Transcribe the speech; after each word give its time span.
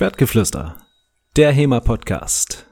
Schwertgeflüster, 0.00 0.78
der 1.36 1.52
HEMA-Podcast 1.52 2.64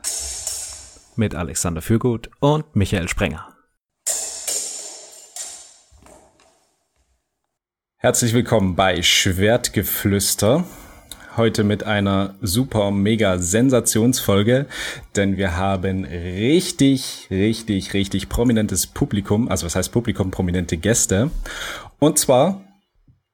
mit 1.17 1.35
Alexander 1.35 1.83
Fürgut 1.83 2.31
und 2.41 2.75
Michael 2.75 3.07
Sprenger. 3.07 3.55
Herzlich 7.99 8.33
willkommen 8.33 8.77
bei 8.77 9.03
Schwertgeflüster. 9.03 10.65
Heute 11.37 11.65
mit 11.65 11.85
einer 11.85 12.35
super 12.41 12.91
mega 12.93 13.37
Sensationsfolge, 13.37 14.65
denn 15.15 15.37
wir 15.37 15.55
haben 15.55 16.07
richtig, 16.07 17.29
richtig, 17.31 17.93
richtig 17.93 18.31
prominentes 18.31 18.87
Publikum, 18.87 19.51
also 19.51 19.67
was 19.67 19.77
heißt 19.77 19.93
Publikum, 19.93 20.31
prominente 20.31 20.79
Gäste. 20.79 21.31
Und 21.99 22.19
zwar 22.19 22.65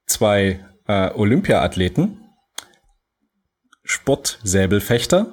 zwei 0.06 0.58
äh, 0.88 1.12
Olympia-Athleten, 1.14 2.23
Sportsäbelfechter, 3.94 5.26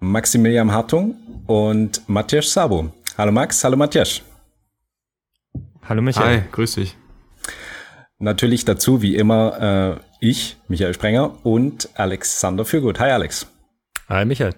Maximilian 0.00 0.72
Hartung 0.72 1.14
und 1.46 2.02
Matthias 2.08 2.52
Sabo. 2.52 2.92
Hallo 3.16 3.30
Max, 3.30 3.62
hallo 3.62 3.76
Matthias. 3.76 4.22
Hallo 5.88 6.02
Michael. 6.02 6.40
Hi, 6.40 6.48
grüß 6.50 6.74
dich. 6.74 6.96
Natürlich 8.18 8.64
dazu, 8.64 9.02
wie 9.02 9.14
immer, 9.14 10.00
äh, 10.00 10.04
ich, 10.20 10.56
Michael 10.66 10.94
Sprenger 10.94 11.46
und 11.46 11.88
Alexander 11.94 12.64
Fürgut. 12.64 12.98
Hi 12.98 13.12
Alex. 13.12 13.46
Hi 14.08 14.24
Michael. 14.24 14.56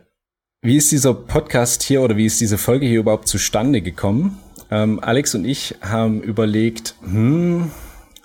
Wie 0.63 0.79
ist 0.79 0.91
dieser 0.91 1.13
Podcast 1.13 1.83
hier 1.83 2.01
oder 2.01 2.17
wie 2.17 2.25
ist 2.25 2.41
diese 2.41 2.57
Folge 2.57 2.87
hier 2.87 3.01
überhaupt 3.01 3.29
zustande 3.29 3.83
gekommen? 3.83 4.39
Ähm, 4.71 5.01
Alex 5.01 5.35
und 5.35 5.45
ich 5.45 5.77
haben 5.83 6.23
überlegt, 6.23 6.95
hm, 7.03 7.71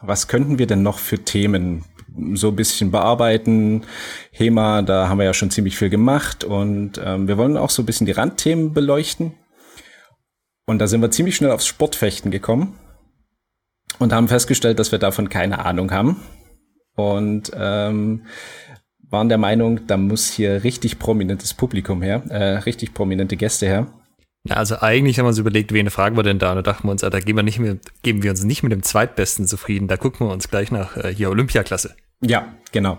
was 0.02 0.30
könnten 0.30 0.58
wir 0.60 0.66
denn 0.66 0.82
noch 0.82 1.00
für 1.00 1.20
Themen 1.20 1.84
so 2.34 2.50
ein 2.50 2.56
bisschen 2.56 2.92
bearbeiten. 2.92 3.84
HEMA, 4.32 4.82
da 4.82 5.10
haben 5.10 5.20
wir 5.20 5.26
ja 5.26 5.34
schon 5.34 5.52
ziemlich 5.52 5.78
viel 5.78 5.90
gemacht 5.90 6.44
und 6.44 7.02
ähm, 7.04 7.28
wir 7.28 7.38
wollen 7.38 7.58
auch 7.58 7.70
so 7.70 7.82
ein 7.82 7.86
bisschen 7.86 8.06
die 8.06 8.14
Randthemen 8.14 8.74
beleuchten. 8.74 9.34
Und 10.66 10.80
da 10.80 10.88
sind 10.88 11.02
wir 11.02 11.12
ziemlich 11.12 11.36
schnell 11.36 11.52
aufs 11.52 11.68
Sportfechten 11.68 12.30
gekommen 12.30 12.78
und 14.00 14.14
haben 14.14 14.28
festgestellt, 14.28 14.80
dass 14.80 14.92
wir 14.92 15.00
davon 15.00 15.30
keine 15.30 15.66
Ahnung 15.66 15.92
haben. 15.92 16.18
Und 16.96 17.52
ähm, 17.56 18.26
waren 19.10 19.30
der 19.30 19.38
Meinung, 19.38 19.88
da 19.88 19.98
muss 19.98 20.30
hier 20.30 20.64
richtig 20.64 21.00
prominentes 21.00 21.54
Publikum 21.54 22.02
her, 22.02 22.24
äh, 22.30 22.58
richtig 22.60 22.94
prominente 22.94 23.38
Gäste 23.38 23.66
her. 23.66 23.88
Also 24.50 24.80
eigentlich 24.80 25.20
haben 25.20 25.26
wir 25.26 25.30
uns 25.30 25.38
überlegt, 25.38 25.74
wen 25.74 25.90
fragen 25.90 26.16
wir 26.16 26.24
denn 26.24 26.40
da? 26.40 26.52
Und 26.52 26.58
da 26.58 26.62
dachten 26.62 26.88
wir 26.88 26.92
uns, 26.92 27.02
da 27.02 27.10
geben 27.10 27.38
wir, 27.38 27.44
nicht 27.44 27.60
mit, 27.60 28.02
geben 28.02 28.24
wir 28.24 28.32
uns 28.32 28.44
nicht 28.44 28.64
mit 28.64 28.72
dem 28.72 28.84
Zweitbesten 28.84 29.46
zufrieden. 29.46 29.88
Da 29.88 29.98
gucken 29.98 30.28
wir 30.28 30.34
uns 30.34 30.50
gleich 30.50 30.72
nach 30.72 30.98
äh, 30.98 31.14
hier 31.14 31.30
Olympiaklasse. 31.30 31.96
Ja, 32.22 32.56
genau. 32.72 32.98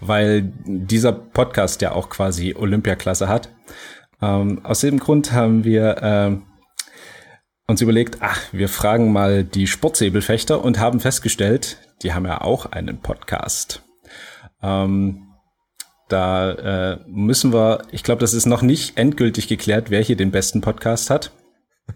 Weil 0.00 0.52
dieser 0.64 1.12
Podcast 1.12 1.82
ja 1.82 1.92
auch 1.92 2.08
quasi 2.08 2.54
Olympiaklasse 2.54 3.28
hat. 3.28 3.48
Ähm, 4.22 4.64
aus 4.64 4.80
dem 4.80 4.98
Grund 5.00 5.32
haben 5.32 5.64
wir 5.64 6.02
äh, 6.02 6.36
uns 7.66 7.80
überlegt, 7.80 8.18
ach, 8.20 8.40
wir 8.52 8.68
fragen 8.68 9.12
mal 9.12 9.44
die 9.44 9.66
Sportsäbelfechter 9.66 10.62
und 10.62 10.78
haben 10.78 11.00
festgestellt, 11.00 11.78
die 12.02 12.12
haben 12.12 12.26
ja 12.26 12.40
auch 12.40 12.66
einen 12.66 12.98
Podcast. 12.98 13.82
Ähm, 14.62 15.34
da 16.08 16.52
äh, 16.52 16.98
müssen 17.06 17.52
wir, 17.52 17.82
ich 17.90 18.02
glaube, 18.02 18.20
das 18.20 18.34
ist 18.34 18.46
noch 18.46 18.62
nicht 18.62 18.98
endgültig 18.98 19.48
geklärt, 19.48 19.90
wer 19.90 20.02
hier 20.02 20.16
den 20.16 20.30
besten 20.30 20.60
Podcast 20.60 21.10
hat. 21.10 21.32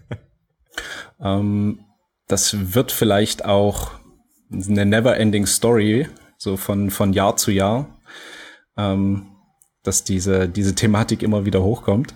ähm, 1.23 1.85
das 2.27 2.73
wird 2.73 2.91
vielleicht 2.91 3.45
auch 3.45 3.91
eine 4.51 4.85
never-ending 4.85 5.45
Story, 5.45 6.07
so 6.39 6.57
von, 6.57 6.89
von 6.89 7.13
Jahr 7.13 7.35
zu 7.35 7.51
Jahr, 7.51 7.99
ähm, 8.77 9.27
dass 9.83 10.03
diese, 10.03 10.49
diese 10.49 10.73
Thematik 10.73 11.21
immer 11.21 11.45
wieder 11.45 11.61
hochkommt. 11.61 12.15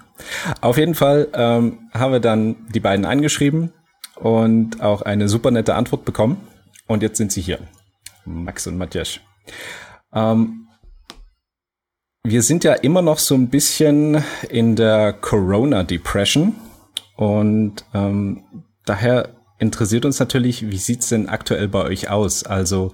Auf 0.61 0.77
jeden 0.77 0.95
Fall 0.95 1.27
ähm, 1.33 1.89
haben 1.93 2.13
wir 2.13 2.19
dann 2.19 2.67
die 2.73 2.79
beiden 2.79 3.05
angeschrieben 3.05 3.73
und 4.15 4.81
auch 4.81 5.01
eine 5.01 5.27
super 5.27 5.51
nette 5.51 5.75
Antwort 5.75 6.05
bekommen. 6.05 6.37
Und 6.87 7.03
jetzt 7.03 7.17
sind 7.17 7.31
sie 7.31 7.41
hier, 7.41 7.59
Max 8.25 8.65
und 8.65 8.77
Matthias. 8.77 9.19
Ähm, 10.13 10.67
wir 12.23 12.41
sind 12.41 12.63
ja 12.63 12.73
immer 12.73 13.01
noch 13.01 13.19
so 13.19 13.35
ein 13.35 13.49
bisschen 13.49 14.23
in 14.49 14.77
der 14.77 15.11
Corona 15.11 15.83
Depression 15.83 16.55
und 17.17 17.83
ähm, 17.93 18.45
daher 18.85 19.35
interessiert 19.59 20.05
uns 20.05 20.19
natürlich, 20.19 20.69
wie 20.69 20.77
sieht's 20.77 21.09
denn 21.09 21.27
aktuell 21.27 21.67
bei 21.67 21.83
euch 21.83 22.09
aus? 22.09 22.43
Also 22.43 22.93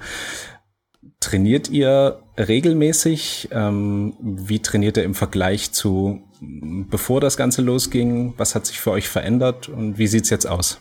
trainiert 1.20 1.70
ihr 1.70 2.20
regelmäßig? 2.38 3.50
Ähm, 3.52 4.16
wie 4.20 4.60
trainiert 4.60 4.98
ihr 4.98 5.04
im 5.04 5.16
Vergleich 5.16 5.72
zu 5.72 6.24
bevor 6.42 7.22
das 7.22 7.38
Ganze 7.38 7.62
losging? 7.62 8.34
Was 8.38 8.56
hat 8.56 8.66
sich 8.66 8.80
für 8.80 8.92
euch 8.92 9.10
verändert 9.10 9.70
und 9.70 9.98
wie 9.98 10.08
sieht's 10.08 10.30
jetzt 10.30 10.46
aus? 10.46 10.80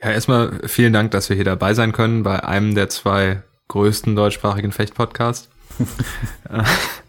Ja, 0.00 0.10
erstmal 0.10 0.60
vielen 0.68 0.92
Dank, 0.92 1.10
dass 1.10 1.28
wir 1.28 1.36
hier 1.36 1.44
dabei 1.44 1.74
sein 1.74 1.92
können 1.92 2.22
bei 2.22 2.44
einem 2.44 2.74
der 2.74 2.88
zwei 2.88 3.42
größten 3.68 4.14
deutschsprachigen 4.14 4.72
Fechtpodcasts. 4.72 5.48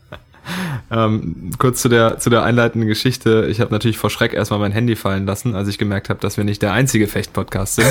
ähm, 0.92 1.52
kurz 1.58 1.82
zu 1.82 1.90
der, 1.90 2.20
zu 2.20 2.30
der 2.30 2.44
einleitenden 2.44 2.88
Geschichte. 2.88 3.48
Ich 3.50 3.62
habe 3.62 3.72
natürlich 3.72 3.98
vor 3.98 4.10
Schreck 4.10 4.34
erstmal 4.34 4.60
mein 4.60 4.72
Handy 4.72 4.96
fallen 4.96 5.26
lassen, 5.26 5.56
als 5.56 5.68
ich 5.68 5.78
gemerkt 5.78 6.10
habe, 6.10 6.20
dass 6.20 6.38
wir 6.38 6.44
nicht 6.44 6.62
der 6.62 6.74
einzige 6.74 7.08
Fecht-Podcast 7.08 7.76
sind. 7.76 7.88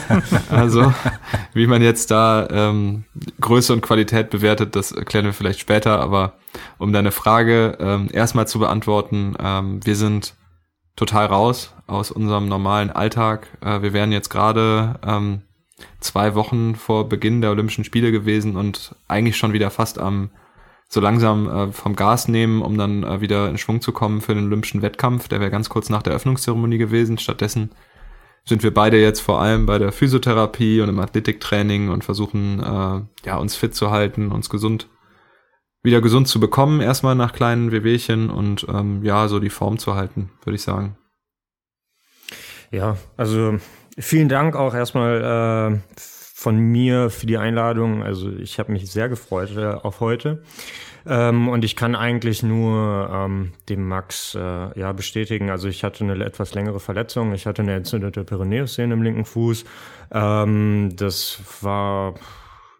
also, 0.50 0.92
wie 1.54 1.66
man 1.66 1.82
jetzt 1.82 2.10
da 2.10 2.48
ähm, 2.50 3.04
Größe 3.40 3.72
und 3.72 3.80
Qualität 3.80 4.30
bewertet, 4.30 4.76
das 4.76 4.92
erklären 4.92 5.24
wir 5.24 5.32
vielleicht 5.32 5.60
später. 5.60 6.00
Aber 6.00 6.34
um 6.78 6.92
deine 6.92 7.12
Frage 7.12 7.76
ähm, 7.80 8.08
erstmal 8.12 8.46
zu 8.46 8.58
beantworten, 8.58 9.34
ähm, 9.40 9.80
wir 9.84 9.96
sind 9.96 10.34
total 10.96 11.26
raus 11.26 11.74
aus 11.86 12.10
unserem 12.10 12.48
normalen 12.48 12.90
Alltag. 12.90 13.48
Äh, 13.60 13.82
wir 13.82 13.92
wären 13.92 14.12
jetzt 14.12 14.30
gerade 14.30 15.00
ähm, 15.06 15.42
zwei 16.00 16.34
Wochen 16.34 16.74
vor 16.74 17.08
Beginn 17.08 17.40
der 17.40 17.50
Olympischen 17.50 17.84
Spiele 17.84 18.12
gewesen 18.12 18.56
und 18.56 18.94
eigentlich 19.08 19.36
schon 19.36 19.52
wieder 19.52 19.70
fast 19.70 19.98
am 19.98 20.30
so 20.92 21.00
langsam 21.00 21.48
äh, 21.48 21.72
vom 21.72 21.96
Gas 21.96 22.28
nehmen, 22.28 22.62
um 22.62 22.76
dann 22.76 23.02
äh, 23.02 23.20
wieder 23.20 23.48
in 23.48 23.58
Schwung 23.58 23.80
zu 23.80 23.92
kommen 23.92 24.20
für 24.20 24.34
den 24.34 24.46
Olympischen 24.46 24.82
Wettkampf. 24.82 25.28
Der 25.28 25.40
wäre 25.40 25.50
ganz 25.50 25.68
kurz 25.68 25.88
nach 25.88 26.02
der 26.02 26.12
Eröffnungszeremonie 26.12 26.78
gewesen. 26.78 27.18
Stattdessen 27.18 27.70
sind 28.44 28.62
wir 28.62 28.74
beide 28.74 29.00
jetzt 29.00 29.20
vor 29.20 29.40
allem 29.40 29.66
bei 29.66 29.78
der 29.78 29.92
Physiotherapie 29.92 30.80
und 30.80 30.88
im 30.88 30.98
Athletiktraining 30.98 31.88
und 31.88 32.04
versuchen 32.04 32.60
äh, 32.60 33.26
ja 33.26 33.36
uns 33.36 33.56
fit 33.56 33.74
zu 33.74 33.90
halten, 33.90 34.32
uns 34.32 34.50
gesund 34.50 34.88
wieder 35.84 36.00
gesund 36.00 36.28
zu 36.28 36.38
bekommen, 36.38 36.80
erstmal 36.80 37.16
nach 37.16 37.32
kleinen 37.32 37.72
Wehwehchen 37.72 38.30
und 38.30 38.66
ähm, 38.68 39.02
ja, 39.02 39.26
so 39.26 39.40
die 39.40 39.50
Form 39.50 39.78
zu 39.78 39.94
halten, 39.96 40.30
würde 40.44 40.54
ich 40.54 40.62
sagen. 40.62 40.96
Ja, 42.70 42.96
also 43.16 43.58
Vielen 43.98 44.28
Dank 44.28 44.56
auch 44.56 44.74
erstmal 44.74 45.74
äh, 45.74 46.00
von 46.42 46.58
mir 46.58 47.08
für 47.08 47.26
die 47.26 47.38
Einladung. 47.38 48.02
Also 48.02 48.30
ich 48.30 48.58
habe 48.58 48.72
mich 48.72 48.90
sehr 48.90 49.08
gefreut 49.08 49.56
äh, 49.56 49.66
auf 49.66 50.00
heute. 50.00 50.42
Ähm, 51.06 51.48
und 51.48 51.64
ich 51.64 51.76
kann 51.76 51.94
eigentlich 51.94 52.42
nur 52.42 53.08
ähm, 53.12 53.52
dem 53.68 53.86
Max 53.86 54.34
äh, 54.34 54.38
ja 54.78 54.92
bestätigen. 54.92 55.50
Also 55.50 55.68
ich 55.68 55.84
hatte 55.84 56.02
eine 56.04 56.24
etwas 56.24 56.54
längere 56.54 56.80
Verletzung. 56.80 57.32
Ich 57.32 57.46
hatte 57.46 57.62
eine 57.62 57.74
entzündete 57.74 58.24
Perineussehne 58.24 58.92
im 58.92 59.02
linken 59.02 59.24
Fuß. 59.24 59.64
Ähm, 60.12 60.90
das 60.96 61.40
war 61.60 62.14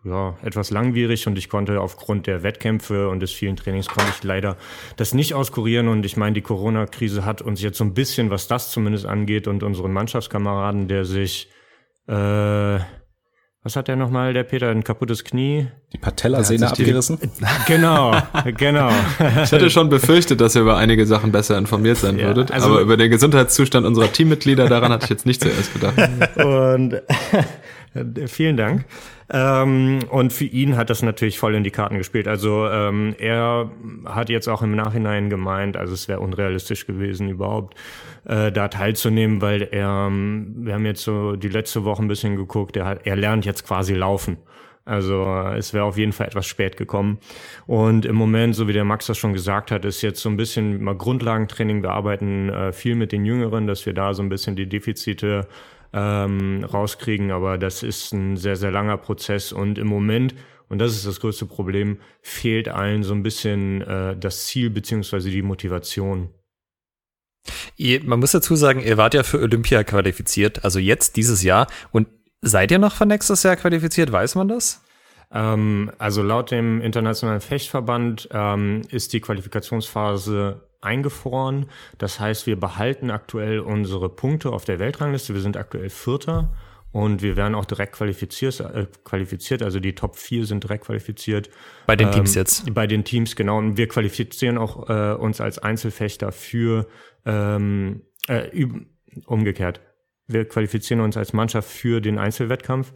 ja, 0.04 0.36
etwas 0.42 0.70
langwierig 0.70 1.28
und 1.28 1.38
ich 1.38 1.48
konnte 1.48 1.80
aufgrund 1.80 2.26
der 2.26 2.42
Wettkämpfe 2.42 3.08
und 3.08 3.20
des 3.20 3.30
vielen 3.30 3.54
Trainings 3.54 3.86
konnte 3.86 4.10
ich 4.10 4.24
leider 4.24 4.56
das 4.96 5.14
nicht 5.14 5.34
auskurieren 5.34 5.86
und 5.86 6.04
ich 6.04 6.16
meine, 6.16 6.34
die 6.34 6.42
Corona-Krise 6.42 7.24
hat 7.24 7.40
uns 7.40 7.62
jetzt 7.62 7.78
so 7.78 7.84
ein 7.84 7.94
bisschen, 7.94 8.30
was 8.30 8.48
das 8.48 8.72
zumindest 8.72 9.06
angeht 9.06 9.46
und 9.46 9.62
unseren 9.62 9.92
Mannschaftskameraden, 9.92 10.88
der 10.88 11.04
sich, 11.04 11.48
äh, 12.08 12.80
was 13.64 13.76
hat 13.76 13.86
der 13.86 13.94
nochmal, 13.94 14.32
der 14.32 14.42
Peter, 14.42 14.70
ein 14.70 14.82
kaputtes 14.82 15.22
Knie? 15.22 15.68
Die 15.92 15.98
Patellasehne 15.98 16.68
abgerissen? 16.68 17.18
genau, 17.66 18.12
genau. 18.56 18.90
Ich 19.42 19.52
hatte 19.52 19.70
schon 19.70 19.88
befürchtet, 19.88 20.40
dass 20.40 20.56
ihr 20.56 20.62
über 20.62 20.76
einige 20.76 21.06
Sachen 21.06 21.30
besser 21.30 21.56
informiert 21.56 21.98
sein 21.98 22.18
ja, 22.18 22.26
würdet, 22.26 22.50
also, 22.50 22.68
aber 22.68 22.80
über 22.80 22.96
den 22.96 23.10
Gesundheitszustand 23.10 23.86
unserer 23.86 24.12
Teammitglieder, 24.12 24.68
daran 24.68 24.90
hatte 24.90 25.04
ich 25.04 25.10
jetzt 25.10 25.26
nicht 25.26 25.40
zuerst 25.42 25.72
gedacht. 25.72 25.96
Und 26.36 27.02
vielen 28.26 28.56
Dank. 28.56 28.84
Ähm, 29.30 30.00
und 30.10 30.32
für 30.32 30.44
ihn 30.44 30.76
hat 30.76 30.90
das 30.90 31.02
natürlich 31.02 31.38
voll 31.38 31.54
in 31.54 31.64
die 31.64 31.70
Karten 31.70 31.96
gespielt. 31.96 32.28
Also 32.28 32.66
ähm, 32.68 33.14
er 33.18 33.70
hat 34.04 34.28
jetzt 34.28 34.48
auch 34.48 34.62
im 34.62 34.74
Nachhinein 34.74 35.30
gemeint, 35.30 35.76
also 35.76 35.94
es 35.94 36.08
wäre 36.08 36.20
unrealistisch 36.20 36.86
gewesen, 36.86 37.28
überhaupt 37.28 37.74
äh, 38.24 38.52
da 38.52 38.68
teilzunehmen, 38.68 39.40
weil 39.40 39.62
er, 39.62 40.06
ähm, 40.08 40.54
wir 40.58 40.74
haben 40.74 40.86
jetzt 40.86 41.02
so 41.02 41.36
die 41.36 41.48
letzte 41.48 41.84
Woche 41.84 42.02
ein 42.02 42.08
bisschen 42.08 42.36
geguckt, 42.36 42.76
er, 42.76 42.86
hat, 42.86 43.06
er 43.06 43.16
lernt 43.16 43.44
jetzt 43.44 43.66
quasi 43.66 43.94
laufen. 43.94 44.38
Also 44.84 45.24
es 45.56 45.72
wäre 45.74 45.84
auf 45.84 45.96
jeden 45.96 46.12
Fall 46.12 46.26
etwas 46.26 46.46
spät 46.46 46.76
gekommen. 46.76 47.18
Und 47.66 48.04
im 48.04 48.16
Moment, 48.16 48.56
so 48.56 48.66
wie 48.66 48.72
der 48.72 48.84
Max 48.84 49.06
das 49.06 49.16
schon 49.16 49.32
gesagt 49.32 49.70
hat, 49.70 49.84
ist 49.84 50.02
jetzt 50.02 50.20
so 50.20 50.28
ein 50.28 50.36
bisschen 50.36 50.82
mal 50.82 50.96
Grundlagentraining. 50.96 51.82
Wir 51.82 51.90
arbeiten 51.90 52.48
äh, 52.48 52.72
viel 52.72 52.96
mit 52.96 53.12
den 53.12 53.24
Jüngeren, 53.24 53.68
dass 53.68 53.86
wir 53.86 53.92
da 53.92 54.12
so 54.12 54.22
ein 54.22 54.28
bisschen 54.28 54.56
die 54.56 54.68
Defizite 54.68 55.46
ähm, 55.92 56.64
rauskriegen. 56.64 57.30
Aber 57.30 57.58
das 57.58 57.84
ist 57.84 58.12
ein 58.12 58.36
sehr, 58.36 58.56
sehr 58.56 58.72
langer 58.72 58.96
Prozess 58.96 59.52
und 59.52 59.78
im 59.78 59.86
Moment, 59.86 60.34
und 60.68 60.80
das 60.80 60.92
ist 60.92 61.06
das 61.06 61.20
größte 61.20 61.46
Problem, 61.46 61.98
fehlt 62.20 62.68
allen 62.68 63.04
so 63.04 63.14
ein 63.14 63.22
bisschen 63.22 63.82
äh, 63.82 64.16
das 64.16 64.46
Ziel 64.46 64.70
beziehungsweise 64.70 65.30
die 65.30 65.42
Motivation. 65.42 66.30
Man 68.04 68.20
muss 68.20 68.32
dazu 68.32 68.54
sagen, 68.54 68.80
ihr 68.80 68.96
wart 68.96 69.14
ja 69.14 69.22
für 69.22 69.40
Olympia 69.40 69.82
qualifiziert, 69.84 70.64
also 70.64 70.78
jetzt 70.78 71.16
dieses 71.16 71.42
Jahr. 71.42 71.66
Und 71.90 72.08
seid 72.40 72.70
ihr 72.70 72.78
noch 72.78 72.94
für 72.94 73.06
nächstes 73.06 73.42
Jahr 73.42 73.56
qualifiziert? 73.56 74.12
Weiß 74.12 74.34
man 74.34 74.48
das? 74.48 74.82
Ähm, 75.32 75.90
also 75.98 76.22
laut 76.22 76.50
dem 76.50 76.80
Internationalen 76.80 77.40
Fechtverband 77.40 78.28
ähm, 78.32 78.82
ist 78.90 79.12
die 79.12 79.20
Qualifikationsphase 79.20 80.60
eingefroren. 80.80 81.66
Das 81.98 82.20
heißt, 82.20 82.46
wir 82.46 82.58
behalten 82.58 83.10
aktuell 83.10 83.60
unsere 83.60 84.08
Punkte 84.08 84.50
auf 84.50 84.64
der 84.64 84.78
Weltrangliste. 84.78 85.32
Wir 85.34 85.40
sind 85.40 85.56
aktuell 85.56 85.90
Vierter 85.90 86.52
und 86.90 87.22
wir 87.22 87.36
werden 87.36 87.54
auch 87.54 87.64
direkt 87.64 87.94
qualifiziert, 87.94 88.60
äh, 88.60 88.86
qualifiziert. 89.04 89.62
Also 89.62 89.80
die 89.80 89.94
Top 89.94 90.16
4 90.16 90.44
sind 90.44 90.64
direkt 90.64 90.84
qualifiziert. 90.84 91.48
Bei 91.86 91.96
den 91.96 92.10
Teams 92.10 92.36
ähm, 92.36 92.40
jetzt? 92.40 92.74
Bei 92.74 92.86
den 92.86 93.04
Teams, 93.04 93.34
genau. 93.34 93.58
Und 93.58 93.76
wir 93.76 93.88
qualifizieren 93.88 94.58
auch 94.58 94.90
äh, 94.90 95.14
uns 95.14 95.40
als 95.40 95.58
Einzelfechter 95.58 96.32
für 96.32 96.86
ähm, 97.24 98.02
äh, 98.28 98.66
umgekehrt. 99.26 99.80
Wir 100.26 100.46
qualifizieren 100.46 101.00
uns 101.00 101.16
als 101.16 101.32
Mannschaft 101.32 101.68
für 101.68 102.00
den 102.00 102.18
Einzelwettkampf. 102.18 102.92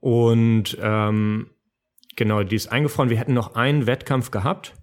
Und 0.00 0.76
ähm, 0.80 1.50
genau, 2.16 2.42
die 2.42 2.56
ist 2.56 2.68
eingefroren. 2.68 3.10
Wir 3.10 3.18
hätten 3.18 3.34
noch 3.34 3.54
einen 3.54 3.86
Wettkampf 3.86 4.30
gehabt 4.30 4.74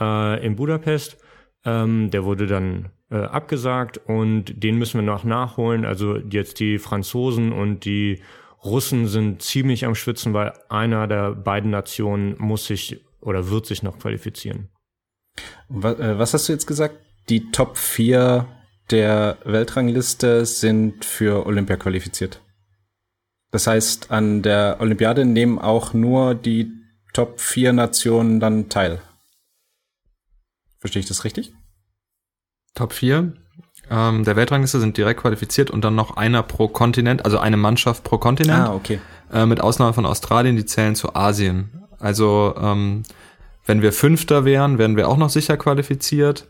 äh, 0.00 0.44
in 0.44 0.56
Budapest. 0.56 1.18
Ähm, 1.64 2.10
der 2.10 2.24
wurde 2.24 2.46
dann 2.46 2.90
äh, 3.10 3.16
abgesagt 3.16 3.98
und 4.06 4.62
den 4.62 4.76
müssen 4.76 5.00
wir 5.00 5.06
noch 5.06 5.24
nachholen. 5.24 5.84
Also 5.84 6.16
jetzt 6.16 6.60
die 6.60 6.78
Franzosen 6.78 7.52
und 7.52 7.84
die 7.84 8.22
Russen 8.64 9.06
sind 9.06 9.42
ziemlich 9.42 9.84
am 9.84 9.94
Schwitzen, 9.94 10.32
weil 10.32 10.52
einer 10.68 11.06
der 11.06 11.32
beiden 11.32 11.70
Nationen 11.70 12.36
muss 12.38 12.66
sich 12.66 13.04
oder 13.20 13.50
wird 13.50 13.66
sich 13.66 13.82
noch 13.82 13.98
qualifizieren. 13.98 14.68
Was, 15.68 15.98
äh, 15.98 16.18
was 16.18 16.34
hast 16.34 16.48
du 16.48 16.52
jetzt 16.52 16.66
gesagt? 16.66 16.96
Die 17.30 17.50
Top 17.50 17.78
4 17.78 18.46
der 18.90 19.38
Weltrangliste 19.44 20.44
sind 20.44 21.04
für 21.04 21.46
Olympia 21.46 21.76
qualifiziert. 21.76 22.42
Das 23.52 23.66
heißt, 23.66 24.10
an 24.10 24.42
der 24.42 24.76
Olympiade 24.80 25.24
nehmen 25.24 25.58
auch 25.58 25.94
nur 25.94 26.34
die 26.34 26.72
Top 27.12 27.40
4 27.40 27.72
Nationen 27.72 28.40
dann 28.40 28.68
teil. 28.68 29.00
Verstehe 30.78 31.00
ich 31.00 31.06
das 31.06 31.24
richtig? 31.24 31.52
Top 32.74 32.92
4 32.92 33.32
ähm, 33.90 34.24
der 34.24 34.36
Weltrangliste 34.36 34.78
sind 34.78 34.96
direkt 34.96 35.20
qualifiziert 35.20 35.70
und 35.70 35.84
dann 35.84 35.94
noch 35.94 36.16
einer 36.16 36.42
pro 36.42 36.68
Kontinent, 36.68 37.24
also 37.24 37.38
eine 37.38 37.56
Mannschaft 37.56 38.04
pro 38.04 38.18
Kontinent. 38.18 38.68
Ah, 38.68 38.74
okay. 38.74 39.00
Äh, 39.32 39.46
mit 39.46 39.60
Ausnahme 39.60 39.92
von 39.92 40.06
Australien, 40.06 40.56
die 40.56 40.64
zählen 40.64 40.94
zu 40.94 41.14
Asien. 41.14 41.84
Also 41.98 42.54
ähm, 42.60 43.02
wenn 43.66 43.82
wir 43.82 43.92
Fünfter 43.92 44.44
wären, 44.44 44.78
wären 44.78 44.96
wir 44.96 45.08
auch 45.08 45.16
noch 45.16 45.30
sicher 45.30 45.56
qualifiziert. 45.56 46.46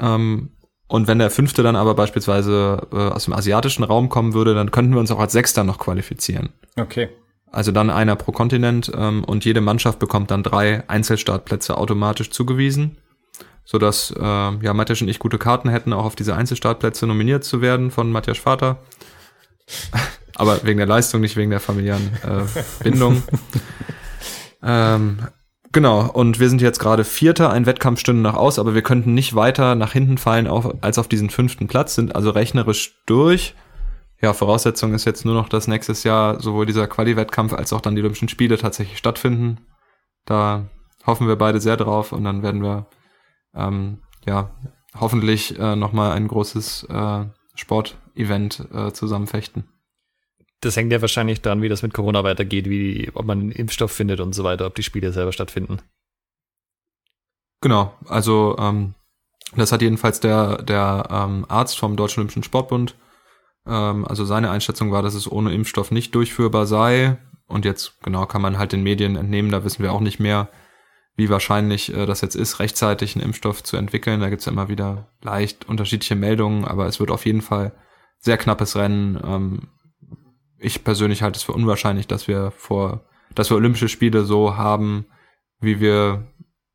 Ähm, 0.00 0.50
und 0.88 1.08
wenn 1.08 1.18
der 1.18 1.30
Fünfte 1.30 1.62
dann 1.62 1.76
aber 1.76 1.94
beispielsweise 1.94 2.86
äh, 2.92 2.96
aus 2.96 3.24
dem 3.24 3.34
asiatischen 3.34 3.82
Raum 3.82 4.08
kommen 4.08 4.34
würde, 4.34 4.54
dann 4.54 4.70
könnten 4.70 4.92
wir 4.92 5.00
uns 5.00 5.10
auch 5.10 5.18
als 5.18 5.32
Sechster 5.32 5.64
noch 5.64 5.78
qualifizieren. 5.78 6.50
Okay. 6.78 7.08
Also 7.50 7.72
dann 7.72 7.90
einer 7.90 8.16
pro 8.16 8.32
Kontinent 8.32 8.92
ähm, 8.94 9.24
und 9.24 9.44
jede 9.44 9.60
Mannschaft 9.60 9.98
bekommt 9.98 10.30
dann 10.30 10.42
drei 10.42 10.88
Einzelstartplätze 10.88 11.76
automatisch 11.76 12.30
zugewiesen, 12.30 12.98
sodass 13.64 14.12
äh, 14.16 14.22
ja 14.22 14.74
Matthias 14.74 15.02
und 15.02 15.08
ich 15.08 15.18
gute 15.18 15.38
Karten 15.38 15.68
hätten, 15.68 15.92
auch 15.92 16.04
auf 16.04 16.16
diese 16.16 16.36
Einzelstartplätze 16.36 17.06
nominiert 17.06 17.44
zu 17.44 17.60
werden 17.60 17.90
von 17.90 18.12
Matthias 18.12 18.38
Vater. 18.38 18.78
Aber 20.34 20.64
wegen 20.64 20.76
der 20.76 20.86
Leistung, 20.86 21.22
nicht 21.22 21.36
wegen 21.36 21.50
der 21.50 21.60
familiären 21.60 22.10
äh, 22.22 22.84
Bindung. 22.84 23.22
ähm, 24.62 25.18
genau, 25.76 26.10
und 26.10 26.40
wir 26.40 26.48
sind 26.48 26.60
jetzt 26.60 26.80
gerade 26.80 27.04
Vierter, 27.04 27.50
ein 27.50 27.66
Wettkampf 27.66 28.00
stünde 28.00 28.22
noch 28.22 28.34
aus, 28.34 28.58
aber 28.58 28.74
wir 28.74 28.82
könnten 28.82 29.14
nicht 29.14 29.34
weiter 29.34 29.74
nach 29.74 29.92
hinten 29.92 30.18
fallen 30.18 30.48
auf, 30.48 30.82
als 30.82 30.98
auf 30.98 31.06
diesen 31.06 31.30
fünften 31.30 31.68
Platz, 31.68 31.94
sind 31.94 32.16
also 32.16 32.30
rechnerisch 32.30 33.02
durch 33.06 33.54
ja, 34.20 34.32
Voraussetzung 34.32 34.94
ist 34.94 35.04
jetzt 35.04 35.24
nur 35.24 35.34
noch, 35.34 35.48
dass 35.48 35.68
nächstes 35.68 36.02
Jahr 36.02 36.40
sowohl 36.40 36.66
dieser 36.66 36.86
Quali-Wettkampf 36.86 37.52
als 37.52 37.72
auch 37.72 37.80
dann 37.80 37.94
die 37.94 38.00
Olympischen 38.00 38.28
Spiele 38.28 38.56
tatsächlich 38.56 38.98
stattfinden. 38.98 39.58
Da 40.24 40.70
hoffen 41.06 41.28
wir 41.28 41.36
beide 41.36 41.60
sehr 41.60 41.76
drauf 41.76 42.12
und 42.12 42.24
dann 42.24 42.42
werden 42.42 42.62
wir 42.62 42.86
ähm, 43.54 43.98
ja 44.26 44.50
hoffentlich 44.98 45.58
äh, 45.58 45.76
nochmal 45.76 46.12
ein 46.12 46.28
großes 46.28 46.84
äh, 46.84 47.26
Sportevent 47.54 48.66
äh, 48.72 48.92
zusammenfechten. 48.92 49.68
Das 50.60 50.76
hängt 50.76 50.92
ja 50.92 51.00
wahrscheinlich 51.00 51.42
dran, 51.42 51.62
wie 51.62 51.68
das 51.68 51.82
mit 51.82 51.92
Corona 51.92 52.24
weitergeht, 52.24 52.68
wie 52.68 53.10
ob 53.14 53.26
man 53.26 53.40
einen 53.40 53.52
Impfstoff 53.52 53.92
findet 53.92 54.20
und 54.20 54.34
so 54.34 54.42
weiter, 54.42 54.66
ob 54.66 54.74
die 54.74 54.82
Spiele 54.82 55.12
selber 55.12 55.32
stattfinden. 55.32 55.80
Genau, 57.60 57.94
also 58.06 58.56
ähm, 58.58 58.94
das 59.54 59.72
hat 59.72 59.82
jedenfalls 59.82 60.20
der, 60.20 60.62
der 60.62 61.08
ähm, 61.10 61.44
Arzt 61.48 61.78
vom 61.78 61.96
Deutschen 61.96 62.20
Olympischen 62.20 62.42
Sportbund 62.42 62.94
ähm, 63.66 64.04
also 64.06 64.24
seine 64.24 64.50
Einschätzung 64.50 64.92
war, 64.92 65.02
dass 65.02 65.14
es 65.14 65.30
ohne 65.30 65.52
Impfstoff 65.52 65.90
nicht 65.90 66.14
durchführbar 66.14 66.66
sei. 66.66 67.18
Und 67.46 67.64
jetzt 67.64 68.00
genau 68.02 68.26
kann 68.26 68.42
man 68.42 68.58
halt 68.58 68.72
den 68.72 68.82
Medien 68.82 69.16
entnehmen, 69.16 69.50
da 69.50 69.64
wissen 69.64 69.82
wir 69.82 69.92
auch 69.92 70.00
nicht 70.00 70.18
mehr, 70.18 70.48
wie 71.16 71.30
wahrscheinlich 71.30 71.94
äh, 71.94 72.06
das 72.06 72.20
jetzt 72.20 72.34
ist, 72.36 72.58
rechtzeitig 72.60 73.14
einen 73.14 73.24
Impfstoff 73.24 73.62
zu 73.62 73.76
entwickeln. 73.76 74.20
Da 74.20 74.30
gibt's 74.30 74.46
ja 74.46 74.52
immer 74.52 74.68
wieder 74.68 75.08
leicht 75.22 75.68
unterschiedliche 75.68 76.16
Meldungen, 76.16 76.64
aber 76.64 76.86
es 76.86 77.00
wird 77.00 77.10
auf 77.10 77.26
jeden 77.26 77.42
Fall 77.42 77.72
sehr 78.18 78.38
knappes 78.38 78.76
Rennen. 78.76 79.20
Ähm, 79.24 79.68
ich 80.58 80.84
persönlich 80.84 81.22
halte 81.22 81.36
es 81.36 81.42
für 81.42 81.52
unwahrscheinlich, 81.52 82.06
dass 82.06 82.28
wir 82.28 82.50
vor, 82.50 83.04
dass 83.34 83.50
wir 83.50 83.56
Olympische 83.56 83.88
Spiele 83.88 84.24
so 84.24 84.56
haben, 84.56 85.06
wie 85.60 85.80
wir 85.80 86.26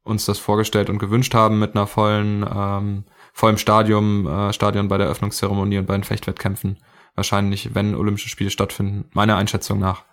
uns 0.04 0.26
das 0.26 0.40
vorgestellt 0.40 0.90
und 0.90 1.00
gewünscht 1.00 1.34
haben, 1.34 1.60
mit 1.60 1.76
einer 1.76 1.88
vollen 1.88 2.44
ähm, 2.44 3.06
vor 3.34 3.48
allem 3.48 3.58
Stadion, 3.58 4.26
äh, 4.26 4.54
Stadion 4.54 4.88
bei 4.88 4.98
der 4.98 5.08
Eröffnungszeremonie 5.08 5.78
und 5.78 5.86
bei 5.86 5.96
den 5.96 6.04
Fechtwettkämpfen. 6.04 6.78
Wahrscheinlich, 7.16 7.76
wenn 7.76 7.96
Olympische 7.96 8.30
Spiele 8.30 8.50
stattfinden, 8.50 9.10
meiner 9.14 9.38
Einschätzung 9.38 9.80
nach, 9.80 10.06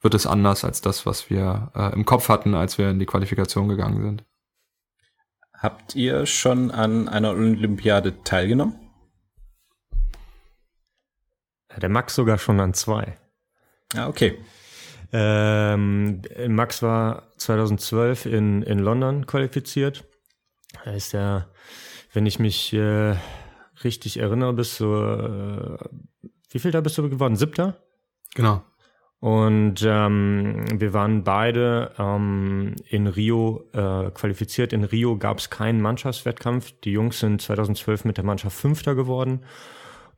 wird 0.00 0.14
es 0.14 0.26
anders 0.26 0.64
als 0.64 0.80
das, 0.80 1.06
was 1.06 1.30
wir 1.30 1.72
äh, 1.74 1.92
im 1.94 2.04
Kopf 2.04 2.28
hatten, 2.28 2.54
als 2.54 2.78
wir 2.78 2.90
in 2.90 2.98
die 2.98 3.06
Qualifikation 3.06 3.68
gegangen 3.68 4.02
sind. 4.02 4.24
Habt 5.58 5.94
ihr 5.94 6.26
schon 6.26 6.70
an 6.70 7.08
einer 7.08 7.30
Olympiade 7.30 8.22
teilgenommen? 8.22 8.83
Der 11.80 11.88
Max 11.88 12.14
sogar 12.14 12.38
schon 12.38 12.60
an 12.60 12.74
zwei. 12.74 13.16
Ja, 13.94 14.08
okay. 14.08 14.38
Ähm, 15.12 16.22
Max 16.48 16.82
war 16.82 17.30
2012 17.36 18.26
in, 18.26 18.62
in 18.62 18.78
London 18.78 19.26
qualifiziert. 19.26 20.04
Da 20.84 20.92
ist 20.92 21.14
er 21.14 21.48
wenn 22.14 22.26
ich 22.26 22.38
mich 22.38 22.72
äh, 22.72 23.16
richtig 23.82 24.18
erinnere, 24.18 24.52
bist 24.52 24.78
du, 24.80 24.94
äh, 24.94 25.78
wie 26.50 26.58
viel 26.60 26.70
da 26.70 26.80
bist 26.80 26.96
du 26.96 27.10
geworden? 27.10 27.36
Siebter? 27.36 27.76
Genau. 28.34 28.62
Und 29.18 29.82
ähm, 29.84 30.64
wir 30.80 30.92
waren 30.92 31.24
beide 31.24 31.92
ähm, 31.98 32.76
in 32.88 33.06
Rio 33.06 33.64
äh, 33.72 34.10
qualifiziert. 34.10 34.72
In 34.72 34.84
Rio 34.84 35.16
gab 35.16 35.38
es 35.38 35.50
keinen 35.50 35.80
Mannschaftswettkampf. 35.80 36.72
Die 36.84 36.92
Jungs 36.92 37.18
sind 37.20 37.42
2012 37.42 38.04
mit 38.04 38.16
der 38.16 38.24
Mannschaft 38.24 38.56
Fünfter 38.56 38.94
geworden 38.94 39.40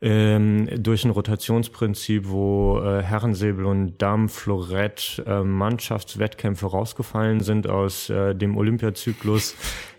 ähm, 0.00 0.68
durch 0.82 1.04
ein 1.04 1.10
Rotationsprinzip, 1.10 2.28
wo 2.28 2.80
äh, 2.80 3.02
Herrensäbel 3.02 3.64
und 3.64 4.00
Damen-Florett 4.00 5.22
äh, 5.26 5.42
Mannschaftswettkämpfe 5.42 6.66
rausgefallen 6.66 7.40
sind 7.40 7.66
aus 7.66 8.10
äh, 8.10 8.34
dem 8.34 8.56
Olympiazyklus. 8.56 9.54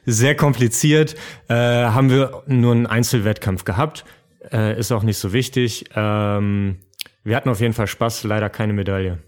Sehr 0.05 0.35
kompliziert. 0.35 1.15
Äh, 1.49 1.55
haben 1.55 2.09
wir 2.09 2.43
nur 2.47 2.73
einen 2.73 2.85
Einzelwettkampf 2.85 3.65
gehabt. 3.65 4.05
Äh, 4.51 4.79
ist 4.79 4.91
auch 4.91 5.03
nicht 5.03 5.17
so 5.17 5.33
wichtig. 5.33 5.85
Ähm, 5.95 6.77
wir 7.23 7.35
hatten 7.35 7.49
auf 7.49 7.59
jeden 7.59 7.73
Fall 7.73 7.87
Spaß, 7.87 8.23
leider 8.23 8.49
keine 8.49 8.73
Medaille. 8.73 9.19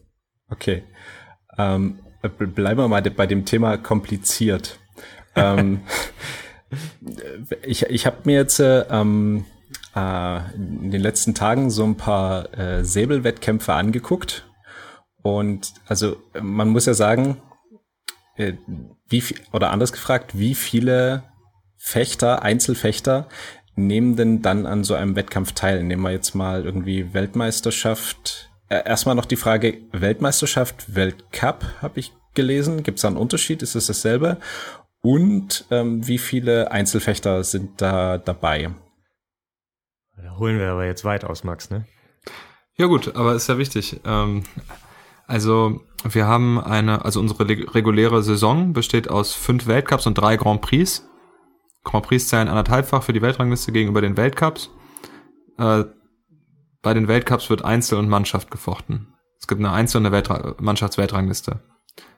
Okay. 0.50 0.84
Ähm, 1.58 2.00
bleiben 2.22 2.80
wir 2.80 2.88
mal 2.88 3.02
bei 3.02 3.28
dem 3.28 3.46
Thema 3.46 3.78
kompliziert. 3.78 4.80
ähm, 5.36 5.82
ich 7.66 7.84
ich 7.88 8.06
habe 8.06 8.18
mir 8.24 8.36
jetzt 8.36 8.60
äh, 8.60 8.86
ähm, 8.90 9.46
äh, 10.00 10.56
in 10.56 10.92
den 10.92 11.02
letzten 11.02 11.36
Tagen 11.36 11.70
so 11.70 11.84
ein 11.84 11.96
paar 11.96 12.58
äh, 12.58 12.84
Säbelwettkämpfe 12.84 13.74
angeguckt. 13.74 14.48
Und 15.22 15.74
also 15.88 16.18
man 16.42 16.70
muss 16.70 16.86
ja 16.86 16.94
sagen, 16.94 17.38
äh, 18.36 18.54
wie 19.08 19.22
viel, 19.22 19.38
oder 19.52 19.72
anders 19.72 19.92
gefragt, 19.92 20.38
wie 20.38 20.56
viele 20.56 21.24
Fechter, 21.78 22.44
Einzelfechter 22.44 23.28
nehmen 23.76 24.16
denn 24.16 24.42
dann 24.42 24.66
an 24.66 24.84
so 24.84 24.94
einem 24.94 25.16
Wettkampf 25.16 25.54
teil? 25.54 25.84
Nehmen 25.84 26.04
wir 26.04 26.12
jetzt 26.12 26.36
mal 26.36 26.66
irgendwie 26.66 27.14
Weltmeisterschaft. 27.14 28.50
Äh, 28.70 28.84
erstmal 28.86 29.16
noch 29.16 29.26
die 29.26 29.36
Frage, 29.36 29.78
Weltmeisterschaft, 29.92 30.96
Weltcup 30.96 31.66
habe 31.82 32.00
ich 32.00 32.14
gelesen. 32.34 32.84
Gibt 32.84 32.98
es 32.98 33.02
da 33.02 33.08
einen 33.10 33.18
Unterschied? 33.18 33.62
Ist 33.62 33.76
es 33.76 33.88
dasselbe? 33.88 34.38
Und 35.02 35.66
ähm, 35.72 36.06
wie 36.08 36.18
viele 36.18 36.72
Einzelfechter 36.72 37.44
sind 37.44 37.82
da 37.82 38.18
dabei? 38.18 38.70
Da 40.24 40.38
holen 40.38 40.60
wir 40.60 40.72
aber 40.72 40.86
jetzt 40.86 41.06
weit 41.06 41.26
aus, 41.26 41.44
Max, 41.44 41.70
ne? 41.70 41.86
Ja 42.76 42.86
gut, 42.86 43.16
aber 43.16 43.36
ist 43.36 43.48
ja 43.48 43.58
wichtig. 43.58 44.00
Ähm, 44.06 44.44
also 45.28 45.82
wir 46.04 46.28
haben 46.28 46.60
eine, 46.60 47.04
also 47.06 47.20
unsere 47.20 47.48
reguläre 47.48 48.24
Saison 48.24 48.74
besteht 48.74 49.10
aus 49.10 49.34
fünf 49.34 49.68
Weltcups 49.68 50.08
und 50.08 50.16
drei 50.16 50.38
Grand 50.38 50.62
Prix. 50.62 51.08
Grand 51.84 52.06
Prix 52.06 52.28
zählen 52.28 52.48
anderthalbfach 52.48 53.04
für 53.04 53.14
die 53.14 53.22
Weltrangliste 53.22 53.72
gegenüber 53.72 54.02
den 54.02 54.18
Weltcups. 54.18 54.70
Äh, 55.58 55.86
bei 56.82 56.94
den 56.94 57.08
Weltcups 57.08 57.50
wird 57.50 57.66
Einzel 57.66 57.98
und 57.98 58.10
Mannschaft 58.10 58.50
gefochten. 58.50 59.14
Es 59.40 59.48
gibt 59.48 59.60
eine 59.60 59.72
Einzel- 59.72 59.98
und 59.98 60.06
eine 60.06 60.14
Weltra 60.14 60.56
Mannschaftsweltrangliste. 60.60 61.60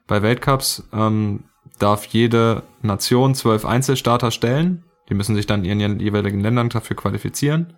Bei 0.07 0.21
Weltcups 0.21 0.87
ähm, 0.93 1.45
darf 1.79 2.05
jede 2.05 2.63
Nation 2.81 3.35
zwölf 3.35 3.65
Einzelstarter 3.65 4.31
stellen. 4.31 4.83
Die 5.09 5.15
müssen 5.15 5.35
sich 5.35 5.47
dann 5.47 5.65
in 5.65 5.79
ihren 5.79 5.99
jeweiligen 5.99 6.39
Ländern 6.39 6.69
dafür 6.69 6.95
qualifizieren. 6.95 7.73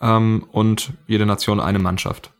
Ähm, 0.00 0.46
und 0.52 0.92
jede 1.06 1.26
Nation 1.26 1.60
eine 1.60 1.78
Mannschaft. 1.78 2.32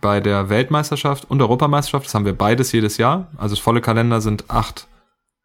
Bei 0.00 0.20
der 0.20 0.48
Weltmeisterschaft 0.48 1.28
und 1.30 1.40
Europameisterschaft, 1.40 2.06
das 2.06 2.14
haben 2.14 2.24
wir 2.24 2.36
beides 2.36 2.72
jedes 2.72 2.96
Jahr. 2.96 3.28
Also 3.36 3.54
das 3.54 3.62
volle 3.62 3.80
Kalender 3.80 4.20
sind 4.20 4.50
acht, 4.50 4.86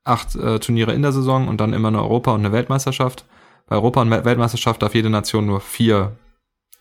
acht 0.03 0.35
äh, 0.35 0.59
Turniere 0.59 0.93
in 0.93 1.01
der 1.01 1.11
Saison 1.11 1.47
und 1.47 1.59
dann 1.59 1.73
immer 1.73 1.87
eine 1.87 2.01
Europa- 2.01 2.33
und 2.33 2.41
eine 2.41 2.51
Weltmeisterschaft. 2.51 3.25
Bei 3.67 3.75
Europa- 3.75 4.01
und 4.01 4.11
Weltmeisterschaft 4.11 4.81
darf 4.81 4.93
jede 4.93 5.09
Nation 5.09 5.47
nur 5.47 5.61
vier 5.61 6.17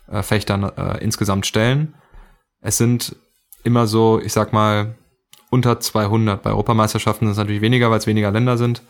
äh, 0.08 0.22
Fechter 0.22 0.72
äh, 0.76 1.02
insgesamt 1.02 1.46
stellen. 1.46 1.94
Es 2.60 2.76
sind 2.76 3.16
immer 3.62 3.86
so, 3.86 4.20
ich 4.20 4.32
sag 4.32 4.52
mal, 4.52 4.94
unter 5.50 5.80
200. 5.80 6.42
Bei 6.42 6.50
Europameisterschaften 6.50 7.26
sind 7.26 7.32
es 7.32 7.38
natürlich 7.38 7.62
weniger, 7.62 7.90
weil 7.90 7.98
es 7.98 8.06
weniger 8.06 8.30
Länder 8.30 8.58
sind. 8.58 8.82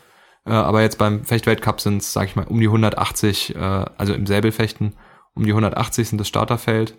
Äh, 0.45 0.51
aber 0.51 0.81
jetzt 0.81 0.97
beim 0.97 1.23
Fechtweltcup 1.23 1.79
sind 1.79 2.01
es, 2.01 2.11
sag 2.11 2.27
ich 2.27 2.35
mal, 2.35 2.45
um 2.45 2.59
die 2.59 2.67
180, 2.67 3.55
äh, 3.55 3.59
also 3.59 4.13
im 4.13 4.25
Säbelfechten, 4.25 4.93
um 5.35 5.43
die 5.43 5.51
180 5.51 6.09
sind 6.09 6.17
das 6.17 6.27
Starterfeld. 6.27 6.97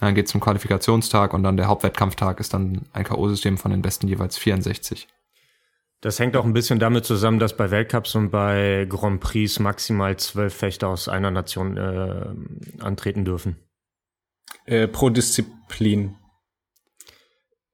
Dann 0.00 0.14
geht 0.14 0.26
es 0.26 0.32
zum 0.32 0.40
Qualifikationstag 0.40 1.32
und 1.34 1.42
dann 1.44 1.56
der 1.56 1.68
Hauptwettkampftag 1.68 2.40
ist 2.40 2.52
dann 2.52 2.82
ein 2.92 3.04
K.O.-System 3.04 3.58
von 3.58 3.70
den 3.70 3.82
besten 3.82 4.08
jeweils 4.08 4.36
64. 4.38 5.06
Das 6.00 6.18
hängt 6.18 6.36
auch 6.36 6.44
ein 6.44 6.52
bisschen 6.52 6.78
damit 6.78 7.04
zusammen, 7.04 7.38
dass 7.38 7.56
bei 7.56 7.70
Weltcups 7.70 8.14
und 8.14 8.30
bei 8.30 8.86
Grand 8.88 9.20
Prix 9.20 9.58
maximal 9.58 10.16
zwölf 10.18 10.54
Fechter 10.54 10.88
aus 10.88 11.08
einer 11.08 11.30
Nation 11.30 11.76
äh, 11.76 12.82
antreten 12.82 13.24
dürfen. 13.24 13.56
Äh, 14.66 14.88
pro 14.88 15.08
Disziplin. 15.10 16.16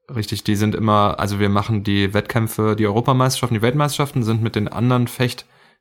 Richtig, 0.08 0.44
die 0.44 0.56
sind 0.56 0.74
immer, 0.74 1.18
also 1.18 1.40
wir 1.40 1.48
machen 1.48 1.82
die 1.82 2.14
Wettkämpfe, 2.14 2.76
die 2.76 2.86
Europameisterschaften, 2.86 3.54
die 3.54 3.62
Weltmeisterschaften 3.62 4.22
sind 4.22 4.42
mit 4.42 4.56
den 4.56 4.68
anderen 4.68 5.08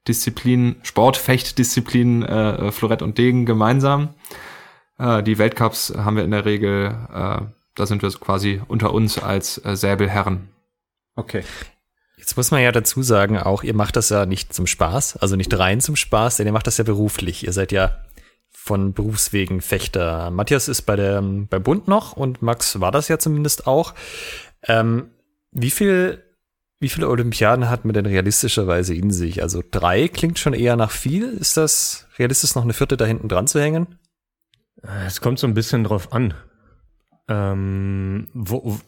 Fechtdisziplinen, 0.09 0.77
Sportfechtdisziplinen, 0.81 2.23
äh, 2.23 2.71
Florett 2.71 3.01
und 3.01 3.17
Degen 3.17 3.45
gemeinsam. 3.45 4.15
Äh, 4.97 5.21
die 5.21 5.37
Weltcups 5.37 5.93
haben 5.95 6.15
wir 6.15 6.23
in 6.23 6.31
der 6.31 6.45
Regel, 6.45 6.87
äh, 7.13 7.41
da 7.75 7.85
sind 7.85 8.01
wir 8.01 8.09
quasi 8.11 8.61
unter 8.67 8.93
uns 8.93 9.19
als 9.19 9.63
äh, 9.63 9.75
Säbelherren. 9.75 10.49
Okay. 11.15 11.43
Jetzt 12.17 12.37
muss 12.37 12.49
man 12.49 12.61
ja 12.61 12.71
dazu 12.71 13.03
sagen, 13.03 13.37
auch 13.37 13.63
ihr 13.63 13.75
macht 13.75 13.95
das 13.95 14.09
ja 14.09 14.25
nicht 14.25 14.53
zum 14.53 14.67
Spaß, 14.67 15.17
also 15.17 15.35
nicht 15.35 15.57
rein 15.57 15.79
zum 15.79 15.95
Spaß, 15.95 16.37
denn 16.37 16.47
ihr 16.47 16.53
macht 16.53 16.67
das 16.67 16.77
ja 16.77 16.83
beruflich. 16.83 17.45
Ihr 17.45 17.53
seid 17.53 17.71
ja 17.71 18.03
von 18.49 18.93
Berufswegen 18.93 19.61
Fechter. 19.61 20.31
Matthias 20.31 20.67
ist 20.67 20.83
bei 20.83 20.95
der, 20.95 21.21
bei 21.21 21.59
Bund 21.59 21.87
noch 21.87 22.13
und 22.13 22.41
Max 22.41 22.79
war 22.79 22.91
das 22.91 23.07
ja 23.09 23.19
zumindest 23.19 23.67
auch. 23.67 23.93
Ähm, 24.67 25.11
wie 25.51 25.69
viel, 25.71 26.23
wie 26.79 26.89
viele 26.89 27.09
Olympiaden 27.09 27.69
hat 27.69 27.83
man 27.83 27.93
denn 27.93 28.05
realistischerweise 28.05 28.93
in 28.93 29.11
sich? 29.11 29.41
Also 29.41 29.61
drei 29.69 30.07
klingt 30.07 30.39
schon 30.39 30.53
eher 30.53 30.77
nach 30.77 30.91
viel. 30.91 31.33
Ist 31.33 31.57
das 31.57 32.07
realistisch, 32.17 32.55
noch 32.55 32.63
eine 32.63 32.73
vierte 32.73 32.95
da 32.95 33.05
hinten 33.05 33.27
dran 33.27 33.47
zu 33.47 33.59
hängen? 33.59 33.99
Es 35.05 35.19
kommt 35.19 35.39
so 35.39 35.47
ein 35.47 35.53
bisschen 35.53 35.83
drauf 35.83 36.13
an. 36.13 36.33
Ähm, 37.27 38.27
wo, 38.33 38.79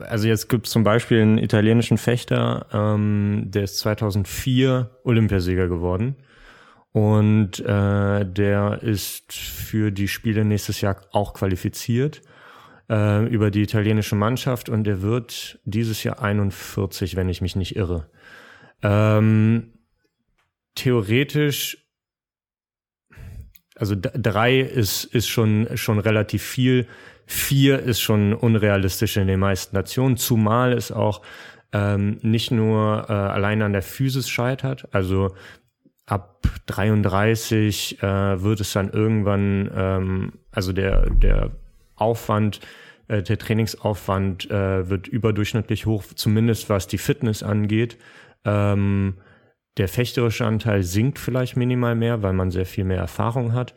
also 0.00 0.28
jetzt 0.28 0.48
gibt 0.48 0.66
es 0.66 0.72
zum 0.72 0.84
Beispiel 0.84 1.22
einen 1.22 1.38
italienischen 1.38 1.98
Fechter, 1.98 2.66
ähm, 2.72 3.44
der 3.46 3.64
ist 3.64 3.78
2004 3.78 4.90
Olympiasieger 5.04 5.68
geworden. 5.68 6.16
Und 6.92 7.60
äh, 7.60 8.26
der 8.26 8.82
ist 8.82 9.32
für 9.32 9.90
die 9.90 10.08
Spiele 10.08 10.44
nächstes 10.44 10.82
Jahr 10.82 10.96
auch 11.12 11.32
qualifiziert 11.32 12.20
äh, 12.92 13.24
über 13.26 13.50
die 13.50 13.62
italienische 13.62 14.16
Mannschaft 14.16 14.68
und 14.68 14.86
er 14.86 15.00
wird 15.00 15.58
dieses 15.64 16.04
Jahr 16.04 16.22
41, 16.22 17.16
wenn 17.16 17.30
ich 17.30 17.40
mich 17.40 17.56
nicht 17.56 17.74
irre. 17.74 18.10
Ähm, 18.82 19.72
theoretisch, 20.74 21.88
also 23.76 23.96
drei 23.98 24.60
ist, 24.60 25.04
ist 25.04 25.28
schon, 25.28 25.68
schon 25.74 25.98
relativ 25.98 26.42
viel. 26.42 26.86
Vier 27.24 27.78
ist 27.78 28.00
schon 28.00 28.34
unrealistisch 28.34 29.16
in 29.16 29.26
den 29.26 29.40
meisten 29.40 29.74
Nationen, 29.74 30.18
zumal 30.18 30.72
es 30.72 30.92
auch 30.92 31.22
ähm, 31.72 32.18
nicht 32.20 32.50
nur 32.50 33.06
äh, 33.08 33.12
allein 33.12 33.62
an 33.62 33.72
der 33.72 33.80
Physis 33.80 34.28
scheitert. 34.28 34.86
Also 34.92 35.34
ab 36.04 36.42
33 36.66 38.02
äh, 38.02 38.42
wird 38.42 38.60
es 38.60 38.74
dann 38.74 38.90
irgendwann, 38.90 39.70
ähm, 39.74 40.32
also 40.50 40.74
der, 40.74 41.08
der 41.08 41.52
Aufwand, 41.96 42.60
äh, 43.08 43.22
der 43.22 43.38
Trainingsaufwand 43.38 44.50
äh, 44.50 44.88
wird 44.88 45.08
überdurchschnittlich 45.08 45.86
hoch, 45.86 46.04
zumindest 46.14 46.68
was 46.68 46.86
die 46.86 46.98
Fitness 46.98 47.42
angeht. 47.42 47.98
Ähm, 48.44 49.18
der 49.78 49.88
fechterische 49.88 50.44
Anteil 50.44 50.82
sinkt 50.82 51.18
vielleicht 51.18 51.56
minimal 51.56 51.94
mehr, 51.94 52.22
weil 52.22 52.32
man 52.32 52.50
sehr 52.50 52.66
viel 52.66 52.84
mehr 52.84 52.98
Erfahrung 52.98 53.54
hat. 53.54 53.74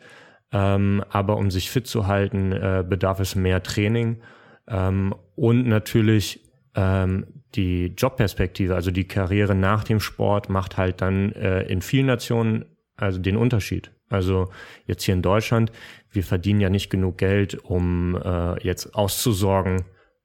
Ähm, 0.52 1.02
aber 1.10 1.36
um 1.36 1.50
sich 1.50 1.70
fit 1.70 1.86
zu 1.86 2.06
halten, 2.06 2.52
äh, 2.52 2.84
bedarf 2.86 3.20
es 3.20 3.34
mehr 3.34 3.62
Training 3.62 4.22
ähm, 4.68 5.14
und 5.34 5.66
natürlich 5.66 6.48
ähm, 6.74 7.26
die 7.54 7.94
Jobperspektive, 7.96 8.74
also 8.74 8.90
die 8.90 9.08
Karriere 9.08 9.54
nach 9.54 9.84
dem 9.84 10.00
Sport, 10.00 10.48
macht 10.48 10.76
halt 10.76 11.00
dann 11.00 11.32
äh, 11.32 11.62
in 11.62 11.82
vielen 11.82 12.06
Nationen 12.06 12.64
also 12.96 13.18
den 13.18 13.36
Unterschied. 13.36 13.92
Also 14.08 14.50
jetzt 14.86 15.02
hier 15.02 15.14
in 15.14 15.22
Deutschland, 15.22 15.72
wir 16.16 16.24
verdienen 16.24 16.60
ja 16.60 16.70
nicht 16.70 16.90
genug 16.90 17.18
Geld, 17.18 17.54
um 17.62 18.16
äh, 18.16 18.60
jetzt 18.64 18.96
auszusorgen 18.96 19.84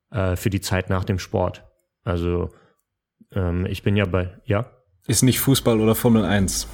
äh, 0.09 0.35
für 0.35 0.49
die 0.49 0.61
Zeit 0.61 0.89
nach 0.89 1.03
dem 1.03 1.19
Sport. 1.19 1.63
Also 2.03 2.49
ähm, 3.33 3.67
ich 3.67 3.83
bin 3.83 3.95
ja 3.95 4.05
bei, 4.05 4.29
ja. 4.45 4.65
Ist 5.05 5.21
nicht 5.21 5.39
Fußball 5.39 5.79
oder 5.79 5.93
Formel 5.93 6.25
1. 6.25 6.67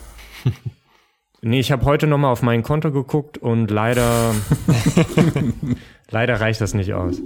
nee, 1.41 1.59
ich 1.59 1.71
habe 1.71 1.85
heute 1.85 2.07
nochmal 2.07 2.31
auf 2.31 2.41
mein 2.41 2.63
Konto 2.63 2.91
geguckt 2.91 3.37
und 3.37 3.71
leider, 3.71 4.33
leider 6.09 6.39
reicht 6.39 6.61
das 6.61 6.73
nicht 6.73 6.93
aus. 6.93 7.21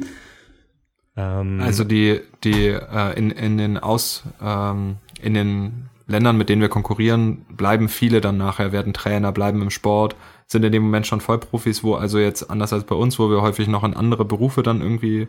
Ähm, 1.15 1.59
also 1.61 1.83
die, 1.83 2.21
die 2.43 2.67
äh, 2.67 3.17
in, 3.17 3.31
in 3.31 3.57
den 3.57 3.77
Aus, 3.77 4.23
ähm, 4.41 4.97
in 5.21 5.33
den 5.33 5.89
Ländern, 6.07 6.37
mit 6.37 6.49
denen 6.49 6.61
wir 6.61 6.69
konkurrieren, 6.69 7.45
bleiben 7.49 7.89
viele 7.89 8.21
dann 8.21 8.37
nachher, 8.37 8.71
werden 8.71 8.93
Trainer, 8.93 9.31
bleiben 9.31 9.61
im 9.61 9.69
Sport, 9.69 10.15
sind 10.51 10.63
in 10.63 10.71
dem 10.71 10.83
Moment 10.83 11.07
schon 11.07 11.21
Vollprofis, 11.21 11.83
wo 11.83 11.95
also 11.95 12.19
jetzt 12.19 12.49
anders 12.49 12.73
als 12.73 12.83
bei 12.83 12.95
uns, 12.95 13.17
wo 13.17 13.29
wir 13.29 13.41
häufig 13.41 13.67
noch 13.67 13.83
in 13.83 13.93
andere 13.93 14.25
Berufe 14.25 14.63
dann 14.63 14.81
irgendwie 14.81 15.27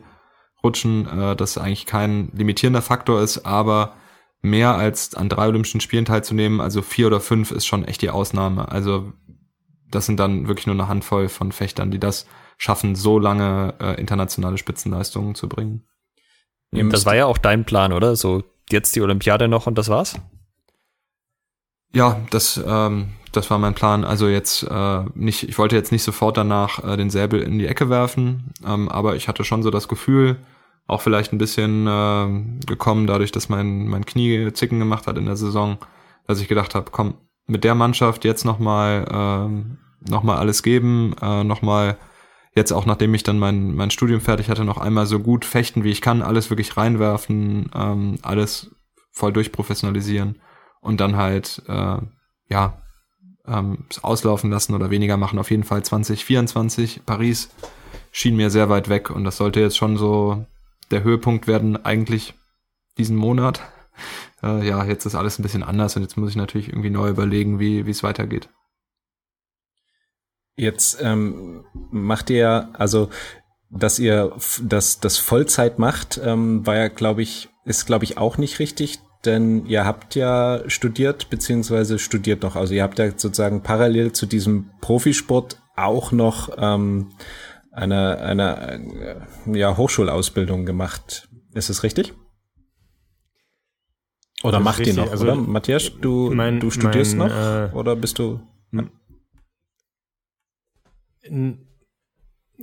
rutschen, 0.63 1.07
äh, 1.07 1.37
das 1.37 1.59
eigentlich 1.59 1.87
kein 1.87 2.31
limitierender 2.35 2.83
Faktor 2.83 3.21
ist, 3.21 3.47
aber 3.47 3.95
mehr 4.43 4.75
als 4.75 5.15
an 5.15 5.29
drei 5.29 5.47
Olympischen 5.47 5.81
Spielen 5.81 6.05
teilzunehmen, 6.05 6.61
also 6.61 6.83
vier 6.83 7.07
oder 7.07 7.21
fünf 7.21 7.53
ist 7.53 7.67
schon 7.67 7.85
echt 7.85 8.03
die 8.03 8.11
Ausnahme. 8.11 8.71
Also 8.71 9.13
das 9.91 10.07
sind 10.07 10.19
dann 10.19 10.49
wirklich 10.49 10.67
nur 10.67 10.75
eine 10.75 10.89
Handvoll 10.89 11.29
von 11.29 11.53
Fechtern, 11.53 11.91
die 11.91 12.01
das 12.01 12.27
schaffen, 12.59 12.97
so 12.97 13.19
lange 13.19 13.75
äh, 13.81 14.01
internationale 14.01 14.59
Spitzenleistungen 14.59 15.35
zu 15.35 15.49
bringen. 15.49 15.87
Das 16.73 17.07
war 17.07 17.15
ja 17.15 17.27
auch 17.27 17.39
dein 17.39 17.65
Plan, 17.65 17.93
oder? 17.93 18.17
So 18.17 18.43
jetzt 18.71 18.97
die 18.97 19.03
Olympiade 19.03 19.47
noch 19.47 19.67
und 19.67 19.77
das 19.77 19.89
war's? 19.89 20.19
Ja, 21.93 22.21
das, 22.31 22.61
ähm, 22.65 23.11
das 23.33 23.51
war 23.51 23.59
mein 23.59 23.75
Plan. 23.75 24.05
Also 24.05 24.29
jetzt 24.29 24.63
äh, 24.65 25.05
nicht, 25.15 25.49
ich 25.49 25.59
wollte 25.59 25.77
jetzt 25.77 25.93
nicht 25.93 26.03
sofort 26.03 26.37
danach 26.37 26.83
äh, 26.85 26.97
den 26.97 27.11
Säbel 27.11 27.43
in 27.43 27.59
die 27.59 27.67
Ecke 27.67 27.89
werfen, 27.89 28.53
ähm, 28.67 28.89
aber 28.89 29.17
ich 29.17 29.29
hatte 29.29 29.45
schon 29.45 29.63
so 29.63 29.71
das 29.71 29.89
Gefühl, 29.89 30.37
auch 30.87 31.01
vielleicht 31.01 31.33
ein 31.33 31.39
bisschen 31.39 31.87
äh, 31.87 32.67
gekommen, 32.67 33.07
dadurch, 33.07 33.33
dass 33.33 33.49
mein, 33.49 33.89
mein 33.89 34.05
Knie 34.05 34.53
Zicken 34.53 34.79
gemacht 34.79 35.07
hat 35.07 35.17
in 35.17 35.27
der 35.27 35.37
Saison, 35.37 35.79
dass 36.27 36.41
ich 36.41 36.49
gedacht 36.49 36.75
habe, 36.75 36.91
komm, 36.91 37.15
mit 37.47 37.65
der 37.65 37.75
Mannschaft 37.75 38.25
jetzt 38.25 38.45
nochmal 38.45 39.05
äh, 39.11 40.11
noch 40.11 40.23
mal 40.23 40.39
alles 40.39 40.63
geben, 40.63 41.15
äh, 41.21 41.45
nochmal 41.45 41.97
jetzt 42.55 42.73
auch 42.73 42.87
nachdem 42.87 43.15
ich 43.15 43.23
dann 43.23 43.39
mein, 43.39 43.75
mein 43.75 43.91
Studium 43.91 44.21
fertig 44.21 44.51
hatte, 44.51 44.65
noch 44.65 44.79
einmal 44.79 45.07
so 45.07 45.19
gut 45.21 45.45
fechten, 45.45 45.85
wie 45.85 45.91
ich 45.91 46.01
kann, 46.01 46.23
alles 46.23 46.51
wirklich 46.51 46.77
reinwerfen, 46.77 47.71
ähm, 47.75 48.19
alles 48.23 48.75
voll 49.11 49.33
durchprofessionalisieren 49.33 50.41
und 50.81 51.01
dann 51.01 51.17
halt, 51.17 51.63
äh, 51.69 51.99
ja, 52.49 52.83
ähm, 53.47 53.85
auslaufen 54.03 54.51
lassen 54.51 54.75
oder 54.75 54.91
weniger 54.91 55.17
machen. 55.17 55.39
Auf 55.39 55.51
jeden 55.51 55.65
Fall 55.65 55.83
2024, 55.83 57.03
Paris 57.07 57.51
schien 58.11 58.37
mir 58.37 58.51
sehr 58.51 58.69
weit 58.69 58.89
weg 58.89 59.11
und 59.11 59.25
das 59.25 59.37
sollte 59.37 59.61
jetzt 59.61 59.77
schon 59.77 59.97
so 59.97 60.45
der 60.91 61.03
Höhepunkt 61.03 61.47
werden, 61.47 61.83
eigentlich 61.85 62.35
diesen 62.99 63.17
Monat. 63.17 63.61
Äh, 64.45 64.67
ja, 64.67 64.85
jetzt 64.85 65.07
ist 65.07 65.15
alles 65.15 65.39
ein 65.39 65.45
bisschen 65.45 65.63
anders 65.63 65.95
und 65.95 66.03
jetzt 66.03 66.17
muss 66.17 66.31
ich 66.31 66.35
natürlich 66.35 66.67
irgendwie 66.67 66.91
neu 66.91 67.11
überlegen, 67.11 67.61
wie 67.61 67.87
wie 67.87 67.93
es 67.93 68.03
weitergeht. 68.03 68.49
Jetzt 70.57 70.99
ähm, 71.01 71.65
macht 71.93 72.29
ihr, 72.29 72.71
also 72.73 73.09
dass 73.73 73.99
ihr 73.99 74.37
das, 74.63 75.01
das 75.01 75.19
Vollzeit 75.19 75.79
macht, 75.79 76.21
ähm, 76.23 76.67
war 76.67 76.77
ja, 76.77 76.89
glaube 76.89 77.23
ich, 77.23 77.49
ist, 77.65 77.87
glaube 77.87 78.05
ich, 78.05 78.19
auch 78.19 78.37
nicht 78.37 78.59
richtig, 78.59 79.01
denn 79.25 79.67
ihr 79.67 79.85
habt 79.85 80.15
ja 80.15 80.63
studiert, 80.69 81.31
beziehungsweise 81.31 81.99
studiert 81.99 82.43
noch. 82.43 82.57
Also 82.57 82.75
ihr 82.75 82.83
habt 82.83 82.99
ja 82.99 83.11
sozusagen 83.11 83.63
parallel 83.63 84.13
zu 84.13 84.27
diesem 84.27 84.71
Profisport 84.81 85.61
auch 85.77 86.13
noch 86.13 86.51
ähm, 86.59 87.13
eine, 87.71 88.19
eine 88.19 89.21
äh, 89.47 89.59
ja, 89.59 89.77
Hochschulausbildung 89.77 90.67
gemacht. 90.67 91.29
Ist 91.55 91.71
es 91.71 91.83
richtig? 91.83 92.15
Oder 94.43 94.61
macht 94.61 94.87
ihr 94.87 94.95
noch, 94.95 95.11
also, 95.11 95.25
oder? 95.25 95.37
Matthias, 95.37 95.93
du, 96.01 96.33
mein, 96.35 96.59
du 96.59 96.71
studierst 96.71 97.17
mein, 97.17 97.29
noch? 97.29 97.73
Äh, 97.73 97.75
oder 97.75 97.95
bist 97.95 98.19
du? 98.19 98.41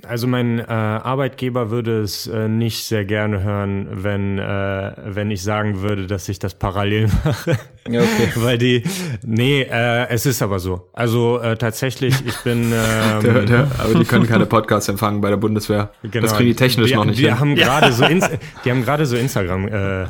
Also 0.06 0.26
mein 0.26 0.58
äh, 0.58 0.64
Arbeitgeber 0.64 1.70
würde 1.70 2.00
es 2.00 2.26
äh, 2.26 2.48
nicht 2.48 2.84
sehr 2.84 3.04
gerne 3.04 3.42
hören, 3.42 3.88
wenn, 3.90 4.38
äh, 4.38 4.92
wenn 5.04 5.30
ich 5.30 5.42
sagen 5.42 5.82
würde, 5.82 6.06
dass 6.06 6.28
ich 6.28 6.38
das 6.38 6.54
parallel 6.54 7.08
mache. 7.24 7.58
Ja, 7.88 8.00
okay. 8.00 8.30
Weil 8.36 8.58
die, 8.58 8.82
nee, 9.24 9.62
äh, 9.62 10.08
es 10.08 10.26
ist 10.26 10.42
aber 10.42 10.58
so. 10.58 10.88
Also 10.92 11.38
äh, 11.40 11.56
tatsächlich, 11.56 12.14
ich 12.26 12.36
bin. 12.38 12.72
Ähm, 12.80 13.22
der, 13.22 13.42
der, 13.42 13.70
aber 13.78 13.94
die 13.94 14.04
können 14.04 14.26
keine 14.26 14.46
Podcasts 14.46 14.88
empfangen 14.88 15.20
bei 15.20 15.28
der 15.28 15.36
Bundeswehr. 15.36 15.90
Genau, 16.02 16.26
das 16.26 16.36
kriegen 16.36 16.48
die 16.48 16.56
technisch 16.56 16.90
die, 16.90 16.94
noch 16.94 17.04
nicht 17.04 17.18
die 17.18 17.26
hin. 17.26 17.38
Haben 17.38 17.56
ja. 17.56 17.92
so 17.92 18.04
Inst 18.06 18.30
die 18.64 18.70
haben 18.70 18.84
gerade 18.84 19.06
so 19.06 19.16
Instagram 19.16 19.68
äh, 19.68 20.06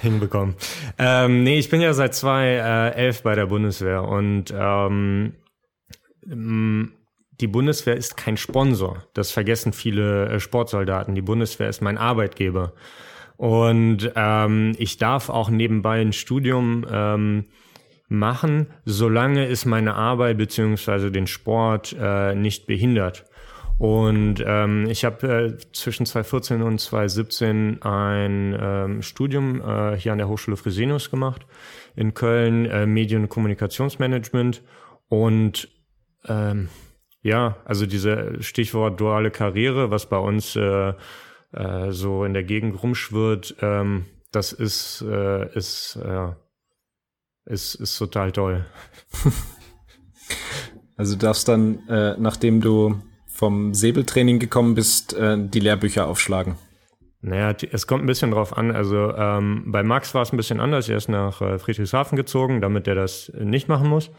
hinbekommen. 0.00 0.54
Ähm, 0.98 1.42
nee, 1.42 1.58
ich 1.58 1.68
bin 1.68 1.80
ja 1.80 1.92
seit 1.92 2.14
2011 2.14 3.22
bei 3.22 3.34
der 3.34 3.46
Bundeswehr 3.46 4.04
und 4.04 4.52
ähm, 4.56 5.32
die 7.40 7.46
Bundeswehr 7.46 7.96
ist 7.96 8.16
kein 8.16 8.36
Sponsor. 8.36 9.04
Das 9.14 9.30
vergessen 9.30 9.72
viele 9.72 10.28
äh, 10.28 10.40
Sportsoldaten. 10.40 11.14
Die 11.14 11.22
Bundeswehr 11.22 11.68
ist 11.68 11.80
mein 11.80 11.98
Arbeitgeber. 11.98 12.72
Und 13.36 14.10
ähm, 14.16 14.74
ich 14.78 14.96
darf 14.98 15.28
auch 15.28 15.48
nebenbei 15.48 16.00
ein 16.00 16.12
Studium 16.12 16.84
ähm, 16.90 17.44
machen, 18.08 18.66
solange 18.84 19.46
es 19.46 19.64
meine 19.64 19.94
Arbeit 19.94 20.38
beziehungsweise 20.38 21.12
den 21.12 21.28
Sport 21.28 21.94
äh, 21.98 22.34
nicht 22.34 22.66
behindert. 22.66 23.24
Und 23.78 24.42
ähm, 24.44 24.88
ich 24.88 25.04
habe 25.04 25.28
äh, 25.28 25.72
zwischen 25.72 26.04
2014 26.04 26.62
und 26.62 26.80
2017 26.80 27.82
ein 27.82 28.58
ähm, 28.60 29.02
Studium 29.02 29.60
äh, 29.60 29.96
hier 29.96 30.10
an 30.10 30.18
der 30.18 30.28
Hochschule 30.28 30.56
Fresenius 30.56 31.10
gemacht 31.10 31.46
in 31.94 32.12
Köln, 32.12 32.66
äh, 32.66 32.86
Medien- 32.86 33.22
und 33.22 33.28
Kommunikationsmanagement. 33.28 34.62
Und 35.08 35.68
ähm, 36.26 36.68
ja, 37.22 37.56
also 37.64 37.86
diese 37.86 38.42
Stichwort 38.42 39.00
duale 39.00 39.30
Karriere, 39.30 39.90
was 39.90 40.08
bei 40.08 40.18
uns 40.18 40.56
äh, 40.56 40.92
äh, 41.52 41.90
so 41.90 42.24
in 42.24 42.34
der 42.34 42.44
Gegend 42.44 42.82
rumschwirrt, 42.82 43.56
ähm, 43.60 44.06
das 44.32 44.52
ist, 44.52 45.02
äh, 45.02 45.52
ist, 45.54 45.96
äh, 45.96 46.32
ist, 47.46 47.74
ist 47.74 47.98
total 47.98 48.32
toll. 48.32 48.66
Also 50.98 51.14
du 51.14 51.20
darfst 51.20 51.46
dann, 51.46 51.88
äh, 51.88 52.16
nachdem 52.18 52.60
du 52.60 53.00
vom 53.26 53.72
Säbeltraining 53.72 54.40
gekommen 54.40 54.74
bist, 54.74 55.14
äh, 55.14 55.38
die 55.38 55.60
Lehrbücher 55.60 56.08
aufschlagen. 56.08 56.56
Naja, 57.20 57.54
es 57.70 57.86
kommt 57.86 58.02
ein 58.02 58.06
bisschen 58.06 58.32
drauf 58.32 58.56
an. 58.56 58.72
Also 58.72 59.14
ähm, 59.14 59.64
bei 59.66 59.84
Max 59.84 60.12
war 60.14 60.22
es 60.22 60.32
ein 60.32 60.36
bisschen 60.36 60.60
anders. 60.60 60.88
Er 60.88 60.96
ist 60.96 61.08
nach 61.08 61.40
äh, 61.40 61.58
Friedrichshafen 61.58 62.16
gezogen, 62.16 62.60
damit 62.60 62.88
er 62.88 62.96
das 62.96 63.32
nicht 63.38 63.68
machen 63.68 63.88
muss. 63.88 64.10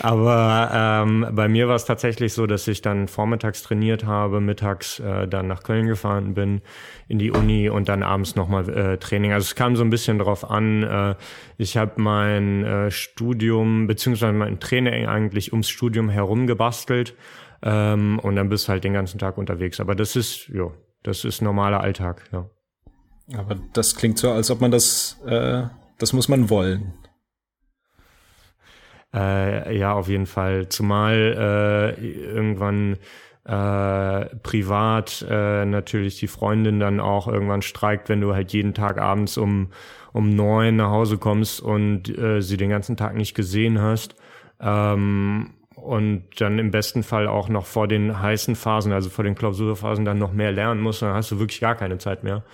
Aber 0.00 0.70
ähm, 0.72 1.26
bei 1.32 1.48
mir 1.48 1.68
war 1.68 1.76
es 1.76 1.84
tatsächlich 1.84 2.32
so, 2.32 2.46
dass 2.46 2.66
ich 2.68 2.82
dann 2.82 3.08
vormittags 3.08 3.62
trainiert 3.62 4.04
habe, 4.04 4.40
mittags 4.40 4.98
äh, 5.00 5.28
dann 5.28 5.46
nach 5.46 5.62
Köln 5.62 5.86
gefahren 5.86 6.34
bin, 6.34 6.62
in 7.08 7.18
die 7.18 7.30
Uni 7.30 7.68
und 7.68 7.88
dann 7.88 8.02
abends 8.02 8.36
nochmal 8.36 8.68
äh, 8.68 8.98
Training. 8.98 9.32
Also 9.32 9.46
es 9.46 9.54
kam 9.54 9.76
so 9.76 9.84
ein 9.84 9.90
bisschen 9.90 10.18
drauf 10.18 10.48
an. 10.48 10.82
Äh, 10.82 11.14
ich 11.58 11.76
habe 11.76 12.00
mein 12.00 12.64
äh, 12.64 12.90
Studium 12.90 13.86
beziehungsweise 13.86 14.32
mein 14.32 14.60
Training 14.60 15.06
eigentlich 15.06 15.52
ums 15.52 15.68
Studium 15.68 16.08
herum 16.08 16.46
gebastelt. 16.46 17.14
Ähm, 17.62 18.18
und 18.18 18.36
dann 18.36 18.48
bist 18.48 18.66
du 18.66 18.72
halt 18.72 18.84
den 18.84 18.92
ganzen 18.92 19.18
Tag 19.18 19.38
unterwegs. 19.38 19.80
Aber 19.80 19.94
das 19.94 20.16
ist, 20.16 20.48
ja, 20.48 20.70
das 21.02 21.24
ist 21.24 21.42
normaler 21.42 21.80
Alltag, 21.80 22.28
ja. 22.32 22.48
Aber 23.36 23.56
das 23.72 23.96
klingt 23.96 24.18
so, 24.18 24.30
als 24.30 24.50
ob 24.50 24.60
man 24.60 24.70
das, 24.70 25.18
äh, 25.26 25.62
das 25.98 26.12
muss 26.12 26.28
man 26.28 26.50
wollen. 26.50 26.92
Äh, 29.14 29.76
ja, 29.76 29.92
auf 29.92 30.08
jeden 30.08 30.26
Fall. 30.26 30.68
Zumal 30.68 31.96
äh, 31.98 32.04
irgendwann 32.04 32.96
äh, 33.44 34.26
privat 34.42 35.26
äh, 35.28 35.64
natürlich 35.64 36.18
die 36.18 36.28
Freundin 36.28 36.80
dann 36.80 37.00
auch 37.00 37.28
irgendwann 37.28 37.62
streikt, 37.62 38.08
wenn 38.08 38.20
du 38.20 38.34
halt 38.34 38.52
jeden 38.52 38.74
Tag 38.74 38.98
abends 38.98 39.36
um 39.36 39.68
um 40.12 40.34
neun 40.34 40.76
nach 40.76 40.90
Hause 40.90 41.18
kommst 41.18 41.60
und 41.60 42.08
äh, 42.16 42.42
sie 42.42 42.56
den 42.56 42.70
ganzen 42.70 42.96
Tag 42.96 43.14
nicht 43.14 43.34
gesehen 43.34 43.80
hast. 43.80 44.14
Ähm, 44.60 45.50
und 45.74 46.24
dann 46.38 46.58
im 46.58 46.70
besten 46.70 47.02
Fall 47.02 47.26
auch 47.26 47.48
noch 47.48 47.66
vor 47.66 47.88
den 47.88 48.20
heißen 48.20 48.54
Phasen, 48.54 48.92
also 48.92 49.10
vor 49.10 49.24
den 49.24 49.34
Klausurphasen 49.34 50.04
dann 50.04 50.18
noch 50.18 50.32
mehr 50.32 50.52
lernen 50.52 50.80
musst, 50.80 51.02
dann 51.02 51.14
hast 51.14 51.30
du 51.32 51.38
wirklich 51.40 51.60
gar 51.60 51.74
keine 51.74 51.98
Zeit 51.98 52.22
mehr. 52.22 52.44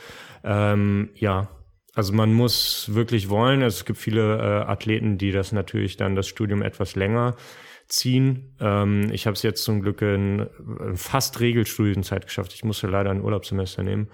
Ähm, 0.45 1.11
ja, 1.15 1.49
also 1.99 2.13
man 2.13 2.33
muss 2.33 2.95
wirklich 2.95 3.29
wollen. 3.29 3.61
Es 3.61 3.85
gibt 3.85 3.99
viele 3.99 4.39
äh, 4.39 4.71
Athleten, 4.71 5.19
die 5.19 5.33
das 5.33 5.51
natürlich 5.51 5.97
dann 5.97 6.15
das 6.15 6.29
Studium 6.29 6.63
etwas 6.63 6.95
länger 6.95 7.35
ziehen. 7.89 8.55
Ähm, 8.61 9.11
ich 9.11 9.27
habe 9.27 9.35
es 9.35 9.43
jetzt 9.43 9.65
zum 9.65 9.83
Glück 9.83 10.01
in, 10.03 10.47
in 10.79 10.97
fast 10.97 11.41
Regelstudienzeit 11.41 12.25
geschafft. 12.25 12.55
Ich 12.55 12.63
musste 12.63 12.87
leider 12.87 13.11
ein 13.11 13.21
Urlaubssemester 13.21 13.83
nehmen. 13.83 14.11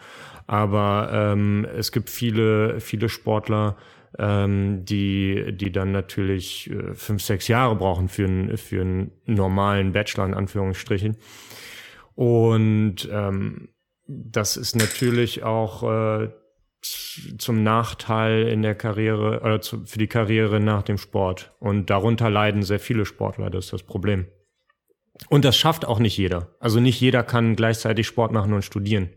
Aber 0.46 1.10
ähm, 1.12 1.66
es 1.76 1.92
gibt 1.92 2.08
viele, 2.08 2.80
viele 2.80 3.10
Sportler, 3.10 3.76
ähm, 4.18 4.86
die, 4.86 5.52
die 5.54 5.70
dann 5.70 5.92
natürlich 5.92 6.70
äh, 6.70 6.94
fünf, 6.94 7.22
sechs 7.22 7.48
Jahre 7.48 7.76
brauchen 7.76 8.08
für, 8.08 8.24
ein, 8.24 8.56
für 8.56 8.80
einen 8.80 9.10
normalen 9.26 9.92
Bachelor 9.92 10.24
in 10.24 10.32
Anführungsstrichen. 10.32 11.18
Und 12.14 13.10
ähm, 13.12 13.68
das 14.06 14.56
ist 14.56 14.74
natürlich 14.74 15.42
auch 15.42 15.82
äh, 15.82 16.30
zum 17.38 17.62
Nachteil 17.62 18.48
in 18.48 18.62
der 18.62 18.74
Karriere 18.74 19.40
oder 19.40 19.60
zu, 19.60 19.84
für 19.86 19.98
die 19.98 20.06
Karriere 20.06 20.60
nach 20.60 20.82
dem 20.82 20.98
Sport. 20.98 21.54
Und 21.58 21.90
darunter 21.90 22.30
leiden 22.30 22.62
sehr 22.62 22.80
viele 22.80 23.06
Sportler, 23.06 23.50
das 23.50 23.66
ist 23.66 23.72
das 23.72 23.82
Problem. 23.82 24.26
Und 25.28 25.44
das 25.44 25.56
schafft 25.56 25.84
auch 25.84 25.98
nicht 25.98 26.16
jeder. 26.16 26.54
Also 26.60 26.80
nicht 26.80 27.00
jeder 27.00 27.22
kann 27.22 27.56
gleichzeitig 27.56 28.06
Sport 28.06 28.32
machen 28.32 28.52
und 28.52 28.64
studieren. 28.64 29.10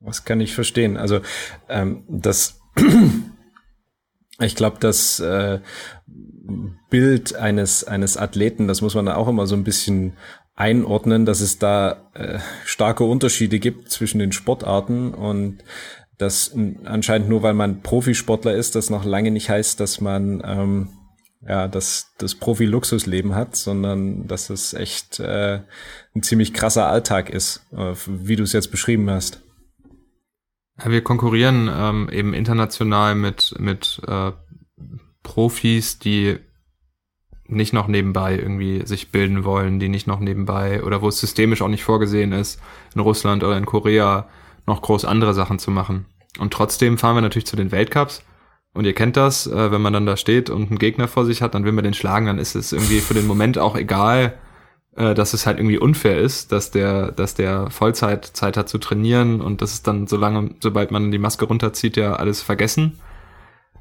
Das 0.00 0.24
kann 0.24 0.40
ich 0.40 0.54
verstehen. 0.54 0.96
Also 0.96 1.20
ähm, 1.68 2.04
das 2.08 2.60
ich 4.40 4.54
glaube, 4.54 4.78
das 4.80 5.20
äh, 5.20 5.60
Bild 6.90 7.34
eines, 7.34 7.84
eines 7.84 8.16
Athleten, 8.16 8.68
das 8.68 8.80
muss 8.80 8.94
man 8.94 9.08
auch 9.08 9.28
immer 9.28 9.46
so 9.46 9.56
ein 9.56 9.64
bisschen 9.64 10.16
einordnen, 10.58 11.24
dass 11.24 11.40
es 11.40 11.58
da 11.58 12.10
äh, 12.14 12.40
starke 12.64 13.04
Unterschiede 13.04 13.60
gibt 13.60 13.90
zwischen 13.90 14.18
den 14.18 14.32
Sportarten 14.32 15.14
und 15.14 15.62
das 16.18 16.52
anscheinend 16.84 17.28
nur, 17.28 17.44
weil 17.44 17.54
man 17.54 17.80
Profisportler 17.80 18.54
ist, 18.54 18.74
das 18.74 18.90
noch 18.90 19.04
lange 19.04 19.30
nicht 19.30 19.50
heißt, 19.50 19.78
dass 19.78 20.00
man 20.00 20.42
ähm, 20.44 20.88
ja 21.46 21.68
das, 21.68 22.12
das 22.18 22.34
Profi-Luxusleben 22.34 23.36
hat, 23.36 23.54
sondern 23.54 24.26
dass 24.26 24.50
es 24.50 24.74
echt 24.74 25.20
äh, 25.20 25.60
ein 26.16 26.22
ziemlich 26.24 26.52
krasser 26.52 26.88
Alltag 26.88 27.30
ist, 27.30 27.64
äh, 27.70 27.94
wie 28.08 28.34
du 28.34 28.42
es 28.42 28.52
jetzt 28.52 28.72
beschrieben 28.72 29.08
hast. 29.08 29.40
Ja, 30.82 30.90
wir 30.90 31.02
konkurrieren 31.02 31.70
ähm, 31.72 32.08
eben 32.10 32.34
international 32.34 33.14
mit, 33.14 33.54
mit 33.60 34.00
äh, 34.08 34.32
Profis, 35.22 36.00
die 36.00 36.38
nicht 37.48 37.72
noch 37.72 37.88
nebenbei 37.88 38.36
irgendwie 38.36 38.86
sich 38.86 39.10
bilden 39.10 39.44
wollen, 39.44 39.80
die 39.80 39.88
nicht 39.88 40.06
noch 40.06 40.20
nebenbei 40.20 40.82
oder 40.82 41.02
wo 41.02 41.08
es 41.08 41.18
systemisch 41.18 41.62
auch 41.62 41.68
nicht 41.68 41.82
vorgesehen 41.82 42.32
ist, 42.32 42.60
in 42.94 43.00
Russland 43.00 43.42
oder 43.42 43.56
in 43.56 43.66
Korea 43.66 44.28
noch 44.66 44.82
groß 44.82 45.04
andere 45.06 45.34
Sachen 45.34 45.58
zu 45.58 45.70
machen. 45.70 46.06
Und 46.38 46.52
trotzdem 46.52 46.98
fahren 46.98 47.16
wir 47.16 47.22
natürlich 47.22 47.46
zu 47.46 47.56
den 47.56 47.72
Weltcups. 47.72 48.22
Und 48.74 48.84
ihr 48.84 48.92
kennt 48.92 49.16
das, 49.16 49.46
äh, 49.46 49.72
wenn 49.72 49.80
man 49.80 49.94
dann 49.94 50.06
da 50.06 50.16
steht 50.16 50.50
und 50.50 50.68
einen 50.68 50.78
Gegner 50.78 51.08
vor 51.08 51.24
sich 51.24 51.42
hat, 51.42 51.54
dann 51.54 51.64
will 51.64 51.72
man 51.72 51.84
den 51.84 51.94
schlagen, 51.94 52.26
dann 52.26 52.38
ist 52.38 52.54
es 52.54 52.72
irgendwie 52.72 53.00
für 53.00 53.14
den 53.14 53.26
Moment 53.26 53.58
auch 53.58 53.74
egal, 53.74 54.34
äh, 54.94 55.14
dass 55.14 55.32
es 55.32 55.46
halt 55.46 55.58
irgendwie 55.58 55.78
unfair 55.78 56.18
ist, 56.18 56.52
dass 56.52 56.70
der, 56.70 57.10
dass 57.12 57.34
der 57.34 57.70
Vollzeit 57.70 58.24
Zeit 58.24 58.56
hat 58.56 58.68
zu 58.68 58.78
trainieren 58.78 59.40
und 59.40 59.62
das 59.62 59.72
ist 59.72 59.86
dann 59.86 60.06
so 60.06 60.16
lange, 60.16 60.50
sobald 60.60 60.90
man 60.90 61.10
die 61.10 61.18
Maske 61.18 61.46
runterzieht, 61.46 61.96
ja 61.96 62.12
alles 62.14 62.42
vergessen. 62.42 62.98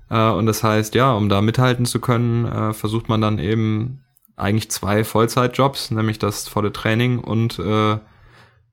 Äh, 0.09 0.29
und 0.29 0.45
das 0.45 0.63
heißt, 0.63 0.95
ja, 0.95 1.13
um 1.13 1.29
da 1.29 1.41
mithalten 1.41 1.85
zu 1.85 1.99
können, 1.99 2.45
äh, 2.45 2.73
versucht 2.73 3.09
man 3.09 3.21
dann 3.21 3.39
eben 3.39 4.03
eigentlich 4.35 4.69
zwei 4.69 5.03
Vollzeitjobs, 5.03 5.91
nämlich 5.91 6.19
das 6.19 6.47
volle 6.47 6.71
Training 6.71 7.19
und 7.19 7.59
äh, 7.59 7.93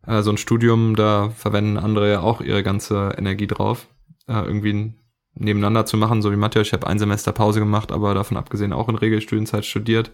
äh, 0.06 0.22
so 0.22 0.30
ein 0.30 0.36
Studium, 0.36 0.96
da 0.96 1.30
verwenden 1.30 1.78
andere 1.78 2.10
ja 2.10 2.20
auch 2.20 2.40
ihre 2.40 2.62
ganze 2.62 3.14
Energie 3.16 3.46
drauf, 3.46 3.88
äh, 4.28 4.34
irgendwie 4.34 4.92
nebeneinander 5.34 5.86
zu 5.86 5.96
machen, 5.96 6.22
so 6.22 6.30
wie 6.30 6.36
Matthias. 6.36 6.68
Ich 6.68 6.72
habe 6.72 6.86
ein 6.86 6.98
Semester 6.98 7.32
Pause 7.32 7.60
gemacht, 7.60 7.90
aber 7.90 8.14
davon 8.14 8.36
abgesehen 8.36 8.72
auch 8.72 8.88
in 8.88 8.94
Regelstudienzeit 8.94 9.64
studiert. 9.64 10.12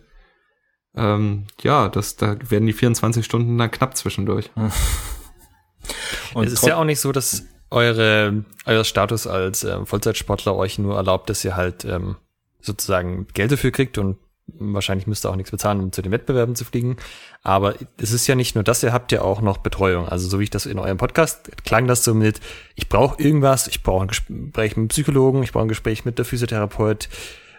ähm, 0.97 1.47
ja, 1.61 1.89
das, 1.89 2.17
da 2.17 2.37
werden 2.49 2.67
die 2.67 2.73
24 2.73 3.25
Stunden 3.25 3.59
dann 3.59 3.71
knapp 3.71 3.97
zwischendurch. 3.97 4.51
Und 6.35 6.47
es 6.47 6.53
ist 6.55 6.67
ja 6.67 6.77
auch 6.77 6.85
nicht 6.85 7.01
so, 7.01 7.13
dass 7.13 7.45
eure, 7.71 8.45
euer 8.67 8.85
Status 8.85 9.27
als 9.27 9.65
ähm, 9.65 9.87
Vollzeitsportler 9.87 10.57
euch 10.57 10.79
nur 10.79 10.97
erlaubt, 10.97 11.31
dass 11.31 11.45
ihr 11.45 11.57
halt 11.57 11.85
ähm, 11.85 12.17
sozusagen 12.61 13.27
Geld 13.33 13.53
dafür 13.53 13.71
kriegt 13.71 13.99
und 13.99 14.17
wahrscheinlich 14.59 15.07
müsst 15.07 15.25
ihr 15.25 15.31
auch 15.31 15.37
nichts 15.37 15.51
bezahlen, 15.51 15.81
um 15.81 15.93
zu 15.93 16.03
den 16.03 16.13
Wettbewerben 16.13 16.57
zu 16.57 16.65
fliegen. 16.65 16.97
Aber 17.43 17.75
es 17.99 18.13
ist 18.13 18.27
ja 18.27 18.35
nicht 18.35 18.55
nur 18.55 18.65
das, 18.65 18.83
ihr 18.83 18.93
habt 18.93 19.13
ja 19.13 19.23
auch 19.23 19.41
noch 19.41 19.59
Betreuung. 19.59 20.09
Also 20.09 20.29
so 20.29 20.41
wie 20.41 20.45
ich 20.45 20.51
das 20.51 20.67
in 20.67 20.79
eurem 20.79 20.99
Podcast 20.99 21.51
klang 21.65 21.87
das 21.87 22.05
so 22.05 22.15
mit, 22.15 22.41
ich 22.75 22.89
brauche 22.89 23.23
irgendwas, 23.23 23.69
ich 23.69 23.83
brauche 23.83 24.05
ein 24.05 24.09
Gespräch 24.09 24.77
mit 24.77 24.77
dem 24.77 24.89
Psychologen, 24.89 25.43
ich 25.43 25.53
brauche 25.53 25.65
ein 25.65 25.69
Gespräch 25.69 26.05
mit 26.05 26.19
der 26.19 26.25
Physiotherapeut. 26.25 27.09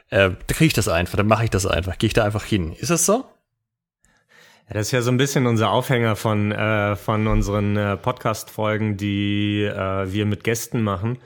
Äh, 0.10 0.32
da 0.32 0.54
kriege 0.54 0.66
ich 0.66 0.74
das 0.74 0.88
einfach, 0.88 1.18
dann 1.18 1.28
mache 1.28 1.46
ich 1.46 1.50
das 1.50 1.66
einfach, 1.66 1.98
gehe 1.98 2.08
ich 2.08 2.14
da 2.14 2.26
einfach 2.26 2.44
hin. 2.44 2.74
Ist 2.74 2.92
das 2.92 3.06
so? 3.06 3.26
Das 4.74 4.88
ist 4.88 4.92
ja 4.94 5.02
so 5.02 5.12
ein 5.12 5.18
bisschen 5.18 5.48
unser 5.48 5.70
Aufhänger 5.72 6.16
von, 6.16 6.54
äh, 6.54 6.96
von 6.96 7.28
unseren 7.28 7.76
äh, 7.76 7.98
Podcast-Folgen, 7.98 8.96
die 8.96 9.64
äh, 9.64 10.14
wir 10.14 10.26
mit 10.26 10.46
Gästen 10.46 10.82
machen. 10.82 11.18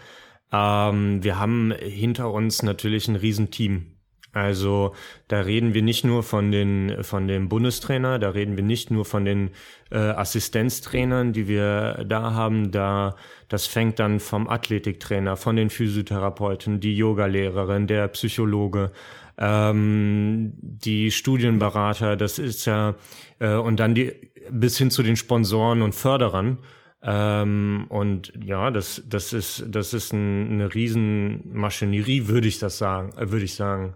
Ähm, 0.51 1.23
wir 1.23 1.37
haben 1.37 1.71
hinter 1.79 2.31
uns 2.31 2.63
natürlich 2.63 3.07
ein 3.07 3.15
Riesenteam. 3.15 3.95
Also 4.31 4.95
da 5.27 5.41
reden 5.41 5.75
wir 5.75 5.83
nicht 5.83 6.03
nur 6.03 6.23
von 6.23 6.51
den 6.51 7.03
von 7.03 7.27
dem 7.27 7.47
Bundestrainer, 7.47 8.19
da 8.19 8.31
reden 8.31 8.57
wir 8.57 8.65
nicht 8.65 8.91
nur 8.91 9.05
von 9.05 9.23
den 9.23 9.51
äh, 9.91 9.97
Assistenztrainern, 9.97 11.31
die 11.31 11.47
wir 11.47 12.03
da 12.05 12.33
haben. 12.33 12.71
Da 12.71 13.15
das 13.47 13.67
fängt 13.67 13.99
dann 13.99 14.19
vom 14.19 14.49
Athletiktrainer, 14.49 15.37
von 15.37 15.55
den 15.55 15.69
Physiotherapeuten, 15.69 16.79
die 16.81 16.97
Yogalehrerin, 16.97 17.87
der 17.87 18.09
Psychologe, 18.09 18.91
ähm, 19.37 20.53
die 20.61 21.11
Studienberater. 21.11 22.15
Das 22.17 22.39
ist 22.39 22.65
ja 22.65 22.95
äh, 23.39 23.55
und 23.55 23.79
dann 23.79 23.95
die 23.95 24.13
bis 24.49 24.77
hin 24.77 24.91
zu 24.91 25.03
den 25.03 25.15
Sponsoren 25.15 25.81
und 25.81 25.95
Förderern. 25.95 26.59
Ähm, 27.01 27.85
und 27.89 28.33
ja, 28.43 28.71
das 28.71 29.03
das 29.07 29.33
ist 29.33 29.65
das 29.67 29.93
ist 29.93 30.13
ein, 30.13 30.51
eine 30.51 30.73
Riesenmaschinerie, 30.73 32.27
würde 32.27 32.47
ich 32.47 32.59
das 32.59 32.77
sagen, 32.77 33.11
äh, 33.17 33.31
würde 33.31 33.45
ich 33.45 33.55
sagen. 33.55 33.95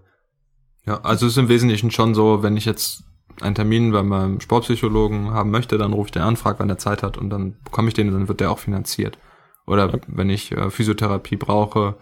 Ja, 0.86 1.02
also 1.02 1.26
es 1.26 1.34
ist 1.34 1.38
im 1.38 1.50
Wesentlichen 1.50 1.92
schon 1.92 2.14
so, 2.14 2.44
wenn 2.44 2.58
ich 2.58 2.66
jetzt 2.66 3.04
einen 3.42 3.56
Termin 3.56 3.92
bei 3.92 4.04
meinem 4.04 4.40
Sportpsychologen 4.40 5.32
haben 5.32 5.52
möchte, 5.52 5.78
dann 5.78 5.94
rufe 5.94 6.08
ich 6.08 6.12
den 6.12 6.22
an, 6.22 6.36
frage, 6.36 6.60
wann 6.60 6.70
er 6.70 6.78
Zeit 6.78 7.04
hat 7.04 7.18
und 7.18 7.30
dann 7.30 7.58
bekomme 7.64 7.88
ich 7.88 7.94
den 7.94 8.08
und 8.08 8.14
dann 8.14 8.28
wird 8.28 8.40
der 8.40 8.52
auch 8.52 8.60
finanziert. 8.60 9.18
Oder 9.66 10.00
wenn 10.08 10.30
ich 10.30 10.52
äh, 10.52 10.70
Physiotherapie 10.70 11.36
brauche, 11.36 11.96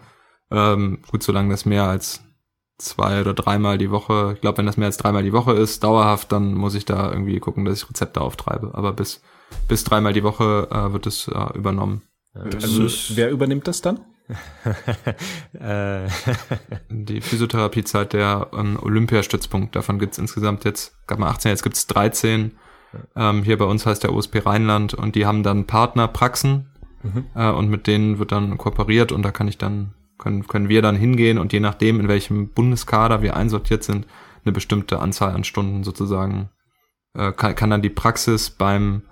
ähm, 0.50 1.00
gut, 1.10 1.22
solange 1.22 1.50
das 1.50 1.66
mehr 1.66 1.84
als 1.84 2.22
zwei 2.78 3.20
oder 3.20 3.34
dreimal 3.34 3.78
die 3.78 3.90
Woche, 3.90 4.32
ich 4.34 4.40
glaube, 4.40 4.58
wenn 4.58 4.66
das 4.66 4.76
mehr 4.76 4.86
als 4.86 4.96
dreimal 4.96 5.22
die 5.22 5.32
Woche 5.32 5.52
ist, 5.52 5.84
dauerhaft, 5.84 6.32
dann 6.32 6.54
muss 6.54 6.74
ich 6.74 6.84
da 6.84 7.10
irgendwie 7.10 7.38
gucken, 7.40 7.64
dass 7.64 7.82
ich 7.82 7.88
Rezepte 7.88 8.20
auftreibe. 8.20 8.70
Aber 8.74 8.92
bis, 8.92 9.20
bis 9.66 9.84
dreimal 9.84 10.12
die 10.12 10.22
Woche 10.22 10.68
äh, 10.70 10.92
wird 10.92 11.06
es 11.06 11.28
äh, 11.28 11.56
übernommen. 11.56 12.02
Also, 12.34 13.16
wer 13.16 13.30
übernimmt 13.30 13.66
das 13.66 13.82
dann? 13.82 14.00
Äh. 15.58 16.08
die 16.90 17.20
Physiotherapiezeit 17.20 18.12
der 18.12 18.48
ähm, 18.52 18.78
Olympiastützpunkt. 18.80 19.74
Davon 19.74 19.98
gibt's 19.98 20.18
insgesamt 20.18 20.64
jetzt, 20.64 20.94
gab 21.06 21.18
mal 21.18 21.30
18, 21.30 21.50
jetzt 21.50 21.62
gibt's 21.62 21.86
13. 21.86 22.52
Ähm, 23.16 23.42
hier 23.42 23.58
bei 23.58 23.64
uns 23.64 23.86
heißt 23.86 24.02
der 24.02 24.12
OSP 24.12 24.44
Rheinland 24.44 24.94
und 24.94 25.14
die 25.14 25.26
haben 25.26 25.42
dann 25.42 25.66
Partnerpraxen 25.66 26.70
mhm. 27.02 27.26
äh, 27.34 27.50
und 27.50 27.68
mit 27.68 27.86
denen 27.86 28.18
wird 28.18 28.32
dann 28.32 28.56
kooperiert 28.58 29.12
und 29.12 29.22
da 29.22 29.30
kann 29.30 29.48
ich 29.48 29.58
dann, 29.58 29.94
können, 30.18 30.46
können 30.46 30.68
wir 30.68 30.82
dann 30.82 30.96
hingehen 30.96 31.38
und 31.38 31.52
je 31.52 31.60
nachdem, 31.60 32.00
in 32.00 32.08
welchem 32.08 32.48
Bundeskader 32.48 33.22
wir 33.22 33.36
einsortiert 33.36 33.84
sind, 33.84 34.06
eine 34.44 34.52
bestimmte 34.52 34.98
Anzahl 34.98 35.32
an 35.32 35.44
Stunden 35.44 35.84
sozusagen, 35.84 36.50
äh, 37.14 37.32
kann, 37.32 37.54
kann 37.54 37.70
dann 37.70 37.82
die 37.82 37.90
Praxis 37.90 38.50
beim 38.50 39.02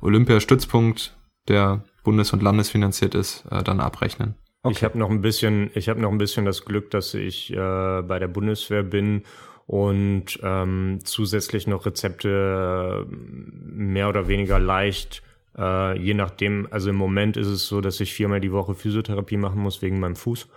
Olympiastützpunkt, 0.00 1.16
der 1.48 1.84
bundes- 2.04 2.32
und 2.32 2.42
landesfinanziert 2.42 3.14
ist, 3.14 3.44
äh, 3.50 3.62
dann 3.62 3.80
abrechnen. 3.80 4.34
Okay. 4.62 4.76
Ich 4.76 4.84
habe 4.84 4.98
noch 4.98 5.10
ein 5.10 5.22
bisschen, 5.22 5.70
ich 5.74 5.88
habe 5.88 6.00
noch 6.00 6.10
ein 6.10 6.18
bisschen 6.18 6.44
das 6.44 6.64
Glück, 6.64 6.90
dass 6.90 7.14
ich 7.14 7.52
äh, 7.52 8.02
bei 8.02 8.18
der 8.18 8.28
Bundeswehr 8.28 8.82
bin 8.82 9.22
und 9.66 10.38
ähm, 10.42 10.98
zusätzlich 11.04 11.66
noch 11.66 11.86
Rezepte 11.86 13.06
äh, 13.08 13.14
mehr 13.14 14.08
oder 14.08 14.28
weniger 14.28 14.58
leicht, 14.58 15.22
äh, 15.56 15.98
je 15.98 16.14
nachdem. 16.14 16.68
Also 16.70 16.90
im 16.90 16.96
Moment 16.96 17.36
ist 17.36 17.48
es 17.48 17.66
so, 17.66 17.80
dass 17.80 18.00
ich 18.00 18.14
viermal 18.14 18.40
die 18.40 18.52
Woche 18.52 18.74
Physiotherapie 18.74 19.36
machen 19.36 19.60
muss 19.60 19.82
wegen 19.82 20.00
meinem 20.00 20.16
Fuß. 20.16 20.48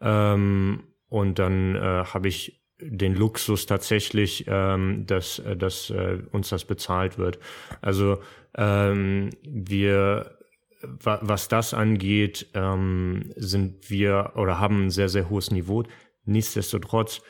Ähm, 0.00 0.84
und 1.08 1.38
dann 1.38 1.74
äh, 1.74 2.04
habe 2.04 2.28
ich 2.28 2.62
den 2.80 3.14
Luxus 3.14 3.66
tatsächlich, 3.66 4.44
ähm, 4.46 5.04
dass, 5.06 5.40
äh, 5.40 5.56
dass 5.56 5.90
äh, 5.90 6.18
uns 6.30 6.48
das 6.50 6.64
bezahlt 6.64 7.18
wird. 7.18 7.38
Also 7.80 8.18
ähm, 8.56 9.30
wir 9.42 10.38
was 10.82 11.48
das 11.48 11.74
angeht, 11.74 12.46
ähm, 12.54 13.32
sind 13.36 13.90
wir 13.90 14.32
oder 14.36 14.60
haben 14.60 14.86
ein 14.86 14.90
sehr, 14.90 15.08
sehr 15.08 15.28
hohes 15.28 15.50
Niveau. 15.50 15.84
Nichtsdestotrotz 16.24 17.22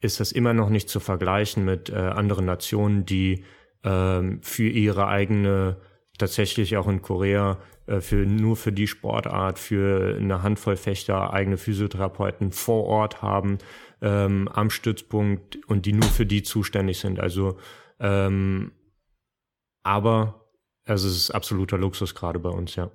ist 0.00 0.20
das 0.20 0.32
immer 0.32 0.54
noch 0.54 0.68
nicht 0.68 0.88
zu 0.88 1.00
vergleichen 1.00 1.64
mit 1.64 1.90
äh, 1.90 1.96
anderen 1.96 2.44
Nationen, 2.44 3.04
die 3.04 3.44
ähm, 3.84 4.40
für 4.42 4.68
ihre 4.68 5.08
eigene, 5.08 5.80
tatsächlich 6.22 6.76
auch 6.76 6.86
in 6.86 7.02
Korea, 7.02 7.58
äh, 7.86 8.00
für 8.00 8.24
nur 8.26 8.56
für 8.56 8.72
die 8.72 8.86
Sportart, 8.86 9.58
für 9.58 10.16
eine 10.16 10.42
Handvoll 10.42 10.76
Fechter 10.76 11.32
eigene 11.32 11.56
Physiotherapeuten 11.56 12.52
vor 12.52 12.84
Ort 12.84 13.22
haben, 13.22 13.58
ähm, 14.00 14.48
am 14.48 14.70
Stützpunkt 14.70 15.58
und 15.66 15.84
die 15.84 15.92
nur 15.92 16.08
für 16.08 16.24
die 16.24 16.44
zuständig 16.44 17.00
sind. 17.00 17.18
Also, 17.18 17.58
ähm, 17.98 18.70
aber 19.82 20.46
also 20.86 21.08
es 21.08 21.16
ist 21.16 21.30
absoluter 21.32 21.76
Luxus 21.76 22.14
gerade 22.14 22.38
bei 22.38 22.50
uns, 22.50 22.76
ja. 22.76 22.90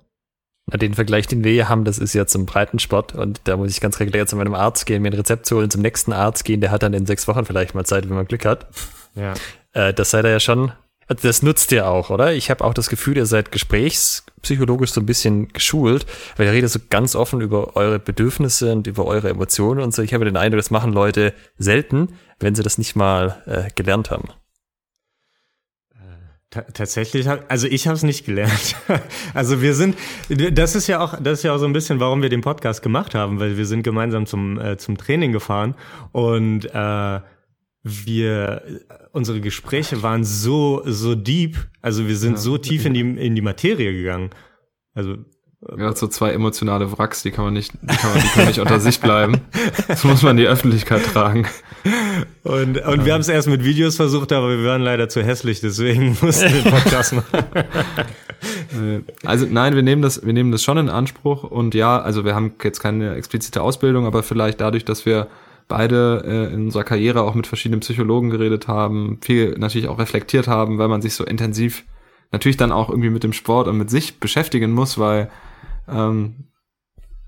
Den 0.74 0.92
Vergleich, 0.92 1.26
den 1.26 1.44
wir 1.44 1.52
hier 1.52 1.70
haben, 1.70 1.84
das 1.84 1.98
ist 1.98 2.12
ja 2.12 2.26
zum 2.26 2.44
Breitensport 2.44 3.14
und 3.14 3.40
da 3.44 3.56
muss 3.56 3.70
ich 3.70 3.80
ganz 3.80 4.00
regulär 4.00 4.26
zu 4.26 4.36
meinem 4.36 4.54
Arzt 4.54 4.84
gehen, 4.84 5.00
mir 5.00 5.08
ein 5.08 5.14
Rezept 5.14 5.46
zu 5.46 5.56
holen, 5.56 5.70
zum 5.70 5.80
nächsten 5.80 6.12
Arzt 6.12 6.44
gehen, 6.44 6.60
der 6.60 6.70
hat 6.70 6.82
dann 6.82 6.92
in 6.92 7.06
sechs 7.06 7.26
Wochen 7.26 7.46
vielleicht 7.46 7.74
mal 7.74 7.86
Zeit, 7.86 8.06
wenn 8.08 8.16
man 8.16 8.26
Glück 8.26 8.44
hat. 8.44 8.66
Ja. 9.14 9.32
Äh, 9.72 9.94
das 9.94 10.10
seid 10.10 10.26
ihr 10.26 10.30
ja 10.30 10.40
schon, 10.40 10.72
das 11.08 11.42
nutzt 11.42 11.72
ihr 11.72 11.88
auch, 11.88 12.10
oder? 12.10 12.34
Ich 12.34 12.50
habe 12.50 12.64
auch 12.64 12.74
das 12.74 12.88
Gefühl, 12.88 13.16
ihr 13.16 13.26
seid 13.26 13.50
gesprächspsychologisch 13.50 14.92
so 14.92 15.00
ein 15.00 15.06
bisschen 15.06 15.48
geschult, 15.48 16.06
weil 16.36 16.46
ihr 16.46 16.52
redet 16.52 16.70
so 16.70 16.80
ganz 16.90 17.14
offen 17.16 17.40
über 17.40 17.76
eure 17.76 17.98
Bedürfnisse 17.98 18.72
und 18.72 18.86
über 18.86 19.06
eure 19.06 19.30
Emotionen 19.30 19.80
und 19.80 19.94
so. 19.94 20.02
Ich 20.02 20.14
habe 20.14 20.24
den 20.24 20.36
Eindruck, 20.36 20.58
das 20.58 20.70
machen 20.70 20.92
Leute 20.92 21.32
selten, 21.56 22.18
wenn 22.38 22.54
sie 22.54 22.62
das 22.62 22.78
nicht 22.78 22.94
mal 22.94 23.42
äh, 23.46 23.70
gelernt 23.74 24.10
haben 24.10 24.28
tatsächlich, 26.50 27.28
also 27.48 27.66
ich 27.66 27.86
habe 27.86 27.96
es 27.96 28.02
nicht 28.02 28.24
gelernt. 28.24 28.76
also 29.34 29.60
wir 29.60 29.74
sind, 29.74 29.96
das 30.28 30.74
ist 30.74 30.86
ja 30.86 31.00
auch, 31.00 31.20
das 31.20 31.38
ist 31.38 31.42
ja 31.42 31.54
auch 31.54 31.58
so 31.58 31.66
ein 31.66 31.72
bisschen, 31.72 32.00
warum 32.00 32.22
wir 32.22 32.30
den 32.30 32.40
Podcast 32.40 32.82
gemacht 32.82 33.14
haben, 33.14 33.38
weil 33.38 33.56
wir 33.56 33.66
sind 33.66 33.82
gemeinsam 33.82 34.26
zum 34.26 34.58
äh, 34.58 34.78
zum 34.78 34.96
Training 34.96 35.32
gefahren 35.32 35.74
und 36.12 36.64
äh, 36.64 37.20
wir 38.06 38.62
unsere 39.12 39.40
Gespräche 39.40 40.02
waren 40.02 40.24
so 40.24 40.82
so 40.84 41.14
deep, 41.14 41.56
also 41.82 42.06
wir 42.06 42.16
sind 42.16 42.32
ja. 42.32 42.38
so 42.38 42.58
tief 42.58 42.84
in 42.86 42.94
die 42.94 43.00
in 43.00 43.34
die 43.34 43.42
Materie 43.42 43.92
gegangen. 43.92 44.30
Also 44.94 45.16
ja, 45.76 45.94
so 45.94 46.06
zwei 46.06 46.30
emotionale 46.30 46.96
Wracks, 46.96 47.24
die 47.24 47.32
kann 47.32 47.44
man 47.44 47.52
nicht, 47.52 47.72
die 47.82 47.96
kann 47.96 48.12
man, 48.12 48.22
die 48.22 48.28
können 48.28 48.46
nicht 48.46 48.60
unter 48.60 48.78
sich 48.78 49.00
bleiben. 49.00 49.40
Das 49.88 50.04
muss 50.04 50.22
man 50.22 50.32
in 50.32 50.36
die 50.36 50.46
Öffentlichkeit 50.46 51.04
tragen. 51.04 51.48
Und, 52.44 52.78
und 52.78 53.04
wir 53.04 53.12
haben 53.12 53.20
es 53.20 53.28
erst 53.28 53.48
mit 53.48 53.64
Videos 53.64 53.96
versucht, 53.96 54.32
aber 54.32 54.50
wir 54.50 54.64
waren 54.64 54.82
leider 54.82 55.08
zu 55.08 55.22
hässlich, 55.22 55.60
deswegen 55.60 56.16
mussten 56.22 56.52
wir 56.52 56.62
den 56.62 56.72
Podcast 56.72 57.12
machen. 57.12 57.44
Also 59.24 59.46
nein, 59.50 59.74
wir 59.74 59.82
nehmen 59.82 60.00
das, 60.00 60.24
wir 60.24 60.32
nehmen 60.32 60.52
das 60.52 60.62
schon 60.62 60.78
in 60.78 60.88
Anspruch 60.88 61.42
und 61.42 61.74
ja, 61.74 62.00
also 62.00 62.24
wir 62.24 62.36
haben 62.36 62.52
jetzt 62.62 62.78
keine 62.78 63.16
explizite 63.16 63.60
Ausbildung, 63.60 64.06
aber 64.06 64.22
vielleicht 64.22 64.60
dadurch, 64.60 64.84
dass 64.84 65.06
wir 65.06 65.26
beide 65.68 66.22
äh, 66.26 66.54
in 66.54 66.64
unserer 66.64 66.84
Karriere 66.84 67.22
auch 67.22 67.34
mit 67.34 67.46
verschiedenen 67.46 67.80
Psychologen 67.80 68.30
geredet 68.30 68.66
haben, 68.68 69.18
viel 69.20 69.56
natürlich 69.58 69.88
auch 69.88 69.98
reflektiert 69.98 70.48
haben, 70.48 70.78
weil 70.78 70.88
man 70.88 71.02
sich 71.02 71.14
so 71.14 71.24
intensiv 71.24 71.84
natürlich 72.32 72.56
dann 72.56 72.72
auch 72.72 72.88
irgendwie 72.88 73.10
mit 73.10 73.22
dem 73.22 73.32
Sport 73.32 73.68
und 73.68 73.78
mit 73.78 73.90
sich 73.90 74.18
beschäftigen 74.18 74.72
muss, 74.72 74.98
weil 74.98 75.30
ähm, 75.88 76.48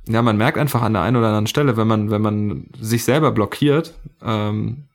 ja, 0.09 0.23
man 0.23 0.37
merkt 0.37 0.59
einfach 0.59 0.83
an 0.83 0.95
der 0.95 1.03
einen 1.03 1.17
oder 1.17 1.29
anderen 1.29 1.47
Stelle, 1.47 1.77
wenn 1.77 1.87
man, 1.87 2.11
wenn 2.11 2.23
man 2.23 2.67
sich 2.81 3.05
selber 3.05 3.31
blockiert, 3.31 3.95
ähm, 4.23 4.89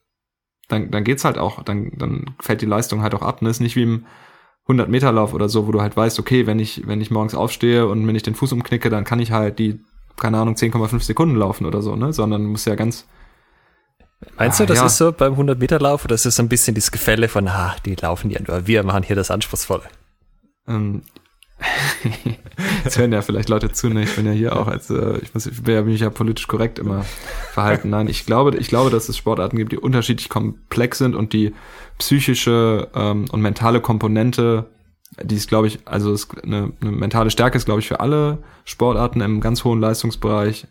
dann, 0.68 0.90
dann 0.92 1.04
geht's 1.04 1.26
halt 1.26 1.38
auch, 1.38 1.64
dann, 1.64 1.92
dann 1.98 2.36
fällt 2.40 2.62
die 2.62 2.66
Leistung 2.66 3.02
halt 3.02 3.14
auch 3.14 3.22
ab. 3.22 3.42
Ne? 3.42 3.50
Ist 3.50 3.60
nicht 3.60 3.76
wie 3.76 3.84
im 3.84 4.06
100 4.64 4.90
Meter 4.90 5.12
Lauf 5.12 5.34
oder 5.34 5.48
so, 5.48 5.68
wo 5.68 5.72
du 5.72 5.82
halt 5.82 5.96
weißt, 5.96 6.20
okay, 6.20 6.48
wenn 6.48 6.60
ich, 6.60 6.88
wenn 6.88 7.02
ich 7.02 7.12
morgens 7.12 7.36
aufstehe 7.36 7.88
und 7.88 8.08
wenn 8.08 8.16
ich 8.16 8.24
den 8.24 8.34
Fuß 8.34 8.52
umknicke, 8.52 8.90
dann 8.90 9.04
kann 9.04 9.20
ich 9.20 9.32
halt 9.32 9.60
die, 9.60 9.80
keine 10.18 10.40
Ahnung, 10.40 10.56
10,5 10.56 11.02
Sekunden 11.02 11.36
laufen 11.36 11.66
oder 11.66 11.84
so, 11.84 11.96
ne? 11.96 12.14
Sondern 12.14 12.46
muss 12.46 12.66
ja 12.66 12.74
ganz, 12.74 13.08
Meinst 14.38 14.60
ah, 14.60 14.66
du, 14.66 14.68
das 14.68 14.80
ja. 14.80 14.86
ist 14.86 14.98
so 14.98 15.12
beim 15.12 15.34
100 15.34 15.60
Meter 15.60 15.80
Lauf 15.80 16.06
oder 16.06 16.16
ist 16.16 16.26
es 16.26 16.36
so 16.36 16.44
ein 16.44 16.50
bisschen 16.50 16.76
das 16.76 16.92
Gefälle 16.92 17.28
von, 17.28 17.48
ah, 17.48 17.76
die 17.86 17.96
laufen 17.96 18.32
ja 18.32 18.40
nur, 18.46 18.68
wir 18.68 18.84
machen 18.84 19.04
hier 19.04 19.16
das 19.16 19.32
Anspruchsvolle? 19.32 19.84
Ähm, 20.68 21.04
Jetzt 22.84 22.98
hören 22.98 23.12
ja 23.12 23.22
vielleicht 23.22 23.50
Leute 23.50 23.72
zu, 23.72 23.90
ne? 23.90 24.04
Ich 24.04 24.16
bin 24.16 24.26
ja 24.26 24.32
hier 24.32 24.56
auch 24.58 24.68
als, 24.68 24.90
äh, 24.90 25.18
ich 25.20 25.34
muss, 25.34 25.46
ich 25.46 25.64
bin 25.64 25.76
ja, 25.90 26.06
ja 26.06 26.10
politisch 26.10 26.48
korrekt 26.48 26.80
immer 26.80 27.06
verhalten. 27.52 27.90
Nein, 27.90 28.08
ich 28.08 28.26
glaube, 28.26 28.56
ich 28.58 28.68
glaube, 28.68 28.90
dass 28.90 29.10
es 29.10 29.18
Sportarten 29.18 29.58
gibt, 29.58 29.72
die 29.72 29.78
unterschiedlich 29.78 30.30
komplex 30.30 30.98
sind 30.98 31.16
und 31.16 31.34
die 31.34 31.54
psychische 31.98 32.90
ähm, 32.94 33.26
und 33.32 33.42
mentale 33.42 33.80
Komponente, 33.80 34.70
die 35.22 35.36
ist, 35.36 35.48
glaube 35.48 35.68
ich, 35.68 35.80
also 35.86 36.14
ist 36.14 36.30
eine, 36.44 36.74
eine 36.82 36.92
mentale 36.92 37.32
Stärke 37.32 37.58
ist, 37.58 37.66
glaube 37.66 37.80
ich, 37.80 37.88
für 37.88 38.02
alle 38.02 38.40
Sportarten 38.66 39.22
im 39.22 39.40
ganz 39.40 39.64
hohen 39.64 39.80
Leistungsbereich 39.80 40.68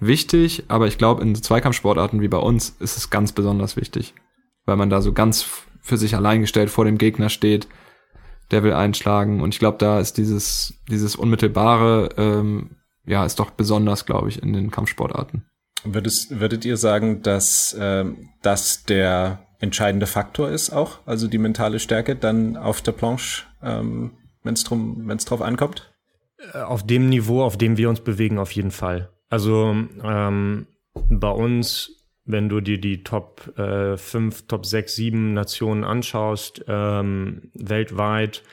wichtig, 0.00 0.64
aber 0.68 0.86
ich 0.86 0.98
glaube, 0.98 1.22
in 1.22 1.34
Zweikampfsportarten 1.34 2.20
wie 2.20 2.28
bei 2.28 2.38
uns 2.38 2.76
ist 2.80 2.96
es 2.96 3.10
ganz 3.10 3.32
besonders 3.32 3.76
wichtig, 3.76 4.14
weil 4.64 4.76
man 4.76 4.90
da 4.90 5.00
so 5.00 5.12
ganz 5.12 5.46
für 5.80 5.96
sich 5.96 6.14
allein 6.14 6.40
gestellt 6.40 6.70
vor 6.70 6.84
dem 6.84 6.98
Gegner 6.98 7.28
steht, 7.28 7.68
der 8.50 8.62
will 8.62 8.72
einschlagen 8.72 9.40
und 9.40 9.54
ich 9.54 9.58
glaube, 9.58 9.78
da 9.78 10.00
ist 10.00 10.18
dieses 10.18 10.74
dieses 10.88 11.16
unmittelbare 11.16 12.10
ähm, 12.16 12.76
ja 13.06 13.24
ist 13.24 13.38
doch 13.38 13.50
besonders, 13.50 14.06
glaube 14.06 14.28
ich, 14.28 14.42
in 14.42 14.52
den 14.52 14.70
Kampfsportarten. 14.70 15.44
Würdest, 15.84 16.40
würdet 16.40 16.64
ihr 16.64 16.78
sagen, 16.78 17.20
dass 17.20 17.76
ähm, 17.78 18.30
das 18.40 18.84
der 18.84 19.46
entscheidende 19.60 20.06
Faktor 20.06 20.50
ist 20.50 20.70
auch, 20.70 21.00
also 21.06 21.28
die 21.28 21.38
mentale 21.38 21.78
Stärke 21.78 22.16
dann 22.16 22.56
auf 22.56 22.80
der 22.80 22.92
Planche, 22.92 23.44
ähm, 23.62 24.12
wenn 24.42 24.54
es 24.54 24.64
drum, 24.64 25.02
wenn 25.06 25.18
es 25.18 25.24
drauf 25.24 25.42
ankommt? 25.42 25.92
Äh, 26.52 26.58
auf 26.58 26.86
dem 26.86 27.08
Niveau, 27.08 27.42
auf 27.42 27.58
dem 27.58 27.76
wir 27.76 27.88
uns 27.88 28.00
bewegen, 28.00 28.38
auf 28.38 28.50
jeden 28.52 28.70
Fall. 28.70 29.10
Also 29.34 29.74
ähm, 30.04 30.68
bei 30.94 31.28
uns, 31.28 32.06
wenn 32.24 32.48
du 32.48 32.60
dir 32.60 32.78
die 32.78 33.02
Top 33.02 33.52
äh, 33.58 33.96
5, 33.96 34.46
Top 34.46 34.64
6, 34.64 34.94
7 34.94 35.34
Nationen 35.34 35.82
anschaust, 35.82 36.64
ähm, 36.68 37.50
weltweit, 37.52 38.44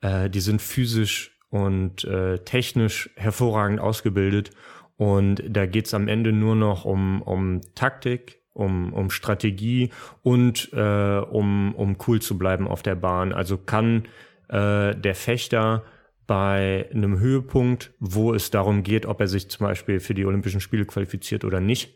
äh, 0.00 0.28
die 0.28 0.40
sind 0.40 0.60
physisch 0.60 1.38
und 1.50 2.02
äh, 2.02 2.40
technisch 2.40 3.08
hervorragend 3.14 3.78
ausgebildet. 3.78 4.50
Und 4.96 5.44
da 5.48 5.64
geht's 5.64 5.94
am 5.94 6.08
Ende 6.08 6.32
nur 6.32 6.56
noch 6.56 6.84
um, 6.84 7.22
um 7.22 7.60
Taktik, 7.76 8.40
um, 8.52 8.92
um 8.94 9.10
Strategie 9.10 9.90
und 10.24 10.72
äh, 10.72 11.18
um, 11.20 11.72
um 11.76 11.98
cool 12.08 12.20
zu 12.20 12.36
bleiben 12.36 12.66
auf 12.66 12.82
der 12.82 12.96
Bahn. 12.96 13.32
Also 13.32 13.58
kann 13.58 14.08
äh, 14.48 14.92
der 14.96 15.14
Fechter 15.14 15.84
bei 16.26 16.88
einem 16.92 17.18
Höhepunkt, 17.18 17.92
wo 18.00 18.34
es 18.34 18.50
darum 18.50 18.82
geht, 18.82 19.06
ob 19.06 19.20
er 19.20 19.28
sich 19.28 19.48
zum 19.48 19.66
Beispiel 19.66 20.00
für 20.00 20.14
die 20.14 20.26
Olympischen 20.26 20.60
Spiele 20.60 20.84
qualifiziert 20.84 21.44
oder 21.44 21.60
nicht, 21.60 21.94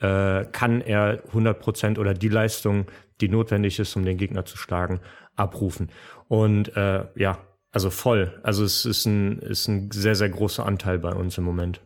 äh, 0.00 0.44
kann 0.46 0.80
er 0.80 1.22
100 1.28 1.60
Prozent 1.60 1.98
oder 1.98 2.14
die 2.14 2.28
Leistung, 2.28 2.86
die 3.20 3.28
notwendig 3.28 3.78
ist, 3.78 3.96
um 3.96 4.04
den 4.04 4.18
Gegner 4.18 4.44
zu 4.44 4.56
schlagen, 4.56 5.00
abrufen. 5.36 5.90
Und 6.28 6.76
äh, 6.76 7.04
ja, 7.16 7.38
also 7.72 7.90
voll. 7.90 8.38
Also 8.42 8.64
es 8.64 8.84
ist 8.84 9.06
ein, 9.06 9.38
ist 9.40 9.68
ein 9.68 9.90
sehr, 9.90 10.14
sehr 10.14 10.28
großer 10.28 10.64
Anteil 10.64 10.98
bei 10.98 11.12
uns 11.12 11.38
im 11.38 11.44
Moment. 11.44 11.80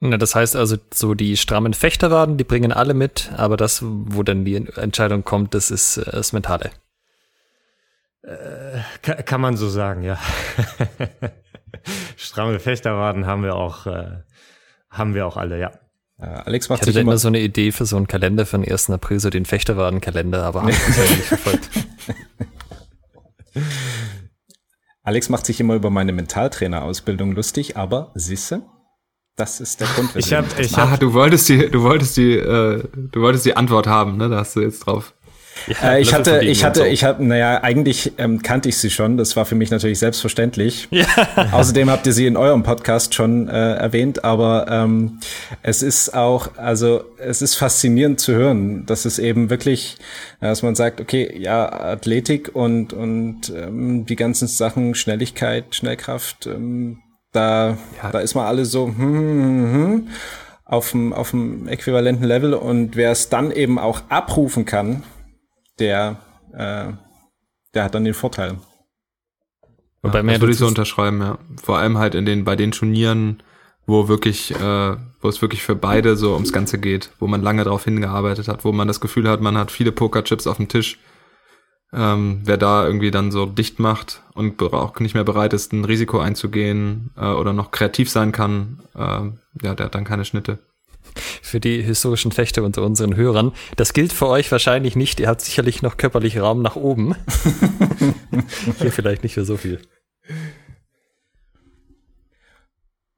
Na, 0.00 0.18
das 0.18 0.34
heißt 0.34 0.56
also, 0.56 0.76
so 0.92 1.14
die 1.14 1.36
strammen 1.36 1.72
Fechterwaden, 1.72 2.36
die 2.36 2.44
bringen 2.44 2.70
alle 2.70 2.94
mit, 2.94 3.32
aber 3.36 3.56
das, 3.56 3.82
wo 3.82 4.22
dann 4.22 4.44
die 4.44 4.54
Entscheidung 4.54 5.24
kommt, 5.24 5.54
das 5.54 5.70
ist 5.70 5.96
äh, 5.96 6.10
das 6.10 6.32
Mentale. 6.32 6.70
Äh, 8.26 8.80
kann, 9.02 9.24
kann 9.24 9.40
man 9.40 9.56
so 9.56 9.68
sagen, 9.68 10.02
ja. 10.02 10.18
Stramme 12.16 12.58
Fechterwaden 12.58 13.26
haben 13.26 13.44
wir 13.44 13.54
auch, 13.54 13.86
äh, 13.86 14.22
haben 14.90 15.14
wir 15.14 15.26
auch 15.26 15.36
alle, 15.36 15.60
ja. 15.60 15.72
Alex 16.18 16.68
macht 16.68 16.78
Ich 16.78 16.82
hatte 16.82 16.92
sich 16.92 17.02
immer, 17.02 17.12
immer 17.12 17.18
so 17.18 17.28
eine 17.28 17.40
Idee 17.40 17.72
für 17.72 17.84
so 17.84 17.96
einen 17.96 18.08
Kalender 18.08 18.46
für 18.46 18.58
den 18.58 18.70
1. 18.70 18.90
April, 18.90 19.20
so 19.20 19.30
den 19.30 19.44
Fechterwaden-Kalender, 19.44 20.44
aber 20.44 20.62
habe 20.62 20.70
ich 20.72 20.86
bisher 20.86 21.04
nicht 21.04 21.24
verfolgt. 21.24 21.68
Alex 25.02 25.28
macht 25.28 25.46
sich 25.46 25.60
immer 25.60 25.74
über 25.74 25.90
meine 25.90 26.12
Mentaltrainerausbildung 26.12 27.32
lustig, 27.32 27.76
aber 27.76 28.10
siehste, 28.14 28.62
das 29.36 29.60
ist 29.60 29.80
der 29.80 29.86
Grund, 29.88 30.16
Ich 30.16 30.30
weswegen 30.30 30.50
habe 30.50 30.62
ich 30.62 30.76
Ah, 30.76 30.90
hab, 30.90 31.00
du 31.00 31.12
wolltest 31.12 31.48
die, 31.48 31.70
du 31.70 31.82
wolltest 31.82 32.16
die, 32.16 32.32
äh, 32.32 32.82
du 32.94 33.20
wolltest 33.20 33.44
die 33.44 33.56
Antwort 33.56 33.86
haben, 33.86 34.16
ne? 34.16 34.28
Da 34.30 34.38
hast 34.38 34.56
du 34.56 34.60
jetzt 34.62 34.80
drauf. 34.80 35.14
Äh, 35.82 36.00
ich 36.00 36.14
hatte, 36.14 36.40
ich 36.44 36.64
hatte, 36.64 36.80
so. 36.80 36.86
ich 36.86 37.04
hatte, 37.04 37.24
naja, 37.24 37.62
eigentlich 37.62 38.12
ähm, 38.18 38.42
kannte 38.42 38.68
ich 38.68 38.78
sie 38.78 38.90
schon. 38.90 39.16
Das 39.16 39.36
war 39.36 39.44
für 39.44 39.54
mich 39.54 39.70
natürlich 39.70 39.98
selbstverständlich. 39.98 40.88
Außerdem 41.52 41.90
habt 41.90 42.06
ihr 42.06 42.12
sie 42.12 42.26
in 42.26 42.36
eurem 42.36 42.62
Podcast 42.62 43.14
schon 43.14 43.48
äh, 43.48 43.74
erwähnt, 43.74 44.24
aber 44.24 44.66
ähm, 44.70 45.18
es 45.62 45.82
ist 45.82 46.14
auch, 46.14 46.56
also 46.56 47.04
es 47.18 47.42
ist 47.42 47.56
faszinierend 47.56 48.20
zu 48.20 48.32
hören, 48.32 48.86
dass 48.86 49.04
es 49.04 49.18
eben 49.18 49.50
wirklich, 49.50 49.96
äh, 50.40 50.46
dass 50.46 50.62
man 50.62 50.74
sagt, 50.74 51.00
okay, 51.00 51.36
ja, 51.38 51.70
Athletik 51.72 52.54
und 52.54 52.92
und 52.92 53.52
ähm, 53.54 54.06
die 54.06 54.16
ganzen 54.16 54.48
Sachen, 54.48 54.94
Schnelligkeit, 54.94 55.74
Schnellkraft, 55.74 56.46
ähm, 56.46 56.98
da, 57.32 57.76
Ja. 58.02 58.10
da 58.12 58.20
ist 58.20 58.34
man 58.34 58.46
alle 58.46 58.64
so, 58.64 58.86
hm, 58.86 58.96
hm, 58.96 59.72
hm, 59.72 60.08
auf 60.64 60.90
dem 60.92 61.12
auf 61.12 61.30
dem 61.30 61.68
äquivalenten 61.68 62.24
Level 62.24 62.54
und 62.54 62.96
wer 62.96 63.10
es 63.12 63.28
dann 63.28 63.50
eben 63.52 63.78
auch 63.78 64.02
abrufen 64.08 64.64
kann, 64.64 65.02
der, 65.78 66.16
äh, 66.52 66.92
der 67.74 67.84
hat 67.84 67.94
dann 67.94 68.04
den 68.04 68.14
Vorteil. 68.14 68.58
Wobei 70.02 70.18
ja, 70.18 70.22
mir 70.22 70.32
das 70.32 70.40
würde 70.40 70.52
ich 70.52 70.58
so 70.58 70.66
unterschreiben, 70.66 71.20
ja. 71.20 71.38
Vor 71.62 71.78
allem 71.78 71.98
halt 71.98 72.14
in 72.14 72.26
den, 72.26 72.44
bei 72.44 72.56
den 72.56 72.72
Turnieren, 72.72 73.42
wo 73.86 74.08
wirklich, 74.08 74.52
äh, 74.52 74.96
wo 75.20 75.28
es 75.28 75.42
wirklich 75.42 75.62
für 75.62 75.74
beide 75.74 76.16
so 76.16 76.34
ums 76.34 76.52
Ganze 76.52 76.78
geht, 76.78 77.10
wo 77.18 77.26
man 77.26 77.42
lange 77.42 77.64
darauf 77.64 77.84
hingearbeitet 77.84 78.48
hat, 78.48 78.64
wo 78.64 78.72
man 78.72 78.88
das 78.88 79.00
Gefühl 79.00 79.28
hat, 79.28 79.40
man 79.40 79.56
hat 79.56 79.70
viele 79.70 79.92
Pokerchips 79.92 80.46
auf 80.46 80.56
dem 80.56 80.68
Tisch. 80.68 80.98
Ähm, 81.92 82.40
wer 82.44 82.56
da 82.56 82.84
irgendwie 82.84 83.12
dann 83.12 83.30
so 83.30 83.46
dicht 83.46 83.78
macht 83.78 84.22
und 84.34 84.60
auch 84.60 84.98
nicht 84.98 85.14
mehr 85.14 85.24
bereit 85.24 85.52
ist, 85.52 85.72
ein 85.72 85.84
Risiko 85.84 86.18
einzugehen 86.18 87.10
äh, 87.16 87.26
oder 87.26 87.52
noch 87.52 87.70
kreativ 87.70 88.10
sein 88.10 88.32
kann, 88.32 88.82
äh, 88.94 89.30
ja, 89.64 89.74
der 89.74 89.86
hat 89.86 89.94
dann 89.94 90.04
keine 90.04 90.24
Schnitte. 90.24 90.58
Für 91.42 91.60
die 91.60 91.82
historischen 91.82 92.32
Fechter 92.32 92.62
unter 92.62 92.82
unseren 92.82 93.16
Hörern. 93.16 93.52
Das 93.76 93.92
gilt 93.92 94.12
für 94.12 94.28
euch 94.28 94.50
wahrscheinlich 94.52 94.96
nicht. 94.96 95.20
Ihr 95.20 95.28
habt 95.28 95.40
sicherlich 95.40 95.82
noch 95.82 95.96
körperlich 95.96 96.38
Raum 96.40 96.62
nach 96.62 96.76
oben. 96.76 97.14
Hier 98.78 98.92
vielleicht 98.92 99.22
nicht 99.22 99.34
für 99.34 99.44
so 99.44 99.56
viel. 99.56 99.80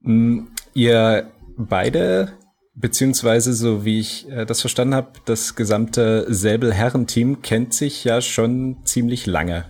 Mm, 0.01 0.47
Ihr 0.75 1.31
beide, 1.57 2.33
beziehungsweise 2.75 3.53
so 3.53 3.85
wie 3.85 3.99
ich 4.01 4.29
äh, 4.31 4.47
das 4.47 4.61
verstanden 4.61 4.95
habe, 4.95 5.13
das 5.25 5.57
gesamte 5.57 6.27
Säbel-Herren-Team 6.33 7.43
kennt 7.43 7.75
sich 7.75 8.05
ja 8.05 8.21
schon 8.21 8.79
ziemlich 8.85 9.27
lange. 9.27 9.65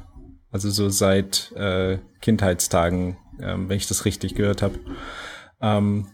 Also 0.50 0.70
so 0.70 0.88
seit 0.88 1.52
äh, 1.56 1.98
Kindheitstagen, 2.20 3.16
ähm, 3.40 3.68
wenn 3.68 3.76
ich 3.76 3.86
das 3.86 4.04
richtig 4.04 4.34
gehört 4.34 4.62
habe. 4.62 4.78
Ähm, 5.60 6.08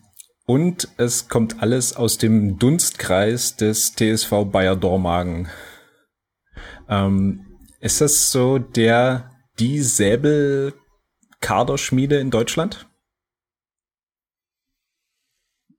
und 0.46 0.88
es 0.96 1.28
kommt 1.28 1.62
alles 1.62 1.94
aus 1.96 2.18
dem 2.18 2.58
Dunstkreis 2.58 3.56
des 3.56 3.94
TSV 3.94 4.46
Bayer 4.50 4.74
Dormagen. 4.76 5.48
Ähm, 6.88 7.58
ist 7.80 8.00
das 8.00 8.30
so 8.30 8.58
der 8.58 9.30
die 9.58 9.80
Säbel-Kaderschmiede 9.80 12.18
in 12.18 12.30
Deutschland? 12.30 12.88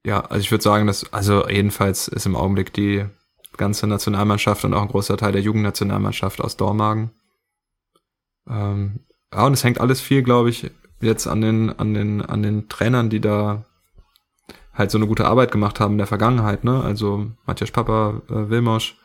Ja, 0.06 0.20
also 0.22 0.40
ich 0.40 0.52
würde 0.52 0.64
sagen, 0.64 0.88
dass, 0.88 1.14
also 1.14 1.48
jedenfalls 1.48 2.08
ist 2.08 2.26
im 2.26 2.36
Augenblick 2.36 2.74
die 2.74 3.06
ganze 3.58 3.86
Nationalmannschaft 3.88 4.66
und 4.66 4.74
auch 4.74 4.84
ein 4.84 4.88
großer 4.88 5.18
Teil 5.18 5.32
der 5.32 5.42
Jugendnationalmannschaft 5.42 6.42
aus 6.42 6.58
Dormagen. 6.58 7.12
Ähm, 8.48 9.06
ja, 9.34 9.46
und 9.46 9.54
es 9.54 9.64
hängt 9.64 9.80
alles 9.80 10.02
viel, 10.02 10.24
glaube 10.24 10.50
ich, 10.50 10.72
jetzt 11.02 11.28
an 11.28 11.42
den, 11.42 11.70
an 11.72 11.94
den, 11.94 12.22
an 12.22 12.44
den 12.44 12.70
Trainern, 12.70 13.10
die 13.10 13.20
da 13.20 13.66
halt 14.76 14.92
so 14.92 14.98
eine 14.98 15.08
gute 15.08 15.26
Arbeit 15.26 15.52
gemacht 15.52 15.80
haben 15.80 15.94
in 15.94 15.98
der 15.98 16.08
Vergangenheit, 16.08 16.64
ne? 16.64 16.84
Also 16.84 17.28
Matthias 17.46 17.72
Papa, 17.72 18.22
äh, 18.30 18.50
Wilmosch, 18.50 18.98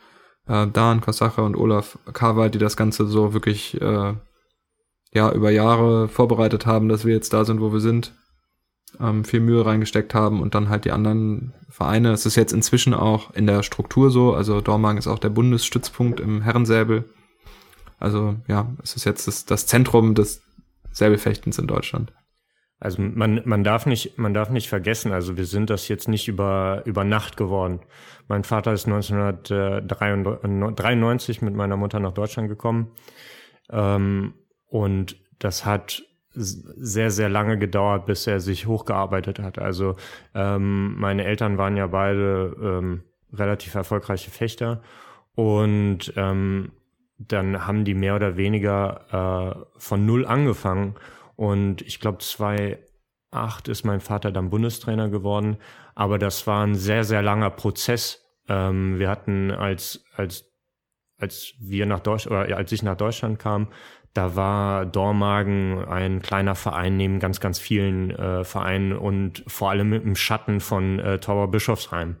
äh, 0.47 0.67
Dan 0.67 1.01
Kosache 1.01 1.41
und 1.41 1.55
Olaf 1.55 1.97
Karwald, 2.13 2.53
die 2.53 2.59
das 2.59 2.77
Ganze 2.77 3.07
so 3.07 3.33
wirklich 3.33 3.79
äh, 3.81 4.13
ja 5.13 5.31
über 5.31 5.51
Jahre 5.51 6.07
vorbereitet 6.07 6.65
haben, 6.65 6.89
dass 6.89 7.05
wir 7.05 7.13
jetzt 7.13 7.33
da 7.33 7.45
sind, 7.45 7.61
wo 7.61 7.71
wir 7.71 7.79
sind 7.79 8.13
ähm, 8.99 9.23
viel 9.23 9.39
Mühe 9.39 9.65
reingesteckt 9.65 10.13
haben 10.13 10.41
und 10.41 10.55
dann 10.55 10.69
halt 10.69 10.85
die 10.85 10.91
anderen 10.91 11.53
Vereine. 11.69 12.11
Es 12.11 12.25
ist 12.25 12.35
jetzt 12.35 12.53
inzwischen 12.53 12.93
auch 12.93 13.33
in 13.33 13.47
der 13.47 13.63
Struktur 13.63 14.11
so, 14.11 14.33
also 14.33 14.61
Dormagen 14.61 14.97
ist 14.97 15.07
auch 15.07 15.19
der 15.19 15.29
Bundesstützpunkt 15.29 16.19
im 16.19 16.41
Herrensäbel. 16.41 17.05
Also 17.99 18.35
ja, 18.47 18.67
es 18.83 18.95
ist 18.95 19.05
jetzt 19.05 19.27
das, 19.27 19.45
das 19.45 19.67
Zentrum 19.67 20.15
des 20.15 20.41
Säbelfechtens 20.91 21.57
in 21.59 21.67
Deutschland. 21.67 22.11
Also 22.81 22.99
man, 22.99 23.41
man 23.45 23.63
darf 23.63 23.85
nicht, 23.85 24.17
man 24.17 24.33
darf 24.33 24.49
nicht 24.49 24.67
vergessen, 24.67 25.13
also 25.13 25.37
wir 25.37 25.45
sind 25.45 25.69
das 25.69 25.87
jetzt 25.87 26.07
nicht 26.07 26.27
über, 26.27 26.81
über 26.85 27.03
Nacht 27.03 27.37
geworden. 27.37 27.81
Mein 28.27 28.43
Vater 28.43 28.73
ist 28.73 28.87
1993 28.87 31.43
mit 31.43 31.53
meiner 31.53 31.77
Mutter 31.77 31.99
nach 31.99 32.13
Deutschland 32.13 32.49
gekommen. 32.49 32.87
Ähm, 33.69 34.33
und 34.65 35.15
das 35.37 35.63
hat 35.63 36.01
sehr, 36.33 37.11
sehr 37.11 37.29
lange 37.29 37.59
gedauert, 37.59 38.07
bis 38.07 38.25
er 38.25 38.39
sich 38.39 38.65
hochgearbeitet 38.65 39.37
hat. 39.37 39.59
Also 39.59 39.95
ähm, 40.33 40.95
meine 40.97 41.25
Eltern 41.25 41.59
waren 41.59 41.77
ja 41.77 41.85
beide 41.85 42.55
ähm, 42.59 43.03
relativ 43.31 43.75
erfolgreiche 43.75 44.31
Fechter 44.31 44.81
und 45.35 46.11
dann 47.27 47.67
haben 47.67 47.85
die 47.85 47.93
mehr 47.93 48.15
oder 48.15 48.37
weniger 48.37 49.05
äh, 49.11 49.53
von 49.77 50.05
null 50.05 50.25
angefangen 50.25 50.95
Und 51.35 51.81
ich 51.81 51.99
glaube, 51.99 52.19
2008 52.19 53.67
ist 53.67 53.83
mein 53.83 54.01
Vater 54.01 54.31
dann 54.31 54.49
Bundestrainer 54.49 55.09
geworden. 55.09 55.57
Aber 55.95 56.17
das 56.19 56.47
war 56.47 56.65
ein 56.65 56.75
sehr, 56.75 57.03
sehr 57.03 57.21
langer 57.21 57.49
Prozess. 57.49 58.25
Ähm, 58.47 58.99
wir 58.99 59.09
hatten 59.09 59.51
als, 59.51 60.03
als, 60.15 60.51
als 61.17 61.53
wir 61.59 61.85
nach 61.85 61.99
Deutschland, 61.99 62.45
oder 62.45 62.57
als 62.57 62.71
ich 62.71 62.83
nach 62.83 62.97
Deutschland 62.97 63.39
kam, 63.39 63.67
da 64.13 64.35
war 64.35 64.85
Dormagen 64.85 65.85
ein 65.85 66.21
kleiner 66.21 66.55
Verein 66.55 66.97
neben 66.97 67.19
ganz, 67.19 67.39
ganz 67.39 67.59
vielen 67.59 68.11
äh, 68.11 68.43
Vereinen 68.43 68.91
und 68.93 69.43
vor 69.47 69.69
allem 69.69 69.93
im 69.93 70.15
Schatten 70.15 70.59
von 70.59 70.99
äh, 70.99 71.19
Tower 71.19 71.49
Bischofsheim. 71.49 72.17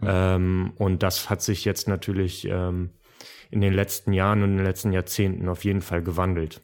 Mhm. 0.00 0.06
Ähm, 0.08 0.72
und 0.76 1.02
das 1.02 1.28
hat 1.28 1.42
sich 1.42 1.64
jetzt 1.64 1.88
natürlich 1.88 2.46
ähm, 2.46 2.90
in 3.50 3.60
den 3.60 3.74
letzten 3.74 4.12
Jahren 4.12 4.42
und 4.42 4.52
in 4.52 4.56
den 4.58 4.66
letzten 4.66 4.92
Jahrzehnten 4.92 5.48
auf 5.48 5.64
jeden 5.64 5.82
Fall 5.82 6.02
gewandelt. 6.02 6.62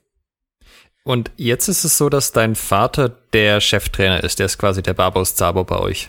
Und 1.04 1.30
jetzt 1.36 1.68
ist 1.68 1.84
es 1.84 1.98
so, 1.98 2.08
dass 2.08 2.32
dein 2.32 2.54
Vater 2.54 3.08
der 3.08 3.60
Cheftrainer 3.60 4.22
ist. 4.22 4.38
Der 4.38 4.46
ist 4.46 4.58
quasi 4.58 4.82
der 4.82 4.94
Babos 4.94 5.34
Zabo 5.34 5.64
bei 5.64 5.78
euch. 5.78 6.08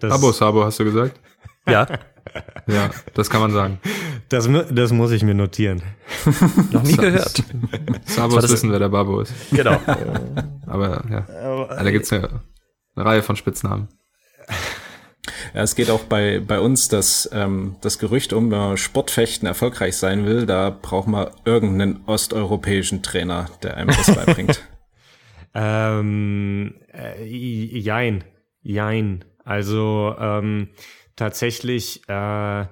Das 0.00 0.12
Abo 0.12 0.32
Sabo, 0.32 0.64
hast 0.64 0.78
du 0.80 0.84
gesagt? 0.84 1.20
Ja. 1.66 1.86
ja, 2.66 2.90
das 3.14 3.30
kann 3.30 3.40
man 3.40 3.52
sagen. 3.52 3.80
Das, 4.28 4.48
das 4.70 4.92
muss 4.92 5.10
ich 5.12 5.22
mir 5.22 5.34
notieren. 5.34 5.82
Noch 6.70 6.82
nie 6.82 6.96
gehört. 6.96 7.42
Sabos 8.06 8.48
wissen, 8.50 8.70
wer 8.70 8.78
der 8.78 8.88
Babo 8.88 9.20
ist. 9.20 9.32
Genau. 9.50 9.80
Aber 10.66 11.04
ja, 11.10 11.20
da 11.82 11.90
gibt's 11.90 12.10
ja 12.10 12.28
eine 12.96 13.04
Reihe 13.04 13.22
von 13.22 13.36
Spitznamen. 13.36 13.88
Ja, 15.54 15.62
es 15.62 15.74
geht 15.74 15.90
auch 15.90 16.04
bei, 16.04 16.40
bei 16.40 16.60
uns 16.60 16.88
das, 16.88 17.28
ähm, 17.32 17.76
das 17.80 17.98
Gerücht 17.98 18.32
um, 18.32 18.50
wenn 18.50 18.58
man 18.58 18.76
Sportfechten 18.76 19.46
erfolgreich 19.46 19.96
sein 19.96 20.26
will, 20.26 20.46
da 20.46 20.70
braucht 20.70 21.08
man 21.08 21.30
irgendeinen 21.44 22.04
osteuropäischen 22.06 23.02
Trainer, 23.02 23.48
der 23.62 23.76
einem 23.76 23.88
das 23.88 24.14
beibringt. 24.14 24.62
ähm, 25.54 26.74
äh, 26.92 27.24
jein, 27.24 28.24
jein. 28.62 29.24
Also 29.44 30.14
ähm, 30.18 30.68
tatsächlich, 31.16 32.02
äh, 32.08 32.66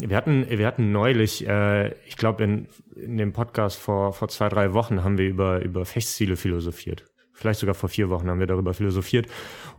wir 0.00 0.16
hatten, 0.16 0.46
wir 0.48 0.66
hatten 0.66 0.90
neulich, 0.90 1.46
äh, 1.46 1.92
ich 2.06 2.16
glaube 2.16 2.42
in, 2.44 2.68
in 2.96 3.16
dem 3.16 3.32
Podcast 3.32 3.78
vor, 3.78 4.12
vor 4.12 4.28
zwei, 4.28 4.48
drei 4.48 4.72
Wochen 4.72 5.04
haben 5.04 5.18
wir 5.18 5.28
über, 5.28 5.60
über 5.60 5.84
Festziele 5.84 6.36
philosophiert. 6.36 7.04
Vielleicht 7.42 7.60
sogar 7.60 7.74
vor 7.74 7.88
vier 7.88 8.08
Wochen 8.08 8.30
haben 8.30 8.38
wir 8.38 8.46
darüber 8.46 8.72
philosophiert. 8.72 9.26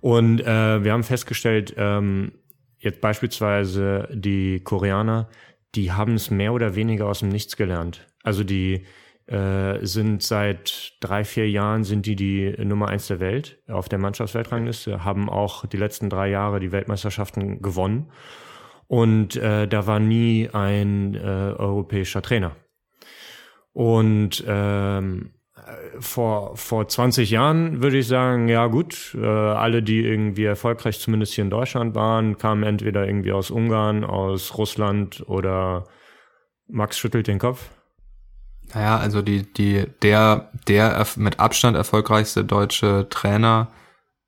Und 0.01 0.41
äh, 0.41 0.83
wir 0.83 0.91
haben 0.91 1.03
festgestellt, 1.03 1.73
ähm, 1.77 2.33
jetzt 2.77 2.99
beispielsweise 2.99 4.09
die 4.11 4.59
Koreaner, 4.59 5.29
die 5.75 5.93
haben 5.93 6.15
es 6.15 6.29
mehr 6.29 6.51
oder 6.51 6.75
weniger 6.75 7.07
aus 7.07 7.19
dem 7.19 7.29
Nichts 7.29 7.55
gelernt. 7.55 8.05
Also 8.21 8.43
die 8.43 8.85
äh, 9.27 9.85
sind 9.85 10.21
seit 10.21 10.97
drei, 10.99 11.23
vier 11.23 11.49
Jahren 11.49 11.85
sind 11.85 12.05
die 12.05 12.17
die 12.17 12.53
Nummer 12.63 12.89
eins 12.89 13.07
der 13.07 13.21
Welt 13.21 13.57
auf 13.69 13.87
der 13.87 13.99
Mannschaftsweltrangliste, 13.99 15.05
haben 15.05 15.29
auch 15.29 15.65
die 15.65 15.77
letzten 15.77 16.09
drei 16.09 16.29
Jahre 16.29 16.59
die 16.59 16.73
Weltmeisterschaften 16.73 17.61
gewonnen. 17.61 18.11
Und 18.87 19.37
äh, 19.37 19.67
da 19.67 19.87
war 19.87 19.99
nie 19.99 20.49
ein 20.51 21.15
äh, 21.15 21.19
europäischer 21.19 22.21
Trainer. 22.21 22.57
Und 23.71 24.43
ähm, 24.45 25.32
vor, 25.99 26.57
vor 26.57 26.87
20 26.87 27.29
Jahren 27.29 27.81
würde 27.81 27.97
ich 27.97 28.07
sagen, 28.07 28.47
ja 28.47 28.67
gut, 28.67 29.15
äh, 29.19 29.25
alle, 29.25 29.83
die 29.83 30.01
irgendwie 30.05 30.45
erfolgreich 30.45 30.99
zumindest 30.99 31.33
hier 31.33 31.43
in 31.43 31.49
Deutschland 31.49 31.95
waren, 31.95 32.37
kamen 32.37 32.63
entweder 32.63 33.05
irgendwie 33.07 33.31
aus 33.31 33.51
Ungarn, 33.51 34.03
aus 34.03 34.57
Russland 34.57 35.23
oder 35.27 35.85
Max 36.67 36.97
schüttelt 36.97 37.27
den 37.27 37.39
Kopf. 37.39 37.69
Naja, 38.73 38.97
also 38.97 39.21
die, 39.21 39.51
die, 39.53 39.85
der, 40.01 40.49
der 40.67 41.05
mit 41.17 41.39
Abstand 41.39 41.77
erfolgreichste 41.77 42.43
deutsche 42.43 43.07
Trainer, 43.09 43.67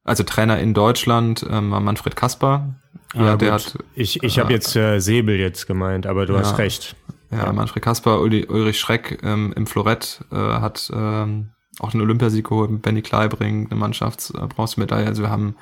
also 0.03 0.23
Trainer 0.23 0.59
in 0.59 0.73
Deutschland, 0.73 1.45
ähm, 1.49 1.71
war 1.71 1.79
Manfred 1.79 2.15
Kasper. 2.15 2.75
Ja, 3.13 3.25
ja 3.25 3.37
der 3.37 3.53
hat. 3.53 3.77
Ich, 3.95 4.21
ich 4.23 4.37
äh, 4.37 4.41
habe 4.41 4.53
jetzt 4.53 4.75
äh, 4.75 4.99
Säbel 4.99 5.37
jetzt 5.37 5.65
gemeint, 5.67 6.05
aber 6.05 6.25
du 6.25 6.33
ja, 6.33 6.39
hast 6.39 6.57
recht. 6.57 6.95
Ja, 7.37 7.45
ja. 7.45 7.53
Manfred 7.53 7.83
Kasper, 7.83 8.21
Uli, 8.21 8.45
Ulrich 8.45 8.79
Schreck 8.79 9.19
ähm, 9.23 9.53
im 9.55 9.67
Florett 9.67 10.23
äh, 10.31 10.35
hat 10.35 10.91
ähm, 10.93 11.51
auch 11.79 11.93
einen 11.93 12.01
Olympiasieg 12.01 12.47
geholt 12.47 12.71
mit 12.71 12.81
Benny 12.81 13.01
Kleibring, 13.01 13.67
eine 13.69 13.79
Mannschaftsbronzemedaille. 13.79 15.07
Also 15.07 15.23
wir 15.23 15.29
haben 15.29 15.55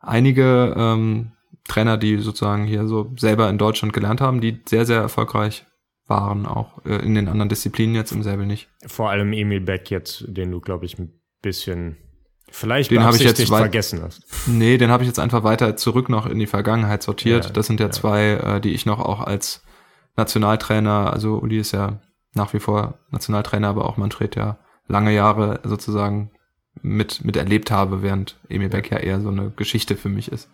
einige 0.00 0.74
ähm, 0.76 1.32
Trainer, 1.66 1.96
die 1.96 2.18
sozusagen 2.18 2.64
hier 2.64 2.86
so 2.86 3.12
selber 3.16 3.48
in 3.48 3.58
Deutschland 3.58 3.92
gelernt 3.92 4.20
haben, 4.20 4.40
die 4.40 4.60
sehr, 4.66 4.86
sehr 4.86 5.00
erfolgreich 5.00 5.66
waren, 6.06 6.46
auch 6.46 6.84
äh, 6.84 6.96
in 6.96 7.14
den 7.14 7.28
anderen 7.28 7.48
Disziplinen 7.48 7.94
jetzt 7.94 8.12
im 8.12 8.22
Säbel 8.22 8.46
nicht. 8.46 8.68
Vor 8.86 9.10
allem 9.10 9.32
Emil 9.32 9.60
Beck 9.60 9.90
jetzt, 9.90 10.24
den 10.26 10.50
du, 10.50 10.60
glaube 10.60 10.86
ich, 10.86 10.98
ein 10.98 11.12
bisschen 11.42 11.96
vielleicht 12.50 12.90
den 12.90 13.04
habe 13.04 13.16
ich 13.16 13.22
jetzt 13.22 13.46
vergessen 13.46 14.00
hast. 14.02 14.22
Nee, 14.46 14.78
den 14.78 14.90
habe 14.90 15.02
ich 15.02 15.06
jetzt 15.06 15.18
einfach 15.18 15.44
weiter 15.44 15.76
zurück 15.76 16.08
noch 16.08 16.26
in 16.26 16.38
die 16.38 16.46
Vergangenheit 16.46 17.02
sortiert. 17.02 17.46
Ja, 17.46 17.50
das 17.50 17.66
sind 17.66 17.78
ja, 17.78 17.86
ja, 17.86 17.92
zwei, 17.92 18.30
äh, 18.30 18.60
die 18.60 18.70
ich 18.70 18.86
noch 18.86 19.00
auch 19.00 19.20
als 19.20 19.62
Nationaltrainer, 20.18 21.12
also 21.12 21.38
Uli 21.38 21.58
ist 21.58 21.72
ja 21.72 22.00
nach 22.34 22.52
wie 22.52 22.60
vor 22.60 22.98
Nationaltrainer, 23.10 23.68
aber 23.68 23.86
auch 23.86 23.96
Manfred 23.96 24.36
ja 24.36 24.58
lange 24.86 25.14
Jahre 25.14 25.60
sozusagen 25.64 26.30
mit, 26.82 27.24
mit 27.24 27.36
erlebt 27.36 27.70
habe, 27.70 28.02
während 28.02 28.36
Emil 28.48 28.68
Beck 28.68 28.90
ja 28.90 28.98
eher 28.98 29.20
so 29.20 29.28
eine 29.28 29.50
Geschichte 29.50 29.96
für 29.96 30.08
mich 30.08 30.30
ist. 30.30 30.50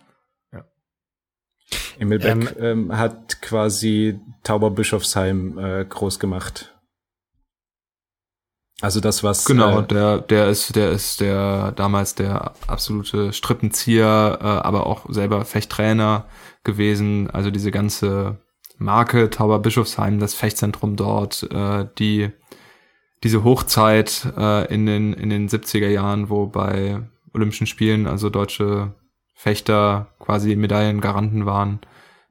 Emil 1.97 2.19
Beck 2.19 2.55
ähm, 2.57 2.89
ähm, 2.89 2.97
hat 2.97 3.41
quasi 3.41 4.19
Tauberbischofsheim 4.43 5.57
äh, 5.57 5.85
groß 5.85 6.19
gemacht. 6.19 6.71
Also 8.81 8.99
das 8.99 9.23
was 9.23 9.45
genau 9.45 9.79
äh, 9.79 9.87
der 9.87 10.19
der 10.19 10.49
ist 10.49 10.75
der 10.75 10.91
ist 10.91 11.21
der 11.21 11.71
damals 11.71 12.13
der 12.15 12.53
absolute 12.67 13.31
Strippenzieher, 13.31 14.37
äh, 14.41 14.45
aber 14.45 14.85
auch 14.85 15.05
selber 15.09 15.45
Fechttrainer 15.45 16.25
gewesen. 16.63 17.29
Also 17.29 17.51
diese 17.51 17.71
ganze 17.71 18.37
Marke 18.77 19.29
Tauberbischofsheim, 19.29 20.19
das 20.19 20.33
Fechtzentrum 20.33 20.95
dort, 20.95 21.43
äh, 21.51 21.87
die 21.97 22.31
diese 23.23 23.43
Hochzeit 23.43 24.27
äh, 24.37 24.71
in 24.73 24.85
den 24.85 25.13
in 25.13 25.29
den 25.29 25.49
70er 25.49 25.89
Jahren, 25.89 26.29
wo 26.29 26.47
bei 26.47 27.01
Olympischen 27.33 27.67
Spielen 27.67 28.07
also 28.07 28.29
deutsche 28.29 28.93
Fechter 29.33 30.13
quasi 30.19 30.55
Medaillengaranten 30.55 31.45
waren. 31.45 31.79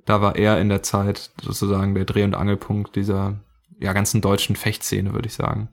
Da 0.04 0.20
war 0.20 0.37
er 0.37 0.61
in 0.61 0.68
der 0.68 0.83
Zeit 0.83 1.30
sozusagen 1.40 1.94
der 1.94 2.04
Dreh- 2.04 2.24
und 2.24 2.35
Angelpunkt 2.35 2.96
dieser 2.96 3.40
ja, 3.78 3.92
ganzen 3.92 4.20
deutschen 4.20 4.57
Fechtszene, 4.57 5.12
würde 5.12 5.28
ich 5.28 5.35
sagen. 5.35 5.68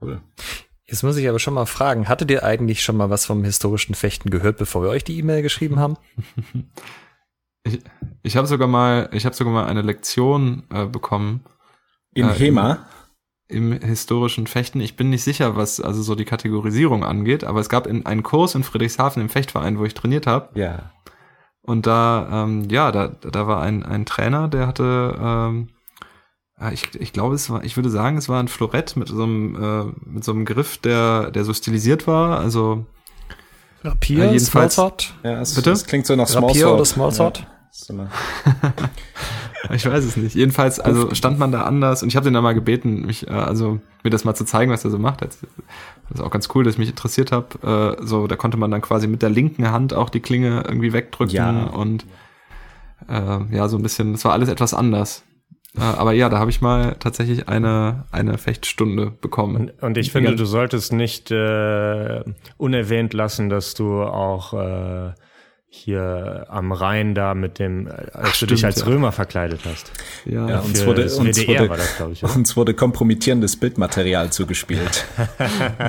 Cool. 0.00 0.20
Jetzt 0.84 1.02
muss 1.02 1.16
ich 1.16 1.28
aber 1.28 1.38
schon 1.38 1.54
mal 1.54 1.66
fragen, 1.66 2.08
hattet 2.08 2.30
ihr 2.30 2.44
eigentlich 2.44 2.82
schon 2.82 2.96
mal 2.96 3.08
was 3.08 3.24
vom 3.24 3.44
historischen 3.44 3.94
Fechten 3.94 4.30
gehört, 4.30 4.58
bevor 4.58 4.82
wir 4.82 4.90
euch 4.90 5.04
die 5.04 5.18
E-Mail 5.18 5.42
geschrieben 5.42 5.78
haben? 5.78 5.96
ich 7.64 7.80
ich 8.22 8.36
habe 8.36 8.46
sogar 8.46 8.68
mal, 8.68 9.08
ich 9.12 9.24
habe 9.24 9.34
sogar 9.34 9.52
mal 9.52 9.66
eine 9.66 9.82
Lektion 9.82 10.62
äh, 10.72 10.86
bekommen. 10.86 11.44
In 12.14 12.28
äh, 12.28 12.32
HEMA? 12.32 12.86
im 13.52 13.72
historischen 13.72 14.46
Fechten. 14.46 14.80
Ich 14.80 14.96
bin 14.96 15.10
nicht 15.10 15.22
sicher, 15.22 15.56
was 15.56 15.80
also 15.80 16.02
so 16.02 16.14
die 16.14 16.24
Kategorisierung 16.24 17.04
angeht, 17.04 17.44
aber 17.44 17.60
es 17.60 17.68
gab 17.68 17.86
in, 17.86 18.06
einen 18.06 18.22
Kurs 18.22 18.54
in 18.54 18.62
Friedrichshafen 18.62 19.20
im 19.22 19.28
Fechtverein, 19.28 19.78
wo 19.78 19.84
ich 19.84 19.94
trainiert 19.94 20.26
habe. 20.26 20.48
Ja. 20.58 20.90
Und 21.60 21.86
da, 21.86 22.44
ähm, 22.44 22.68
ja, 22.70 22.90
da, 22.90 23.08
da 23.08 23.46
war 23.46 23.62
ein, 23.62 23.84
ein 23.84 24.06
Trainer, 24.06 24.48
der 24.48 24.66
hatte, 24.66 25.16
ähm, 25.20 25.68
ich, 26.72 26.94
ich 26.98 27.12
glaube, 27.12 27.34
es 27.34 27.50
war, 27.50 27.62
ich 27.62 27.76
würde 27.76 27.90
sagen, 27.90 28.16
es 28.16 28.28
war 28.28 28.40
ein 28.40 28.48
Florett 28.48 28.96
mit 28.96 29.08
so 29.08 29.22
einem, 29.22 29.54
äh, 29.54 30.08
mit 30.08 30.24
so 30.24 30.32
einem 30.32 30.44
Griff, 30.44 30.78
der, 30.78 31.30
der 31.30 31.44
so 31.44 31.52
stilisiert 31.52 32.06
war. 32.06 32.38
Also 32.38 32.86
Rapier, 33.84 34.24
äh, 34.24 34.32
jedenfalls. 34.32 34.74
Smallsword? 34.74 35.14
Ja, 35.24 35.40
es, 35.40 35.54
Bitte? 35.54 35.72
es 35.72 35.84
klingt 35.84 36.06
so 36.06 36.16
nach 36.16 36.28
Smallsword. 36.28 36.50
Rapier 36.50 36.74
oder 36.74 36.84
Smallsword? 36.84 37.38
Ja. 37.40 37.46
ich 39.72 39.86
weiß 39.86 40.04
es 40.04 40.16
nicht. 40.16 40.34
Jedenfalls, 40.34 40.78
also 40.78 41.14
stand 41.14 41.38
man 41.38 41.52
da 41.52 41.62
anders 41.62 42.02
und 42.02 42.08
ich 42.08 42.16
habe 42.16 42.24
den 42.24 42.34
da 42.34 42.42
mal 42.42 42.52
gebeten, 42.54 43.06
mich, 43.06 43.28
äh, 43.28 43.30
also 43.30 43.80
mir 44.02 44.10
das 44.10 44.24
mal 44.24 44.34
zu 44.34 44.44
zeigen, 44.44 44.70
was 44.70 44.84
er 44.84 44.90
so 44.90 44.98
macht. 44.98 45.22
Das 45.22 45.38
ist 46.12 46.20
auch 46.20 46.30
ganz 46.30 46.48
cool, 46.54 46.64
dass 46.64 46.74
ich 46.74 46.78
mich 46.78 46.90
interessiert 46.90 47.32
habe. 47.32 47.96
Äh, 47.98 48.04
so, 48.04 48.26
da 48.26 48.36
konnte 48.36 48.58
man 48.58 48.70
dann 48.70 48.82
quasi 48.82 49.06
mit 49.06 49.22
der 49.22 49.30
linken 49.30 49.70
Hand 49.70 49.94
auch 49.94 50.10
die 50.10 50.20
Klinge 50.20 50.64
irgendwie 50.66 50.92
wegdrücken 50.92 51.34
ja. 51.34 51.64
und 51.64 52.04
äh, 53.08 53.54
ja, 53.54 53.68
so 53.68 53.78
ein 53.78 53.82
bisschen, 53.82 54.12
das 54.12 54.24
war 54.24 54.32
alles 54.32 54.50
etwas 54.50 54.74
anders. 54.74 55.24
Äh, 55.76 55.80
aber 55.80 56.12
ja, 56.12 56.28
da 56.28 56.38
habe 56.38 56.50
ich 56.50 56.60
mal 56.60 56.96
tatsächlich 56.98 57.48
eine, 57.48 58.04
eine 58.12 58.36
Fechtstunde 58.36 59.10
bekommen. 59.10 59.70
Und, 59.70 59.82
und 59.82 59.98
ich 59.98 60.12
finde, 60.12 60.36
du 60.36 60.44
solltest 60.44 60.92
nicht 60.92 61.30
äh, 61.30 62.22
unerwähnt 62.58 63.14
lassen, 63.14 63.48
dass 63.48 63.74
du 63.74 64.02
auch 64.02 64.52
äh, 64.52 65.14
hier 65.74 66.44
am 66.50 66.70
Rhein 66.70 67.14
da 67.14 67.32
mit 67.32 67.58
dem, 67.58 67.88
als 67.88 68.10
Ach, 68.12 68.22
du 68.24 68.28
stimmt, 68.34 68.50
dich 68.50 68.64
als 68.66 68.80
ja. 68.80 68.86
Römer 68.88 69.10
verkleidet 69.10 69.62
hast. 69.64 69.90
Ja, 70.26 70.46
ja 70.46 70.58
uns, 70.60 70.84
wurde, 70.84 71.04
uns, 71.04 71.48
wurde, 71.48 71.70
war 71.70 71.78
das, 71.78 71.98
ich, 72.12 72.22
uns 72.22 72.56
wurde 72.58 72.74
kompromittierendes 72.74 73.56
Bildmaterial 73.56 74.30
zugespielt. 74.30 75.06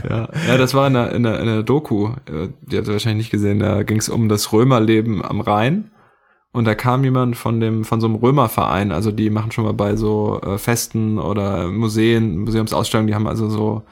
ja, 0.10 0.30
ja, 0.48 0.58
das 0.58 0.74
war 0.74 0.88
in 0.88 0.96
einer, 0.96 1.12
in 1.12 1.26
einer, 1.26 1.40
in 1.42 1.50
einer 1.50 1.64
Doku, 1.64 2.14
äh, 2.28 2.48
die 2.62 2.78
habt 2.78 2.88
ihr 2.88 2.94
wahrscheinlich 2.94 3.26
nicht 3.26 3.32
gesehen, 3.32 3.60
da 3.60 3.84
ging 3.84 3.98
es 3.98 4.08
um 4.08 4.30
das 4.30 4.54
Römerleben 4.54 5.24
am 5.24 5.42
Rhein. 5.42 5.92
Und 6.54 6.66
da 6.66 6.76
kam 6.76 7.04
jemand 7.04 7.36
von 7.36 7.60
dem, 7.60 7.84
von 7.84 8.00
so 8.00 8.08
einem 8.08 8.16
Römerverein, 8.16 8.94
also 8.94 9.12
die 9.12 9.30
machen 9.30 9.52
schon 9.52 9.66
mal 9.66 9.74
bei 9.74 9.98
so 9.98 10.40
äh, 10.42 10.58
Festen 10.58 11.20
oder 11.20 11.68
Museen, 11.68 12.38
Museumsausstellungen, 12.38 13.08
die 13.08 13.16
haben 13.16 13.28
also 13.28 13.50
so 13.50 13.84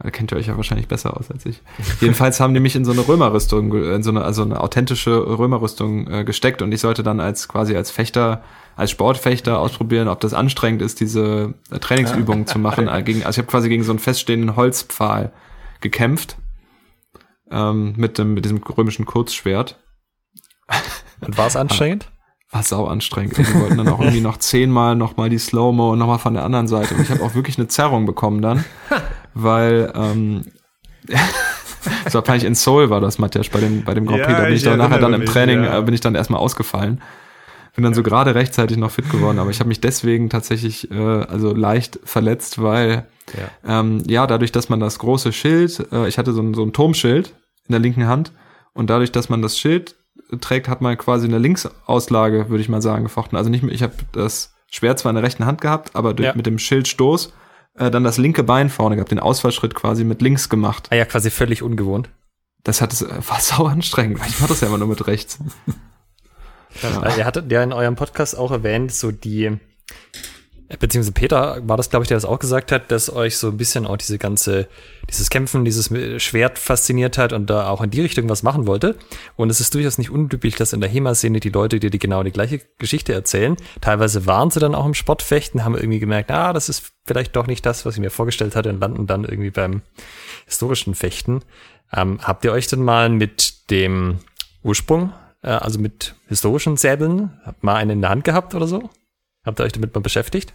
Da 0.00 0.10
kennt 0.10 0.32
ihr 0.32 0.36
euch 0.36 0.48
ja 0.48 0.56
wahrscheinlich 0.56 0.88
besser 0.88 1.16
aus 1.16 1.30
als 1.30 1.46
ich. 1.46 1.62
Jedenfalls 2.00 2.40
haben 2.40 2.52
die 2.52 2.60
mich 2.60 2.74
in 2.74 2.84
so 2.84 2.92
eine 2.92 3.06
Römerrüstung, 3.06 3.72
in 3.72 4.02
so 4.02 4.10
eine, 4.10 4.22
also 4.22 4.42
eine 4.42 4.60
authentische 4.60 5.38
Römerrüstung 5.38 6.10
äh, 6.10 6.24
gesteckt 6.24 6.62
und 6.62 6.72
ich 6.72 6.80
sollte 6.80 7.02
dann 7.02 7.20
als 7.20 7.46
quasi 7.46 7.76
als 7.76 7.90
Fechter, 7.90 8.42
als 8.74 8.90
Sportfechter 8.90 9.60
ausprobieren, 9.60 10.08
ob 10.08 10.20
das 10.20 10.34
anstrengend 10.34 10.82
ist, 10.82 11.00
diese 11.00 11.54
äh, 11.70 11.78
Trainingsübungen 11.78 12.46
zu 12.48 12.58
machen. 12.58 12.88
Äh, 12.88 13.02
gegen, 13.04 13.24
also 13.24 13.40
ich 13.40 13.46
habe 13.46 13.50
quasi 13.50 13.68
gegen 13.68 13.84
so 13.84 13.92
einen 13.92 14.00
feststehenden 14.00 14.56
Holzpfahl 14.56 15.32
gekämpft 15.80 16.36
ähm, 17.50 17.94
mit, 17.96 18.18
dem, 18.18 18.34
mit 18.34 18.44
diesem 18.44 18.58
römischen 18.58 19.04
Kurzschwert. 19.04 19.78
Und 21.20 21.38
war 21.38 21.46
es 21.46 21.56
anstrengend? 21.56 22.10
war 22.50 22.62
sau 22.62 22.86
anstrengend. 22.86 23.38
Und 23.38 23.52
wir 23.52 23.60
wollten 23.60 23.76
dann 23.76 23.88
auch 23.88 24.00
irgendwie 24.00 24.20
noch 24.20 24.38
zehnmal 24.38 24.96
nochmal 24.96 25.28
die 25.28 25.38
Slow-Mo 25.38 25.92
und 25.92 25.98
nochmal 25.98 26.18
von 26.18 26.34
der 26.34 26.44
anderen 26.44 26.68
Seite. 26.68 26.94
Und 26.94 27.02
ich 27.02 27.10
habe 27.10 27.22
auch 27.22 27.34
wirklich 27.34 27.58
eine 27.58 27.68
Zerrung 27.68 28.06
bekommen 28.06 28.42
dann, 28.42 28.64
weil 29.34 29.92
ähm, 29.94 30.44
so 32.08 32.22
peinlich 32.22 32.44
in 32.44 32.54
Seoul 32.54 32.90
war 32.90 33.00
das, 33.00 33.18
Matthias, 33.18 33.48
bei 33.48 33.60
dem, 33.60 33.84
bei 33.84 33.94
dem 33.94 34.06
Grand 34.06 34.22
Prix. 34.22 34.32
Ja, 34.32 34.38
da 34.38 34.44
bin 34.44 34.54
ich, 34.54 34.62
ich 34.62 34.68
dann 34.68 34.78
nachher 34.78 34.98
dann 34.98 35.14
im 35.14 35.20
mich, 35.20 35.30
Training, 35.30 35.64
ja. 35.64 35.78
äh, 35.78 35.82
bin 35.82 35.94
ich 35.94 36.00
dann 36.00 36.14
erstmal 36.14 36.40
ausgefallen. 36.40 37.02
Bin 37.74 37.82
dann 37.82 37.94
so 37.94 38.04
gerade 38.04 38.36
rechtzeitig 38.36 38.76
noch 38.76 38.92
fit 38.92 39.10
geworden, 39.10 39.40
aber 39.40 39.50
ich 39.50 39.58
habe 39.58 39.68
mich 39.68 39.80
deswegen 39.80 40.30
tatsächlich 40.30 40.92
äh, 40.92 40.94
also 40.94 41.52
leicht 41.52 41.98
verletzt, 42.04 42.62
weil 42.62 43.06
ja. 43.32 43.80
Ähm, 43.80 44.02
ja, 44.06 44.26
dadurch, 44.26 44.52
dass 44.52 44.68
man 44.68 44.80
das 44.80 44.98
große 44.98 45.32
Schild, 45.32 45.86
äh, 45.92 46.06
ich 46.08 46.18
hatte 46.18 46.32
so 46.32 46.42
ein, 46.42 46.54
so 46.54 46.62
ein 46.62 46.72
Turmschild 46.72 47.34
in 47.66 47.72
der 47.72 47.80
linken 47.80 48.06
Hand 48.06 48.32
und 48.74 48.90
dadurch, 48.90 49.12
dass 49.12 49.28
man 49.28 49.42
das 49.42 49.58
Schild 49.58 49.96
trägt, 50.40 50.68
hat 50.68 50.80
man 50.80 50.96
quasi 50.98 51.26
eine 51.26 51.38
Linksauslage, 51.38 52.48
würde 52.48 52.60
ich 52.62 52.68
mal 52.68 52.82
sagen, 52.82 53.04
gefochten. 53.04 53.36
Also 53.36 53.50
nicht, 53.50 53.64
ich 53.64 53.82
habe 53.82 53.94
das 54.12 54.54
Schwert 54.70 54.98
zwar 54.98 55.10
in 55.10 55.16
der 55.16 55.24
rechten 55.24 55.46
Hand 55.46 55.60
gehabt, 55.60 55.94
aber 55.94 56.14
durch, 56.14 56.28
ja. 56.28 56.34
mit 56.34 56.46
dem 56.46 56.58
Schildstoß 56.58 57.32
äh, 57.76 57.90
dann 57.90 58.04
das 58.04 58.18
linke 58.18 58.42
Bein 58.42 58.70
vorne 58.70 58.96
gehabt, 58.96 59.10
den 59.10 59.20
Ausfallschritt 59.20 59.74
quasi 59.74 60.04
mit 60.04 60.22
links 60.22 60.48
gemacht. 60.48 60.88
Ah 60.90 60.96
ja, 60.96 61.04
quasi 61.04 61.30
völlig 61.30 61.62
ungewohnt. 61.62 62.10
Das 62.62 62.80
hat 62.80 62.92
es, 62.92 63.02
äh, 63.02 63.08
war 63.28 63.40
sau 63.40 63.66
anstrengend. 63.66 64.20
Ich 64.26 64.40
mache 64.40 64.48
das 64.50 64.60
ja 64.60 64.68
immer 64.68 64.78
nur 64.78 64.88
mit 64.88 65.06
rechts. 65.06 65.38
ja. 66.82 67.16
Ihr 67.16 67.24
hattet 67.24 67.50
ja 67.50 67.62
in 67.62 67.72
eurem 67.72 67.96
Podcast 67.96 68.36
auch 68.36 68.50
erwähnt, 68.50 68.92
so 68.92 69.10
die 69.10 69.58
beziehungsweise 70.78 71.12
Peter 71.12 71.68
war 71.68 71.76
das, 71.76 71.90
glaube 71.90 72.04
ich, 72.04 72.08
der 72.08 72.16
das 72.16 72.24
auch 72.24 72.38
gesagt 72.38 72.72
hat, 72.72 72.90
dass 72.90 73.12
euch 73.12 73.36
so 73.36 73.48
ein 73.48 73.56
bisschen 73.56 73.86
auch 73.86 73.96
diese 73.96 74.18
ganze, 74.18 74.68
dieses 75.10 75.30
Kämpfen, 75.30 75.64
dieses 75.64 75.90
Schwert 76.22 76.58
fasziniert 76.58 77.18
hat 77.18 77.32
und 77.32 77.50
da 77.50 77.68
auch 77.68 77.82
in 77.82 77.90
die 77.90 78.00
Richtung 78.00 78.28
was 78.28 78.42
machen 78.42 78.66
wollte. 78.66 78.96
Und 79.36 79.50
es 79.50 79.60
ist 79.60 79.74
durchaus 79.74 79.98
nicht 79.98 80.10
unüblich, 80.10 80.56
dass 80.56 80.72
in 80.72 80.80
der 80.80 80.90
HEMA-Szene 80.90 81.40
die 81.40 81.50
Leute 81.50 81.80
dir 81.80 81.90
die 81.90 81.98
genau 81.98 82.22
die 82.22 82.32
gleiche 82.32 82.60
Geschichte 82.78 83.12
erzählen. 83.12 83.56
Teilweise 83.80 84.26
waren 84.26 84.50
sie 84.50 84.60
dann 84.60 84.74
auch 84.74 84.86
im 84.86 84.94
Sportfechten, 84.94 85.64
haben 85.64 85.76
irgendwie 85.76 86.00
gemerkt, 86.00 86.30
ah, 86.30 86.52
das 86.52 86.68
ist 86.68 86.92
vielleicht 87.06 87.36
doch 87.36 87.46
nicht 87.46 87.66
das, 87.66 87.84
was 87.84 87.94
ich 87.94 88.00
mir 88.00 88.10
vorgestellt 88.10 88.56
hatte 88.56 88.70
und 88.70 88.80
landen 88.80 89.06
dann 89.06 89.24
irgendwie 89.24 89.50
beim 89.50 89.82
historischen 90.46 90.94
Fechten. 90.94 91.42
Ähm, 91.92 92.20
habt 92.22 92.44
ihr 92.44 92.52
euch 92.52 92.66
denn 92.66 92.82
mal 92.82 93.08
mit 93.08 93.70
dem 93.70 94.18
Ursprung, 94.62 95.12
äh, 95.42 95.48
also 95.48 95.78
mit 95.78 96.14
historischen 96.28 96.76
Säbeln, 96.76 97.40
mal 97.60 97.76
einen 97.76 97.90
in 97.90 98.00
der 98.00 98.10
Hand 98.10 98.24
gehabt 98.24 98.54
oder 98.54 98.66
so? 98.66 98.90
Habt 99.44 99.60
ihr 99.60 99.64
euch 99.64 99.72
damit 99.72 99.94
mal 99.94 100.00
beschäftigt? 100.00 100.54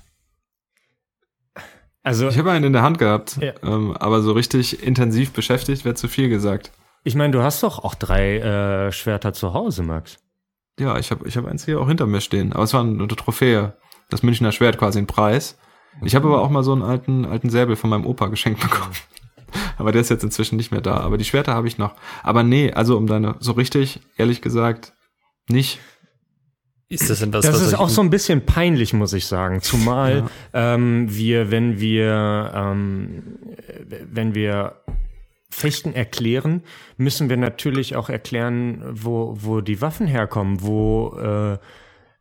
Also, 2.04 2.28
ich 2.30 2.38
habe 2.38 2.52
einen 2.52 2.66
in 2.66 2.74
der 2.74 2.82
Hand 2.82 2.97
gehabt, 2.97 3.38
ja. 3.41 3.54
ähm, 3.62 3.95
aber 3.97 4.22
so 4.22 4.32
richtig 4.32 4.84
intensiv 4.84 5.32
beschäftigt 5.32 5.86
wäre 5.86 5.95
zu 5.95 6.08
viel 6.08 6.30
gesagt. 6.30 6.72
Ich 7.04 7.16
meine, 7.16 7.32
du 7.32 7.41
hast 7.41 7.64
doch 7.64 7.84
auch 7.84 7.95
drei 7.95 8.38
äh, 8.38 8.91
Schwerter 8.91 9.34
zu 9.34 9.54
Hause, 9.54 9.84
Max. 9.84 10.18
Ja, 10.80 10.97
ich 10.97 11.12
habe 11.12 11.28
ich 11.28 11.36
hab 11.36 11.45
eins 11.45 11.66
hier 11.66 11.80
auch 11.80 11.88
hinter 11.88 12.08
mir 12.08 12.22
stehen, 12.22 12.54
aber 12.54 12.64
es 12.64 12.74
war 12.74 12.82
eine 12.82 13.08
Trophäe. 13.08 13.74
Das 14.10 14.24
Münchner 14.24 14.52
Schwert 14.52 14.78
quasi 14.78 15.00
ein 15.00 15.08
Preis. 15.08 15.58
Ich 16.04 16.16
habe 16.16 16.28
aber 16.28 16.41
auch 16.41 16.50
mal 16.50 16.64
so 16.64 16.72
einen 16.72 16.82
alten, 16.82 17.26
alten 17.26 17.50
Säbel 17.50 17.76
von 17.76 17.89
meinem 17.89 18.06
Opa 18.06 18.28
geschenkt 18.28 18.62
bekommen. 18.62 18.93
aber 19.78 19.91
der 19.91 20.02
ist 20.02 20.10
jetzt 20.10 20.24
inzwischen 20.24 20.56
nicht 20.56 20.72
mehr 20.72 20.82
da. 20.82 20.97
Aber 20.97 21.18
die 21.18 21.26
Schwerter 21.26 21.54
habe 21.54 21.68
ich 21.68 21.78
noch. 21.78 21.95
Aber 22.24 22.43
nee, 22.43 22.72
also 22.72 22.97
um 22.97 23.08
deine, 23.08 23.36
so 23.39 23.52
richtig, 23.52 24.00
ehrlich 24.18 24.41
gesagt, 24.41 24.93
nicht. 25.47 25.80
Ist 26.90 27.10
das 27.10 27.20
denn 27.20 27.32
was? 27.32 27.46
Das 27.46 27.62
ist 27.62 27.76
auch 27.76 27.90
so 27.90 28.02
ein 28.02 28.10
bisschen 28.10 28.46
peinlich, 28.46 28.94
muss 28.94 29.14
ich 29.14 29.28
sagen. 29.28 29.62
Zumal 29.62 30.30
ja. 30.54 30.74
ähm, 30.74 31.06
wir, 31.08 31.52
wenn 31.52 31.80
wir, 31.80 32.52
ähm, 32.56 33.24
wenn 34.12 34.34
wir 34.34 34.82
Fechten 35.52 35.94
erklären, 35.94 36.64
müssen 36.98 37.30
wir 37.30 37.38
natürlich 37.38 37.96
auch 37.96 38.10
erklären, 38.10 38.84
wo, 38.90 39.38
wo 39.40 39.62
die 39.62 39.82
Waffen 39.82 40.08
herkommen, 40.08 40.64
wo 40.64 41.16
äh, 41.18 41.58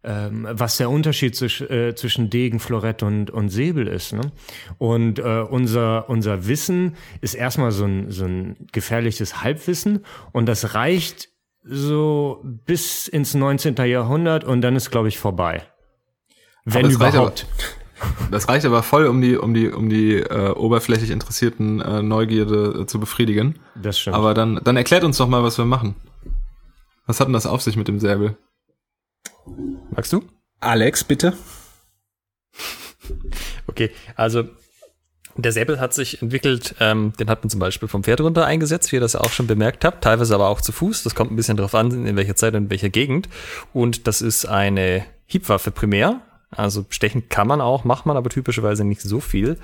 ähm, 0.04 0.46
was 0.50 0.76
der 0.76 0.90
Unterschied 0.90 1.34
zwisch, 1.34 1.60
äh, 1.62 1.94
zwischen 1.94 2.30
Degen, 2.30 2.60
Florett 2.60 3.02
und, 3.02 3.30
und 3.30 3.48
Säbel 3.48 3.88
ist. 3.88 4.12
Ne? 4.12 4.32
Und 4.78 5.18
äh, 5.18 5.40
unser, 5.40 6.08
unser 6.08 6.46
Wissen 6.46 6.94
ist 7.20 7.34
erstmal 7.34 7.72
so 7.72 7.84
ein, 7.84 8.10
so 8.10 8.24
ein 8.24 8.56
gefährliches 8.70 9.42
Halbwissen 9.42 10.04
und 10.32 10.46
das 10.46 10.74
reicht 10.74 11.30
so 11.62 12.40
bis 12.42 13.08
ins 13.08 13.34
19. 13.34 13.76
Jahrhundert 13.76 14.44
und 14.44 14.60
dann 14.62 14.76
ist, 14.76 14.90
glaube 14.90 15.08
ich, 15.08 15.18
vorbei. 15.18 15.62
Wenn 16.64 16.90
überhaupt. 16.90 17.46
Aber, 18.00 18.30
das 18.30 18.48
reicht 18.48 18.64
aber 18.64 18.82
voll, 18.82 19.06
um 19.06 19.20
die, 19.20 19.36
um 19.36 19.54
die, 19.54 19.68
um 19.70 19.88
die 19.88 20.16
äh, 20.16 20.50
oberflächlich 20.50 21.10
interessierten 21.10 21.80
äh, 21.80 22.02
Neugierde 22.02 22.82
äh, 22.82 22.86
zu 22.86 23.00
befriedigen. 23.00 23.58
Das 23.74 23.98
stimmt. 23.98 24.16
Aber 24.16 24.34
dann, 24.34 24.60
dann 24.62 24.76
erklärt 24.76 25.04
uns 25.04 25.16
doch 25.16 25.28
mal, 25.28 25.42
was 25.42 25.58
wir 25.58 25.64
machen. 25.64 25.96
Was 27.06 27.20
hat 27.20 27.28
denn 27.28 27.32
das 27.32 27.46
auf 27.46 27.62
sich 27.62 27.76
mit 27.76 27.88
dem 27.88 27.98
Säbel? 27.98 28.36
Magst 29.90 30.12
du? 30.12 30.22
Alex, 30.60 31.04
bitte. 31.04 31.36
okay, 33.66 33.90
also 34.14 34.44
der 35.44 35.52
Säbel 35.52 35.80
hat 35.80 35.94
sich 35.94 36.20
entwickelt, 36.22 36.74
ähm, 36.80 37.12
den 37.18 37.30
hat 37.30 37.42
man 37.42 37.50
zum 37.50 37.60
Beispiel 37.60 37.88
vom 37.88 38.02
Pferd 38.02 38.20
runter 38.20 38.44
eingesetzt, 38.44 38.90
wie 38.90 38.96
ihr 38.96 39.00
das 39.00 39.16
auch 39.16 39.30
schon 39.30 39.46
bemerkt 39.46 39.84
habt, 39.84 40.02
teilweise 40.02 40.34
aber 40.34 40.48
auch 40.48 40.60
zu 40.60 40.72
Fuß. 40.72 41.02
Das 41.04 41.14
kommt 41.14 41.30
ein 41.30 41.36
bisschen 41.36 41.56
drauf 41.56 41.74
an, 41.74 42.06
in 42.06 42.16
welcher 42.16 42.36
Zeit 42.36 42.54
und 42.54 42.64
in 42.64 42.70
welcher 42.70 42.90
Gegend. 42.90 43.28
Und 43.72 44.06
das 44.06 44.20
ist 44.20 44.46
eine 44.46 45.04
Hiebwaffe 45.26 45.70
primär. 45.70 46.20
Also 46.50 46.86
stechen 46.88 47.28
kann 47.28 47.46
man 47.46 47.60
auch, 47.60 47.84
macht 47.84 48.06
man 48.06 48.16
aber 48.16 48.30
typischerweise 48.30 48.82
nicht 48.82 49.02
so 49.02 49.20
viel. 49.20 49.58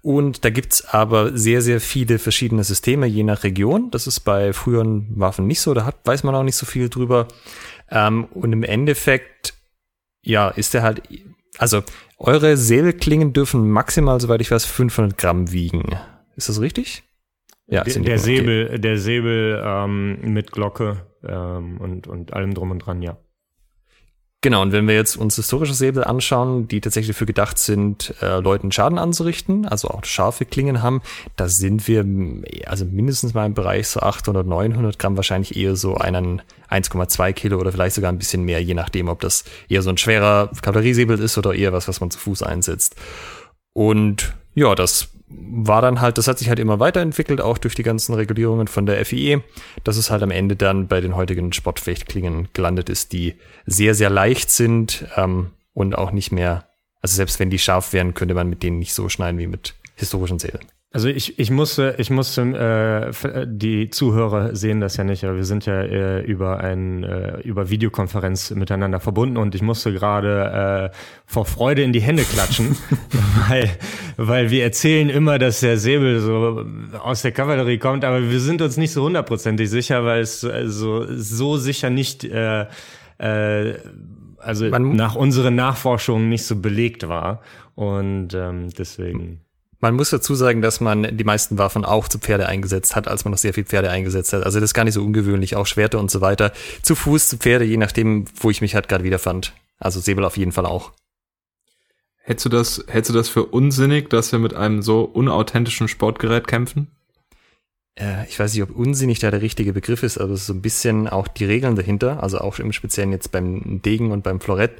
Und 0.00 0.44
da 0.44 0.50
gibt's 0.50 0.84
aber 0.84 1.36
sehr, 1.36 1.60
sehr 1.60 1.80
viele 1.80 2.18
verschiedene 2.18 2.62
Systeme, 2.62 3.06
je 3.06 3.24
nach 3.24 3.42
Region. 3.42 3.90
Das 3.90 4.06
ist 4.06 4.20
bei 4.20 4.52
früheren 4.52 5.08
Waffen 5.18 5.46
nicht 5.46 5.60
so, 5.60 5.74
da 5.74 5.84
hat, 5.84 5.96
weiß 6.04 6.22
man 6.22 6.34
auch 6.34 6.44
nicht 6.44 6.56
so 6.56 6.66
viel 6.66 6.88
drüber. 6.88 7.26
Ähm, 7.90 8.26
und 8.32 8.52
im 8.52 8.62
Endeffekt, 8.62 9.54
ja, 10.22 10.48
ist 10.48 10.72
der 10.72 10.82
halt, 10.82 11.02
also 11.58 11.82
eure 12.20 12.56
Säbelklingen 12.56 13.32
dürfen 13.32 13.68
maximal, 13.70 14.20
soweit 14.20 14.40
ich 14.40 14.50
weiß, 14.50 14.66
500 14.66 15.16
Gramm 15.16 15.50
wiegen. 15.50 15.96
Ist 16.36 16.48
das 16.48 16.60
richtig? 16.60 17.02
Ja, 17.66 17.84
der, 17.84 18.02
der 18.02 18.18
Säbel, 18.18 18.78
der 18.78 18.98
Säbel 18.98 19.62
ähm, 19.64 20.18
mit 20.32 20.52
Glocke 20.52 21.06
ähm, 21.26 21.80
und, 21.80 22.06
und 22.06 22.32
allem 22.32 22.54
drum 22.54 22.72
und 22.72 22.80
dran, 22.80 23.00
ja. 23.00 23.16
Genau, 24.42 24.62
und 24.62 24.72
wenn 24.72 24.88
wir 24.88 24.94
jetzt 24.94 25.16
uns 25.16 25.36
historische 25.36 25.74
Säbel 25.74 26.02
anschauen, 26.02 26.66
die 26.66 26.80
tatsächlich 26.80 27.14
dafür 27.14 27.26
gedacht 27.26 27.58
sind, 27.58 28.14
äh, 28.22 28.40
Leuten 28.40 28.72
Schaden 28.72 28.98
anzurichten, 28.98 29.66
also 29.66 29.88
auch 29.88 30.02
scharfe 30.06 30.46
Klingen 30.46 30.82
haben, 30.82 31.02
da 31.36 31.46
sind 31.46 31.86
wir 31.86 32.06
also 32.66 32.86
mindestens 32.86 33.34
mal 33.34 33.44
im 33.44 33.52
Bereich 33.52 33.88
so 33.88 34.00
800, 34.00 34.46
900 34.46 34.98
Gramm, 34.98 35.16
wahrscheinlich 35.16 35.56
eher 35.56 35.76
so 35.76 35.96
einen 35.96 36.40
1,2 36.70 37.34
Kilo 37.34 37.58
oder 37.58 37.70
vielleicht 37.70 37.96
sogar 37.96 38.10
ein 38.10 38.16
bisschen 38.16 38.44
mehr, 38.44 38.62
je 38.62 38.72
nachdem, 38.72 39.08
ob 39.08 39.20
das 39.20 39.44
eher 39.68 39.82
so 39.82 39.90
ein 39.90 39.98
schwerer 39.98 40.50
Kavalleriesäbel 40.62 41.20
ist 41.20 41.36
oder 41.36 41.52
eher 41.52 41.74
was, 41.74 41.86
was 41.86 42.00
man 42.00 42.10
zu 42.10 42.18
Fuß 42.18 42.42
einsetzt. 42.42 42.96
Und 43.74 44.32
ja, 44.54 44.74
das 44.74 45.10
war 45.30 45.80
dann 45.80 46.00
halt, 46.00 46.18
das 46.18 46.26
hat 46.26 46.38
sich 46.38 46.48
halt 46.48 46.58
immer 46.58 46.80
weiterentwickelt, 46.80 47.40
auch 47.40 47.56
durch 47.56 47.74
die 47.74 47.84
ganzen 47.84 48.14
Regulierungen 48.14 48.66
von 48.66 48.84
der 48.84 49.04
FIE, 49.04 49.42
dass 49.84 49.96
es 49.96 50.10
halt 50.10 50.22
am 50.22 50.30
Ende 50.30 50.56
dann 50.56 50.88
bei 50.88 51.00
den 51.00 51.14
heutigen 51.14 51.52
Sportfechtklingen 51.52 52.48
gelandet 52.52 52.90
ist, 52.90 53.12
die 53.12 53.36
sehr, 53.64 53.94
sehr 53.94 54.10
leicht 54.10 54.50
sind 54.50 55.06
ähm, 55.16 55.50
und 55.72 55.96
auch 55.96 56.10
nicht 56.10 56.32
mehr, 56.32 56.68
also 57.00 57.14
selbst 57.14 57.38
wenn 57.38 57.50
die 57.50 57.60
scharf 57.60 57.92
wären, 57.92 58.14
könnte 58.14 58.34
man 58.34 58.50
mit 58.50 58.62
denen 58.62 58.80
nicht 58.80 58.92
so 58.92 59.08
schneiden 59.08 59.38
wie 59.38 59.46
mit 59.46 59.74
historischen 59.94 60.40
Säbeln. 60.40 60.66
Also 60.92 61.06
ich, 61.06 61.38
ich 61.38 61.52
musste, 61.52 61.94
ich 61.98 62.10
musste, 62.10 62.42
äh, 63.22 63.46
die 63.48 63.90
Zuhörer 63.90 64.56
sehen 64.56 64.80
das 64.80 64.96
ja 64.96 65.04
nicht, 65.04 65.22
aber 65.22 65.36
wir 65.36 65.44
sind 65.44 65.64
ja 65.64 65.80
äh, 65.82 66.20
über 66.22 66.58
ein, 66.58 67.04
äh, 67.04 67.38
über 67.42 67.70
Videokonferenz 67.70 68.50
miteinander 68.50 68.98
verbunden 68.98 69.36
und 69.36 69.54
ich 69.54 69.62
musste 69.62 69.92
gerade 69.92 70.90
äh, 70.92 70.96
vor 71.26 71.46
Freude 71.46 71.84
in 71.84 71.92
die 71.92 72.00
Hände 72.00 72.24
klatschen, 72.24 72.76
weil, 73.48 73.70
weil 74.16 74.50
wir 74.50 74.64
erzählen 74.64 75.10
immer, 75.10 75.38
dass 75.38 75.60
der 75.60 75.78
Säbel 75.78 76.18
so 76.18 76.66
aus 77.00 77.22
der 77.22 77.30
Kavallerie 77.30 77.78
kommt, 77.78 78.04
aber 78.04 78.28
wir 78.28 78.40
sind 78.40 78.60
uns 78.60 78.76
nicht 78.76 78.92
so 78.92 79.04
hundertprozentig 79.04 79.70
sicher, 79.70 80.04
weil 80.04 80.22
es 80.22 80.40
so, 80.40 81.06
so 81.08 81.56
sicher 81.56 81.90
nicht, 81.90 82.24
äh, 82.24 82.66
äh, 83.18 83.74
also 84.38 84.68
Man, 84.68 84.96
nach 84.96 85.14
unseren 85.14 85.54
Nachforschungen 85.54 86.28
nicht 86.28 86.46
so 86.46 86.56
belegt 86.56 87.06
war 87.06 87.42
und 87.76 88.34
ähm, 88.34 88.70
deswegen. 88.76 89.42
Man 89.80 89.94
muss 89.94 90.10
dazu 90.10 90.34
sagen, 90.34 90.60
dass 90.60 90.80
man 90.80 91.16
die 91.16 91.24
meisten 91.24 91.56
Waffen 91.56 91.86
auch 91.86 92.06
zu 92.06 92.18
Pferde 92.18 92.46
eingesetzt 92.46 92.94
hat, 92.94 93.08
als 93.08 93.24
man 93.24 93.32
noch 93.32 93.38
sehr 93.38 93.54
viel 93.54 93.64
Pferde 93.64 93.90
eingesetzt 93.90 94.32
hat. 94.34 94.44
Also 94.44 94.60
das 94.60 94.70
ist 94.70 94.74
gar 94.74 94.84
nicht 94.84 94.94
so 94.94 95.02
ungewöhnlich, 95.02 95.56
auch 95.56 95.66
Schwerte 95.66 95.98
und 95.98 96.10
so 96.10 96.20
weiter. 96.20 96.52
Zu 96.82 96.94
Fuß, 96.94 97.28
zu 97.28 97.38
Pferde, 97.38 97.64
je 97.64 97.78
nachdem, 97.78 98.26
wo 98.36 98.50
ich 98.50 98.60
mich 98.60 98.74
halt 98.74 98.88
gerade 98.88 99.04
wieder 99.04 99.18
fand. 99.18 99.54
Also 99.78 99.98
Säbel 99.98 100.24
auf 100.26 100.36
jeden 100.36 100.52
Fall 100.52 100.66
auch. 100.66 100.92
Hättest 102.22 102.44
du 102.44 102.48
das, 102.50 102.84
hättest 102.88 103.10
du 103.10 103.14
das 103.14 103.28
für 103.30 103.46
unsinnig, 103.46 104.10
dass 104.10 104.30
wir 104.32 104.38
mit 104.38 104.52
einem 104.52 104.82
so 104.82 105.02
unauthentischen 105.02 105.88
Sportgerät 105.88 106.46
kämpfen? 106.46 106.88
Äh, 107.96 108.26
ich 108.28 108.38
weiß 108.38 108.54
nicht, 108.54 108.62
ob 108.62 108.70
unsinnig 108.70 109.18
da 109.18 109.30
der 109.30 109.42
richtige 109.42 109.72
Begriff 109.72 110.02
ist, 110.02 110.18
aber 110.18 110.36
so 110.36 110.52
ein 110.52 110.62
bisschen 110.62 111.08
auch 111.08 111.28
die 111.28 111.44
Regeln 111.44 111.76
dahinter, 111.76 112.22
also 112.22 112.38
auch 112.38 112.58
im 112.58 112.72
Speziellen 112.72 113.12
jetzt 113.12 113.32
beim 113.32 113.82
Degen 113.82 114.12
und 114.12 114.22
beim 114.22 114.40
Florett. 114.40 114.72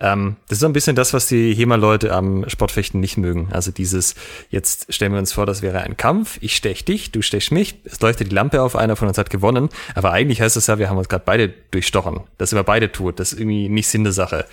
Ähm, 0.00 0.36
das 0.48 0.56
ist 0.56 0.60
so 0.60 0.66
ein 0.66 0.72
bisschen 0.72 0.96
das, 0.96 1.12
was 1.12 1.26
die 1.26 1.54
HEMA-Leute 1.54 2.12
am 2.12 2.48
Sportfechten 2.48 3.00
nicht 3.00 3.18
mögen. 3.18 3.48
Also 3.52 3.70
dieses, 3.70 4.14
jetzt 4.48 4.92
stellen 4.92 5.12
wir 5.12 5.18
uns 5.18 5.32
vor, 5.32 5.44
das 5.44 5.60
wäre 5.60 5.82
ein 5.82 5.96
Kampf, 5.96 6.38
ich 6.40 6.56
stech 6.56 6.84
dich, 6.84 7.12
du 7.12 7.20
stechst 7.20 7.52
mich, 7.52 7.76
es 7.84 8.00
leuchtet 8.00 8.30
die 8.30 8.34
Lampe 8.34 8.62
auf, 8.62 8.76
einer 8.76 8.96
von 8.96 9.08
uns 9.08 9.18
hat 9.18 9.28
gewonnen, 9.28 9.68
aber 9.94 10.12
eigentlich 10.12 10.40
heißt 10.40 10.56
das 10.56 10.66
ja, 10.68 10.78
wir 10.78 10.88
haben 10.88 10.96
uns 10.96 11.08
gerade 11.08 11.24
beide 11.26 11.52
durchstochen. 11.70 12.20
Das 12.38 12.50
sind 12.50 12.58
wir 12.58 12.64
beide 12.64 12.90
tot, 12.90 13.20
das 13.20 13.32
ist 13.32 13.40
irgendwie 13.40 13.68
nicht 13.68 13.88
Sinn 13.88 14.04
der 14.04 14.14
Sache. 14.14 14.46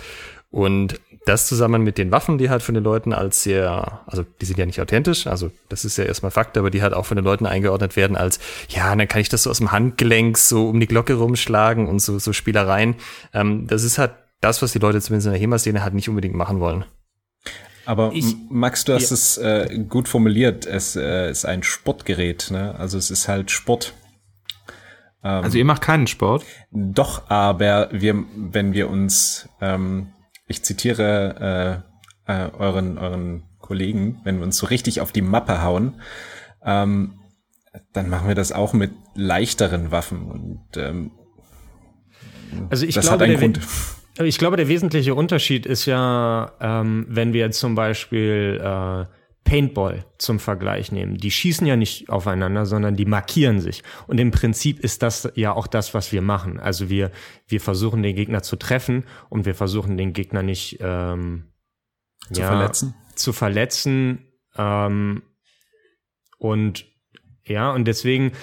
Und 0.50 1.00
das 1.26 1.48
zusammen 1.48 1.84
mit 1.84 1.98
den 1.98 2.12
Waffen, 2.12 2.38
die 2.38 2.50
halt 2.50 2.64
von 2.64 2.74
den 2.74 2.84
Leuten 2.84 3.12
als 3.12 3.44
sehr, 3.44 4.02
also 4.06 4.24
die 4.40 4.46
sind 4.46 4.58
ja 4.58 4.66
nicht 4.66 4.80
authentisch, 4.80 5.28
also 5.28 5.52
das 5.68 5.84
ist 5.84 5.98
ja 5.98 6.06
erstmal 6.06 6.32
Fakt, 6.32 6.58
aber 6.58 6.70
die 6.70 6.82
halt 6.82 6.94
auch 6.94 7.06
von 7.06 7.18
den 7.18 7.26
Leuten 7.26 7.46
eingeordnet 7.46 7.98
werden 7.98 8.16
als, 8.16 8.40
ja, 8.70 8.96
dann 8.96 9.08
kann 9.10 9.22
ich 9.22 9.30
das 9.30 9.44
so 9.44 9.50
aus 9.50 9.58
dem 9.58 9.72
Handgelenk 9.72 10.38
so 10.38 10.70
um 10.70 10.80
die 10.80 10.88
Glocke 10.88 11.16
rumschlagen 11.16 11.88
und 11.88 12.00
so, 12.00 12.18
so 12.18 12.32
Spielereien. 12.32 12.96
Ähm, 13.34 13.68
das 13.68 13.84
ist 13.84 13.98
halt 13.98 14.12
das, 14.40 14.62
was 14.62 14.72
die 14.72 14.80
Leute 14.80 15.02
zumindest 15.02 15.28
in 15.28 15.34
der 15.34 15.42
HEMA-Szene 15.42 15.84
halt 15.84 15.94
nicht 15.94 16.08
unbedingt 16.08 16.36
machen 16.36 16.60
wollen. 16.60 16.86
Aber 17.86 18.12
ich, 18.14 18.36
Max, 18.50 18.84
du 18.84 18.94
hast 18.94 19.12
ja. 19.12 19.14
es 19.14 19.38
äh, 19.38 19.80
gut 19.88 20.10
formuliert. 20.10 20.66
Es 20.66 20.98
äh, 20.98 21.32
ist 21.32 21.46
ein 21.46 21.64
Sportgerät, 21.64 22.50
ne? 22.52 22.76
Also 22.78 22.98
es 22.98 23.10
ist 23.10 23.30
halt 23.30 23.50
Sport. 23.50 23.94
Ähm, 25.24 25.44
also 25.46 25.58
ihr 25.58 25.64
macht 25.64 25.82
keinen 25.82 26.06
Sport? 26.06 26.44
Doch, 26.72 27.30
aber 27.30 27.88
wir, 27.94 28.26
wenn 28.36 28.74
wir 28.74 28.90
uns 28.90 29.48
ähm, 29.62 30.08
ich 30.48 30.64
zitiere 30.64 31.84
äh, 32.28 32.34
äh, 32.34 32.50
euren, 32.58 32.98
euren 32.98 33.44
Kollegen, 33.60 34.22
wenn 34.24 34.38
wir 34.38 34.44
uns 34.44 34.58
so 34.58 34.68
richtig 34.68 35.02
auf 35.02 35.12
die 35.12 35.22
Mappe 35.22 35.64
hauen, 35.64 36.02
ähm, 36.64 37.20
dann 37.94 38.10
machen 38.10 38.28
wir 38.28 38.36
das 38.36 38.52
auch 38.52 38.74
mit 38.74 38.92
leichteren 39.14 39.92
Waffen. 39.92 40.32
Und 40.32 40.78
ähm, 40.78 41.12
also 42.70 42.86
ich 42.86 42.96
das 42.96 43.08
glaube, 43.08 43.24
hat 43.26 43.30
einen 43.30 43.40
Grund. 43.40 43.60
Ich 44.20 44.40
glaube, 44.40 44.58
der 44.58 44.68
wesentliche 44.68 45.14
Unterschied 45.14 45.68
ist 45.68 45.86
ja, 45.86 46.52
ähm, 46.60 47.06
wenn 47.08 47.34
wir 47.34 47.42
jetzt 47.42 47.60
zum 47.60 47.76
Beispiel 47.76 48.60
äh, 48.60 49.06
Paintball 49.48 50.04
zum 50.18 50.40
Vergleich 50.40 50.92
nehmen. 50.92 51.16
Die 51.16 51.32
schießen 51.32 51.66
ja 51.66 51.78
nicht 51.78 52.10
aufeinander, 52.10 52.66
sondern 52.66 52.98
die 52.98 53.06
markieren 53.06 53.62
sich. 53.62 53.82
Und 54.06 54.20
im 54.20 54.32
Prinzip 54.32 54.82
ist 54.82 55.02
das 55.04 55.32
ja 55.36 55.54
auch 55.54 55.68
das, 55.68 55.94
was 55.94 56.12
wir 56.12 56.22
machen. 56.22 56.60
Also 56.60 56.90
wir, 56.90 57.12
wir 57.48 57.62
versuchen 57.62 58.04
den 58.04 58.14
Gegner 58.14 58.44
zu 58.44 58.58
treffen 58.58 59.06
und 59.30 59.46
wir 59.46 59.56
versuchen 59.56 59.96
den 59.96 60.12
Gegner 60.12 60.44
nicht 60.44 60.80
ähm, 60.82 61.46
zu 62.30 62.42
ja, 62.42 62.48
verletzen. 62.48 62.94
Zu 63.16 63.32
verletzen. 63.32 64.28
Ähm, 64.58 65.24
und 66.38 66.86
ja, 67.46 67.72
und 67.72 67.86
deswegen 67.86 68.34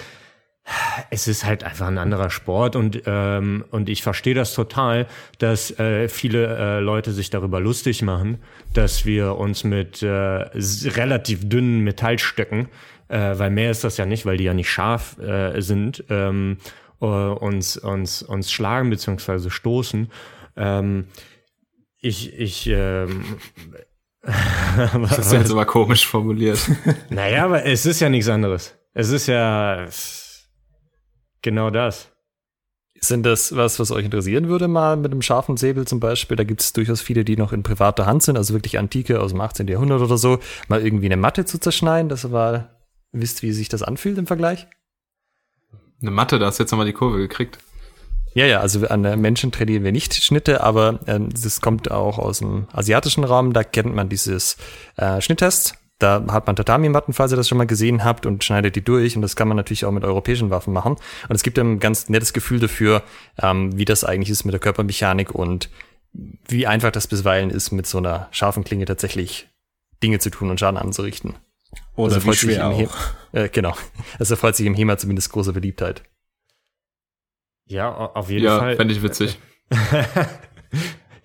es 1.09 1.27
ist 1.27 1.45
halt 1.45 1.63
einfach 1.63 1.87
ein 1.87 1.97
anderer 1.97 2.29
Sport 2.29 2.75
und 2.75 3.03
ähm, 3.05 3.65
und 3.69 3.87
ich 3.87 4.01
verstehe 4.01 4.33
das 4.33 4.53
total, 4.53 5.07
dass 5.37 5.77
äh, 5.79 6.09
viele 6.09 6.57
äh, 6.57 6.79
Leute 6.79 7.11
sich 7.11 7.29
darüber 7.29 7.59
lustig 7.59 8.01
machen, 8.01 8.39
dass 8.73 9.05
wir 9.05 9.35
uns 9.35 9.63
mit 9.63 10.01
äh, 10.01 10.07
relativ 10.07 11.47
dünnen 11.47 11.81
Metallstöcken, 11.81 12.67
äh, 13.09 13.37
weil 13.37 13.51
mehr 13.51 13.69
ist 13.69 13.83
das 13.83 13.97
ja 13.97 14.05
nicht, 14.05 14.25
weil 14.25 14.37
die 14.37 14.45
ja 14.45 14.53
nicht 14.53 14.69
scharf 14.69 15.19
äh, 15.19 15.61
sind, 15.61 16.03
ähm, 16.09 16.57
äh, 16.99 17.05
uns 17.05 17.77
uns 17.77 18.23
uns 18.23 18.51
schlagen 18.51 18.89
beziehungsweise 18.89 19.51
stoßen. 19.51 20.09
Ähm, 20.57 21.05
ich 21.99 22.33
ich 22.39 22.67
ähm, 22.67 23.23
das 24.23 25.19
ist 25.19 25.33
jetzt 25.33 25.51
aber 25.51 25.65
komisch 25.65 26.07
formuliert. 26.07 26.59
Naja, 27.09 27.45
aber 27.45 27.63
es 27.65 27.85
ist 27.85 27.99
ja 27.99 28.09
nichts 28.09 28.27
anderes. 28.27 28.75
Es 28.95 29.09
ist 29.09 29.27
ja 29.27 29.85
Genau 31.45 31.69
das. 31.69 32.11
Sind 32.99 33.23
das 33.23 33.55
was, 33.55 33.79
was 33.79 33.91
euch 33.91 34.03
interessieren 34.03 34.47
würde, 34.47 34.67
mal 34.67 34.97
mit 34.97 35.11
einem 35.11 35.21
scharfen 35.21 35.57
Säbel 35.57 35.85
zum 35.85 35.99
Beispiel? 35.99 36.35
Da 36.35 36.43
gibt 36.43 36.61
es 36.61 36.73
durchaus 36.73 37.01
viele, 37.01 37.23
die 37.23 37.37
noch 37.37 37.53
in 37.53 37.61
privater 37.61 38.07
Hand 38.07 38.23
sind, 38.23 38.35
also 38.35 38.55
wirklich 38.55 38.79
Antike 38.79 39.21
aus 39.21 39.29
dem 39.29 39.41
18. 39.41 39.67
Jahrhundert 39.67 40.01
oder 40.01 40.17
so, 40.17 40.39
mal 40.69 40.83
irgendwie 40.83 41.05
eine 41.05 41.17
Matte 41.17 41.45
zu 41.45 41.59
zerschneiden, 41.59 42.09
dass 42.09 42.25
ihr 42.25 42.29
mal 42.29 42.75
wisst, 43.11 43.43
wie 43.43 43.51
sich 43.51 43.69
das 43.69 43.83
anfühlt 43.83 44.17
im 44.17 44.25
Vergleich? 44.25 44.65
Eine 46.01 46.09
Matte, 46.09 46.39
da 46.39 46.47
hast 46.47 46.57
du 46.57 46.63
jetzt 46.63 46.71
nochmal 46.71 46.87
die 46.87 46.93
Kurve 46.93 47.19
gekriegt. 47.19 47.59
Ja, 48.33 48.47
ja, 48.47 48.61
also 48.61 48.87
an 48.87 49.01
Menschen 49.21 49.51
trainieren 49.51 49.83
wir 49.83 49.91
nicht 49.91 50.15
Schnitte, 50.15 50.63
aber 50.63 50.99
ähm, 51.05 51.29
das 51.29 51.61
kommt 51.61 51.91
auch 51.91 52.17
aus 52.17 52.39
dem 52.39 52.65
asiatischen 52.73 53.23
Raum, 53.23 53.53
da 53.53 53.63
kennt 53.63 53.93
man 53.93 54.09
dieses 54.09 54.57
äh, 54.97 55.21
Schnitttest 55.21 55.75
da 55.99 56.25
hat 56.29 56.47
man 56.47 56.55
Tatami-Matten, 56.55 57.13
falls 57.13 57.31
ihr 57.31 57.37
das 57.37 57.47
schon 57.47 57.57
mal 57.57 57.67
gesehen 57.67 58.03
habt, 58.03 58.25
und 58.25 58.43
schneidet 58.43 58.75
die 58.75 58.83
durch. 58.83 59.15
Und 59.15 59.21
das 59.21 59.35
kann 59.35 59.47
man 59.47 59.57
natürlich 59.57 59.85
auch 59.85 59.91
mit 59.91 60.03
europäischen 60.03 60.49
Waffen 60.49 60.73
machen. 60.73 60.97
Und 61.29 61.35
es 61.35 61.43
gibt 61.43 61.57
ein 61.57 61.79
ganz 61.79 62.09
nettes 62.09 62.33
Gefühl 62.33 62.59
dafür, 62.59 63.03
ähm, 63.41 63.77
wie 63.77 63.85
das 63.85 64.03
eigentlich 64.03 64.29
ist 64.29 64.43
mit 64.43 64.53
der 64.53 64.59
Körpermechanik 64.59 65.33
und 65.33 65.69
wie 66.47 66.67
einfach 66.67 66.91
das 66.91 67.07
bisweilen 67.07 67.49
ist, 67.49 67.71
mit 67.71 67.87
so 67.87 67.97
einer 67.97 68.27
scharfen 68.31 68.63
Klinge 68.63 68.85
tatsächlich 68.85 69.47
Dinge 70.03 70.19
zu 70.19 70.29
tun 70.29 70.49
und 70.49 70.59
Schaden 70.59 70.77
anzurichten. 70.77 71.35
Oder 71.95 72.15
also 72.15 72.27
wie 72.27 72.35
schwer 72.35 72.67
auch. 72.67 72.95
Äh, 73.31 73.49
genau. 73.49 73.75
Das 74.17 74.31
erfreut 74.31 74.55
sich 74.55 74.65
im 74.65 74.75
HEMA 74.75 74.97
zumindest 74.97 75.29
große 75.29 75.51
Beliebtheit. 75.51 76.03
Ja, 77.65 77.93
auf 77.93 78.29
jeden 78.29 78.45
ja, 78.45 78.59
Fall. 78.59 78.69
Ja, 78.69 78.75
fände 78.77 78.93
ich 78.93 79.03
witzig. 79.03 79.37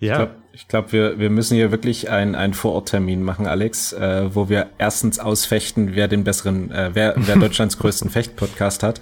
Ja. 0.01 0.23
Ich 0.23 0.29
glaube, 0.67 0.89
glaub, 0.89 0.91
wir, 0.91 1.19
wir 1.19 1.29
müssen 1.29 1.55
hier 1.55 1.71
wirklich 1.71 2.09
einen, 2.09 2.35
einen 2.35 2.53
Vororttermin 2.53 3.23
machen, 3.23 3.47
Alex, 3.47 3.93
äh, 3.93 4.33
wo 4.33 4.49
wir 4.49 4.69
erstens 4.77 5.19
ausfechten, 5.19 5.95
wer 5.95 6.07
den 6.07 6.23
besseren, 6.23 6.71
äh, 6.71 6.91
wer, 6.93 7.13
wer 7.17 7.35
Deutschlands 7.39 7.77
größten 7.77 8.09
Fechtpodcast 8.09 8.83
hat. 8.83 9.01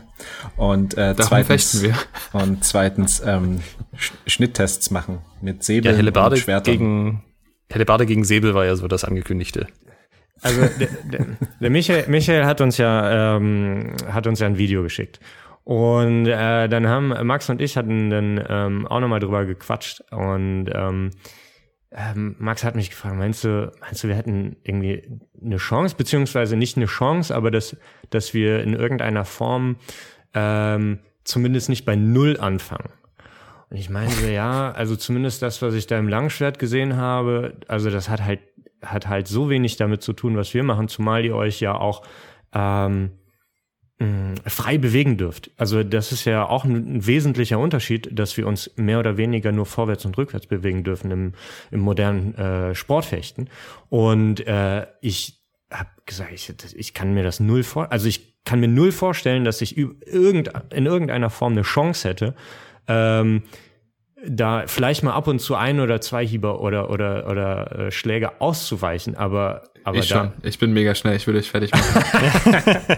Und 0.57 0.97
äh, 0.97 1.15
zweitens, 1.17 1.83
und 2.33 2.63
zweitens 2.63 3.21
ähm, 3.25 3.61
Schnitttests 4.27 4.91
machen 4.91 5.19
mit 5.41 5.63
Säbel 5.63 5.91
ja, 5.91 6.23
und 6.23 6.37
Schwertern. 6.37 6.71
Gegen, 6.71 7.23
Hellebarde 7.71 8.05
gegen 8.05 8.23
Säbel 8.23 8.53
war 8.53 8.65
ja 8.65 8.75
so 8.75 8.87
das 8.87 9.03
Angekündigte. 9.03 9.67
Also 10.41 10.61
der, 10.79 10.87
der, 11.11 11.25
der 11.59 11.69
Michael, 11.69 12.05
Michael 12.07 12.45
hat 12.45 12.61
uns 12.61 12.77
ja 12.77 13.35
ähm, 13.35 13.93
hat 14.09 14.25
uns 14.25 14.39
ja 14.39 14.47
ein 14.47 14.57
Video 14.57 14.83
geschickt 14.83 15.19
und 15.65 16.25
äh, 16.25 16.67
dann 16.67 16.87
haben 16.87 17.09
Max 17.27 17.49
und 17.49 17.61
ich 17.61 17.77
hatten 17.77 18.09
dann 18.09 18.43
ähm, 18.49 18.87
auch 18.87 19.01
nochmal 19.01 19.19
drüber 19.19 19.45
gequatscht 19.45 20.01
und 20.11 20.67
ähm, 20.73 21.11
ähm, 21.91 22.35
Max 22.37 22.63
hat 22.63 22.75
mich 22.75 22.91
gefragt, 22.91 23.15
meinst 23.15 23.43
du, 23.43 23.71
meinst 23.81 24.03
du, 24.03 24.07
wir 24.07 24.15
hätten 24.15 24.57
irgendwie 24.63 25.09
eine 25.43 25.57
Chance, 25.57 25.95
beziehungsweise 25.95 26.55
nicht 26.55 26.77
eine 26.77 26.85
Chance, 26.85 27.35
aber 27.35 27.49
dass, 27.49 27.75
dass 28.11 28.33
wir 28.33 28.61
in 28.61 28.73
irgendeiner 28.73 29.25
Form 29.25 29.77
ähm, 30.33 30.99
zumindest 31.23 31.69
nicht 31.69 31.85
bei 31.85 31.95
Null 31.95 32.37
anfangen. 32.39 32.91
Und 33.69 33.77
ich 33.77 33.89
meinte, 33.89 34.31
ja, 34.31 34.71
also 34.71 34.95
zumindest 34.95 35.41
das, 35.41 35.61
was 35.61 35.73
ich 35.73 35.87
da 35.87 35.97
im 35.97 36.07
Langschwert 36.07 36.59
gesehen 36.59 36.95
habe, 36.95 37.57
also 37.67 37.89
das 37.89 38.09
hat 38.09 38.23
halt, 38.23 38.41
hat 38.83 39.07
halt 39.07 39.27
so 39.27 39.49
wenig 39.49 39.77
damit 39.77 40.01
zu 40.01 40.13
tun, 40.13 40.37
was 40.37 40.53
wir 40.53 40.63
machen, 40.63 40.87
zumal 40.87 41.25
ihr 41.25 41.35
euch 41.35 41.59
ja 41.59 41.73
auch 41.73 42.03
ähm, 42.53 43.11
frei 44.45 44.77
bewegen 44.77 45.17
dürft. 45.17 45.51
Also 45.57 45.83
das 45.83 46.13
ist 46.13 46.23
ja 46.23 46.47
auch 46.47 46.63
ein, 46.63 47.05
wesentlicher 47.05 47.59
Unterschied, 47.59 48.09
dass 48.11 48.37
wir 48.37 48.47
uns 48.47 48.71
mehr 48.77 48.99
oder 48.99 49.17
weniger 49.17 49.51
nur 49.51 49.65
vorwärts 49.65 50.05
und 50.05 50.17
rückwärts 50.17 50.47
bewegen 50.47 50.83
dürfen 50.85 51.11
im, 51.11 51.33
im 51.71 51.81
modernen 51.81 52.33
äh, 52.35 52.75
Sportfechten. 52.75 53.49
Und 53.89 54.45
äh, 54.47 54.87
ich 55.01 55.41
habe 55.69 55.89
gesagt, 56.05 56.31
ich, 56.33 56.53
ich 56.75 56.93
kann 56.93 57.13
mir 57.13 57.23
das 57.23 57.41
null 57.41 57.63
vor, 57.63 57.91
also 57.91 58.07
ich 58.07 58.41
kann 58.45 58.61
mir 58.61 58.69
null 58.69 58.93
vorstellen, 58.93 59.43
dass 59.43 59.61
ich 59.61 59.77
irgend, 59.77 60.49
in 60.73 60.85
irgendeiner 60.85 61.29
Form 61.29 61.53
eine 61.53 61.63
Chance 61.63 62.07
hätte, 62.07 62.35
ähm, 62.87 63.43
da 64.25 64.63
vielleicht 64.65 65.03
mal 65.03 65.13
ab 65.13 65.27
und 65.27 65.39
zu 65.39 65.55
ein 65.55 65.79
oder 65.79 66.01
zwei 66.01 66.25
Hieber 66.25 66.61
oder 66.61 66.89
oder 66.89 67.29
oder 67.29 67.79
äh, 67.79 67.91
Schläge 67.91 68.41
auszuweichen, 68.41 69.15
aber 69.15 69.63
aber 69.83 69.99
ich 69.99 70.07
schon. 70.07 70.33
Ich 70.43 70.59
bin 70.59 70.73
mega 70.73 70.93
schnell. 70.93 71.15
Ich 71.15 71.25
will 71.25 71.37
euch 71.37 71.49
fertig 71.49 71.71
machen. 71.71 72.83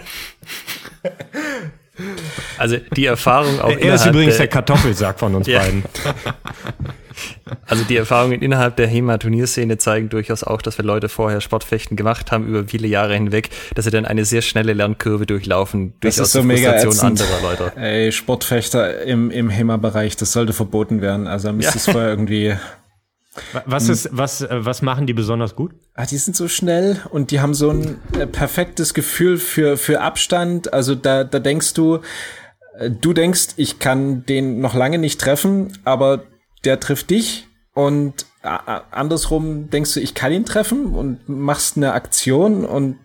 also 2.58 2.76
die 2.96 3.06
Erfahrung 3.06 3.60
auch. 3.60 3.70
Er 3.70 3.94
ist 3.94 4.06
übrigens 4.06 4.36
der, 4.36 4.46
der 4.46 4.48
Kartoffelsack 4.48 5.18
von 5.18 5.34
uns 5.34 5.46
ja. 5.46 5.60
beiden. 5.60 5.84
Also 7.66 7.84
die 7.84 7.96
Erfahrungen 7.96 8.40
innerhalb 8.40 8.76
der 8.76 8.86
HEMA-Turnierszene 8.86 9.78
zeigen 9.78 10.08
durchaus 10.08 10.44
auch, 10.44 10.62
dass 10.62 10.78
wir 10.78 10.84
Leute 10.84 11.08
vorher 11.08 11.40
Sportfechten 11.40 11.96
gemacht 11.96 12.32
haben 12.32 12.46
über 12.46 12.64
viele 12.66 12.88
Jahre 12.88 13.14
hinweg, 13.14 13.50
dass 13.74 13.84
sie 13.84 13.90
dann 13.90 14.04
eine 14.04 14.24
sehr 14.24 14.42
schnelle 14.42 14.72
Lernkurve 14.72 15.26
durchlaufen. 15.26 15.94
Das 16.00 16.18
ist 16.18 16.32
so 16.32 16.42
mega 16.42 16.72
anderer 16.72 17.42
Leute. 17.42 17.72
Ey, 17.76 18.12
Sportfechter 18.12 19.02
im, 19.02 19.30
im 19.30 19.50
HEMA-Bereich, 19.50 20.16
das 20.16 20.32
sollte 20.32 20.52
verboten 20.52 21.00
werden. 21.00 21.26
Also 21.26 21.52
müsste 21.52 21.72
ja. 21.72 21.76
es 21.76 21.90
vorher 21.90 22.10
irgendwie 22.10 22.54
was 23.64 23.88
ist, 23.88 24.10
was, 24.12 24.42
äh, 24.42 24.64
was 24.64 24.82
machen 24.82 25.06
die 25.06 25.14
besonders 25.14 25.56
gut? 25.56 25.72
Ah, 25.94 26.06
die 26.06 26.18
sind 26.18 26.36
so 26.36 26.48
schnell 26.48 27.00
und 27.10 27.30
die 27.30 27.40
haben 27.40 27.54
so 27.54 27.70
ein 27.70 27.98
äh, 28.18 28.26
perfektes 28.26 28.92
Gefühl 28.92 29.38
für, 29.38 29.76
für 29.76 30.00
Abstand. 30.00 30.72
Also 30.72 30.94
da, 30.94 31.24
da 31.24 31.38
denkst 31.38 31.74
du, 31.74 32.00
äh, 32.78 32.90
du 32.90 33.12
denkst, 33.12 33.54
ich 33.56 33.78
kann 33.78 34.26
den 34.26 34.60
noch 34.60 34.74
lange 34.74 34.98
nicht 34.98 35.20
treffen, 35.20 35.78
aber 35.84 36.24
der 36.64 36.78
trifft 36.78 37.10
dich 37.10 37.48
und 37.74 38.26
andersrum 38.42 39.70
denkst 39.70 39.94
du, 39.94 40.00
ich 40.00 40.14
kann 40.14 40.32
ihn 40.32 40.44
treffen 40.44 40.86
und 40.86 41.28
machst 41.28 41.76
eine 41.76 41.92
Aktion 41.92 42.64
und 42.64 42.96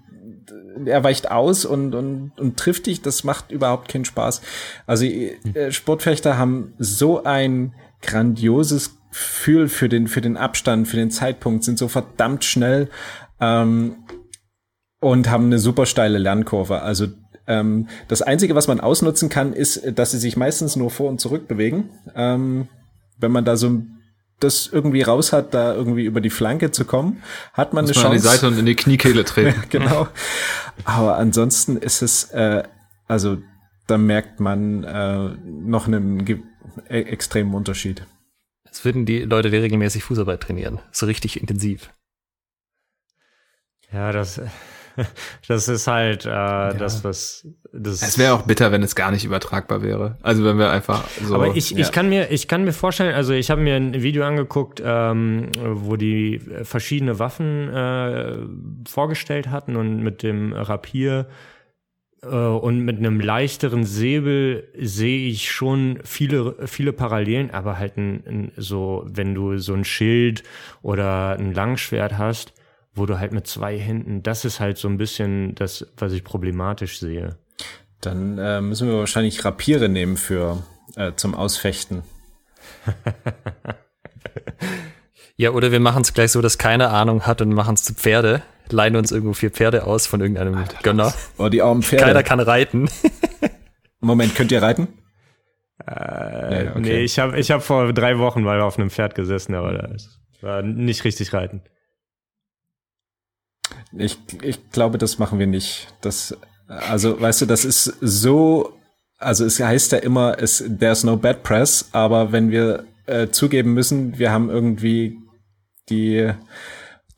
er 0.86 1.04
weicht 1.04 1.30
aus 1.30 1.64
und, 1.66 1.94
und, 1.94 2.32
und 2.38 2.58
trifft 2.58 2.88
dich, 2.88 3.02
das 3.02 3.24
macht 3.24 3.52
überhaupt 3.52 3.88
keinen 3.88 4.06
Spaß. 4.06 4.42
Also 4.86 5.06
äh, 5.06 5.72
Sportfechter 5.72 6.38
haben 6.38 6.74
so 6.80 7.24
ein 7.24 7.74
grandioses 8.02 8.97
Gefühl 9.18 9.68
für 9.68 9.90
den, 9.90 10.08
für 10.08 10.22
den 10.22 10.38
Abstand, 10.38 10.88
für 10.88 10.98
den 10.98 11.12
Zeitpunkt, 11.12 11.64
sind 11.64 11.80
so 11.80 11.88
verdammt 11.88 12.44
schnell 12.44 12.90
ähm, 13.40 13.96
und 15.00 15.30
haben 15.30 15.46
eine 15.46 15.60
super 15.60 15.86
steile 15.86 16.18
Lernkurve. 16.18 16.82
Also 16.82 17.08
ähm, 17.48 17.88
das 18.08 18.22
Einzige, 18.22 18.56
was 18.56 18.68
man 18.68 18.80
ausnutzen 18.80 19.30
kann, 19.30 19.54
ist, 19.54 19.82
dass 19.96 20.12
sie 20.12 20.20
sich 20.20 20.38
meistens 20.38 20.76
nur 20.76 20.92
vor 20.92 21.10
und 21.10 21.20
zurück 21.20 21.48
bewegen. 21.48 21.90
Ähm, 22.16 22.68
wenn 23.18 23.32
man 23.32 23.46
da 23.46 23.58
so 23.58 23.82
das 24.40 24.70
irgendwie 24.72 25.02
raus 25.02 25.34
hat, 25.34 25.56
da 25.56 25.74
irgendwie 25.74 26.06
über 26.06 26.22
die 26.22 26.30
Flanke 26.30 26.70
zu 26.70 26.86
kommen, 26.86 27.24
hat 27.54 27.74
man 27.74 27.86
Muss 27.86 27.98
eine 27.98 28.04
man 28.04 28.12
Chance. 28.12 28.28
an 28.28 28.34
die 28.34 28.38
Seite 28.38 28.48
und 28.54 28.60
in 28.60 28.66
die 28.68 28.76
Kniekehle 28.76 29.26
treten. 29.26 29.64
genau. 29.70 30.08
Aber 30.84 31.18
ansonsten 31.18 31.78
ist 31.78 32.04
es, 32.04 32.26
äh, 32.32 32.62
also 33.08 33.38
da 33.88 33.98
merkt 33.98 34.40
man 34.40 34.84
äh, 34.84 35.30
noch 35.46 35.88
einen 35.88 36.28
e 36.28 37.02
extremen 37.02 37.56
Unterschied. 37.56 38.06
Das 38.78 38.86
würden 38.86 39.08
die 39.08 39.22
Leute, 39.22 39.50
die 39.50 39.58
regelmäßig 39.58 40.04
Fußarbeit 40.04 40.40
trainieren. 40.40 40.78
So 40.92 41.08
richtig 41.08 41.42
intensiv. 41.42 41.90
Ja, 43.92 44.12
das, 44.12 44.40
das 45.48 45.68
ist 45.68 45.88
halt 45.88 46.28
äh, 46.28 46.30
das, 46.30 47.04
was 47.04 47.48
das. 47.74 48.04
Es 48.04 48.20
wäre 48.20 48.36
auch 48.36 48.44
bitter, 48.44 48.72
wenn 48.72 48.84
es 48.84 48.94
gar 48.94 49.10
nicht 49.10 49.26
übertragbar 49.26 49.82
wäre. 49.82 50.20
Also 50.22 50.44
wenn 50.44 50.60
wir 50.60 50.70
einfach 50.70 51.08
so. 51.24 51.34
Aber 51.34 51.56
ich, 51.56 51.72
ja. 51.72 51.80
ich 51.80 51.92
kann 51.92 52.08
mir, 52.08 52.30
ich 52.30 52.48
kann 52.48 52.66
mir 52.66 52.72
vorstellen, 52.72 53.16
also 53.16 53.34
ich 53.34 53.50
habe 53.50 53.62
mir 53.62 53.78
ein 53.78 54.04
Video 54.04 54.24
angeguckt, 54.24 54.80
ähm, 54.86 55.50
wo 55.60 55.96
die 55.96 56.40
verschiedene 56.62 57.18
Waffen 57.18 57.74
äh, 57.74 58.38
vorgestellt 58.88 59.50
hatten 59.50 59.76
und 59.76 60.04
mit 60.04 60.22
dem 60.22 60.54
Rapier 60.54 61.28
und 62.26 62.80
mit 62.80 62.98
einem 62.98 63.20
leichteren 63.20 63.84
Säbel 63.84 64.68
sehe 64.80 65.28
ich 65.30 65.52
schon 65.52 66.00
viele, 66.04 66.68
viele 66.68 66.94
Parallelen, 66.94 67.52
aber 67.52 67.78
halt 67.78 67.98
ein, 67.98 68.24
ein, 68.26 68.52
so, 68.58 69.06
wenn 69.08 69.36
du 69.36 69.58
so 69.58 69.74
ein 69.74 69.86
Schild 69.86 70.44
oder 70.82 71.38
ein 71.38 71.54
Langschwert 71.54 72.18
hast, 72.18 72.54
wo 72.94 73.06
du 73.06 73.20
halt 73.20 73.34
mit 73.34 73.46
zwei 73.46 73.78
Händen, 73.78 74.24
das 74.24 74.46
ist 74.46 74.60
halt 74.60 74.78
so 74.78 74.88
ein 74.88 74.98
bisschen 74.98 75.54
das, 75.56 75.86
was 75.98 76.12
ich 76.14 76.24
problematisch 76.24 77.00
sehe. 77.00 77.38
Dann 78.02 78.38
äh, 78.38 78.62
müssen 78.62 78.88
wir 78.88 78.98
wahrscheinlich 78.98 79.46
Rapiere 79.46 79.90
nehmen 79.90 80.18
für 80.18 80.64
äh, 80.96 81.14
zum 81.16 81.36
Ausfechten. 81.36 82.04
Ja, 85.40 85.52
oder 85.52 85.72
wir 85.72 85.80
machen 85.80 86.02
es 86.02 86.16
gleich 86.16 86.32
so, 86.32 86.42
dass 86.42 86.58
keine 86.58 86.90
Ahnung 86.90 87.28
hat 87.28 87.42
und 87.44 87.54
machen 87.54 87.76
es 87.76 87.84
zu 87.84 87.94
Pferde. 87.94 88.42
Leihen 88.72 88.96
uns 88.96 89.12
irgendwo 89.12 89.34
vier 89.34 89.52
Pferde 89.52 89.86
aus 89.86 90.08
von 90.08 90.22
irgendeinem 90.22 90.64
Gönner. 90.84 91.14
Oh, 91.38 91.50
die 91.50 91.62
armen 91.62 91.84
Pferde. 91.84 92.06
Keiner 92.06 92.24
kann 92.24 92.40
reiten. 92.40 92.90
Moment, 94.00 94.36
könnt 94.36 94.52
ihr 94.52 94.62
reiten? 94.62 94.88
Äh, 95.86 96.66
Ja, 96.66 96.72
okay. 96.72 96.80
Nee, 96.80 97.00
ich 97.04 97.20
habe 97.20 97.40
ich 97.40 97.52
hab 97.52 97.64
vor 97.64 97.94
drei 97.94 98.18
Wochen 98.20 98.42
mal 98.44 98.62
auf 98.62 98.78
einem 98.78 98.90
Pferd 98.90 99.16
gesessen, 99.16 99.56
aber 99.56 99.74
das 99.74 100.20
war 100.42 100.62
nicht 100.62 101.04
richtig 101.04 101.34
reiten. 101.34 101.62
Ich, 103.98 104.18
ich 104.42 104.70
glaube, 104.72 104.98
das 104.98 105.18
machen 105.18 105.40
wir 105.40 105.48
nicht. 105.48 105.88
Das, 106.02 106.38
also, 106.68 107.20
weißt 107.20 107.42
du, 107.42 107.46
das 107.46 107.66
ist 107.66 107.86
so, 108.02 108.78
also 109.18 109.46
es 109.46 109.60
heißt 109.60 109.92
ja 109.94 109.98
immer, 110.00 110.38
es, 110.40 110.64
there's 110.80 111.04
no 111.04 111.18
bad 111.18 111.44
press, 111.44 111.90
aber 111.92 112.32
wenn 112.32 112.52
wir 112.52 112.86
äh, 113.06 113.28
zugeben 113.30 113.74
müssen, 113.74 114.18
wir 114.20 114.32
haben 114.32 114.50
irgendwie 114.50 115.18
die 115.90 116.32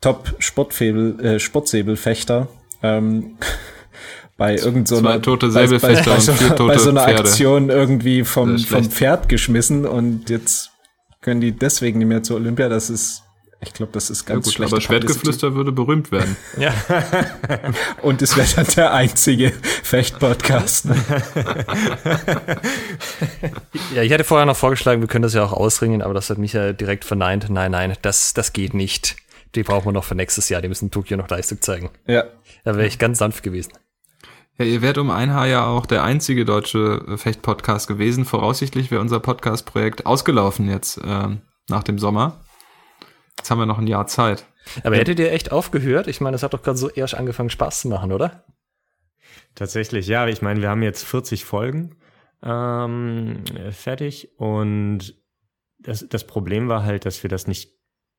Top 0.00 0.34
Sportfebel, 0.38 1.20
äh, 1.20 1.40
Sportsäbelfechter, 1.40 2.48
ähm, 2.82 3.36
bei 4.38 4.56
irgend 4.56 4.88
so 4.88 5.02
tote 5.18 5.48
bei, 5.48 5.52
bei, 5.52 5.66
Säbelfechter 5.66 6.10
bei, 6.10 6.16
und 6.16 6.22
so, 6.22 6.32
vier 6.32 6.50
bei 6.54 6.78
so 6.78 6.90
einer 6.90 7.04
Pferde. 7.04 7.20
Aktion 7.20 7.68
irgendwie 7.68 8.24
vom, 8.24 8.58
vom. 8.58 8.84
Pferd 8.90 9.28
geschmissen 9.28 9.84
und 9.84 10.30
jetzt 10.30 10.70
können 11.20 11.42
die 11.42 11.52
deswegen 11.52 11.98
nicht 11.98 12.08
mehr 12.08 12.22
zur 12.22 12.36
Olympia. 12.36 12.70
Das 12.70 12.88
ist, 12.88 13.22
ich 13.60 13.74
glaube, 13.74 13.92
das 13.92 14.08
ist 14.08 14.26
ja 14.26 14.34
ganz 14.34 14.46
gut, 14.46 14.54
schlecht. 14.54 14.72
aber 14.72 14.80
Schwertgeflüster 14.80 15.54
würde 15.54 15.72
berühmt 15.72 16.10
werden. 16.10 16.36
Ja. 16.58 16.72
Und 18.02 18.22
es 18.22 18.34
wäre 18.36 18.48
dann 18.56 18.66
der 18.74 18.94
einzige 18.94 19.52
Fecht-Podcast. 19.82 20.86
ja, 23.94 24.02
ich 24.02 24.12
hatte 24.12 24.24
vorher 24.24 24.46
noch 24.46 24.56
vorgeschlagen, 24.56 25.02
wir 25.02 25.08
können 25.08 25.22
das 25.22 25.34
ja 25.34 25.44
auch 25.44 25.52
ausringen, 25.52 26.00
aber 26.00 26.14
das 26.14 26.30
hat 26.30 26.38
Micha 26.38 26.72
direkt 26.72 27.04
verneint. 27.04 27.50
Nein, 27.50 27.72
nein, 27.72 27.94
das, 28.00 28.32
das 28.32 28.54
geht 28.54 28.72
nicht. 28.72 29.16
Die 29.54 29.62
brauchen 29.62 29.86
wir 29.86 29.92
noch 29.92 30.04
für 30.04 30.14
nächstes 30.14 30.48
Jahr. 30.48 30.62
Die 30.62 30.68
müssen 30.68 30.86
in 30.86 30.90
Tokio 30.90 31.16
noch 31.16 31.28
Leistung 31.28 31.60
zeigen. 31.60 31.90
ja. 32.06 32.24
Da 32.62 32.76
wäre 32.76 32.86
ich 32.86 32.98
ganz 32.98 33.18
sanft 33.18 33.42
gewesen. 33.42 33.72
Ja, 34.58 34.66
ihr 34.66 34.82
wärt 34.82 34.98
um 34.98 35.10
ein 35.10 35.32
Haar 35.32 35.46
ja 35.46 35.66
auch 35.66 35.86
der 35.86 36.04
einzige 36.04 36.44
deutsche 36.44 37.06
äh, 37.08 37.16
Fecht-Podcast 37.16 37.88
gewesen. 37.88 38.26
Voraussichtlich 38.26 38.90
wäre 38.90 39.00
unser 39.00 39.18
Podcast-Projekt 39.18 40.04
ausgelaufen 40.04 40.68
jetzt 40.68 41.00
ähm, 41.02 41.40
nach 41.70 41.82
dem 41.82 41.98
Sommer. 41.98 42.44
Jetzt 43.38 43.50
haben 43.50 43.58
wir 43.58 43.64
noch 43.64 43.78
ein 43.78 43.86
Jahr 43.86 44.06
Zeit. 44.06 44.44
Aber 44.84 44.96
hättet 44.96 45.18
ihr 45.18 45.32
echt 45.32 45.50
aufgehört? 45.52 46.06
Ich 46.06 46.20
meine, 46.20 46.34
es 46.34 46.42
hat 46.42 46.52
doch 46.52 46.62
gerade 46.62 46.76
so 46.76 46.90
erst 46.90 47.14
angefangen, 47.14 47.48
Spaß 47.48 47.80
zu 47.80 47.88
machen, 47.88 48.12
oder? 48.12 48.44
Tatsächlich, 49.54 50.06
ja. 50.06 50.26
Ich 50.26 50.42
meine, 50.42 50.60
wir 50.60 50.68
haben 50.68 50.82
jetzt 50.82 51.04
40 51.04 51.46
Folgen 51.46 51.96
ähm, 52.42 53.42
fertig 53.70 54.38
und 54.38 55.14
das, 55.78 56.06
das 56.06 56.26
Problem 56.26 56.68
war 56.68 56.84
halt, 56.84 57.06
dass 57.06 57.22
wir 57.22 57.30
das 57.30 57.46
nicht 57.46 57.72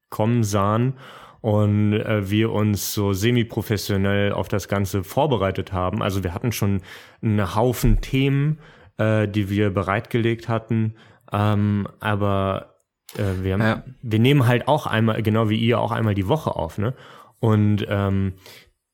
kommen 0.09 0.43
sahen 0.43 0.97
und 1.41 1.93
äh, 1.93 2.29
wir 2.29 2.51
uns 2.51 2.93
so 2.93 3.13
semi-professionell 3.13 4.31
auf 4.31 4.47
das 4.47 4.67
Ganze 4.67 5.03
vorbereitet 5.03 5.73
haben. 5.73 6.01
Also 6.01 6.23
wir 6.23 6.33
hatten 6.33 6.51
schon 6.51 6.81
einen 7.21 7.55
Haufen 7.55 7.99
Themen, 8.01 8.59
äh, 8.97 9.27
die 9.27 9.49
wir 9.49 9.71
bereitgelegt 9.71 10.47
hatten, 10.47 10.95
ähm, 11.31 11.87
aber 11.99 12.75
äh, 13.17 13.43
wir, 13.43 13.53
haben, 13.53 13.61
Ja. 13.61 13.83
wir 14.01 14.19
nehmen 14.19 14.47
halt 14.47 14.67
auch 14.67 14.85
einmal, 14.85 15.21
genau 15.23 15.49
wie 15.49 15.57
ihr, 15.57 15.79
auch 15.79 15.91
einmal 15.91 16.13
die 16.15 16.27
Woche 16.27 16.55
auf, 16.55 16.77
ne? 16.77 16.93
Und 17.39 17.85
ähm, 17.89 18.33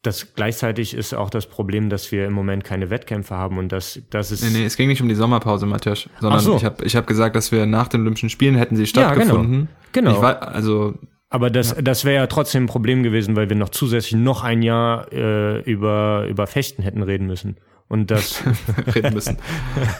das 0.03 0.33
gleichzeitig 0.35 0.93
ist 0.93 1.13
auch 1.13 1.29
das 1.29 1.47
Problem, 1.47 1.89
dass 1.89 2.11
wir 2.13 2.25
im 2.27 2.31
Moment 2.33 2.63
keine 2.63 2.89
Wettkämpfe 2.89 3.35
haben 3.35 3.57
und 3.57 3.73
das, 3.73 3.99
das 4.09 4.31
ist 4.31 4.41
Nee, 4.43 4.59
nee, 4.59 4.65
es 4.65 4.77
ging 4.77 4.87
nicht 4.87 5.01
um 5.01 5.09
die 5.09 5.15
Sommerpause, 5.15 5.65
Matthias, 5.65 6.07
sondern 6.21 6.39
so. 6.39 6.55
ich 6.55 6.63
habe 6.63 6.85
ich 6.85 6.95
hab 6.95 7.07
gesagt, 7.07 7.35
dass 7.35 7.51
wir 7.51 7.65
nach 7.65 7.89
den 7.89 8.01
Olympischen 8.01 8.29
Spielen 8.29 8.55
hätten 8.55 8.77
sie 8.77 8.87
stattgefunden. 8.87 9.67
Genau. 9.91 10.11
Ich 10.11 10.21
war, 10.21 10.47
also 10.47 10.93
Aber 11.29 11.49
das, 11.49 11.75
das 11.81 12.05
wäre 12.05 12.15
ja 12.15 12.27
trotzdem 12.27 12.63
ein 12.63 12.67
Problem 12.67 13.03
gewesen, 13.03 13.35
weil 13.35 13.49
wir 13.49 13.55
noch 13.57 13.69
zusätzlich 13.69 14.15
noch 14.15 14.43
ein 14.43 14.61
Jahr 14.61 15.11
äh, 15.11 15.59
über, 15.61 16.25
über 16.29 16.47
Fechten 16.47 16.81
hätten 16.83 17.03
reden 17.03 17.27
müssen. 17.27 17.57
Und 17.89 18.11
das, 18.11 18.43
reden 18.95 19.13
müssen. 19.13 19.37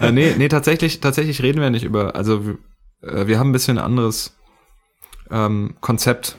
äh, 0.01 0.11
nee, 0.11 0.34
nee, 0.38 0.47
tatsächlich, 0.47 0.99
tatsächlich 0.99 1.41
reden 1.41 1.61
wir 1.61 1.69
nicht 1.69 1.84
über, 1.86 2.15
also 2.15 2.45
wir- 2.45 2.57
äh, 3.01 3.28
wir 3.28 3.39
haben 3.39 3.49
ein 3.49 3.53
bisschen 3.53 3.78
ein 3.78 3.84
anderes 3.84 4.38
ähm, 5.30 5.75
Konzept 5.82 6.38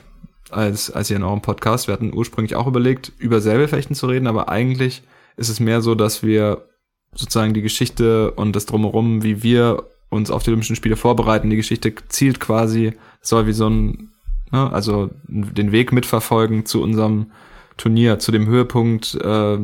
als, 0.51 0.89
als 0.91 1.09
ihr 1.09 1.17
in 1.17 1.23
eurem 1.23 1.41
Podcast. 1.41 1.87
Wir 1.87 1.93
hatten 1.93 2.13
ursprünglich 2.13 2.55
auch 2.55 2.67
überlegt, 2.67 3.11
über 3.19 3.41
Säbelfechten 3.41 3.95
zu 3.95 4.07
reden, 4.07 4.27
aber 4.27 4.49
eigentlich 4.49 5.03
ist 5.37 5.49
es 5.49 5.59
mehr 5.59 5.81
so, 5.81 5.95
dass 5.95 6.23
wir 6.23 6.65
sozusagen 7.13 7.53
die 7.53 7.61
Geschichte 7.61 8.31
und 8.31 8.55
das 8.55 8.65
Drumherum, 8.65 9.23
wie 9.23 9.41
wir 9.43 9.83
uns 10.09 10.31
auf 10.31 10.43
die 10.43 10.49
Olympischen 10.49 10.75
Spiele 10.75 10.95
vorbereiten, 10.95 11.49
die 11.49 11.55
Geschichte 11.55 11.93
zielt 12.07 12.39
quasi, 12.39 12.93
soll 13.21 13.45
wie 13.47 13.53
so 13.53 13.69
ein, 13.69 14.11
ne, 14.51 14.71
also 14.71 15.09
den 15.27 15.71
Weg 15.71 15.91
mitverfolgen 15.91 16.65
zu 16.65 16.81
unserem 16.81 17.31
Turnier, 17.77 18.19
zu 18.19 18.31
dem 18.31 18.47
Höhepunkt, 18.47 19.15
äh, 19.15 19.57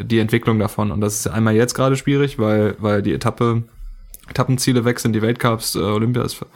die 0.00 0.18
Entwicklung 0.18 0.58
davon. 0.58 0.90
Und 0.90 1.00
das 1.00 1.20
ist 1.20 1.26
einmal 1.28 1.54
jetzt 1.54 1.74
gerade 1.74 1.96
schwierig, 1.96 2.38
weil, 2.38 2.76
weil 2.78 3.02
die 3.02 3.12
Etappe, 3.12 3.64
Etappenziele 4.28 4.84
weg 4.84 5.00
sind, 5.00 5.12
die 5.12 5.22
Weltcups, 5.22 5.74
äh, 5.74 5.80
Olympia 5.80 6.22
ist 6.22 6.34
ver 6.34 6.46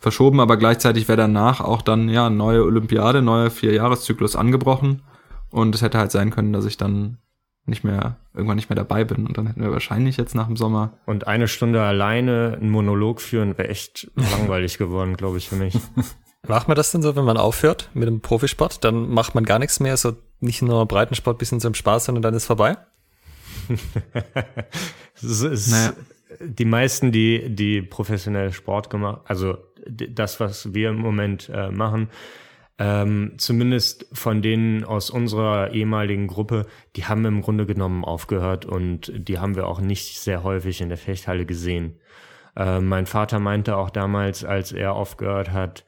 verschoben, 0.00 0.40
aber 0.40 0.56
gleichzeitig 0.56 1.06
wäre 1.06 1.16
danach 1.16 1.60
auch 1.60 1.80
dann 1.80 2.08
ja 2.08 2.26
eine 2.26 2.34
neue 2.34 2.64
Olympiade, 2.64 3.22
neuer 3.22 3.50
Vierjahreszyklus 3.50 4.34
angebrochen. 4.34 5.02
Und 5.48 5.76
es 5.76 5.82
hätte 5.82 5.98
halt 5.98 6.10
sein 6.10 6.30
können, 6.30 6.52
dass 6.52 6.64
ich 6.64 6.76
dann 6.76 7.18
nicht 7.66 7.84
mehr, 7.84 8.16
irgendwann 8.34 8.56
nicht 8.56 8.68
mehr 8.68 8.76
dabei 8.76 9.04
bin. 9.04 9.26
Und 9.26 9.38
dann 9.38 9.46
hätten 9.46 9.62
wir 9.62 9.70
wahrscheinlich 9.70 10.16
jetzt 10.16 10.34
nach 10.34 10.48
dem 10.48 10.56
Sommer. 10.56 10.98
und 11.06 11.28
eine 11.28 11.46
Stunde 11.46 11.82
alleine 11.82 12.58
einen 12.60 12.70
Monolog 12.70 13.20
führen 13.20 13.56
wäre 13.56 13.68
echt 13.68 14.10
langweilig 14.16 14.78
geworden, 14.78 15.16
glaube 15.16 15.38
ich, 15.38 15.48
für 15.48 15.56
mich. 15.56 15.74
Macht 16.48 16.66
man 16.66 16.76
das 16.76 16.90
denn 16.90 17.02
so, 17.02 17.14
wenn 17.14 17.24
man 17.24 17.36
aufhört 17.36 17.90
mit 17.94 18.08
dem 18.08 18.20
Profisport? 18.20 18.82
Dann 18.82 19.08
macht 19.10 19.34
man 19.34 19.44
gar 19.44 19.60
nichts 19.60 19.78
mehr, 19.78 19.96
so 19.96 20.16
nicht 20.40 20.60
nur 20.60 20.86
Breitensport 20.86 21.38
bis 21.38 21.50
hin 21.50 21.60
zum 21.60 21.74
Spaß, 21.74 22.06
sondern 22.06 22.22
dann 22.22 22.34
ist 22.34 22.46
vorbei? 22.46 22.76
Es 25.14 25.40
ist, 25.42 25.70
Naja. 25.70 25.92
Die 26.40 26.64
meisten, 26.64 27.12
die, 27.12 27.54
die 27.54 27.82
professionell 27.82 28.52
Sport 28.52 28.90
gemacht, 28.90 29.20
also 29.26 29.58
das, 29.86 30.40
was 30.40 30.74
wir 30.74 30.88
im 30.88 30.96
Moment 30.96 31.48
äh, 31.52 31.70
machen, 31.70 32.08
ähm, 32.78 33.34
zumindest 33.36 34.06
von 34.12 34.42
denen 34.42 34.82
aus 34.82 35.10
unserer 35.10 35.72
ehemaligen 35.72 36.26
Gruppe, 36.26 36.66
die 36.96 37.04
haben 37.04 37.24
im 37.26 37.42
Grunde 37.42 37.66
genommen 37.66 38.04
aufgehört 38.04 38.64
und 38.64 39.12
die 39.14 39.38
haben 39.38 39.54
wir 39.54 39.68
auch 39.68 39.80
nicht 39.80 40.18
sehr 40.18 40.42
häufig 40.42 40.80
in 40.80 40.88
der 40.88 40.98
Fechthalle 40.98 41.46
gesehen. 41.46 42.00
Äh, 42.56 42.80
mein 42.80 43.06
Vater 43.06 43.38
meinte 43.38 43.76
auch 43.76 43.90
damals, 43.90 44.44
als 44.44 44.72
er 44.72 44.94
aufgehört 44.94 45.52
hat, 45.52 45.84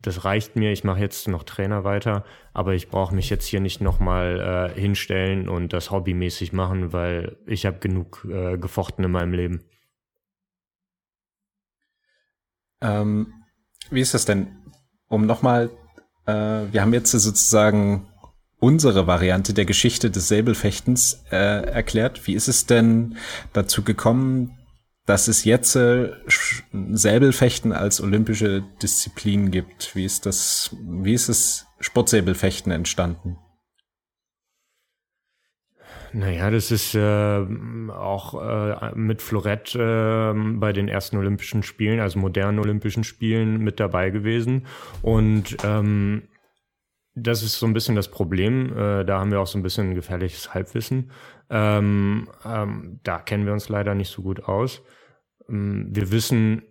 das 0.00 0.24
reicht 0.24 0.54
mir, 0.54 0.70
ich 0.70 0.84
mache 0.84 1.00
jetzt 1.00 1.26
noch 1.26 1.42
Trainer 1.42 1.82
weiter, 1.82 2.24
aber 2.52 2.74
ich 2.74 2.88
brauche 2.88 3.14
mich 3.14 3.30
jetzt 3.30 3.46
hier 3.46 3.60
nicht 3.60 3.80
nochmal 3.80 4.72
äh, 4.76 4.80
hinstellen 4.80 5.48
und 5.48 5.72
das 5.72 5.90
hobbymäßig 5.90 6.52
machen, 6.52 6.92
weil 6.92 7.36
ich 7.46 7.66
habe 7.66 7.78
genug 7.80 8.26
äh, 8.30 8.58
gefochten 8.58 9.04
in 9.04 9.10
meinem 9.10 9.32
Leben. 9.32 9.64
Ähm, 12.80 13.32
wie 13.90 14.00
ist 14.00 14.14
das 14.14 14.24
denn? 14.24 14.56
Um 15.08 15.26
nochmal, 15.26 15.70
äh, 16.26 16.32
wir 16.32 16.80
haben 16.80 16.92
jetzt 16.92 17.10
sozusagen 17.10 18.08
unsere 18.60 19.06
Variante 19.06 19.54
der 19.54 19.64
Geschichte 19.64 20.10
des 20.10 20.28
Säbelfechtens 20.28 21.24
äh, 21.30 21.36
erklärt. 21.36 22.26
Wie 22.26 22.34
ist 22.34 22.48
es 22.48 22.66
denn 22.66 23.16
dazu 23.52 23.82
gekommen, 23.82 24.57
dass 25.08 25.26
es 25.26 25.44
jetzt 25.44 25.74
äh, 25.74 26.12
Säbelfechten 26.72 27.72
als 27.72 28.02
olympische 28.02 28.62
Disziplin 28.82 29.50
gibt? 29.50 29.96
Wie 29.96 30.04
ist 30.04 30.26
das, 30.26 30.76
wie 30.82 31.14
ist 31.14 31.30
das 31.30 31.66
Sportsäbelfechten 31.80 32.70
entstanden? 32.70 33.38
Naja, 36.12 36.50
das 36.50 36.70
ist 36.70 36.94
äh, 36.94 37.46
auch 37.90 38.34
äh, 38.34 38.94
mit 38.96 39.22
Florett 39.22 39.74
äh, 39.74 40.32
bei 40.34 40.74
den 40.74 40.88
ersten 40.88 41.16
Olympischen 41.16 41.62
Spielen, 41.62 42.00
also 42.00 42.18
modernen 42.18 42.58
Olympischen 42.58 43.04
Spielen, 43.04 43.58
mit 43.58 43.80
dabei 43.80 44.10
gewesen. 44.10 44.66
Und 45.00 45.56
ähm, 45.64 46.28
das 47.14 47.42
ist 47.42 47.58
so 47.58 47.66
ein 47.66 47.72
bisschen 47.72 47.96
das 47.96 48.10
Problem. 48.10 48.76
Äh, 48.76 49.04
da 49.04 49.20
haben 49.20 49.30
wir 49.30 49.40
auch 49.40 49.46
so 49.46 49.58
ein 49.58 49.62
bisschen 49.62 49.94
gefährliches 49.94 50.52
Halbwissen. 50.52 51.12
Ähm, 51.48 52.28
ähm, 52.44 53.00
da 53.04 53.20
kennen 53.20 53.46
wir 53.46 53.54
uns 53.54 53.70
leider 53.70 53.94
nicht 53.94 54.10
so 54.10 54.20
gut 54.20 54.44
aus. 54.44 54.82
Ähm, 55.48 55.88
wir 55.90 56.10
wissen 56.10 56.62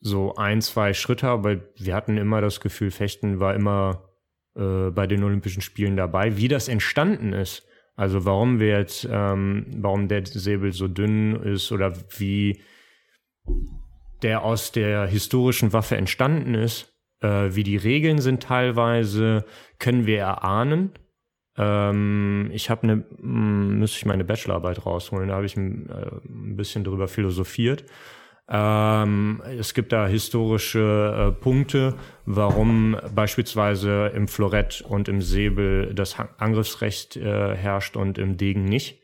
so 0.00 0.34
ein, 0.34 0.60
zwei 0.60 0.92
Schritte, 0.92 1.28
aber 1.28 1.60
wir 1.76 1.94
hatten 1.94 2.18
immer 2.18 2.40
das 2.40 2.60
Gefühl, 2.60 2.90
Fechten 2.90 3.40
war 3.40 3.54
immer 3.54 4.10
äh, 4.54 4.90
bei 4.90 5.06
den 5.06 5.24
Olympischen 5.24 5.62
Spielen 5.62 5.96
dabei. 5.96 6.36
Wie 6.36 6.48
das 6.48 6.68
entstanden 6.68 7.32
ist, 7.32 7.66
also 7.96 8.24
warum 8.24 8.60
wir 8.60 8.78
jetzt, 8.78 9.08
ähm, 9.10 9.66
warum 9.76 10.08
der 10.08 10.26
Säbel 10.26 10.72
so 10.72 10.88
dünn 10.88 11.36
ist 11.36 11.72
oder 11.72 11.94
wie 12.18 12.60
der 14.22 14.42
aus 14.42 14.72
der 14.72 15.06
historischen 15.06 15.72
Waffe 15.72 15.96
entstanden 15.96 16.54
ist, 16.54 16.92
äh, 17.20 17.54
wie 17.54 17.62
die 17.62 17.76
Regeln 17.76 18.20
sind 18.20 18.42
teilweise, 18.42 19.44
können 19.78 20.06
wir 20.06 20.18
erahnen. 20.18 20.92
Ähm, 21.56 22.50
ich 22.52 22.68
habe 22.68 22.82
eine, 22.82 23.04
hm, 23.20 23.78
müsste 23.78 23.98
ich 23.98 24.06
meine 24.06 24.24
Bachelorarbeit 24.24 24.84
rausholen, 24.84 25.28
da 25.28 25.36
habe 25.36 25.46
ich 25.46 25.56
äh, 25.56 25.60
ein 25.60 26.56
bisschen 26.56 26.84
drüber 26.84 27.06
philosophiert. 27.06 27.84
Ähm, 28.46 29.42
es 29.58 29.72
gibt 29.72 29.92
da 29.92 30.06
historische 30.06 31.32
äh, 31.34 31.40
Punkte, 31.40 31.94
warum 32.26 32.96
beispielsweise 33.14 34.08
im 34.14 34.28
Florett 34.28 34.82
und 34.82 35.08
im 35.08 35.22
Säbel 35.22 35.94
das 35.94 36.16
Angriffsrecht 36.38 37.16
äh, 37.16 37.56
herrscht 37.56 37.96
und 37.96 38.18
im 38.18 38.36
Degen 38.36 38.64
nicht. 38.64 39.00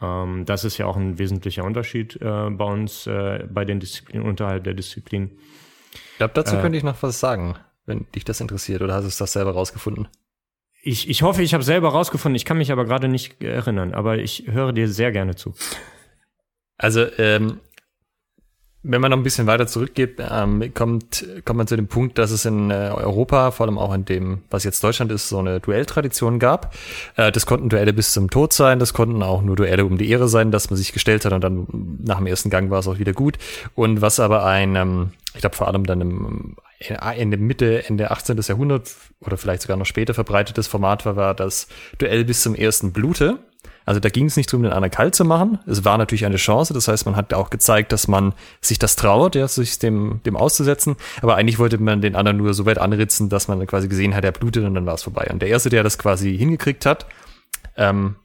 Ähm, 0.00 0.46
das 0.46 0.64
ist 0.64 0.78
ja 0.78 0.86
auch 0.86 0.96
ein 0.96 1.18
wesentlicher 1.18 1.64
Unterschied 1.64 2.16
äh, 2.16 2.50
bei 2.50 2.64
uns, 2.64 3.06
äh, 3.06 3.46
bei 3.50 3.66
den 3.66 3.78
Disziplinen, 3.78 4.26
unterhalb 4.26 4.64
der 4.64 4.74
Disziplin. 4.74 5.38
Ich 5.92 6.16
glaube, 6.16 6.32
dazu 6.34 6.56
äh, 6.56 6.60
könnte 6.60 6.78
ich 6.78 6.84
noch 6.84 7.02
was 7.02 7.20
sagen, 7.20 7.56
wenn 7.84 8.06
dich 8.14 8.24
das 8.24 8.40
interessiert, 8.40 8.80
oder 8.80 8.94
hast 8.94 9.04
du 9.04 9.08
es 9.08 9.18
das 9.18 9.34
selber 9.34 9.52
rausgefunden? 9.52 10.08
Ich, 10.80 11.10
ich 11.10 11.22
hoffe, 11.22 11.42
ich 11.42 11.52
habe 11.52 11.64
selber 11.64 11.90
rausgefunden. 11.90 12.36
Ich 12.36 12.44
kann 12.46 12.56
mich 12.56 12.72
aber 12.72 12.86
gerade 12.86 13.08
nicht 13.08 13.42
erinnern, 13.42 13.92
aber 13.92 14.18
ich 14.18 14.44
höre 14.46 14.72
dir 14.72 14.88
sehr 14.88 15.12
gerne 15.12 15.34
zu. 15.34 15.54
Also, 16.78 17.04
ähm, 17.18 17.60
wenn 18.84 19.00
man 19.00 19.10
noch 19.10 19.18
ein 19.18 19.24
bisschen 19.24 19.46
weiter 19.46 19.66
zurückgeht, 19.66 20.18
ähm, 20.18 20.72
kommt, 20.72 21.26
kommt 21.44 21.56
man 21.56 21.66
zu 21.66 21.76
dem 21.76 21.88
Punkt, 21.88 22.16
dass 22.16 22.30
es 22.30 22.44
in 22.44 22.70
äh, 22.70 22.90
Europa, 22.94 23.50
vor 23.50 23.66
allem 23.66 23.76
auch 23.76 23.92
in 23.92 24.04
dem, 24.04 24.42
was 24.50 24.62
jetzt 24.62 24.82
Deutschland 24.84 25.10
ist, 25.10 25.28
so 25.28 25.38
eine 25.38 25.58
Duelltradition 25.58 26.38
gab. 26.38 26.74
Äh, 27.16 27.32
das 27.32 27.44
konnten 27.44 27.68
Duelle 27.68 27.92
bis 27.92 28.12
zum 28.12 28.30
Tod 28.30 28.52
sein, 28.52 28.78
das 28.78 28.94
konnten 28.94 29.22
auch 29.22 29.42
nur 29.42 29.56
Duelle 29.56 29.84
um 29.84 29.98
die 29.98 30.08
Ehre 30.08 30.28
sein, 30.28 30.52
dass 30.52 30.70
man 30.70 30.76
sich 30.76 30.92
gestellt 30.92 31.24
hat 31.24 31.32
und 31.32 31.42
dann 31.42 31.66
nach 32.04 32.18
dem 32.18 32.26
ersten 32.26 32.50
Gang 32.50 32.70
war 32.70 32.78
es 32.78 32.86
auch 32.86 32.98
wieder 32.98 33.12
gut. 33.12 33.36
Und 33.74 34.00
was 34.00 34.20
aber 34.20 34.44
ein, 34.44 34.76
ähm, 34.76 35.10
ich 35.34 35.40
glaube 35.40 35.56
vor 35.56 35.66
allem 35.66 35.84
dann 35.84 36.00
im 36.00 36.56
in 37.16 37.30
der 37.32 37.40
Mitte, 37.40 37.88
Ende 37.88 38.12
18. 38.12 38.38
Jahrhundert 38.38 38.94
oder 39.20 39.36
vielleicht 39.36 39.62
sogar 39.62 39.76
noch 39.76 39.84
später 39.84 40.14
verbreitetes 40.14 40.68
Format 40.68 41.04
war, 41.04 41.16
war 41.16 41.34
das 41.34 41.66
Duell 41.98 42.24
bis 42.24 42.42
zum 42.42 42.54
ersten 42.54 42.92
Blute. 42.92 43.40
Also 43.84 44.00
da 44.00 44.10
ging 44.10 44.26
es 44.26 44.36
nicht 44.36 44.52
darum, 44.52 44.64
den 44.64 44.72
anderen 44.72 44.90
kalt 44.90 45.14
zu 45.14 45.24
machen. 45.24 45.60
Es 45.66 45.84
war 45.84 45.96
natürlich 45.96 46.26
eine 46.26 46.36
Chance. 46.36 46.74
Das 46.74 46.88
heißt, 46.88 47.06
man 47.06 47.16
hat 47.16 47.32
auch 47.32 47.48
gezeigt, 47.48 47.90
dass 47.90 48.06
man 48.06 48.34
sich 48.60 48.78
das 48.78 48.96
traut, 48.96 49.34
ja, 49.34 49.48
sich 49.48 49.78
dem, 49.78 50.20
dem 50.26 50.36
auszusetzen. 50.36 50.96
Aber 51.22 51.36
eigentlich 51.36 51.58
wollte 51.58 51.78
man 51.78 52.02
den 52.02 52.14
anderen 52.14 52.36
nur 52.36 52.52
so 52.52 52.66
weit 52.66 52.78
anritzen, 52.78 53.30
dass 53.30 53.48
man 53.48 53.66
quasi 53.66 53.88
gesehen 53.88 54.14
hat, 54.14 54.24
er 54.24 54.32
blutet 54.32 54.64
und 54.64 54.74
dann 54.74 54.84
war 54.84 54.94
es 54.94 55.02
vorbei. 55.02 55.28
Und 55.32 55.40
der 55.40 55.48
Erste, 55.48 55.70
der 55.70 55.82
das 55.82 55.98
quasi 55.98 56.36
hingekriegt 56.36 56.84
hat, 56.84 57.06
ähm, 57.76 58.16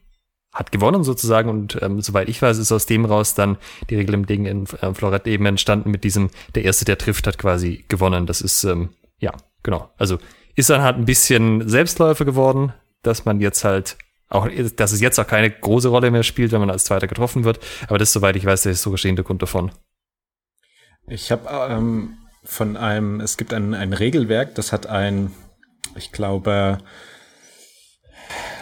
hat 0.52 0.70
gewonnen 0.70 1.02
sozusagen 1.02 1.48
und 1.48 1.78
ähm, 1.82 2.00
soweit 2.00 2.28
ich 2.28 2.40
weiß, 2.40 2.58
ist 2.58 2.70
aus 2.70 2.86
dem 2.86 3.04
raus 3.04 3.34
dann 3.34 3.56
die 3.90 3.96
Regel 3.96 4.14
im 4.14 4.26
Ding 4.26 4.46
in 4.46 4.66
äh, 4.82 4.94
Florett 4.94 5.26
eben 5.26 5.46
entstanden 5.46 5.90
mit 5.90 6.04
diesem, 6.04 6.30
der 6.54 6.64
Erste, 6.64 6.84
der 6.84 6.96
trifft, 6.96 7.26
hat 7.26 7.38
quasi 7.38 7.84
gewonnen. 7.88 8.26
Das 8.26 8.40
ist, 8.40 8.62
ähm, 8.64 8.90
ja, 9.18 9.32
genau. 9.62 9.90
Also 9.96 10.18
ist 10.54 10.70
dann 10.70 10.82
halt 10.82 10.96
ein 10.96 11.06
bisschen 11.06 11.68
Selbstläufer 11.68 12.24
geworden, 12.24 12.72
dass 13.02 13.24
man 13.24 13.40
jetzt 13.40 13.64
halt 13.64 13.96
auch, 14.34 14.48
dass 14.76 14.92
es 14.92 15.00
jetzt 15.00 15.18
auch 15.18 15.26
keine 15.26 15.50
große 15.50 15.88
Rolle 15.88 16.10
mehr 16.10 16.22
spielt, 16.22 16.52
wenn 16.52 16.60
man 16.60 16.70
als 16.70 16.84
Zweiter 16.84 17.06
getroffen 17.06 17.44
wird. 17.44 17.60
Aber 17.88 17.98
das 17.98 18.12
soweit 18.12 18.36
ich 18.36 18.44
weiß, 18.44 18.62
der 18.62 18.72
historische 18.72 19.08
Hintergrund 19.08 19.42
davon. 19.42 19.70
Ich 21.06 21.30
habe 21.30 21.48
ähm, 21.70 22.16
von 22.42 22.76
einem, 22.76 23.20
es 23.20 23.36
gibt 23.36 23.52
ein, 23.52 23.74
ein 23.74 23.92
Regelwerk, 23.92 24.54
das 24.54 24.72
hat 24.72 24.86
ein, 24.86 25.32
ich 25.96 26.12
glaube, 26.12 26.78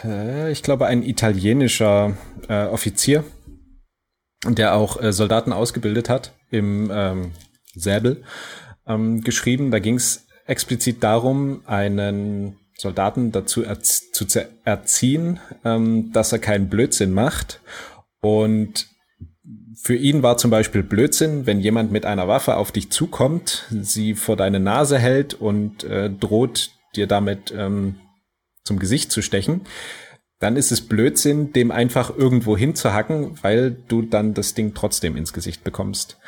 äh, 0.05 0.51
ich 0.51 0.63
glaube, 0.63 0.87
ein 0.87 1.03
italienischer 1.03 2.17
äh, 2.49 2.67
Offizier, 2.67 3.25
der 4.45 4.75
auch 4.75 5.01
äh, 5.01 5.13
Soldaten 5.13 5.53
ausgebildet 5.53 6.09
hat 6.09 6.35
im 6.51 6.91
ähm, 6.93 7.33
Säbel, 7.75 8.25
ähm, 8.87 9.23
geschrieben. 9.23 9.71
Da 9.71 9.79
ging 9.79 9.95
es 9.95 10.27
explizit 10.47 11.03
darum, 11.03 11.63
einen 11.67 12.59
Soldaten 12.83 13.31
dazu 13.31 13.63
erz 13.63 14.11
zu 14.11 14.27
erziehen, 14.65 15.39
ähm, 15.65 16.11
dass 16.13 16.33
er 16.33 16.41
keinen 16.41 16.69
Blödsinn 16.69 17.13
macht. 17.13 17.61
Und 18.21 18.89
für 19.81 19.95
ihn 19.95 20.25
war 20.25 20.37
zum 20.37 20.51
Beispiel 20.51 20.83
Blödsinn, 20.83 21.47
wenn 21.47 21.61
jemand 21.61 21.93
mit 21.93 22.05
einer 22.05 22.27
Waffe 22.27 22.57
auf 22.57 22.73
dich 22.73 22.91
zukommt, 22.91 23.67
sie 23.71 24.15
vor 24.15 24.37
deine 24.37 24.59
Nase 24.59 24.99
hält 24.99 25.35
und 25.35 25.85
äh, 25.85 26.11
droht 26.11 26.73
dir 26.97 27.07
damit 27.07 27.55
ähm, 27.57 28.01
zum 28.65 28.81
Gesicht 28.81 29.13
zu 29.13 29.23
stechen, 29.23 29.61
dann 30.41 30.57
ist 30.57 30.73
es 30.73 30.81
Blödsinn, 30.81 31.53
dem 31.53 31.71
einfach 31.71 32.17
irgendwo 32.17 32.57
hinzuhacken, 32.57 33.39
weil 33.43 33.71
du 33.87 34.03
dann 34.03 34.35
das 34.35 34.55
Ding 34.55 34.75
trotzdem 34.75 35.17
ins 35.17 35.33
Gesicht 35.33 35.63
bekommst. 35.63 36.19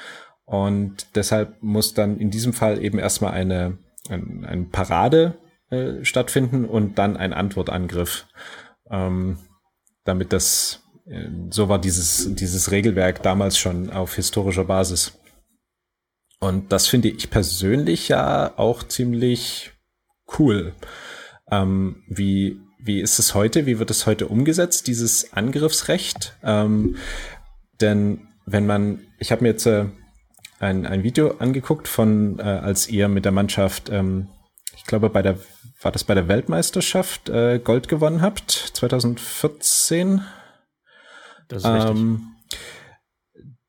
Und 0.44 1.08
deshalb 1.16 1.60
muss 1.62 1.94
dann 1.94 2.18
in 2.18 2.30
diesem 2.30 2.52
Fall 2.52 2.80
eben 2.82 3.00
erstmal 3.00 3.32
eine, 3.32 3.78
ein, 4.08 4.44
eine 4.44 4.64
Parade 4.66 5.36
äh, 5.74 6.04
stattfinden 6.04 6.64
und 6.64 6.98
dann 6.98 7.16
ein 7.16 7.32
Antwortangriff. 7.32 8.26
Ähm, 8.90 9.38
damit 10.04 10.32
das, 10.32 10.82
äh, 11.06 11.28
so 11.50 11.68
war 11.68 11.78
dieses, 11.78 12.34
dieses 12.34 12.70
Regelwerk 12.70 13.22
damals 13.22 13.58
schon 13.58 13.90
auf 13.90 14.14
historischer 14.14 14.64
Basis. 14.64 15.18
Und 16.40 16.72
das 16.72 16.86
finde 16.86 17.08
ich 17.08 17.30
persönlich 17.30 18.08
ja 18.08 18.52
auch 18.58 18.82
ziemlich 18.82 19.72
cool. 20.38 20.74
Ähm, 21.50 22.02
wie, 22.08 22.60
wie 22.78 23.00
ist 23.00 23.18
es 23.18 23.34
heute? 23.34 23.66
Wie 23.66 23.78
wird 23.78 23.90
es 23.90 24.06
heute 24.06 24.28
umgesetzt, 24.28 24.86
dieses 24.86 25.32
Angriffsrecht? 25.32 26.36
Ähm, 26.42 26.96
denn 27.80 28.28
wenn 28.44 28.66
man, 28.66 29.00
ich 29.18 29.32
habe 29.32 29.42
mir 29.42 29.50
jetzt 29.50 29.66
äh, 29.66 29.86
ein, 30.58 30.86
ein 30.86 31.02
Video 31.02 31.36
angeguckt 31.38 31.88
von, 31.88 32.38
äh, 32.38 32.42
als 32.42 32.88
ihr 32.88 33.08
mit 33.08 33.24
der 33.24 33.32
Mannschaft, 33.32 33.88
ähm, 33.90 34.28
ich 34.84 34.88
glaube 34.88 35.08
bei 35.08 35.22
der 35.22 35.38
war 35.80 35.92
das 35.92 36.04
bei 36.04 36.14
der 36.14 36.28
Weltmeisterschaft 36.28 37.30
äh, 37.30 37.58
Gold 37.58 37.88
gewonnen 37.88 38.20
habt, 38.20 38.50
2014. 38.50 40.22
Das 41.48 41.64
ist 41.64 41.68
richtig. 41.70 41.90
Ähm, 41.90 42.36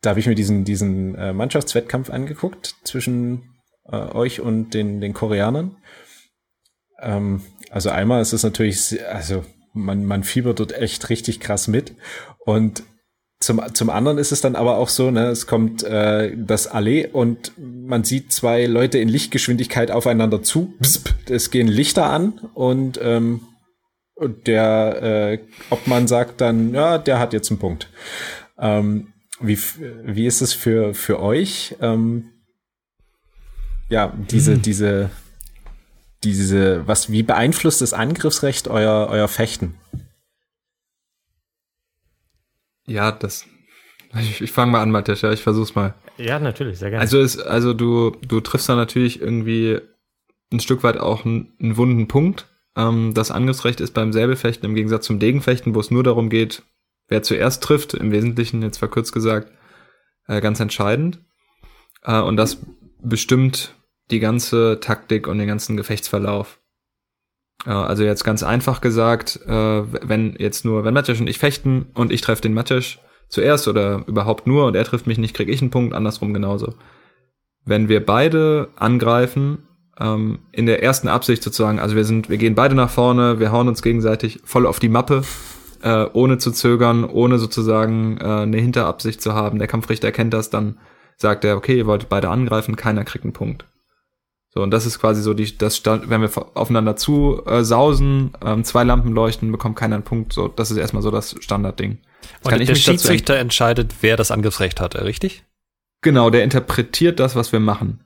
da 0.01 0.09
habe 0.09 0.19
ich 0.19 0.27
mir 0.27 0.35
diesen, 0.35 0.65
diesen 0.65 1.15
äh, 1.15 1.31
Mannschaftswettkampf 1.31 2.09
angeguckt 2.09 2.75
zwischen 2.83 3.55
äh, 3.85 3.95
euch 3.95 4.41
und 4.41 4.73
den, 4.73 4.99
den 4.99 5.13
Koreanern. 5.13 5.77
Ähm, 6.99 7.41
also 7.69 7.91
einmal 7.91 8.21
ist 8.21 8.33
es 8.33 8.43
natürlich, 8.43 9.01
also 9.07 9.45
man, 9.73 10.03
man 10.03 10.25
fiebert 10.25 10.59
dort 10.59 10.73
echt 10.73 11.09
richtig 11.09 11.39
krass 11.39 11.69
mit. 11.69 11.95
Und 12.39 12.83
zum, 13.39 13.61
zum 13.73 13.89
anderen 13.89 14.17
ist 14.17 14.31
es 14.31 14.41
dann 14.41 14.55
aber 14.55 14.77
auch 14.77 14.89
so, 14.89 15.11
ne, 15.11 15.27
es 15.27 15.45
kommt 15.45 15.83
äh, 15.83 16.35
das 16.37 16.67
Allee 16.67 17.07
und 17.07 17.51
man 17.57 18.03
sieht 18.03 18.31
zwei 18.31 18.65
Leute 18.65 18.97
in 18.97 19.09
Lichtgeschwindigkeit 19.09 19.91
aufeinander 19.91 20.41
zu. 20.41 20.73
Bzp, 20.79 21.09
es 21.29 21.51
gehen 21.51 21.67
Lichter 21.67 22.09
an 22.09 22.39
und, 22.53 22.99
ähm, 23.01 23.41
der 24.17 25.01
äh, 25.03 25.39
Obmann 25.69 26.07
sagt 26.07 26.39
dann, 26.39 26.73
ja, 26.73 26.97
der 26.97 27.19
hat 27.19 27.33
jetzt 27.33 27.51
einen 27.51 27.59
Punkt. 27.59 27.89
Ähm, 28.57 29.13
wie, 29.41 29.59
wie 30.03 30.25
ist 30.25 30.41
es 30.41 30.53
für, 30.53 30.93
für 30.93 31.19
euch? 31.19 31.75
Ähm, 31.81 32.31
ja, 33.89 34.13
diese, 34.31 34.53
hm. 34.53 34.61
diese 34.61 35.09
diese, 36.25 36.87
was, 36.87 37.11
wie 37.11 37.23
beeinflusst 37.23 37.81
das 37.81 37.93
Angriffsrecht 37.93 38.67
euer, 38.67 39.07
euer 39.09 39.27
Fechten? 39.27 39.75
Ja, 42.85 43.11
das. 43.11 43.45
Ich, 44.19 44.41
ich 44.41 44.51
fange 44.51 44.71
mal 44.71 44.81
an, 44.81 44.91
Matthias, 44.91 45.21
ja, 45.21 45.31
ich 45.31 45.43
versuch's 45.43 45.75
mal. 45.75 45.93
Ja, 46.17 46.39
natürlich, 46.39 46.79
sehr 46.79 46.89
gerne. 46.89 47.01
Also 47.01 47.19
ist, 47.19 47.39
also 47.39 47.73
du, 47.73 48.11
du 48.25 48.39
triffst 48.39 48.69
da 48.69 48.75
natürlich 48.75 49.21
irgendwie 49.21 49.79
ein 50.51 50.59
Stück 50.59 50.83
weit 50.83 50.97
auch 50.97 51.25
einen, 51.25 51.53
einen 51.59 51.77
wunden 51.77 52.07
Punkt. 52.07 52.47
Ähm, 52.75 53.13
das 53.13 53.31
Angriffsrecht 53.31 53.81
ist 53.81 53.93
beim 53.93 54.13
Säbelfechten 54.13 54.69
im 54.69 54.75
Gegensatz 54.75 55.05
zum 55.05 55.19
Degenfechten, 55.19 55.75
wo 55.75 55.79
es 55.79 55.91
nur 55.91 56.03
darum 56.03 56.29
geht, 56.29 56.63
wer 57.07 57.23
zuerst 57.23 57.63
trifft, 57.63 57.93
im 57.93 58.11
Wesentlichen, 58.11 58.61
jetzt 58.61 58.77
verkürzt 58.77 59.13
gesagt, 59.13 59.51
äh, 60.27 60.41
ganz 60.41 60.59
entscheidend. 60.59 61.19
Äh, 62.03 62.21
und 62.21 62.37
das 62.37 62.59
bestimmt 63.01 63.75
die 64.11 64.19
ganze 64.19 64.79
Taktik 64.79 65.27
und 65.27 65.39
den 65.39 65.47
ganzen 65.47 65.77
Gefechtsverlauf. 65.77 66.59
Äh, 67.65 67.71
also 67.71 68.03
jetzt 68.03 68.23
ganz 68.23 68.43
einfach 68.43 68.81
gesagt, 68.81 69.39
äh, 69.47 69.83
wenn 70.07 70.35
jetzt 70.37 70.65
nur, 70.65 70.83
wenn 70.83 70.93
Matjasch 70.93 71.19
und 71.19 71.29
ich 71.29 71.39
fechten 71.39 71.87
und 71.93 72.11
ich 72.11 72.21
treffe 72.21 72.41
den 72.41 72.53
Matjasch 72.53 72.99
zuerst 73.29 73.67
oder 73.67 74.03
überhaupt 74.07 74.47
nur 74.47 74.65
und 74.65 74.75
er 74.75 74.83
trifft 74.83 75.07
mich 75.07 75.17
nicht, 75.17 75.35
kriege 75.35 75.51
ich 75.51 75.61
einen 75.61 75.71
Punkt, 75.71 75.93
andersrum 75.93 76.33
genauso. 76.33 76.73
Wenn 77.65 77.89
wir 77.89 78.05
beide 78.05 78.69
angreifen, 78.75 79.63
ähm, 79.99 80.39
in 80.51 80.65
der 80.65 80.83
ersten 80.83 81.07
Absicht 81.07 81.41
sozusagen, 81.41 81.79
also 81.79 81.95
wir 81.95 82.05
sind, 82.05 82.29
wir 82.29 82.37
gehen 82.37 82.55
beide 82.55 82.75
nach 82.75 82.89
vorne, 82.89 83.39
wir 83.39 83.51
hauen 83.51 83.67
uns 83.67 83.81
gegenseitig 83.81 84.41
voll 84.43 84.67
auf 84.67 84.79
die 84.79 84.89
Mappe, 84.89 85.23
äh, 85.81 86.05
ohne 86.13 86.37
zu 86.37 86.51
zögern, 86.51 87.03
ohne 87.05 87.39
sozusagen 87.39 88.19
eine 88.21 88.57
Hinterabsicht 88.57 89.21
zu 89.21 89.33
haben. 89.33 89.59
Der 89.59 89.67
Kampfrichter 89.67 90.07
erkennt 90.07 90.33
das, 90.33 90.49
dann 90.49 90.77
sagt 91.17 91.45
er, 91.45 91.57
okay, 91.57 91.77
ihr 91.77 91.85
wolltet 91.87 92.09
beide 92.09 92.29
angreifen, 92.29 92.75
keiner 92.75 93.03
kriegt 93.03 93.23
einen 93.23 93.33
Punkt. 93.33 93.65
So, 94.55 94.63
und 94.63 94.71
das 94.71 94.85
ist 94.85 94.99
quasi 94.99 95.21
so 95.21 95.33
die, 95.33 95.57
das 95.57 95.75
Stand, 95.75 96.09
wenn 96.09 96.21
wir 96.21 96.31
aufeinander 96.55 96.95
zu 96.95 97.41
äh, 97.45 97.63
sausen, 97.63 98.31
ähm, 98.41 98.63
zwei 98.63 98.85
Lampen 98.85 99.11
leuchten, 99.11 99.51
bekommt 99.51 99.75
keiner 99.75 99.95
einen 99.95 100.05
Punkt. 100.05 100.31
So, 100.31 100.47
das 100.47 100.71
ist 100.71 100.77
erstmal 100.77 101.03
so 101.03 101.11
das 101.11 101.35
Standardding. 101.41 101.99
Und 102.43 102.49
kann 102.49 102.65
der 102.65 102.75
Schiedsrichter 102.75 103.35
entscheidet, 103.35 103.95
wer 103.99 104.15
das 104.15 104.31
Angriffsrecht 104.31 104.79
hat, 104.79 104.95
richtig? 104.95 105.43
Genau, 106.01 106.29
der 106.29 106.45
interpretiert 106.45 107.19
das, 107.19 107.35
was 107.35 107.51
wir 107.51 107.59
machen. 107.59 107.99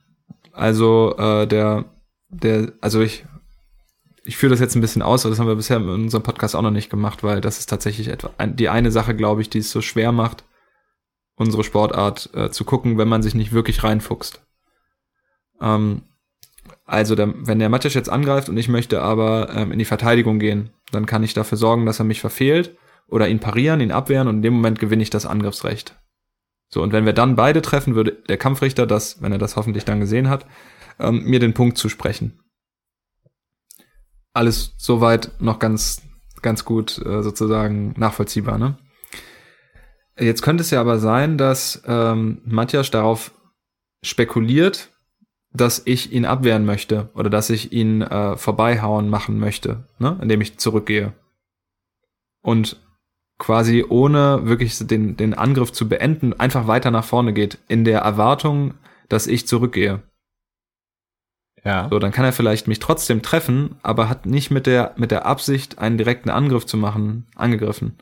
Also 0.51 1.15
äh, 1.19 1.45
der, 1.45 1.85
der, 2.29 2.73
also 2.81 3.01
ich, 3.01 3.25
ich 4.23 4.35
führe 4.35 4.49
das 4.49 4.59
jetzt 4.59 4.75
ein 4.75 4.81
bisschen 4.81 5.03
aus, 5.03 5.25
aber 5.25 5.31
das 5.31 5.39
haben 5.39 5.47
wir 5.47 5.55
bisher 5.55 5.77
in 5.77 5.87
unserem 5.87 6.23
Podcast 6.23 6.55
auch 6.55 6.63
noch 6.63 6.71
nicht 6.71 6.89
gemacht, 6.89 7.21
weil 7.21 7.41
das 7.41 7.59
ist 7.59 7.69
tatsächlich 7.69 8.07
etwa 8.07 8.31
die 8.43 8.69
eine 8.69 8.91
Sache, 8.91 9.15
glaube 9.15 9.41
ich, 9.41 9.51
die 9.51 9.59
es 9.59 9.69
so 9.69 9.81
schwer 9.81 10.11
macht, 10.11 10.43
unsere 11.35 11.63
Sportart 11.63 12.31
äh, 12.33 12.49
zu 12.49 12.65
gucken, 12.65 12.97
wenn 12.97 13.07
man 13.07 13.21
sich 13.21 13.35
nicht 13.35 13.53
wirklich 13.53 13.83
reinfuchst. 13.83 14.41
Ähm, 15.61 16.01
also 16.89 17.13
der, 17.13 17.33
wenn 17.45 17.59
der 17.59 17.69
Matisch 17.69 17.93
jetzt 17.93 18.09
angreift 18.09 18.49
und 18.49 18.57
ich 18.57 18.67
möchte 18.67 19.01
aber 19.01 19.49
ähm, 19.55 19.71
in 19.71 19.77
die 19.77 19.85
Verteidigung 19.85 20.39
gehen, 20.39 20.71
dann 20.91 21.05
kann 21.05 21.23
ich 21.23 21.35
dafür 21.35 21.57
sorgen, 21.57 21.85
dass 21.85 21.99
er 21.99 22.05
mich 22.05 22.19
verfehlt 22.19 22.77
oder 23.07 23.27
ihn 23.27 23.39
parieren, 23.39 23.79
ihn 23.79 23.91
abwehren 23.91 24.27
und 24.27 24.37
in 24.37 24.41
dem 24.41 24.55
Moment 24.55 24.79
gewinne 24.79 25.03
ich 25.03 25.11
das 25.11 25.27
Angriffsrecht. 25.27 25.95
So, 26.67 26.81
und 26.81 26.91
wenn 26.91 27.05
wir 27.05 27.13
dann 27.13 27.35
beide 27.35 27.61
treffen, 27.61 27.93
würde 27.93 28.13
der 28.27 28.37
Kampfrichter 28.37 28.87
das, 28.87 29.21
wenn 29.21 29.31
er 29.31 29.37
das 29.37 29.55
hoffentlich 29.55 29.85
dann 29.85 29.99
gesehen 29.99 30.29
hat, 30.29 30.47
ähm, 30.99 31.25
mir 31.25 31.39
den 31.39 31.53
Punkt 31.53 31.77
zusprechen. 31.77 32.39
Alles 34.33 34.73
soweit 34.77 35.31
noch 35.39 35.59
ganz, 35.59 36.01
ganz 36.41 36.65
gut 36.65 36.97
äh, 37.05 37.21
sozusagen 37.21 37.93
nachvollziehbar, 37.97 38.57
ne? 38.57 38.77
Jetzt 40.19 40.41
könnte 40.41 40.61
es 40.61 40.71
ja 40.71 40.81
aber 40.81 40.97
sein, 40.99 41.37
dass 41.37 41.83
ähm, 41.85 42.41
Matthias 42.45 42.91
darauf 42.91 43.31
spekuliert, 44.03 44.89
dass 45.51 45.81
ich 45.85 46.11
ihn 46.11 46.25
abwehren 46.25 46.65
möchte 46.65 47.09
oder 47.13 47.29
dass 47.29 47.49
ich 47.49 47.71
ihn 47.71 48.01
äh, 48.01 48.37
vorbeihauen 48.37 49.09
machen 49.09 49.39
möchte, 49.39 49.85
ne? 49.97 50.17
indem 50.21 50.41
ich 50.41 50.57
zurückgehe. 50.57 51.13
Und 52.41 52.77
quasi 53.39 53.85
ohne 53.87 54.45
wirklich 54.45 54.77
den, 54.77 55.17
den 55.17 55.33
Angriff 55.33 55.71
zu 55.71 55.89
beenden, 55.89 56.33
einfach 56.33 56.67
weiter 56.67 56.91
nach 56.91 57.05
vorne 57.05 57.33
geht, 57.33 57.57
in 57.67 57.85
der 57.85 58.01
Erwartung, 58.01 58.75
dass 59.07 59.27
ich 59.27 59.47
zurückgehe. 59.47 60.03
Ja. 61.63 61.87
So, 61.89 61.99
dann 61.99 62.11
kann 62.11 62.25
er 62.25 62.33
vielleicht 62.33 62.67
mich 62.67 62.79
trotzdem 62.79 63.21
treffen, 63.21 63.75
aber 63.81 64.07
hat 64.07 64.25
nicht 64.25 64.51
mit 64.51 64.65
der, 64.67 64.93
mit 64.97 65.11
der 65.11 65.25
Absicht, 65.25 65.79
einen 65.79 65.97
direkten 65.97 66.29
Angriff 66.29 66.65
zu 66.65 66.77
machen, 66.77 67.27
angegriffen. 67.35 67.97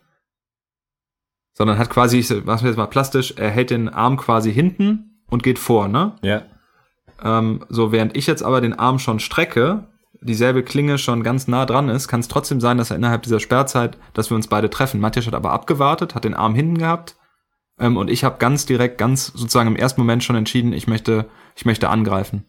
Sondern 1.54 1.80
hat 1.80 1.90
quasi, 1.90 2.20
ich 2.20 2.46
mach's 2.46 2.62
mir 2.62 2.70
jetzt 2.70 2.78
mal 2.78 2.86
plastisch, 2.88 3.34
er 3.38 3.50
hält 3.50 3.72
den 3.72 3.90
Arm 3.90 4.18
quasi 4.18 4.54
hinten 4.54 5.24
und 5.28 5.44
geht 5.44 5.58
vor, 5.58 5.88
ne? 5.88 6.16
Ja. 6.22 6.44
Ähm, 7.24 7.64
so, 7.70 7.92
während 7.92 8.16
ich 8.16 8.28
jetzt 8.28 8.44
aber 8.44 8.62
den 8.62 8.78
Arm 8.78 9.00
schon 9.00 9.20
strecke, 9.20 9.88
dieselbe 10.22 10.64
Klinge 10.64 10.98
schon 10.98 11.24
ganz 11.24 11.48
nah 11.48 11.66
dran 11.66 11.90
ist, 11.90 12.08
kann 12.08 12.20
es 12.20 12.28
trotzdem 12.28 12.60
sein, 12.60 12.78
dass 12.78 12.92
er 12.92 12.98
innerhalb 12.98 13.24
dieser 13.24 13.40
Sperrzeit, 13.40 13.98
dass 14.14 14.30
wir 14.30 14.36
uns 14.36 14.48
beide 14.48 14.70
treffen. 14.70 15.00
Matthias 15.00 15.28
hat 15.28 15.36
aber 15.36 15.52
abgewartet, 15.52 16.16
hat 16.16 16.24
den 16.24 16.34
Arm 16.34 16.56
hinten 16.56 16.78
gehabt 16.78 17.16
ähm, 17.80 17.98
und 17.98 18.10
ich 18.10 18.24
habe 18.24 18.38
ganz 18.40 18.66
direkt, 18.66 18.98
ganz 18.98 19.28
sozusagen 19.28 19.70
im 19.70 19.76
ersten 19.76 20.02
Moment 20.02 20.24
schon 20.24 20.36
entschieden, 20.36 20.74
ich 20.74 20.88
möchte, 20.88 21.28
ich 21.56 21.66
möchte 21.66 21.90
angreifen. 21.90 22.46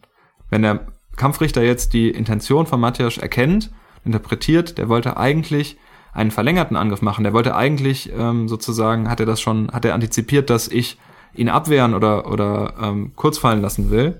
Wenn 0.49 0.63
der 0.63 0.87
Kampfrichter 1.15 1.63
jetzt 1.63 1.93
die 1.93 2.09
Intention 2.09 2.65
von 2.65 2.79
Matthias 2.79 3.17
erkennt, 3.17 3.71
interpretiert, 4.05 4.77
der 4.77 4.89
wollte 4.89 5.17
eigentlich 5.17 5.77
einen 6.13 6.31
verlängerten 6.31 6.75
Angriff 6.75 7.01
machen. 7.01 7.23
Der 7.23 7.33
wollte 7.33 7.55
eigentlich 7.55 8.11
ähm, 8.17 8.47
sozusagen, 8.47 9.09
hat 9.09 9.19
er 9.19 9.25
das 9.25 9.39
schon, 9.41 9.71
hat 9.71 9.85
er 9.85 9.93
antizipiert, 9.93 10.49
dass 10.49 10.67
ich 10.67 10.97
ihn 11.35 11.49
abwehren 11.49 11.93
oder, 11.93 12.31
oder 12.31 12.73
ähm, 12.81 13.11
kurz 13.15 13.37
fallen 13.37 13.61
lassen 13.61 13.91
will 13.91 14.19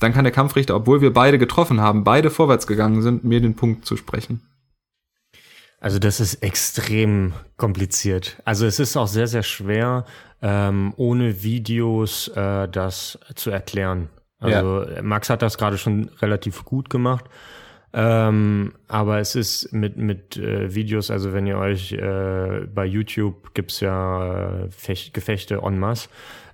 dann 0.00 0.12
kann 0.12 0.24
der 0.24 0.32
Kampfrichter, 0.32 0.76
obwohl 0.76 1.00
wir 1.00 1.12
beide 1.12 1.38
getroffen 1.38 1.80
haben, 1.80 2.04
beide 2.04 2.30
vorwärts 2.30 2.66
gegangen 2.66 3.02
sind, 3.02 3.24
mir 3.24 3.40
den 3.40 3.56
Punkt 3.56 3.84
zu 3.84 3.96
sprechen. 3.96 4.42
Also 5.80 5.98
das 5.98 6.18
ist 6.18 6.42
extrem 6.42 7.34
kompliziert. 7.56 8.40
Also 8.44 8.66
es 8.66 8.80
ist 8.80 8.96
auch 8.96 9.06
sehr, 9.06 9.28
sehr 9.28 9.44
schwer, 9.44 10.04
ähm, 10.42 10.92
ohne 10.96 11.42
Videos 11.42 12.28
äh, 12.28 12.68
das 12.68 13.18
zu 13.36 13.50
erklären. 13.50 14.08
Also 14.40 14.84
ja. 14.84 15.02
Max 15.02 15.30
hat 15.30 15.42
das 15.42 15.58
gerade 15.58 15.78
schon 15.78 16.10
relativ 16.20 16.64
gut 16.64 16.90
gemacht. 16.90 17.26
Ähm, 17.92 18.74
aber 18.86 19.18
es 19.18 19.34
ist 19.34 19.72
mit, 19.72 19.96
mit 19.96 20.36
äh, 20.36 20.74
Videos, 20.74 21.10
also 21.10 21.32
wenn 21.32 21.46
ihr 21.46 21.58
euch 21.58 21.92
äh, 21.92 22.66
bei 22.72 22.84
YouTube 22.84 23.54
gibt's 23.54 23.80
ja 23.80 24.64
äh, 24.64 24.70
Fech 24.70 25.12
Gefechte 25.14 25.62
en 25.64 25.78
masse, 25.78 26.08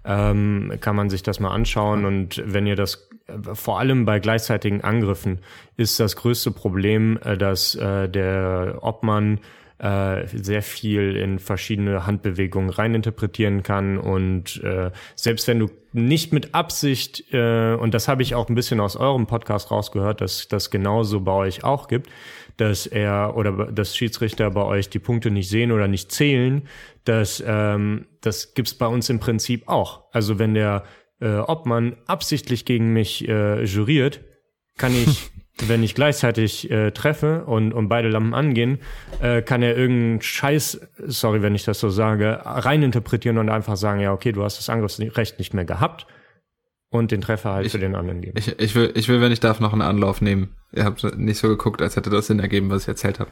ähm, 0.04 0.72
kann 0.80 0.94
man 0.94 1.10
sich 1.10 1.22
das 1.22 1.40
mal 1.40 1.50
anschauen. 1.50 2.04
Und 2.04 2.42
wenn 2.46 2.66
ihr 2.66 2.76
das 2.76 3.08
vor 3.54 3.78
allem 3.78 4.04
bei 4.04 4.20
gleichzeitigen 4.20 4.82
Angriffen 4.82 5.38
ist 5.76 5.98
das 5.98 6.16
größte 6.16 6.50
Problem, 6.50 7.18
äh, 7.22 7.36
dass 7.36 7.74
äh, 7.74 8.08
der 8.08 8.78
Obmann 8.82 9.40
äh, 9.78 10.26
sehr 10.26 10.62
viel 10.62 11.16
in 11.16 11.38
verschiedene 11.38 12.06
Handbewegungen 12.06 12.70
reininterpretieren 12.70 13.62
kann 13.62 13.98
und 13.98 14.62
äh, 14.62 14.90
selbst 15.16 15.48
wenn 15.48 15.58
du 15.58 15.68
nicht 15.92 16.32
mit 16.32 16.54
Absicht, 16.54 17.32
äh, 17.32 17.74
und 17.74 17.94
das 17.94 18.08
habe 18.08 18.22
ich 18.22 18.34
auch 18.34 18.48
ein 18.48 18.54
bisschen 18.54 18.80
aus 18.80 18.96
eurem 18.96 19.26
Podcast 19.26 19.70
rausgehört, 19.70 20.20
dass 20.20 20.48
das 20.48 20.70
genauso 20.70 21.20
bei 21.20 21.32
euch 21.32 21.64
auch 21.64 21.88
gibt, 21.88 22.08
dass 22.56 22.86
er 22.86 23.36
oder 23.36 23.72
dass 23.72 23.96
Schiedsrichter 23.96 24.50
bei 24.50 24.62
euch 24.62 24.90
die 24.90 24.98
Punkte 25.00 25.30
nicht 25.30 25.48
sehen 25.48 25.72
oder 25.72 25.88
nicht 25.88 26.12
zählen, 26.12 26.68
dass 27.04 27.42
ähm, 27.46 28.06
das 28.20 28.54
gibt's 28.54 28.74
bei 28.74 28.86
uns 28.86 29.10
im 29.10 29.18
Prinzip 29.18 29.68
auch. 29.68 30.04
Also 30.12 30.38
wenn 30.38 30.54
der 30.54 30.84
äh, 31.24 31.38
Obmann 31.38 31.96
absichtlich 32.06 32.64
gegen 32.64 32.92
mich 32.92 33.26
äh, 33.28 33.64
juriert, 33.64 34.20
kann 34.76 34.92
ich, 34.94 35.30
wenn 35.66 35.82
ich 35.82 35.94
gleichzeitig 35.94 36.70
äh, 36.70 36.90
treffe 36.90 37.44
und, 37.46 37.72
und 37.72 37.88
beide 37.88 38.08
Lampen 38.08 38.34
angehen, 38.34 38.78
äh, 39.20 39.42
kann 39.42 39.62
er 39.62 39.76
irgendeinen 39.76 40.20
Scheiß, 40.20 40.80
sorry, 41.06 41.42
wenn 41.42 41.54
ich 41.54 41.64
das 41.64 41.80
so 41.80 41.88
sage, 41.88 42.40
reininterpretieren 42.44 43.38
und 43.38 43.48
einfach 43.48 43.76
sagen, 43.76 44.00
ja, 44.00 44.12
okay, 44.12 44.32
du 44.32 44.44
hast 44.44 44.58
das 44.58 44.68
Angriffsrecht 44.68 45.38
nicht 45.38 45.54
mehr 45.54 45.64
gehabt 45.64 46.06
und 46.90 47.10
den 47.10 47.22
Treffer 47.22 47.54
halt 47.54 47.66
ich, 47.66 47.72
für 47.72 47.78
den 47.78 47.94
anderen 47.94 48.20
geben. 48.20 48.38
Ich, 48.38 48.58
ich, 48.58 48.74
will, 48.74 48.92
ich 48.94 49.08
will, 49.08 49.20
wenn 49.20 49.32
ich 49.32 49.40
darf, 49.40 49.60
noch 49.60 49.72
einen 49.72 49.82
Anlauf 49.82 50.20
nehmen. 50.20 50.54
Ihr 50.72 50.84
habt 50.84 51.02
nicht 51.16 51.38
so 51.38 51.48
geguckt, 51.48 51.80
als 51.80 51.96
hätte 51.96 52.10
das 52.10 52.26
Sinn 52.26 52.38
ergeben, 52.38 52.70
was 52.70 52.82
ich 52.82 52.88
erzählt 52.88 53.18
habe. 53.18 53.30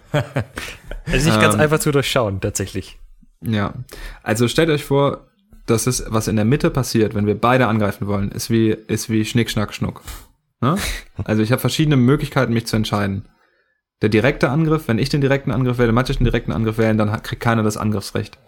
Es 1.05 1.15
ist 1.15 1.25
nicht 1.27 1.35
ähm, 1.35 1.43
ganz 1.43 1.55
einfach 1.57 1.79
zu 1.79 1.93
durchschauen, 1.93 2.41
tatsächlich. 2.41 2.99
Ja, 3.45 3.75
also 4.23 4.49
stellt 4.49 4.71
euch 4.71 4.85
vor, 4.85 5.27
das 5.67 5.87
ist, 5.87 6.05
was 6.09 6.29
in 6.29 6.37
der 6.37 6.45
Mitte 6.45 6.71
passiert, 6.71 7.15
wenn 7.15 7.27
wir 7.27 7.39
beide 7.39 7.67
angreifen 7.67 8.07
wollen, 8.07 8.31
ist 8.31 8.51
wie, 8.51 8.71
ist 8.71 9.11
wie 9.11 9.25
Schnick, 9.25 9.51
Schnack, 9.51 9.75
Schnuck. 9.75 10.03
Ne? 10.61 10.77
Also 11.25 11.43
ich 11.43 11.53
habe 11.53 11.61
verschiedene 11.61 11.97
Möglichkeiten, 11.97 12.53
mich 12.53 12.67
zu 12.67 12.77
entscheiden. 12.77 13.27
Der 14.01 14.09
direkte 14.09 14.51
Angriff, 14.51 14.89
wenn 14.89 14.99
ich 14.99 15.09
den 15.09 15.21
direkten 15.21 15.53
Angriff 15.53 15.79
wähle, 15.79 15.93
Matthias 15.93 16.19
den 16.19 16.25
direkten 16.25 16.53
Angriff 16.53 16.79
wählen, 16.79 16.99
dann 16.99 17.23
kriegt 17.23 17.43
keiner 17.43 17.63
das 17.63 17.77
Angriffsrecht. 17.77 18.39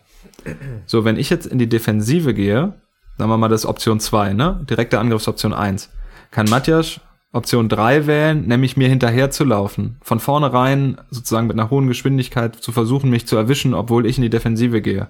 So, 0.87 1.05
wenn 1.05 1.17
ich 1.17 1.31
jetzt 1.31 1.47
in 1.47 1.59
die 1.59 1.69
Defensive 1.69 2.35
gehe, 2.35 2.75
sagen 3.17 3.31
wir 3.31 3.37
mal, 3.37 3.49
das 3.49 3.63
ist 3.63 3.67
Option 3.67 4.01
2, 4.01 4.33
ne? 4.33 4.65
Direkte 4.69 4.99
Angriffsoption 4.99 5.55
1. 5.55 5.91
Kann 6.31 6.49
Matthias 6.51 7.01
Option 7.35 7.69
3 7.69 8.07
wählen, 8.07 8.47
nämlich 8.47 8.77
mir 8.77 8.89
hinterher 8.89 9.31
zu 9.31 9.45
laufen. 9.45 9.97
Von 10.03 10.21
vornherein 10.21 11.01
sozusagen 11.11 11.49
mit 11.49 11.59
einer 11.59 11.69
hohen 11.69 11.89
Geschwindigkeit 11.89 12.57
zu 12.57 12.71
versuchen, 12.71 13.11
mich 13.11 13.27
zu 13.27 13.37
erwischen, 13.37 13.75
obwohl 13.75 14.07
ich 14.07 14.19
in 14.19 14.23
die 14.23 14.31
Defensive 14.31 14.81
gehe. 14.81 15.09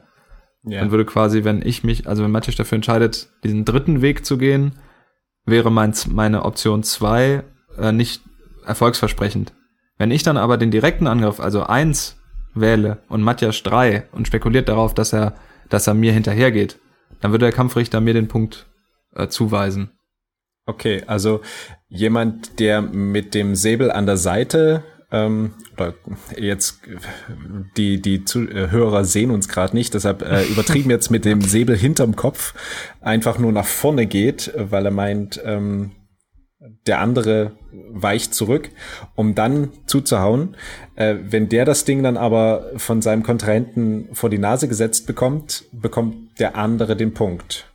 Ja. 0.66 0.80
Dann 0.80 0.90
würde 0.90 1.04
quasi, 1.04 1.44
wenn 1.44 1.62
ich 1.62 1.84
mich, 1.84 2.08
also 2.08 2.24
wenn 2.24 2.30
Matthias 2.30 2.56
dafür 2.56 2.76
entscheidet, 2.76 3.28
diesen 3.44 3.64
dritten 3.64 4.00
Weg 4.00 4.24
zu 4.24 4.38
gehen, 4.38 4.78
wäre 5.44 5.70
mein, 5.70 5.94
meine 6.08 6.44
Option 6.44 6.82
zwei 6.82 7.44
äh, 7.78 7.92
nicht 7.92 8.22
erfolgsversprechend. 8.64 9.52
Wenn 9.98 10.10
ich 10.10 10.22
dann 10.22 10.36
aber 10.36 10.56
den 10.56 10.70
direkten 10.70 11.06
Angriff, 11.06 11.38
also 11.38 11.64
eins 11.64 12.16
wähle 12.54 13.02
und 13.08 13.22
Matthias 13.22 13.62
drei 13.62 14.08
und 14.12 14.26
spekuliert 14.26 14.68
darauf, 14.68 14.94
dass 14.94 15.12
er, 15.12 15.34
dass 15.68 15.86
er 15.86 15.94
mir 15.94 16.12
hinterhergeht, 16.12 16.78
dann 17.20 17.30
würde 17.30 17.46
der 17.46 17.52
Kampfrichter 17.52 18.00
mir 18.00 18.14
den 18.14 18.28
Punkt 18.28 18.66
äh, 19.14 19.28
zuweisen. 19.28 19.90
Okay, 20.66 21.02
also 21.06 21.42
jemand, 21.88 22.58
der 22.58 22.80
mit 22.80 23.34
dem 23.34 23.54
Säbel 23.54 23.90
an 23.90 24.06
der 24.06 24.16
Seite 24.16 24.82
ähm, 25.14 25.52
oder 25.74 25.94
jetzt 26.36 26.80
die 27.76 28.02
die 28.02 28.24
Zuhörer 28.24 29.04
sehen 29.04 29.30
uns 29.30 29.48
gerade 29.48 29.76
nicht, 29.76 29.94
deshalb 29.94 30.22
äh, 30.22 30.44
übertrieben 30.44 30.90
jetzt 30.90 31.10
mit 31.10 31.24
dem 31.24 31.40
Säbel 31.40 31.76
hinterm 31.76 32.16
Kopf 32.16 32.54
einfach 33.00 33.38
nur 33.38 33.52
nach 33.52 33.66
vorne 33.66 34.06
geht, 34.06 34.52
weil 34.56 34.84
er 34.84 34.90
meint, 34.90 35.40
ähm, 35.44 35.92
der 36.86 37.00
andere 37.00 37.52
weicht 37.92 38.34
zurück, 38.34 38.70
um 39.14 39.34
dann 39.34 39.70
zuzuhauen. 39.86 40.56
Äh, 40.96 41.16
wenn 41.28 41.48
der 41.48 41.64
das 41.64 41.84
Ding 41.84 42.02
dann 42.02 42.16
aber 42.16 42.70
von 42.76 43.02
seinem 43.02 43.22
Kontrahenten 43.22 44.08
vor 44.12 44.30
die 44.30 44.38
Nase 44.38 44.68
gesetzt 44.68 45.06
bekommt, 45.06 45.64
bekommt 45.72 46.40
der 46.40 46.56
andere 46.56 46.96
den 46.96 47.14
Punkt. 47.14 47.70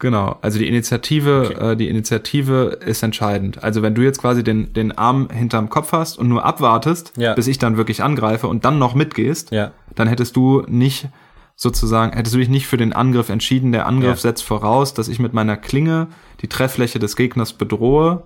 Genau, 0.00 0.36
also 0.42 0.60
die 0.60 0.68
Initiative, 0.68 1.50
okay. 1.50 1.72
äh, 1.72 1.76
die 1.76 1.88
Initiative 1.88 2.78
ist 2.84 3.02
entscheidend. 3.02 3.64
Also 3.64 3.82
wenn 3.82 3.96
du 3.96 4.02
jetzt 4.02 4.20
quasi 4.20 4.44
den, 4.44 4.72
den 4.72 4.96
Arm 4.96 5.28
hinterm 5.30 5.70
Kopf 5.70 5.90
hast 5.92 6.18
und 6.18 6.28
nur 6.28 6.44
abwartest, 6.44 7.12
ja. 7.16 7.34
bis 7.34 7.48
ich 7.48 7.58
dann 7.58 7.76
wirklich 7.76 8.02
angreife 8.02 8.46
und 8.46 8.64
dann 8.64 8.78
noch 8.78 8.94
mitgehst, 8.94 9.50
ja. 9.50 9.72
dann 9.96 10.06
hättest 10.06 10.36
du 10.36 10.62
nicht 10.68 11.08
sozusagen, 11.56 12.12
hättest 12.12 12.36
du 12.36 12.38
dich 12.38 12.48
nicht 12.48 12.68
für 12.68 12.76
den 12.76 12.92
Angriff 12.92 13.28
entschieden. 13.28 13.72
Der 13.72 13.86
Angriff 13.86 14.10
ja. 14.10 14.16
setzt 14.16 14.44
voraus, 14.44 14.94
dass 14.94 15.08
ich 15.08 15.18
mit 15.18 15.34
meiner 15.34 15.56
Klinge 15.56 16.06
die 16.42 16.48
Trefffläche 16.48 17.00
des 17.00 17.16
Gegners 17.16 17.52
bedrohe 17.52 18.22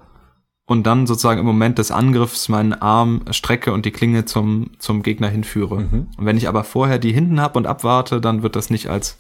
und 0.67 0.87
dann 0.87 1.07
sozusagen 1.07 1.41
im 1.41 1.47
Moment 1.47 1.79
des 1.79 1.91
Angriffs 1.91 2.51
meinen 2.51 2.75
Arm 2.75 3.23
strecke 3.31 3.73
und 3.73 3.87
die 3.87 3.91
Klinge 3.91 4.27
zum, 4.27 4.73
zum 4.79 5.03
Gegner 5.03 5.29
hinführe. 5.29 5.81
Mhm. 5.81 6.09
Und 6.19 6.27
wenn 6.27 6.37
ich 6.37 6.49
aber 6.49 6.65
vorher 6.65 6.99
die 6.99 7.13
hinten 7.13 7.41
hab 7.41 7.57
und 7.57 7.67
abwarte, 7.67 8.21
dann 8.21 8.43
wird 8.43 8.57
das 8.57 8.69
nicht 8.69 8.89
als 8.89 9.19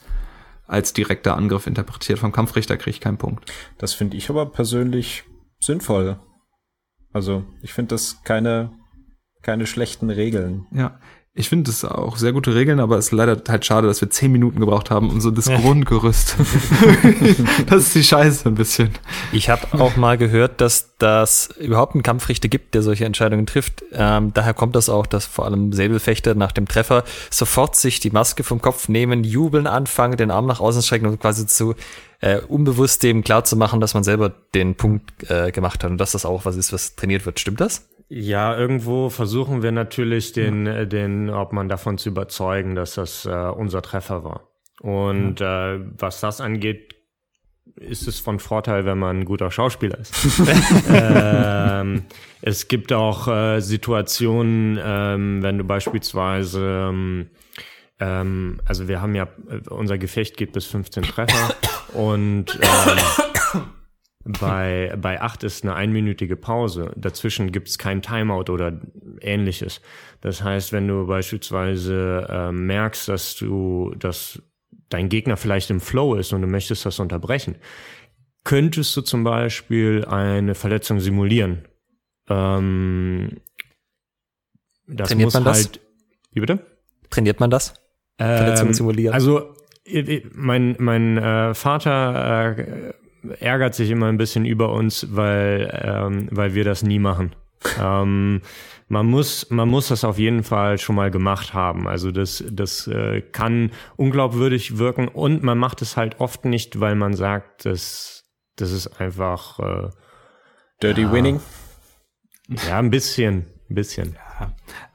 als 0.66 0.92
direkter 0.92 1.36
Angriff 1.36 1.66
interpretiert. 1.66 2.18
Vom 2.18 2.32
Kampfrichter 2.32 2.76
kriege 2.76 2.90
ich 2.90 3.00
keinen 3.00 3.18
Punkt. 3.18 3.50
Das 3.78 3.94
finde 3.94 4.16
ich 4.16 4.30
aber 4.30 4.46
persönlich 4.46 5.24
sinnvoll. 5.60 6.18
Also 7.12 7.44
ich 7.62 7.72
finde 7.72 7.94
das 7.94 8.22
keine, 8.24 8.72
keine 9.42 9.66
schlechten 9.66 10.10
Regeln. 10.10 10.66
Ja, 10.72 10.98
ich 11.34 11.48
finde 11.48 11.70
es 11.70 11.82
auch 11.82 12.18
sehr 12.18 12.34
gute 12.34 12.54
Regeln, 12.54 12.78
aber 12.78 12.98
es 12.98 13.06
ist 13.06 13.12
leider 13.12 13.40
halt 13.48 13.64
schade, 13.64 13.86
dass 13.86 14.02
wir 14.02 14.10
zehn 14.10 14.30
Minuten 14.30 14.60
gebraucht 14.60 14.90
haben, 14.90 15.08
um 15.08 15.18
so 15.22 15.30
das 15.30 15.46
Grundgerüst. 15.46 16.36
das 17.66 17.84
ist 17.84 17.94
die 17.94 18.04
Scheiße 18.04 18.50
ein 18.50 18.54
bisschen. 18.54 18.90
Ich 19.32 19.48
habe 19.48 19.80
auch 19.80 19.96
mal 19.96 20.18
gehört, 20.18 20.60
dass 20.60 20.94
das 20.98 21.48
überhaupt 21.58 21.94
einen 21.94 22.02
Kampfrichter 22.02 22.48
gibt, 22.48 22.74
der 22.74 22.82
solche 22.82 23.06
Entscheidungen 23.06 23.46
trifft. 23.46 23.82
Ähm, 23.92 24.32
daher 24.34 24.52
kommt 24.52 24.76
das 24.76 24.90
auch, 24.90 25.06
dass 25.06 25.24
vor 25.24 25.46
allem 25.46 25.72
Säbelfechter 25.72 26.34
nach 26.34 26.52
dem 26.52 26.68
Treffer 26.68 27.02
sofort 27.30 27.76
sich 27.76 27.98
die 27.98 28.10
Maske 28.10 28.44
vom 28.44 28.60
Kopf 28.60 28.88
nehmen, 28.88 29.24
jubeln 29.24 29.66
anfangen, 29.66 30.18
den 30.18 30.30
Arm 30.30 30.44
nach 30.44 30.60
außen 30.60 30.82
strecken 30.82 31.06
und 31.06 31.18
quasi 31.18 31.46
zu 31.46 31.74
äh, 32.20 32.40
unbewusst 32.40 33.02
dem 33.02 33.24
klar 33.24 33.44
zu 33.44 33.56
machen, 33.56 33.80
dass 33.80 33.94
man 33.94 34.04
selber 34.04 34.32
den 34.54 34.74
Punkt 34.74 35.30
äh, 35.30 35.50
gemacht 35.50 35.82
hat 35.82 35.90
und 35.90 35.98
dass 35.98 36.12
das 36.12 36.26
auch 36.26 36.44
was 36.44 36.56
ist, 36.56 36.74
was 36.74 36.94
trainiert 36.94 37.24
wird. 37.24 37.40
Stimmt 37.40 37.60
das? 37.60 37.88
Ja, 38.08 38.56
irgendwo 38.56 39.08
versuchen 39.08 39.62
wir 39.62 39.72
natürlich 39.72 40.32
den, 40.32 40.66
ja. 40.66 40.80
Äh, 40.80 40.86
den 40.86 41.30
Obmann 41.30 41.68
davon 41.68 41.98
zu 41.98 42.10
überzeugen, 42.10 42.74
dass 42.74 42.94
das 42.94 43.26
äh, 43.26 43.30
unser 43.30 43.82
Treffer 43.82 44.24
war. 44.24 44.48
Und 44.80 45.40
ja. 45.40 45.74
äh, 45.74 45.80
was 45.98 46.20
das 46.20 46.40
angeht, 46.40 46.96
ist 47.76 48.06
es 48.06 48.20
von 48.20 48.38
Vorteil, 48.38 48.84
wenn 48.84 48.98
man 48.98 49.20
ein 49.20 49.24
guter 49.24 49.50
Schauspieler 49.50 49.98
ist. 49.98 50.12
ähm, 50.88 52.04
es 52.42 52.68
gibt 52.68 52.92
auch 52.92 53.28
äh, 53.28 53.60
Situationen, 53.60 54.78
ähm, 54.82 55.42
wenn 55.42 55.58
du 55.58 55.64
beispielsweise, 55.64 56.88
ähm, 56.90 57.30
ähm 58.00 58.60
also 58.66 58.88
wir 58.88 59.00
haben 59.00 59.14
ja, 59.14 59.28
äh, 59.48 59.68
unser 59.70 59.98
Gefecht 59.98 60.36
geht 60.36 60.52
bis 60.52 60.66
15 60.66 61.04
Treffer 61.04 61.54
und 61.94 62.58
ähm, 62.60 63.31
bei, 64.24 64.94
bei 65.00 65.20
acht 65.20 65.42
ist 65.42 65.64
eine 65.64 65.74
einminütige 65.74 66.36
Pause. 66.36 66.92
Dazwischen 66.96 67.50
gibt 67.50 67.68
es 67.68 67.78
kein 67.78 68.02
Timeout 68.02 68.52
oder 68.52 68.80
ähnliches. 69.20 69.80
Das 70.20 70.42
heißt, 70.42 70.72
wenn 70.72 70.86
du 70.86 71.06
beispielsweise 71.06 72.26
äh, 72.28 72.52
merkst, 72.52 73.08
dass 73.08 73.36
du, 73.36 73.94
dass 73.98 74.40
dein 74.88 75.08
Gegner 75.08 75.36
vielleicht 75.36 75.70
im 75.70 75.80
Flow 75.80 76.14
ist 76.14 76.32
und 76.32 76.42
du 76.42 76.46
möchtest 76.46 76.86
das 76.86 76.98
unterbrechen, 77.00 77.56
könntest 78.44 78.96
du 78.96 79.02
zum 79.02 79.24
Beispiel 79.24 80.04
eine 80.04 80.54
Verletzung 80.54 81.00
simulieren. 81.00 81.66
Ähm, 82.28 83.40
das 84.86 85.08
Trainiert 85.08 85.34
man 85.34 85.44
halt, 85.44 85.76
das? 85.76 85.80
Wie 86.32 86.40
bitte? 86.40 86.64
Trainiert 87.10 87.40
man 87.40 87.50
das? 87.50 87.74
Verletzungen 88.18 88.70
ähm, 88.70 88.74
simulieren? 88.74 89.14
Also 89.14 89.54
mein, 90.32 90.76
mein 90.78 91.18
äh, 91.18 91.54
Vater 91.54 92.56
äh, 92.56 92.92
ärgert 93.40 93.74
sich 93.74 93.90
immer 93.90 94.06
ein 94.06 94.18
bisschen 94.18 94.44
über 94.44 94.72
uns, 94.72 95.14
weil, 95.14 95.80
ähm, 95.84 96.28
weil 96.30 96.54
wir 96.54 96.64
das 96.64 96.82
nie 96.82 96.98
machen. 96.98 97.34
ähm, 97.80 98.40
man 98.88 99.06
muss, 99.06 99.48
man 99.50 99.68
muss 99.68 99.88
das 99.88 100.04
auf 100.04 100.18
jeden 100.18 100.44
Fall 100.44 100.76
schon 100.78 100.96
mal 100.96 101.10
gemacht 101.10 101.54
haben. 101.54 101.88
Also 101.88 102.10
das, 102.10 102.44
das 102.50 102.86
äh, 102.88 103.22
kann 103.22 103.70
unglaubwürdig 103.96 104.76
wirken 104.76 105.08
und 105.08 105.42
man 105.42 105.56
macht 105.56 105.80
es 105.80 105.96
halt 105.96 106.20
oft 106.20 106.44
nicht, 106.44 106.78
weil 106.78 106.94
man 106.94 107.14
sagt, 107.14 107.64
dass 107.64 108.24
das 108.56 108.70
ist 108.70 109.00
einfach 109.00 109.58
äh, 109.60 109.88
Dirty 110.82 111.02
ja, 111.02 111.12
Winning. 111.12 111.40
Ja, 112.68 112.78
ein 112.78 112.90
bisschen, 112.90 113.46
ein 113.70 113.74
bisschen. 113.74 114.16
Ja. 114.40 114.52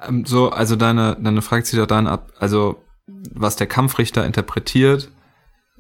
Ähm, 0.08 0.26
so, 0.26 0.50
also 0.50 0.76
deine, 0.76 1.18
deine 1.20 1.42
Frage 1.42 1.64
zieht 1.64 1.80
auch 1.80 1.88
dann 1.88 2.08
ab, 2.08 2.32
also 2.38 2.84
was 3.34 3.56
der 3.56 3.68
Kampfrichter 3.68 4.26
interpretiert, 4.26 5.10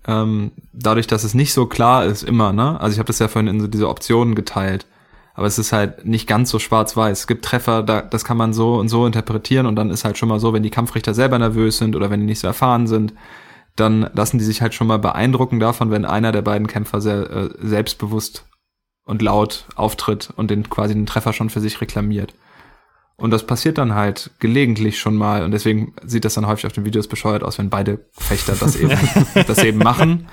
ähm, 0.08 0.51
dadurch, 0.74 1.08
dass 1.08 1.24
es 1.24 1.34
nicht 1.34 1.53
so 1.53 1.66
klar 1.66 2.05
ist 2.05 2.24
immer, 2.24 2.53
ne? 2.53 2.80
Also 2.80 2.93
ich 2.93 2.99
habe 2.99 3.08
das 3.08 3.20
ja 3.20 3.28
vorhin 3.28 3.53
in 3.53 3.62
so 3.62 3.68
diese 3.68 3.89
Optionen 3.89 4.36
geteilt. 4.36 4.86
Aber 5.34 5.45
es 5.45 5.60
ist 5.60 5.72
halt 5.72 6.05
nicht 6.05 6.28
ganz 6.28 6.49
so 6.49 6.58
schwarz-weiß. 6.58 7.20
Es 7.20 7.28
gibt 7.28 7.45
Treffer, 7.45 7.84
da, 7.84 8.01
das 8.01 8.26
kann 8.26 8.38
man 8.38 8.53
so 8.53 8.76
und 8.76 8.89
so 8.89 9.05
interpretieren 9.05 9.68
und 9.68 9.76
dann 9.76 9.91
ist 9.91 10.03
halt 10.03 10.18
schon 10.18 10.30
mal 10.30 10.39
so, 10.39 10.51
wenn 10.51 10.64
die 10.64 10.72
Kampfrichter 10.72 11.14
selber 11.14 11.38
nervös 11.38 11.78
sind 11.78 11.95
oder 11.95 12.10
wenn 12.10 12.22
die 12.22 12.26
nicht 12.26 12.39
so 12.39 12.47
erfahren 12.47 12.88
sind, 12.88 13.14
dann 13.76 14.10
lassen 14.14 14.39
die 14.39 14.43
sich 14.43 14.64
halt 14.64 14.74
schon 14.74 14.88
mal 14.88 14.97
beeindrucken 14.97 15.60
davon, 15.60 15.91
wenn 15.91 16.05
einer 16.05 16.32
der 16.32 16.41
beiden 16.41 16.66
Kämpfer 16.66 17.01
sehr 17.01 17.30
äh, 17.30 17.49
selbstbewusst 17.62 18.45
und 19.05 19.22
laut 19.22 19.66
auftritt 19.76 20.34
und 20.36 20.49
den 20.49 20.70
quasi 20.70 20.95
den 20.95 21.05
Treffer 21.05 21.34
schon 21.34 21.51
für 21.51 21.62
sich 21.62 21.82
reklamiert. 21.82 22.34
Und 23.18 23.32
das 23.32 23.47
passiert 23.47 23.80
dann 23.80 23.95
halt 23.95 24.32
gelegentlich 24.39 24.99
schon 24.99 25.15
mal. 25.15 25.43
Und 25.43 25.51
deswegen 25.51 25.93
sieht 26.05 26.24
das 26.24 26.36
dann 26.36 26.45
häufig 26.45 26.68
auf 26.68 26.74
den 26.74 26.86
Videos 26.86 27.07
bescheuert 27.07 27.43
aus, 27.43 27.57
wenn 27.57 27.70
beide 27.70 27.99
Fechter 28.11 28.55
das 28.59 28.76
eben, 28.76 28.97
das 29.47 29.63
eben 29.63 29.80
machen. 29.80 30.28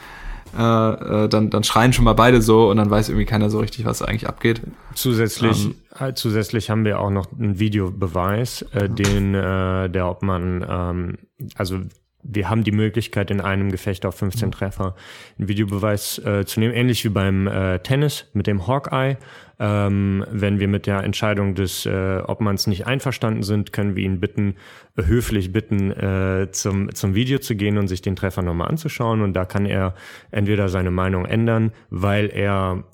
Äh, 0.57 1.24
äh, 1.24 1.28
dann, 1.28 1.51
dann 1.51 1.64
schreien 1.64 1.93
schon 1.93 2.05
mal 2.05 2.12
beide 2.12 2.41
so 2.41 2.70
und 2.70 2.76
dann 2.76 2.91
weiß 2.91 3.09
irgendwie 3.09 3.24
keiner 3.24 3.51
so 3.51 3.59
richtig, 3.59 3.87
was 3.87 4.03
eigentlich 4.03 4.28
abgeht. 4.28 4.61
Zusätzlich, 4.95 5.64
ähm, 5.64 5.74
äh, 5.99 6.14
zusätzlich 6.14 6.70
haben 6.70 6.85
wir 6.85 7.01
auch 7.01 7.11
noch 7.11 7.26
einen 7.32 7.59
Videobeweis, 7.59 8.62
äh, 8.72 8.89
den 8.89 9.35
äh, 9.35 9.91
der 9.91 10.09
Obmann, 10.09 10.64
ähm, 10.68 11.18
also 11.57 11.78
wir 12.25 12.49
haben 12.49 12.64
die 12.64 12.72
Möglichkeit, 12.72 13.31
in 13.31 13.41
einem 13.41 13.70
Gefecht 13.70 14.07
auf 14.07 14.16
15 14.16 14.49
mhm. 14.49 14.53
Treffer 14.53 14.97
einen 15.39 15.49
Videobeweis 15.49 16.18
äh, 16.18 16.45
zu 16.45 16.59
nehmen, 16.59 16.75
ähnlich 16.75 17.05
wie 17.05 17.11
beim 17.11 17.47
äh, 17.47 17.79
Tennis 17.81 18.27
mit 18.33 18.47
dem 18.47 18.66
Hawkeye. 18.66 19.16
Ähm, 19.61 20.25
wenn 20.31 20.59
wir 20.59 20.66
mit 20.66 20.87
der 20.87 21.05
Entscheidung 21.05 21.55
des 21.55 21.87
äh, 21.87 22.20
Obmanns 22.27 22.66
nicht 22.66 22.87
einverstanden 22.87 23.45
sind, 23.45 23.72
können 23.72 23.95
wir 23.95 24.05
ihn 24.05 24.18
bitten, 24.18 24.57
höflich 24.97 25.53
bitten, 25.53 25.93
äh, 25.93 26.49
zum, 26.51 26.93
zum 26.95 27.14
Video 27.14 27.39
zu 27.39 27.55
gehen 27.55 27.79
und 27.79 27.87
sich 27.87 28.03
den 28.03 28.16
Treffer 28.16 28.43
nochmal 28.43 28.68
anzuschauen. 28.68 29.20
Und 29.20 29.35
da 29.35 29.45
kann 29.45 29.66
er 29.66 29.95
entweder 30.33 30.68
seine 30.68 30.91
Meinung 30.91 31.25
ändern, 31.25 31.72
weil 31.91 32.31
er 32.31 32.85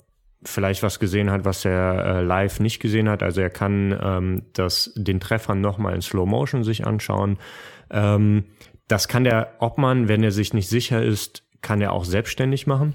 vielleicht 0.43 0.83
was 0.83 0.99
gesehen 0.99 1.31
hat, 1.31 1.45
was 1.45 1.65
er 1.65 2.05
äh, 2.05 2.21
live 2.21 2.59
nicht 2.59 2.79
gesehen 2.79 3.09
hat. 3.09 3.23
Also 3.23 3.41
er 3.41 3.49
kann 3.49 3.97
ähm, 4.01 4.41
das, 4.53 4.91
den 4.95 5.19
Treffer 5.19 5.55
nochmal 5.55 5.95
in 5.95 6.01
Slow 6.01 6.27
Motion 6.27 6.63
sich 6.63 6.85
anschauen. 6.85 7.37
Ähm, 7.91 8.45
das 8.91 9.07
kann 9.07 9.23
der 9.23 9.55
Obmann, 9.59 10.09
wenn 10.09 10.21
er 10.21 10.31
sich 10.31 10.53
nicht 10.53 10.67
sicher 10.67 11.01
ist, 11.01 11.43
kann 11.61 11.79
er 11.79 11.93
auch 11.93 12.03
selbstständig 12.03 12.67
machen. 12.67 12.93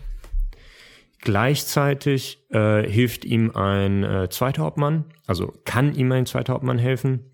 Gleichzeitig 1.23 2.39
äh, 2.51 2.83
hilft 2.89 3.25
ihm 3.25 3.57
ein 3.57 4.05
äh, 4.05 4.29
zweiter 4.29 4.67
Obmann, 4.67 5.07
also 5.27 5.55
kann 5.65 5.95
ihm 5.95 6.13
ein 6.13 6.27
zweiter 6.27 6.55
Obmann 6.55 6.79
helfen. 6.79 7.33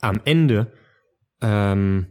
Am 0.00 0.20
Ende, 0.24 0.72
ähm, 1.40 2.06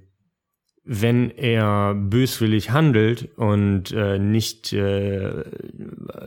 wenn 0.85 1.29
er 1.31 1.93
böswillig 1.93 2.71
handelt 2.71 3.37
und 3.37 3.91
äh, 3.91 4.17
nicht 4.17 4.71
äh, 4.71 5.43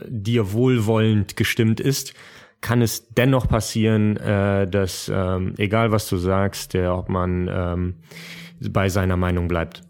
dir 0.07 0.53
wohlwollend 0.53 1.37
gestimmt 1.37 1.79
ist, 1.79 2.13
kann 2.61 2.81
es 2.81 3.07
dennoch 3.09 3.47
passieren, 3.47 4.17
äh, 4.17 4.69
dass 4.69 5.11
ähm, 5.11 5.55
egal 5.57 5.91
was 5.91 6.07
du 6.07 6.17
sagst, 6.17 6.75
der 6.75 6.95
Obmann 6.95 7.49
ähm, 7.51 7.95
bei 8.71 8.89
seiner 8.89 9.17
Meinung 9.17 9.47
bleibt. 9.47 9.83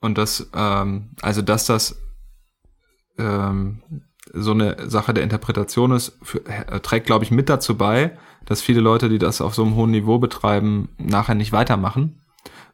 Und 0.00 0.18
das, 0.18 0.50
ähm, 0.54 1.10
also 1.22 1.42
dass 1.42 1.66
das, 1.66 2.00
ähm, 3.18 3.82
so 4.32 4.52
eine 4.52 4.88
Sache 4.90 5.14
der 5.14 5.22
Interpretation 5.22 5.92
ist, 5.92 6.18
für, 6.22 6.44
äh, 6.46 6.80
trägt, 6.80 7.06
glaube 7.06 7.24
ich, 7.24 7.30
mit 7.30 7.48
dazu 7.48 7.76
bei, 7.76 8.16
dass 8.46 8.62
viele 8.62 8.80
Leute, 8.80 9.08
die 9.08 9.18
das 9.18 9.40
auf 9.40 9.54
so 9.54 9.64
einem 9.64 9.74
hohen 9.76 9.90
Niveau 9.90 10.18
betreiben, 10.18 10.88
nachher 10.98 11.34
nicht 11.34 11.52
weitermachen, 11.52 12.20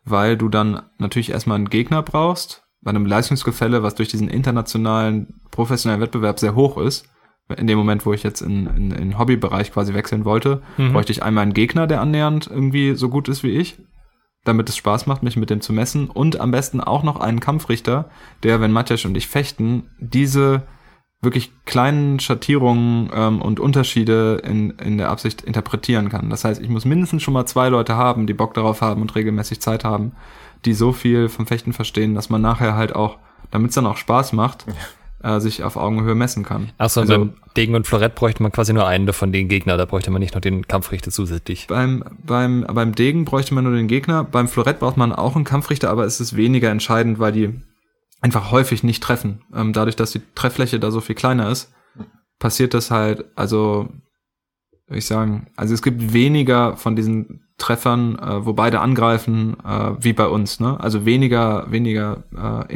weil 0.04 0.36
du 0.36 0.48
dann 0.48 0.82
natürlich 0.98 1.30
erstmal 1.30 1.56
einen 1.56 1.68
Gegner 1.68 2.02
brauchst, 2.02 2.64
bei 2.82 2.90
einem 2.90 3.04
Leistungsgefälle, 3.04 3.82
was 3.82 3.94
durch 3.94 4.08
diesen 4.08 4.28
internationalen, 4.28 5.40
professionellen 5.50 6.00
Wettbewerb 6.00 6.38
sehr 6.40 6.54
hoch 6.54 6.78
ist. 6.78 7.06
In 7.56 7.66
dem 7.66 7.76
Moment, 7.76 8.06
wo 8.06 8.12
ich 8.12 8.22
jetzt 8.22 8.40
in, 8.42 8.66
in, 8.68 8.90
in 8.92 9.18
Hobbybereich 9.18 9.72
quasi 9.72 9.92
wechseln 9.92 10.24
wollte, 10.24 10.62
Mhm. 10.78 10.92
bräuchte 10.92 11.12
ich 11.12 11.22
einmal 11.22 11.42
einen 11.42 11.52
Gegner, 11.52 11.86
der 11.88 12.00
annähernd 12.00 12.46
irgendwie 12.46 12.94
so 12.94 13.08
gut 13.08 13.28
ist 13.28 13.42
wie 13.42 13.50
ich, 13.50 13.76
damit 14.44 14.68
es 14.68 14.76
Spaß 14.76 15.06
macht, 15.06 15.22
mich 15.22 15.36
mit 15.36 15.50
dem 15.50 15.60
zu 15.60 15.72
messen 15.72 16.08
und 16.08 16.40
am 16.40 16.50
besten 16.50 16.80
auch 16.80 17.02
noch 17.02 17.20
einen 17.20 17.40
Kampfrichter, 17.40 18.08
der, 18.42 18.60
wenn 18.60 18.72
Matjasch 18.72 19.04
und 19.04 19.16
ich 19.16 19.28
fechten, 19.28 19.90
diese 19.98 20.62
wirklich 21.22 21.52
kleinen 21.66 22.18
Schattierungen 22.18 23.10
ähm, 23.12 23.42
und 23.42 23.60
Unterschiede 23.60 24.40
in, 24.42 24.70
in 24.70 24.96
der 24.96 25.10
Absicht 25.10 25.42
interpretieren 25.42 26.08
kann. 26.08 26.30
Das 26.30 26.44
heißt, 26.44 26.60
ich 26.62 26.70
muss 26.70 26.86
mindestens 26.86 27.22
schon 27.22 27.34
mal 27.34 27.44
zwei 27.44 27.68
Leute 27.68 27.96
haben, 27.96 28.26
die 28.26 28.34
Bock 28.34 28.54
darauf 28.54 28.80
haben 28.80 29.02
und 29.02 29.14
regelmäßig 29.14 29.60
Zeit 29.60 29.84
haben, 29.84 30.12
die 30.64 30.72
so 30.72 30.92
viel 30.92 31.28
vom 31.28 31.46
Fechten 31.46 31.74
verstehen, 31.74 32.14
dass 32.14 32.30
man 32.30 32.40
nachher 32.40 32.74
halt 32.74 32.94
auch, 32.94 33.18
damit 33.50 33.70
es 33.70 33.74
dann 33.74 33.86
auch 33.86 33.98
Spaß 33.98 34.32
macht, 34.32 34.64
äh, 35.22 35.40
sich 35.40 35.62
auf 35.64 35.76
Augenhöhe 35.76 36.14
messen 36.14 36.44
kann. 36.44 36.70
Achso, 36.78 37.00
Also- 37.00 37.18
beim 37.18 37.34
Degen 37.56 37.74
und 37.74 37.86
Florett 37.86 38.14
bräuchte 38.14 38.42
man 38.42 38.52
quasi 38.52 38.72
nur 38.72 38.86
einen 38.86 39.12
von 39.12 39.32
den 39.32 39.48
Gegner, 39.48 39.76
da 39.76 39.84
bräuchte 39.84 40.10
man 40.10 40.20
nicht 40.20 40.34
noch 40.34 40.40
den 40.40 40.66
Kampfrichter 40.68 41.10
zusätzlich. 41.10 41.66
Beim, 41.66 42.04
beim, 42.24 42.64
beim 42.72 42.94
Degen 42.94 43.24
bräuchte 43.24 43.54
man 43.54 43.64
nur 43.64 43.72
den 43.74 43.88
Gegner. 43.88 44.24
Beim 44.24 44.46
Florett 44.48 44.78
braucht 44.78 44.96
man 44.96 45.12
auch 45.12 45.34
einen 45.34 45.44
Kampfrichter, 45.44 45.90
aber 45.90 46.04
es 46.04 46.20
ist 46.20 46.36
weniger 46.36 46.70
entscheidend, 46.70 47.18
weil 47.18 47.32
die 47.32 47.60
einfach 48.20 48.50
häufig 48.52 48.82
nicht 48.82 49.02
treffen. 49.02 49.42
Ähm, 49.54 49.72
dadurch, 49.72 49.96
dass 49.96 50.12
die 50.12 50.22
Trefffläche 50.34 50.78
da 50.78 50.90
so 50.90 51.00
viel 51.00 51.14
kleiner 51.16 51.50
ist, 51.50 51.72
passiert 52.38 52.74
das 52.74 52.90
halt, 52.90 53.24
also, 53.34 53.88
würde 54.86 54.98
ich 54.98 55.06
sagen, 55.06 55.48
also 55.56 55.74
es 55.74 55.82
gibt 55.82 56.12
weniger 56.12 56.76
von 56.76 56.96
diesen 56.96 57.44
Treffern, 57.58 58.18
äh, 58.18 58.46
wo 58.46 58.52
beide 58.52 58.80
angreifen, 58.80 59.56
äh, 59.64 59.92
wie 60.00 60.12
bei 60.12 60.26
uns, 60.26 60.60
ne? 60.60 60.78
Also 60.80 61.04
weniger, 61.04 61.70
weniger 61.70 62.22
äh, 62.34 62.72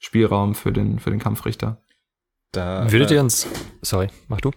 Interpretationsspielraum 0.00 0.54
für 0.54 0.72
den, 0.72 0.98
für 0.98 1.10
den 1.10 1.20
Kampfrichter. 1.20 1.82
Da, 2.52 2.90
Würdet 2.90 3.10
äh, 3.10 3.14
ihr 3.14 3.20
uns, 3.20 3.46
sorry, 3.82 4.08
mach 4.28 4.40
du. 4.40 4.50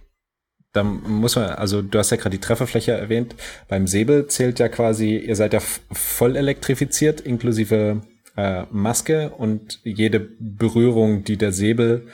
Da 0.71 0.83
muss 0.83 1.35
man, 1.35 1.49
also 1.51 1.83
du 1.83 1.99
hast 1.99 2.09
ja 2.09 2.17
gerade 2.17 2.35
die 2.35 2.41
Trefferfläche 2.41 2.93
erwähnt. 2.93 3.35
Beim 3.67 3.85
Säbel 3.85 4.27
zählt 4.27 4.57
ja 4.59 4.69
quasi, 4.69 5.17
ihr 5.17 5.35
seid 5.35 5.53
ja 5.53 5.59
voll 5.59 6.35
elektrifiziert, 6.35 7.21
inklusive 7.21 8.01
äh, 8.35 8.63
Maske 8.71 9.29
und 9.29 9.79
jede 9.83 10.19
Berührung, 10.19 11.23
die 11.23 11.37
der 11.37 11.51
Säbel 11.51 12.07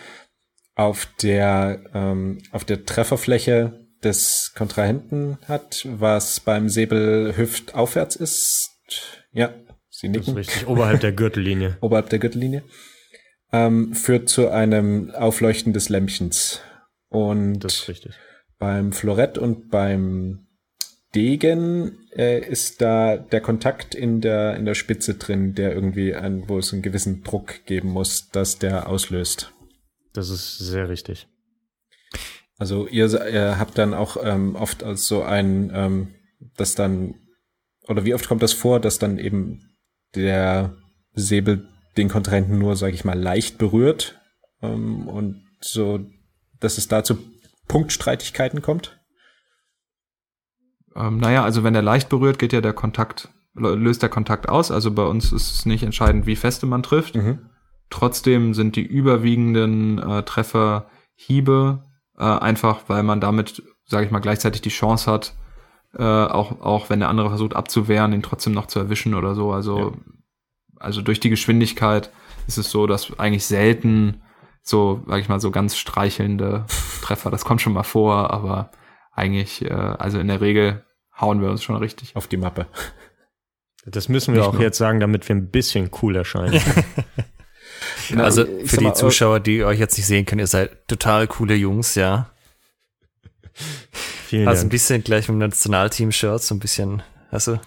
auf 0.76 1.08
der, 1.22 1.82
ähm, 1.94 2.40
auf 2.52 2.66
der 2.66 2.86
Trefferfläche 2.86 3.88
des 4.04 4.54
Kontrahenten 4.58 5.38
hat, 5.48 5.88
was 5.90 6.42
beim 6.42 6.68
Säbel 6.68 7.38
hüftaufwärts 7.38 8.18
ist. 8.18 8.72
Ja, 9.32 9.54
sie 9.90 10.12
Das 10.12 10.22
ist 10.22 10.28
nicken 10.28 10.34
richtig, 10.36 10.68
oberhalb 10.68 11.00
der 11.00 11.14
Gürtellinie. 11.14 11.78
oberhalb 11.82 12.10
der 12.10 12.20
Gürtellinie, 12.20 12.64
ähm, 13.52 13.94
führt 13.94 14.30
zu 14.30 14.50
einem 14.50 15.12
Aufleuchten 15.12 15.74
des 15.74 15.90
Lämpchens. 15.90 16.62
Und 17.10 17.60
Das 17.60 17.76
ist 17.76 17.90
richtig. 17.90 18.16
beim 18.60 18.92
Florett 18.92 19.38
und 19.38 19.70
beim 19.70 20.48
Degen 21.16 21.98
äh, 22.16 22.40
ist 22.40 22.82
da 22.82 23.18
der 23.18 23.42
Kontakt 23.42 23.96
in 23.96 24.22
der, 24.22 24.56
in 24.56 24.66
der 24.66 24.76
Spitze 24.76 25.16
drin, 25.16 25.56
der 25.56 25.74
irgendwie 25.74 26.14
ein, 26.14 26.48
wo 26.48 26.60
es 26.60 26.72
einen 26.72 26.84
gewissen 26.84 27.24
Druck 27.24 27.66
geben 27.66 27.90
muss, 27.90 28.30
dass 28.30 28.60
der 28.60 28.88
auslöst. 28.88 29.52
Das 30.14 30.30
ist 30.30 30.60
sehr 30.60 30.88
richtig. 30.90 31.28
Also 32.60 32.88
ihr, 32.88 33.08
ihr 33.32 33.58
habt 33.58 33.78
dann 33.78 33.94
auch 33.94 34.18
ähm, 34.22 34.56
oft 34.56 34.84
als 34.84 35.08
so 35.08 35.24
ein, 35.24 35.72
ähm, 35.74 36.14
das 36.58 36.76
dann, 36.76 37.16
oder 37.88 38.06
wie 38.06 38.14
oft 38.14 38.28
kommt 38.28 38.44
das 38.44 38.54
vor, 38.54 38.80
dass 38.80 39.00
dann 39.00 39.18
eben 39.18 39.76
der 40.14 40.76
Säbel 41.14 41.68
den 42.00 42.10
Kontrahenten 42.10 42.58
nur, 42.58 42.76
sage 42.76 42.94
ich 42.94 43.06
mal, 43.06 43.20
leicht 43.20 43.58
berührt 43.58 44.20
ähm, 44.62 45.08
und 45.08 45.44
so, 45.62 46.00
dass 46.60 46.78
es 46.78 46.88
da 46.88 47.04
zu 47.04 47.20
Punktstreitigkeiten 47.68 48.62
kommt? 48.62 49.00
Ähm, 50.96 51.18
naja, 51.18 51.44
also 51.44 51.64
wenn 51.64 51.76
er 51.76 51.82
leicht 51.82 52.10
berührt, 52.10 52.40
geht 52.40 52.54
ja 52.54 52.62
der 52.62 52.74
Kontakt, 52.74 53.30
löst 53.54 54.02
der 54.02 54.10
Kontakt 54.10 54.50
aus. 54.50 54.72
Also 54.72 54.92
bei 54.92 55.04
uns 55.04 55.32
ist 55.32 55.52
es 55.52 55.66
nicht 55.66 55.84
entscheidend, 55.84 56.26
wie 56.26 56.36
feste 56.36 56.66
man 56.66 56.84
trifft. 56.84 57.16
Trotzdem 57.90 58.54
sind 58.54 58.76
die 58.76 58.86
überwiegenden 58.86 60.00
äh, 60.00 60.24
Treffer 60.24 60.90
Hiebe, 61.16 61.84
äh, 62.18 62.24
einfach 62.24 62.82
weil 62.88 63.04
man 63.04 63.20
damit, 63.20 63.64
sage 63.86 64.06
ich 64.06 64.12
mal, 64.12 64.20
gleichzeitig 64.20 64.62
die 64.62 64.70
Chance 64.70 65.12
hat, 65.12 65.34
äh, 65.98 66.04
auch, 66.04 66.62
auch 66.62 66.90
wenn 66.90 67.00
der 67.00 67.10
andere 67.10 67.30
versucht 67.30 67.56
abzuwehren, 67.56 68.14
ihn 68.14 68.22
trotzdem 68.22 68.54
noch 68.54 68.68
zu 68.68 68.80
erwischen 68.80 69.16
oder 69.16 69.34
so. 69.34 69.52
Also, 69.52 69.98
also 70.80 71.02
durch 71.02 71.20
die 71.20 71.30
Geschwindigkeit 71.30 72.10
ist 72.48 72.58
es 72.58 72.72
so, 72.72 72.88
dass 72.88 73.18
eigentlich 73.20 73.46
selten 73.46 74.22
so, 74.64 75.04
sage 75.08 75.22
ich 75.22 75.30
mal, 75.30 75.40
so 75.40 75.52
ganz 75.52 75.78
streichelnde 75.78 76.66
Treffer, 77.02 77.32
das 77.32 77.46
kommt 77.46 77.62
schon 77.62 77.74
mal 77.74 77.84
vor, 77.84 78.32
aber 78.32 78.72
eigentlich, 79.14 79.64
äh, 79.66 79.72
also 79.74 80.20
in 80.20 80.28
der 80.28 80.42
Regel 80.42 80.86
hauen 81.20 81.42
wir 81.42 81.50
uns 81.50 81.64
schon 81.64 81.76
richtig. 81.76 82.16
Auf 82.16 82.28
die 82.28 82.38
Mappe. 82.38 82.68
Das 83.86 84.10
müssen 84.10 84.34
wir 84.34 84.42
Nicht 84.42 84.50
auch 84.50 84.54
nur. 84.54 84.62
jetzt 84.62 84.78
sagen, 84.78 85.00
damit 85.00 85.28
wir 85.28 85.36
ein 85.36 85.50
bisschen 85.50 85.90
cool 86.02 86.16
erscheinen. 86.16 86.62
Also 88.18 88.46
ich 88.46 88.62
für 88.62 88.76
sag 88.76 88.80
die 88.80 88.86
mal, 88.86 88.94
Zuschauer, 88.96 89.40
die 89.40 89.64
euch 89.64 89.80
jetzt 89.80 89.96
nicht 89.98 90.08
sehen 90.08 90.26
können, 90.26 90.40
ihr 90.40 90.48
seid 90.48 90.88
total 90.88 91.28
coole 91.28 91.56
Jungs, 91.56 91.96
ja. 91.96 92.30
Vielen 94.26 94.48
Also 94.48 94.62
ein 94.62 94.64
Dank. 94.64 94.72
bisschen 94.72 95.04
gleich 95.04 95.28
mit 95.30 95.36
dem 95.36 95.40
Nationalteam-Shirt, 95.40 96.42
so 96.42 96.56
ein 96.56 96.60
bisschen, 96.60 97.04
hast 97.32 97.48
du, 97.48 97.60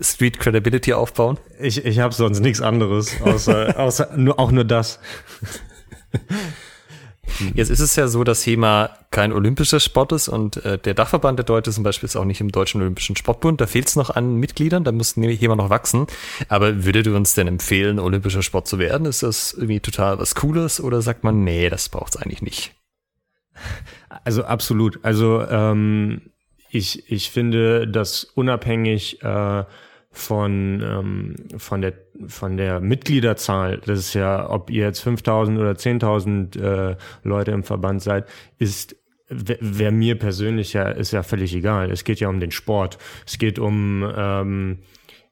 Street 0.00 0.38
Credibility 0.38 0.92
aufbauen. 0.92 1.38
Ich, 1.58 1.84
ich 1.84 1.98
habe 1.98 2.14
sonst 2.14 2.40
nichts 2.40 2.60
anderes, 2.60 3.20
außer, 3.22 3.78
außer 3.78 4.16
nur, 4.16 4.38
auch 4.38 4.50
nur 4.50 4.64
das. 4.64 4.98
Jetzt 7.54 7.70
ist 7.70 7.80
es 7.80 7.96
ja 7.96 8.08
so, 8.08 8.24
dass 8.24 8.44
HEMA 8.44 8.90
kein 9.10 9.32
olympischer 9.32 9.80
Sport 9.80 10.12
ist 10.12 10.28
und 10.28 10.64
äh, 10.64 10.78
der 10.78 10.94
Dachverband 10.94 11.38
der 11.38 11.44
Deutsche 11.44 11.70
zum 11.70 11.84
Beispiel 11.84 12.06
ist 12.06 12.16
auch 12.16 12.24
nicht 12.24 12.40
im 12.40 12.50
Deutschen 12.50 12.80
Olympischen 12.80 13.16
Sportbund. 13.16 13.60
Da 13.60 13.66
fehlt 13.66 13.88
es 13.88 13.96
noch 13.96 14.10
an 14.10 14.36
Mitgliedern, 14.36 14.84
da 14.84 14.92
muss 14.92 15.16
nämlich 15.16 15.40
HEMA 15.40 15.56
noch 15.56 15.70
wachsen. 15.70 16.06
Aber 16.48 16.84
würdet 16.84 17.06
ihr 17.06 17.14
uns 17.14 17.34
denn 17.34 17.46
empfehlen, 17.46 17.98
olympischer 17.98 18.42
Sport 18.42 18.66
zu 18.66 18.78
werden? 18.78 19.06
Ist 19.06 19.22
das 19.22 19.52
irgendwie 19.52 19.80
total 19.80 20.18
was 20.18 20.34
Cooles 20.34 20.80
oder 20.80 21.02
sagt 21.02 21.24
man, 21.24 21.44
nee, 21.44 21.70
das 21.70 21.88
braucht's 21.88 22.16
eigentlich 22.16 22.42
nicht? 22.42 22.74
Also 24.24 24.44
absolut. 24.44 24.98
Also 25.02 25.42
ähm, 25.48 26.22
ich, 26.70 27.10
ich 27.10 27.30
finde, 27.30 27.88
dass 27.88 28.24
unabhängig 28.24 29.22
äh, 29.22 29.64
von, 30.12 30.82
ähm, 30.82 31.36
von, 31.58 31.82
der, 31.82 31.94
von 32.26 32.56
der 32.56 32.80
Mitgliederzahl, 32.80 33.80
das 33.84 33.98
ist 33.98 34.14
ja, 34.14 34.48
ob 34.50 34.70
ihr 34.70 34.84
jetzt 34.84 35.00
5000 35.00 35.58
oder 35.58 35.72
10.000 35.72 36.60
äh, 36.60 36.96
Leute 37.22 37.52
im 37.52 37.62
Verband 37.62 38.02
seid, 38.02 38.28
ist 38.58 38.96
wer 39.28 39.92
mir 39.92 40.18
persönlich 40.18 40.72
ja, 40.72 40.88
ist 40.88 41.12
ja 41.12 41.22
völlig 41.22 41.54
egal. 41.54 41.90
Es 41.92 42.02
geht 42.02 42.18
ja 42.18 42.28
um 42.28 42.40
den 42.40 42.50
Sport. 42.50 42.98
Es 43.26 43.38
geht 43.38 43.60
um, 43.60 44.04
ähm, 44.16 44.78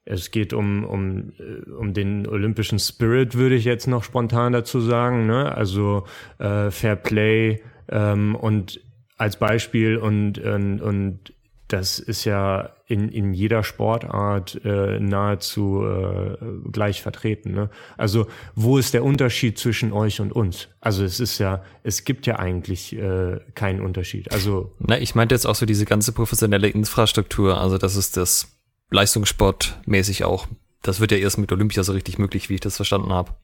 es 0.05 0.31
geht 0.31 0.53
um, 0.53 0.85
um, 0.85 1.33
äh, 1.37 1.69
um 1.69 1.93
den 1.93 2.25
olympischen 2.25 2.79
Spirit, 2.79 3.35
würde 3.35 3.55
ich 3.55 3.65
jetzt 3.65 3.87
noch 3.87 4.05
spontan 4.05 4.53
dazu 4.53 4.79
sagen. 4.79 5.27
Ne? 5.27 5.53
Also 5.53 6.05
äh, 6.37 6.71
Fair 6.71 6.95
Play 6.95 7.61
ähm, 7.89 8.35
und 8.35 8.79
als 9.17 9.37
Beispiel 9.37 9.97
und, 9.97 10.39
und, 10.39 10.81
und 10.81 11.33
das 11.69 11.99
ist 11.99 12.25
ja 12.25 12.71
in, 12.87 13.09
in 13.09 13.33
jeder 13.33 13.63
Sportart 13.63 14.59
äh, 14.65 14.99
nahezu 14.99 15.85
äh, 15.85 16.37
gleich 16.71 17.01
vertreten. 17.01 17.53
Ne? 17.53 17.69
Also 17.95 18.27
wo 18.55 18.77
ist 18.79 18.93
der 18.95 19.03
Unterschied 19.03 19.59
zwischen 19.59 19.93
euch 19.93 20.19
und 20.19 20.33
uns? 20.33 20.67
Also 20.81 21.03
es 21.03 21.19
ist 21.19 21.37
ja, 21.37 21.63
es 21.83 22.03
gibt 22.03 22.25
ja 22.25 22.37
eigentlich 22.37 22.95
äh, 22.95 23.39
keinen 23.53 23.81
Unterschied. 23.81 24.31
Also 24.31 24.73
Na, 24.79 24.99
ich 24.99 25.13
meinte 25.13 25.35
jetzt 25.35 25.45
auch 25.45 25.55
so 25.55 25.67
diese 25.67 25.85
ganze 25.85 26.11
professionelle 26.11 26.67
Infrastruktur, 26.67 27.61
also 27.61 27.77
das 27.77 27.95
ist 27.95 28.17
das 28.17 28.51
Leistungssportmäßig 28.89 30.23
auch. 30.23 30.47
Das 30.81 30.99
wird 30.99 31.11
ja 31.11 31.17
erst 31.17 31.37
mit 31.37 31.51
Olympia 31.51 31.83
so 31.83 31.93
richtig 31.93 32.17
möglich, 32.17 32.49
wie 32.49 32.55
ich 32.55 32.61
das 32.61 32.77
verstanden 32.77 33.13
habe. 33.13 33.35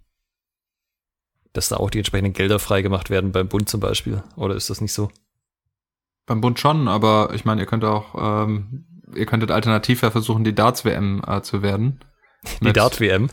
Dass 1.54 1.70
da 1.70 1.78
auch 1.78 1.92
die 1.92 2.00
entsprechenden 2.00 2.34
Gelder 2.34 2.58
freigemacht 2.58 3.12
werden 3.12 3.32
beim 3.32 3.48
Bund 3.48 3.70
zum 3.70 3.80
Beispiel. 3.80 4.24
Oder 4.36 4.56
ist 4.56 4.72
das 4.72 4.82
nicht 4.82 4.94
so? 4.94 5.12
Beim 6.26 6.42
Bund 6.42 6.60
schon, 6.60 6.88
aber 6.88 7.32
ich 7.34 7.46
meine, 7.46 7.62
ihr 7.62 7.68
könnt 7.68 7.84
auch, 7.84 8.46
ähm, 8.48 8.86
ihr 9.16 9.26
könntet 9.26 9.52
alternativ 9.52 10.02
ja 10.02 10.12
versuchen, 10.12 10.44
die 10.44 10.56
Darts-WM 10.56 11.22
äh, 11.26 11.42
zu 11.42 11.62
werden. 11.62 12.00
Die 12.62 12.74
Dart-WM. 12.74 13.30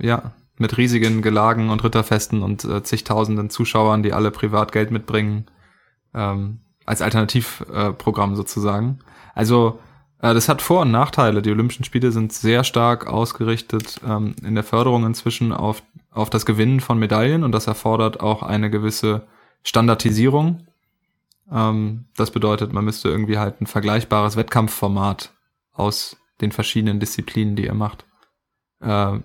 Ja, 0.00 0.32
mit 0.58 0.76
riesigen 0.76 1.22
Gelagen 1.22 1.70
und 1.70 1.82
Ritterfesten 1.82 2.42
und 2.42 2.64
äh, 2.64 2.82
zigtausenden 2.82 3.50
Zuschauern, 3.50 4.02
die 4.02 4.12
alle 4.12 4.30
privat 4.30 4.72
Geld 4.72 4.90
mitbringen, 4.90 5.46
ähm, 6.14 6.60
als 6.84 7.02
Alternativprogramm 7.02 8.32
äh, 8.32 8.36
sozusagen. 8.36 9.00
Also 9.34 9.80
äh, 10.20 10.32
das 10.34 10.48
hat 10.48 10.62
Vor- 10.62 10.82
und 10.82 10.90
Nachteile. 10.90 11.42
Die 11.42 11.50
Olympischen 11.50 11.84
Spiele 11.84 12.12
sind 12.12 12.32
sehr 12.32 12.64
stark 12.64 13.06
ausgerichtet 13.06 14.00
ähm, 14.06 14.34
in 14.42 14.54
der 14.54 14.64
Förderung 14.64 15.04
inzwischen 15.06 15.52
auf, 15.52 15.82
auf 16.10 16.30
das 16.30 16.46
Gewinnen 16.46 16.80
von 16.80 16.98
Medaillen 16.98 17.44
und 17.44 17.52
das 17.52 17.66
erfordert 17.66 18.20
auch 18.20 18.42
eine 18.42 18.70
gewisse 18.70 19.26
Standardisierung. 19.62 20.66
Ähm, 21.50 22.06
das 22.16 22.30
bedeutet, 22.30 22.72
man 22.72 22.84
müsste 22.84 23.08
irgendwie 23.08 23.38
halt 23.38 23.60
ein 23.60 23.66
vergleichbares 23.66 24.36
Wettkampfformat 24.36 25.32
aus 25.72 26.16
den 26.40 26.52
verschiedenen 26.52 27.00
Disziplinen, 27.00 27.56
die 27.56 27.64
ihr 27.64 27.74
macht, 27.74 28.04
äh, 28.80 29.18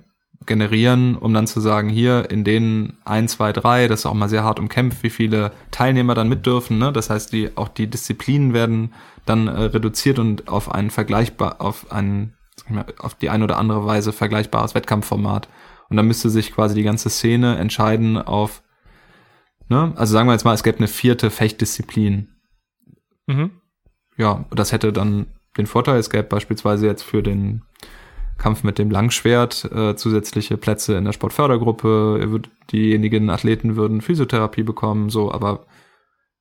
generieren, 0.45 1.15
um 1.15 1.33
dann 1.33 1.47
zu 1.47 1.59
sagen, 1.59 1.89
hier 1.89 2.31
in 2.31 2.43
den 2.43 2.97
1, 3.05 3.33
2, 3.33 3.53
3, 3.53 3.87
das 3.87 4.01
ist 4.01 4.05
auch 4.05 4.13
mal 4.13 4.29
sehr 4.29 4.43
hart 4.43 4.59
umkämpft, 4.59 5.03
wie 5.03 5.09
viele 5.09 5.51
Teilnehmer 5.71 6.15
dann 6.15 6.29
mit 6.29 6.45
dürfen. 6.45 6.77
Ne? 6.77 6.93
Das 6.93 7.09
heißt, 7.09 7.33
die, 7.33 7.55
auch 7.55 7.67
die 7.67 7.87
Disziplinen 7.87 8.53
werden 8.53 8.93
dann 9.25 9.47
äh, 9.47 9.63
reduziert 9.63 10.17
und 10.17 10.47
auf 10.47 10.71
einen 10.71 10.91
vergleichbar, 10.91 11.59
auf 11.59 11.91
einen, 11.91 12.35
auf 12.99 13.15
die 13.15 13.29
eine 13.29 13.43
oder 13.43 13.57
andere 13.57 13.85
Weise 13.85 14.13
vergleichbares 14.13 14.75
Wettkampfformat. 14.75 15.49
Und 15.89 15.97
dann 15.97 16.07
müsste 16.07 16.29
sich 16.29 16.53
quasi 16.53 16.75
die 16.75 16.83
ganze 16.83 17.09
Szene 17.09 17.57
entscheiden 17.57 18.17
auf, 18.17 18.61
ne, 19.69 19.93
also 19.95 20.13
sagen 20.13 20.27
wir 20.27 20.33
jetzt 20.33 20.45
mal, 20.45 20.53
es 20.53 20.63
gäbe 20.63 20.77
eine 20.77 20.87
vierte 20.87 21.29
Fechtdisziplin. 21.29 22.29
Mhm. 23.27 23.51
Ja, 24.17 24.45
das 24.51 24.71
hätte 24.71 24.91
dann 24.91 25.27
den 25.57 25.67
Vorteil, 25.67 25.99
es 25.99 26.09
gäbe 26.09 26.23
beispielsweise 26.23 26.85
jetzt 26.85 27.03
für 27.03 27.23
den 27.23 27.63
Kampf 28.37 28.63
mit 28.63 28.77
dem 28.77 28.89
Langschwert 28.89 29.65
äh, 29.71 29.95
zusätzliche 29.95 30.57
Plätze 30.57 30.95
in 30.95 31.05
der 31.05 31.13
Sportfördergruppe, 31.13 32.41
diejenigen 32.71 33.29
Athleten 33.29 33.75
würden 33.75 34.01
Physiotherapie 34.01 34.63
bekommen, 34.63 35.09
so, 35.09 35.31
aber 35.31 35.65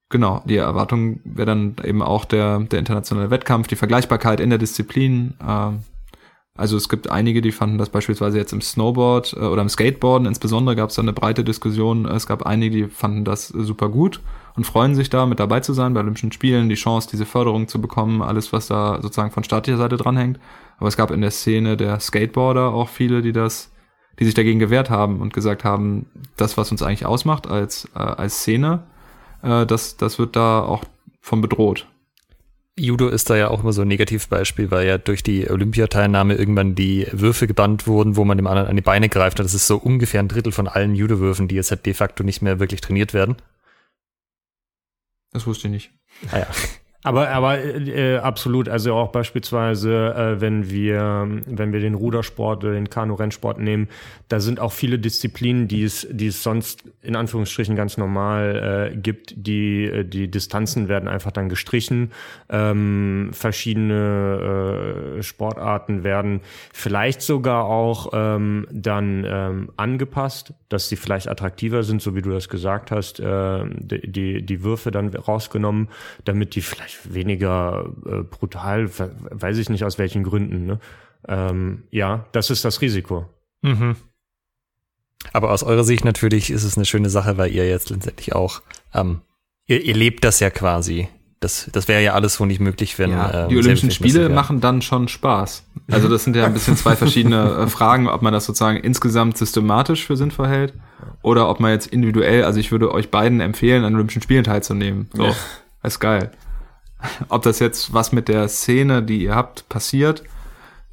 genau, 0.08 0.42
die 0.46 0.56
Erwartung 0.56 1.20
wäre 1.24 1.46
dann 1.46 1.76
eben 1.84 2.02
auch 2.02 2.24
der, 2.24 2.60
der 2.60 2.78
internationale 2.78 3.30
Wettkampf, 3.30 3.66
die 3.68 3.76
Vergleichbarkeit 3.76 4.40
in 4.40 4.50
der 4.50 4.58
Disziplin. 4.58 5.34
Äh, 5.40 5.72
also 6.58 6.76
es 6.76 6.88
gibt 6.88 7.08
einige, 7.08 7.40
die 7.40 7.52
fanden 7.52 7.78
das 7.78 7.88
beispielsweise 7.88 8.36
jetzt 8.36 8.52
im 8.52 8.60
Snowboard 8.60 9.32
äh, 9.34 9.44
oder 9.44 9.62
im 9.62 9.68
Skateboarden 9.68 10.26
insbesondere 10.26 10.74
gab 10.74 10.90
es 10.90 10.96
da 10.96 11.02
eine 11.02 11.12
breite 11.12 11.44
Diskussion. 11.44 12.04
Es 12.04 12.26
gab 12.26 12.42
einige, 12.42 12.76
die 12.76 12.88
fanden 12.88 13.24
das 13.24 13.46
super 13.46 13.88
gut 13.88 14.20
und 14.56 14.64
freuen 14.64 14.96
sich 14.96 15.08
da 15.08 15.24
mit 15.24 15.38
dabei 15.38 15.60
zu 15.60 15.72
sein 15.72 15.94
bei 15.94 16.00
Olympischen 16.00 16.32
Spielen, 16.32 16.68
die 16.68 16.74
Chance, 16.74 17.08
diese 17.12 17.26
Förderung 17.26 17.68
zu 17.68 17.80
bekommen, 17.80 18.22
alles, 18.22 18.52
was 18.52 18.66
da 18.66 19.00
sozusagen 19.00 19.30
von 19.30 19.44
staatlicher 19.44 19.78
Seite 19.78 19.96
dranhängt. 19.96 20.40
Aber 20.78 20.88
es 20.88 20.96
gab 20.96 21.12
in 21.12 21.20
der 21.20 21.30
Szene 21.30 21.76
der 21.76 22.00
Skateboarder 22.00 22.72
auch 22.72 22.88
viele, 22.88 23.22
die 23.22 23.32
das, 23.32 23.72
die 24.18 24.24
sich 24.24 24.34
dagegen 24.34 24.58
gewehrt 24.58 24.90
haben 24.90 25.20
und 25.20 25.32
gesagt 25.32 25.62
haben, 25.62 26.06
das, 26.36 26.56
was 26.56 26.72
uns 26.72 26.82
eigentlich 26.82 27.06
ausmacht 27.06 27.46
als, 27.46 27.88
äh, 27.94 28.00
als 28.00 28.40
Szene, 28.40 28.82
äh, 29.42 29.64
das, 29.64 29.96
das 29.96 30.18
wird 30.18 30.34
da 30.34 30.60
auch 30.62 30.82
von 31.20 31.40
bedroht. 31.40 31.86
Judo 32.78 33.08
ist 33.08 33.28
da 33.28 33.36
ja 33.36 33.48
auch 33.48 33.62
immer 33.62 33.72
so 33.72 33.82
ein 33.82 33.88
Negativbeispiel, 33.88 34.70
weil 34.70 34.86
ja 34.86 34.98
durch 34.98 35.22
die 35.22 35.50
Olympiateilnahme 35.50 36.34
irgendwann 36.34 36.74
die 36.74 37.06
Würfe 37.12 37.46
gebannt 37.46 37.86
wurden, 37.86 38.16
wo 38.16 38.24
man 38.24 38.38
dem 38.38 38.46
anderen 38.46 38.68
an 38.68 38.76
die 38.76 38.82
Beine 38.82 39.08
greift. 39.08 39.40
Und 39.40 39.44
das 39.44 39.54
ist 39.54 39.66
so 39.66 39.76
ungefähr 39.76 40.20
ein 40.20 40.28
Drittel 40.28 40.52
von 40.52 40.68
allen 40.68 40.94
Judo-Würfen, 40.94 41.48
die 41.48 41.56
jetzt 41.56 41.70
halt 41.70 41.84
de 41.86 41.94
facto 41.94 42.22
nicht 42.24 42.42
mehr 42.42 42.58
wirklich 42.60 42.80
trainiert 42.80 43.14
werden. 43.14 43.36
Das 45.32 45.46
wusste 45.46 45.68
ich 45.68 45.72
nicht. 45.72 45.90
Ah 46.32 46.38
ja. 46.38 46.46
Aber, 47.04 47.28
aber 47.28 47.62
äh, 47.62 48.16
absolut, 48.16 48.68
also 48.68 48.94
auch 48.94 49.12
beispielsweise, 49.12 50.14
äh, 50.16 50.40
wenn 50.40 50.68
wir, 50.68 51.28
wenn 51.46 51.72
wir 51.72 51.78
den 51.78 51.94
Rudersport 51.94 52.64
oder 52.64 52.72
den 52.74 52.90
Kanu-Rennsport 52.90 53.60
nehmen, 53.60 53.88
da 54.28 54.40
sind 54.40 54.58
auch 54.58 54.72
viele 54.72 54.98
Disziplinen, 54.98 55.68
die 55.68 55.84
es, 55.84 56.08
die 56.10 56.26
es 56.26 56.42
sonst 56.42 56.82
in 57.00 57.14
Anführungsstrichen 57.14 57.76
ganz 57.76 57.98
normal 57.98 58.90
äh, 58.92 58.96
gibt, 58.96 59.34
die, 59.36 59.84
äh, 59.84 60.04
die 60.04 60.28
Distanzen 60.28 60.88
werden 60.88 61.08
einfach 61.08 61.30
dann 61.30 61.48
gestrichen. 61.48 62.10
Ähm, 62.50 63.30
verschiedene 63.32 65.18
äh, 65.18 65.22
Sportarten 65.22 66.02
werden 66.02 66.40
vielleicht 66.72 67.22
sogar 67.22 67.66
auch 67.66 68.10
ähm, 68.12 68.66
dann 68.72 69.24
ähm, 69.24 69.70
angepasst, 69.76 70.52
dass 70.68 70.88
sie 70.88 70.96
vielleicht 70.96 71.28
attraktiver 71.28 71.84
sind, 71.84 72.02
so 72.02 72.16
wie 72.16 72.22
du 72.22 72.30
das 72.30 72.48
gesagt 72.48 72.90
hast, 72.90 73.20
äh, 73.20 73.64
die, 73.68 74.42
die 74.44 74.62
Würfe 74.64 74.90
dann 74.90 75.14
rausgenommen, 75.14 75.88
damit 76.24 76.56
die 76.56 76.60
vielleicht 76.60 76.87
vielleicht 76.87 76.87
weniger 77.04 77.90
äh, 78.06 78.22
brutal, 78.22 78.90
weiß 78.90 79.58
ich 79.58 79.68
nicht 79.68 79.84
aus 79.84 79.98
welchen 79.98 80.24
Gründen. 80.24 80.66
Ne? 80.66 80.80
Ähm, 81.26 81.84
ja, 81.90 82.26
das 82.32 82.50
ist 82.50 82.64
das 82.64 82.80
Risiko. 82.80 83.26
Mhm. 83.62 83.96
Aber 85.32 85.50
aus 85.50 85.62
eurer 85.62 85.84
Sicht 85.84 86.04
natürlich 86.04 86.50
ist 86.50 86.64
es 86.64 86.76
eine 86.76 86.86
schöne 86.86 87.10
Sache, 87.10 87.36
weil 87.38 87.50
ihr 87.52 87.68
jetzt 87.68 87.90
letztendlich 87.90 88.34
auch, 88.34 88.62
ähm, 88.94 89.20
ihr, 89.66 89.82
ihr 89.82 89.94
lebt 89.94 90.24
das 90.24 90.40
ja 90.40 90.50
quasi. 90.50 91.08
Das, 91.40 91.70
das 91.72 91.86
wäre 91.86 92.02
ja 92.02 92.14
alles 92.14 92.34
so 92.34 92.46
nicht 92.46 92.58
möglich, 92.58 92.98
wenn. 92.98 93.10
Ja, 93.10 93.44
ähm, 93.44 93.48
die 93.48 93.56
Olympischen 93.56 93.92
Spiele 93.92 94.28
machen 94.28 94.60
dann 94.60 94.82
schon 94.82 95.06
Spaß. 95.06 95.64
Also 95.88 96.08
das 96.08 96.24
sind 96.24 96.34
ja 96.34 96.46
ein 96.46 96.52
bisschen 96.52 96.76
zwei 96.76 96.96
verschiedene 96.96 97.50
äh, 97.50 97.66
Fragen, 97.68 98.08
ob 98.08 98.22
man 98.22 98.32
das 98.32 98.44
sozusagen 98.44 98.78
insgesamt 98.78 99.38
systematisch 99.38 100.04
für 100.04 100.16
sinnvoll 100.16 100.48
hält 100.48 100.74
oder 101.22 101.48
ob 101.48 101.60
man 101.60 101.70
jetzt 101.70 101.86
individuell, 101.86 102.44
also 102.44 102.58
ich 102.58 102.72
würde 102.72 102.92
euch 102.92 103.10
beiden 103.10 103.40
empfehlen, 103.40 103.84
an 103.84 103.94
Olympischen 103.94 104.22
Spielen 104.22 104.44
teilzunehmen. 104.44 105.08
So, 105.14 105.26
ja. 105.26 105.34
ist 105.84 106.00
geil. 106.00 106.32
Ob 107.28 107.42
das 107.42 107.58
jetzt 107.58 107.92
was 107.92 108.12
mit 108.12 108.28
der 108.28 108.48
Szene, 108.48 109.02
die 109.02 109.22
ihr 109.22 109.34
habt, 109.34 109.68
passiert, 109.68 110.24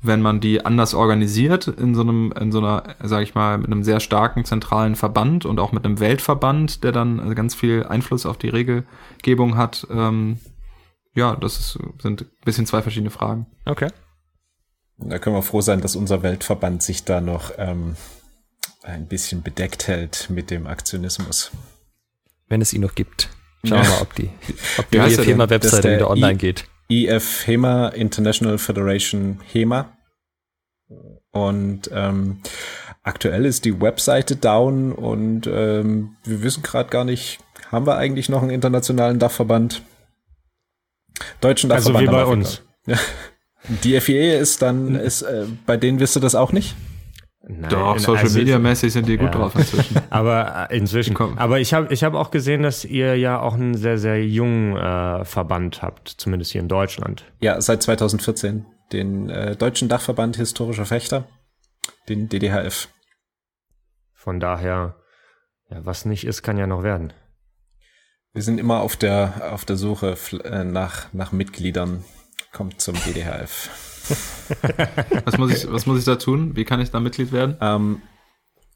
wenn 0.02 0.22
man 0.22 0.40
die 0.40 0.66
anders 0.66 0.94
organisiert 0.94 1.68
in 1.68 1.96
so 1.96 2.02
einem, 2.02 2.32
in 2.40 2.52
so 2.52 2.60
einer, 2.60 2.96
sag 3.02 3.24
ich 3.24 3.34
mal, 3.34 3.58
mit 3.58 3.68
einem 3.68 3.84
sehr 3.84 4.00
starken 4.00 4.46
zentralen 4.46 4.96
Verband 4.96 5.46
und 5.46 5.60
auch 5.60 5.72
mit 5.72 5.86
einem 5.86 6.00
Weltverband, 6.00 6.84
der 6.84 6.92
dann 6.92 7.34
ganz 7.36 7.56
viel 7.56 7.84
Einfluss 7.84 8.26
auf 8.26 8.38
die 8.38 8.50
Regelgebung 8.50 9.58
hat. 9.58 9.88
Ähm, 9.90 10.40
ja, 11.16 11.36
das 11.36 11.60
ist, 11.60 11.80
sind 12.02 12.22
ein 12.22 12.28
bisschen 12.44 12.66
zwei 12.66 12.82
verschiedene 12.82 13.10
Fragen. 13.10 13.48
Okay. 13.66 13.90
Da 14.98 15.18
können 15.20 15.36
wir 15.36 15.42
froh 15.42 15.62
sein, 15.62 15.82
dass 15.82 15.96
unser 15.96 16.24
Weltverband 16.24 16.84
sich 16.84 17.04
da 17.04 17.20
noch 17.20 17.52
ähm, 17.58 17.96
ein 18.84 19.08
bisschen 19.08 19.42
bedeckt 19.42 19.88
hält 19.88 20.30
mit 20.30 20.52
dem 20.52 20.68
Aktionismus. 20.68 21.52
Wenn 22.48 22.62
es 22.62 22.74
ihn 22.74 22.82
noch 22.82 22.96
gibt. 22.96 23.30
Schauen 23.66 23.84
wir 23.84 23.90
mal, 23.90 24.02
ob 24.02 24.16
die, 24.16 24.30
ob 24.78 24.90
die 24.92 24.98
IF 24.98 25.26
HEMA 25.26 25.50
Webseite 25.50 25.96
wieder 25.96 26.10
online 26.10 26.34
I, 26.34 26.38
geht. 26.38 26.66
IF 26.90 27.48
HEMA 27.48 27.90
International 27.90 28.58
Federation 28.58 29.40
HEMA. 29.52 29.92
Und 31.32 31.90
ähm, 31.94 32.40
aktuell 33.04 33.46
ist 33.46 33.66
die 33.66 33.82
Webseite 33.82 34.36
down 34.36 34.94
und 34.94 35.48
ähm, 35.48 36.16
wir 36.24 36.44
wissen 36.44 36.64
gerade 36.64 36.90
gar 36.90 37.04
nicht, 37.04 37.40
haben 37.72 37.86
wir 37.86 37.98
eigentlich 37.98 38.30
noch 38.30 38.42
einen 38.42 38.52
internationalen 38.52 39.20
Dachverband? 39.20 39.82
Deutschen 41.42 41.70
Dachverband. 41.70 42.08
Also 42.08 42.18
wie 42.18 42.24
bei 42.24 42.26
uns. 42.26 42.62
Die 43.84 44.00
FIE 44.00 44.38
ist 44.38 44.62
dann, 44.62 44.96
ist, 45.00 45.24
äh, 45.24 45.46
bei 45.66 45.78
denen 45.78 46.00
wisst 46.00 46.16
ihr 46.16 46.22
das 46.22 46.36
auch 46.36 46.52
nicht? 46.52 46.76
Nein, 47.48 47.70
Doch, 47.70 48.00
Social 48.00 48.24
also 48.24 48.40
Media 48.40 48.58
mäßig 48.58 48.92
sind 48.92 49.08
die 49.08 49.18
gut 49.18 49.34
ja. 49.34 49.40
drauf 49.40 49.56
inzwischen. 49.56 50.02
aber 50.10 50.68
äh, 50.72 50.78
inzwischen. 50.78 51.16
Aber 51.38 51.60
ich 51.60 51.76
habe 51.76 51.94
ich 51.94 52.04
hab 52.04 52.16
auch 52.16 52.32
gesehen, 52.32 52.64
dass 52.64 52.84
ihr 52.86 53.16
ja 53.18 53.40
auch 53.40 53.54
einen 53.54 53.76
sehr, 53.76 54.00
sehr 54.00 54.26
jungen 54.26 54.76
äh, 54.76 55.24
Verband 55.26 55.84
habt, 55.84 56.10
zumindest 56.10 56.52
hier 56.52 56.62
in 56.62 56.68
Deutschland. 56.68 57.24
Ja, 57.40 57.62
seit 57.62 57.84
2014. 57.84 58.66
Den 58.92 59.30
äh, 59.30 59.56
Deutschen 59.56 59.90
Dachverband 59.90 60.38
Historischer 60.38 60.86
Fechter, 60.86 61.28
den 62.10 62.30
DDHF. 62.30 62.90
Von 64.14 64.40
daher, 64.40 64.96
ja, 65.70 65.86
was 65.86 66.06
nicht 66.06 66.26
ist, 66.26 66.42
kann 66.42 66.58
ja 66.58 66.68
noch 66.68 66.84
werden. 66.84 67.14
Wir 68.34 68.42
sind 68.42 68.60
immer 68.60 68.82
auf 68.82 68.96
der, 68.96 69.52
auf 69.54 69.66
der 69.66 69.76
Suche 69.76 70.18
äh, 70.44 70.64
nach, 70.64 71.14
nach 71.14 71.32
Mitgliedern. 71.32 72.04
Kommt 72.52 72.82
zum 72.82 72.96
DDHF. 72.96 73.95
was, 75.26 75.38
muss 75.38 75.52
ich, 75.52 75.72
was 75.72 75.86
muss 75.86 76.00
ich 76.00 76.06
da 76.06 76.16
tun? 76.16 76.56
Wie 76.56 76.66
kann 76.66 76.82
ich 76.82 76.92
da 76.92 77.00
Mitglied 77.00 77.32
werden? 77.32 77.58
Ähm, 77.62 78.02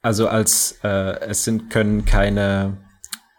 also 0.01 0.27
als 0.27 0.80
äh, 0.84 1.19
es 1.22 1.43
sind 1.43 1.69
können 1.69 2.06
keine 2.06 2.77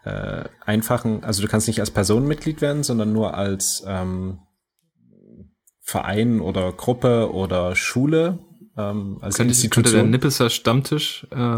äh, 0.03 0.43
einfachen, 0.65 1.23
also 1.23 1.41
du 1.41 1.47
kannst 1.47 1.67
nicht 1.67 1.79
als 1.79 1.91
Person 1.91 2.27
Mitglied 2.27 2.61
werden, 2.61 2.83
sondern 2.83 3.13
nur 3.13 3.35
als 3.35 3.83
ähm, 3.87 4.39
Verein 5.81 6.39
oder 6.39 6.71
Gruppe 6.71 7.31
oder 7.33 7.75
Schule. 7.75 8.39
Ähm, 8.77 9.17
als 9.21 9.35
Könnte 9.35 9.51
Institution. 9.51 9.83
Könnte 9.83 9.97
der 9.97 10.03
Nippeser 10.03 10.49
Stammtisch. 10.49 11.27
Äh, 11.31 11.57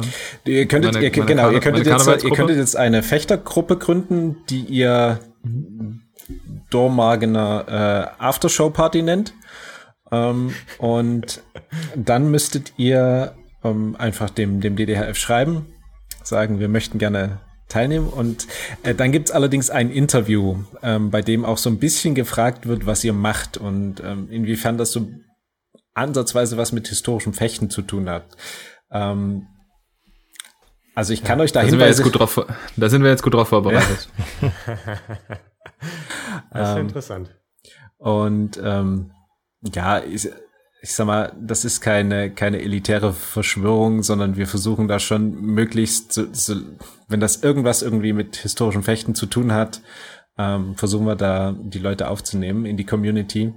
ihr 0.49 0.67
könntet, 0.67 0.93
meine, 0.93 1.05
ihr, 1.05 1.11
meine 1.11 1.25
genau, 1.25 1.51
ihr 1.51 1.59
könntet 1.59 1.85
jetzt, 1.85 2.23
ihr 2.23 2.31
könntet 2.31 2.57
jetzt 2.57 2.75
eine 2.75 3.03
Fechtergruppe 3.03 3.77
gründen, 3.77 4.37
die 4.49 4.61
ihr 4.61 5.19
Dormagener 6.69 8.15
äh, 8.19 8.23
Aftershow 8.23 8.69
Party 8.71 9.03
nennt. 9.03 9.33
Ähm, 10.13 10.53
und 10.77 11.41
dann 11.95 12.29
müsstet 12.29 12.73
ihr 12.77 13.35
ähm, 13.63 13.95
einfach 13.97 14.29
dem, 14.29 14.61
dem 14.61 14.75
DDHF 14.75 15.17
schreiben, 15.17 15.65
sagen, 16.23 16.59
wir 16.59 16.69
möchten 16.69 16.99
gerne 16.99 17.39
teilnehmen. 17.67 18.07
Und 18.07 18.47
äh, 18.83 18.93
dann 18.93 19.11
gibt's 19.11 19.31
allerdings 19.31 19.69
ein 19.69 19.89
Interview, 19.89 20.63
ähm, 20.83 21.09
bei 21.09 21.21
dem 21.21 21.45
auch 21.45 21.57
so 21.57 21.69
ein 21.69 21.79
bisschen 21.79 22.13
gefragt 22.13 22.67
wird, 22.67 22.85
was 22.85 23.03
ihr 23.03 23.13
macht 23.13 23.57
und 23.57 24.01
ähm, 24.05 24.29
inwiefern 24.29 24.77
das 24.77 24.91
so 24.91 25.09
ansatzweise 25.95 26.57
was 26.57 26.71
mit 26.71 26.87
historischem 26.87 27.33
Fechten 27.33 27.69
zu 27.69 27.81
tun 27.81 28.09
hat. 28.09 28.25
Ähm, 28.91 29.47
also 30.95 31.13
ich 31.13 31.23
kann 31.23 31.39
ja, 31.39 31.45
euch 31.45 31.51
da, 31.51 31.61
da 31.61 31.67
Hinweise... 31.67 32.03
Sind 32.03 32.11
drauf, 32.11 32.45
da 32.77 32.89
sind 32.89 33.01
wir 33.01 33.09
jetzt 33.09 33.23
gut 33.23 33.33
drauf 33.33 33.47
vorbereitet. 33.47 34.09
das 36.51 36.69
ist 36.69 36.75
ähm, 36.75 36.81
interessant. 36.81 37.35
Und 37.97 38.61
ähm, 38.63 39.11
ja, 39.73 39.97
ist, 39.97 40.29
ich 40.81 40.93
sag 40.93 41.07
mal, 41.07 41.33
das 41.39 41.63
ist 41.63 41.81
keine, 41.81 42.29
keine 42.29 42.61
elitäre 42.61 43.13
Verschwörung, 43.13 44.03
sondern 44.03 44.35
wir 44.35 44.47
versuchen 44.47 44.87
da 44.87 44.99
schon 44.99 45.33
möglichst, 45.33 46.11
so, 46.11 46.25
so, 46.33 46.55
wenn 47.07 47.21
das 47.21 47.41
irgendwas 47.43 47.81
irgendwie 47.81 48.13
mit 48.13 48.35
historischen 48.35 48.83
Fechten 48.83 49.15
zu 49.15 49.25
tun 49.25 49.53
hat, 49.53 49.81
ähm, 50.37 50.75
versuchen 50.75 51.05
wir 51.05 51.15
da 51.15 51.55
die 51.57 51.79
Leute 51.79 52.09
aufzunehmen 52.09 52.65
in 52.65 52.75
die 52.75 52.85
Community. 52.85 53.53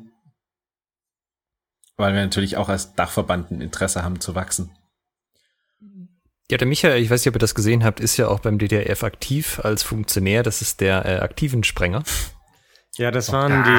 Weil 1.96 2.14
wir 2.14 2.22
natürlich 2.22 2.58
auch 2.58 2.68
als 2.68 2.94
Dachverband 2.94 3.50
ein 3.50 3.60
Interesse 3.60 4.04
haben 4.04 4.20
zu 4.20 4.34
wachsen. 4.34 4.70
Ja, 6.48 6.58
der 6.58 6.68
Michael, 6.68 7.02
ich 7.02 7.10
weiß 7.10 7.22
nicht, 7.22 7.28
ob 7.28 7.36
ihr 7.36 7.40
das 7.40 7.56
gesehen 7.56 7.82
habt, 7.82 7.98
ist 7.98 8.18
ja 8.18 8.28
auch 8.28 8.38
beim 8.38 8.58
DDRF 8.58 9.02
aktiv 9.02 9.58
als 9.64 9.82
Funktionär. 9.82 10.44
Das 10.44 10.62
ist 10.62 10.80
der 10.80 11.04
äh, 11.04 11.18
aktiven 11.18 11.64
Sprenger. 11.64 12.04
Ja, 12.98 13.10
das 13.10 13.30
waren 13.32 13.62
die, 13.64 13.70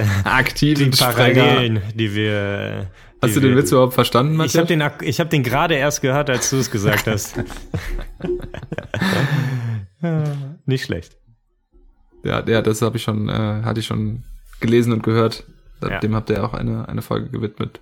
äh, 0.00 0.28
Aktiven 0.28 0.90
die. 0.90 0.98
Parallelen, 0.98 1.80
die 1.94 2.14
wir. 2.14 2.90
Die 3.22 3.26
Hast 3.28 3.36
du 3.36 3.40
den 3.40 3.50
wir, 3.50 3.58
Witz 3.58 3.70
überhaupt 3.72 3.94
verstanden, 3.94 4.32
Ich 4.32 4.38
Matthias? 4.38 4.56
habe 4.56 4.66
den, 4.66 5.08
ich 5.08 5.20
hab 5.20 5.30
den 5.30 5.42
gerade 5.42 5.74
erst 5.76 6.02
gehört, 6.02 6.28
als 6.28 6.50
du 6.50 6.56
es 6.56 6.70
gesagt 6.70 7.06
hast. 7.06 7.36
Nicht 10.66 10.84
schlecht. 10.84 11.16
Ja, 12.24 12.44
ja, 12.46 12.62
das 12.62 12.82
habe 12.82 12.96
ich 12.96 13.02
schon, 13.02 13.28
äh, 13.28 13.32
hatte 13.32 13.80
ich 13.80 13.86
schon 13.86 14.24
gelesen 14.60 14.92
und 14.92 15.02
gehört. 15.02 15.44
Ja. 15.82 16.00
Dem 16.00 16.14
habt 16.14 16.30
ihr 16.30 16.42
auch 16.44 16.54
eine, 16.54 16.88
eine 16.88 17.02
Folge 17.02 17.30
gewidmet. 17.30 17.80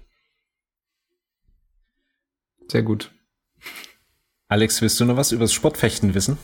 Sehr 2.69 2.83
gut. 2.83 3.13
Alex, 4.49 4.83
willst 4.83 4.99
du 5.01 5.05
noch 5.05 5.17
was 5.17 5.33
über 5.33 5.45
das 5.45 5.53
Sportfechten 5.53 6.15
wissen? 6.15 6.39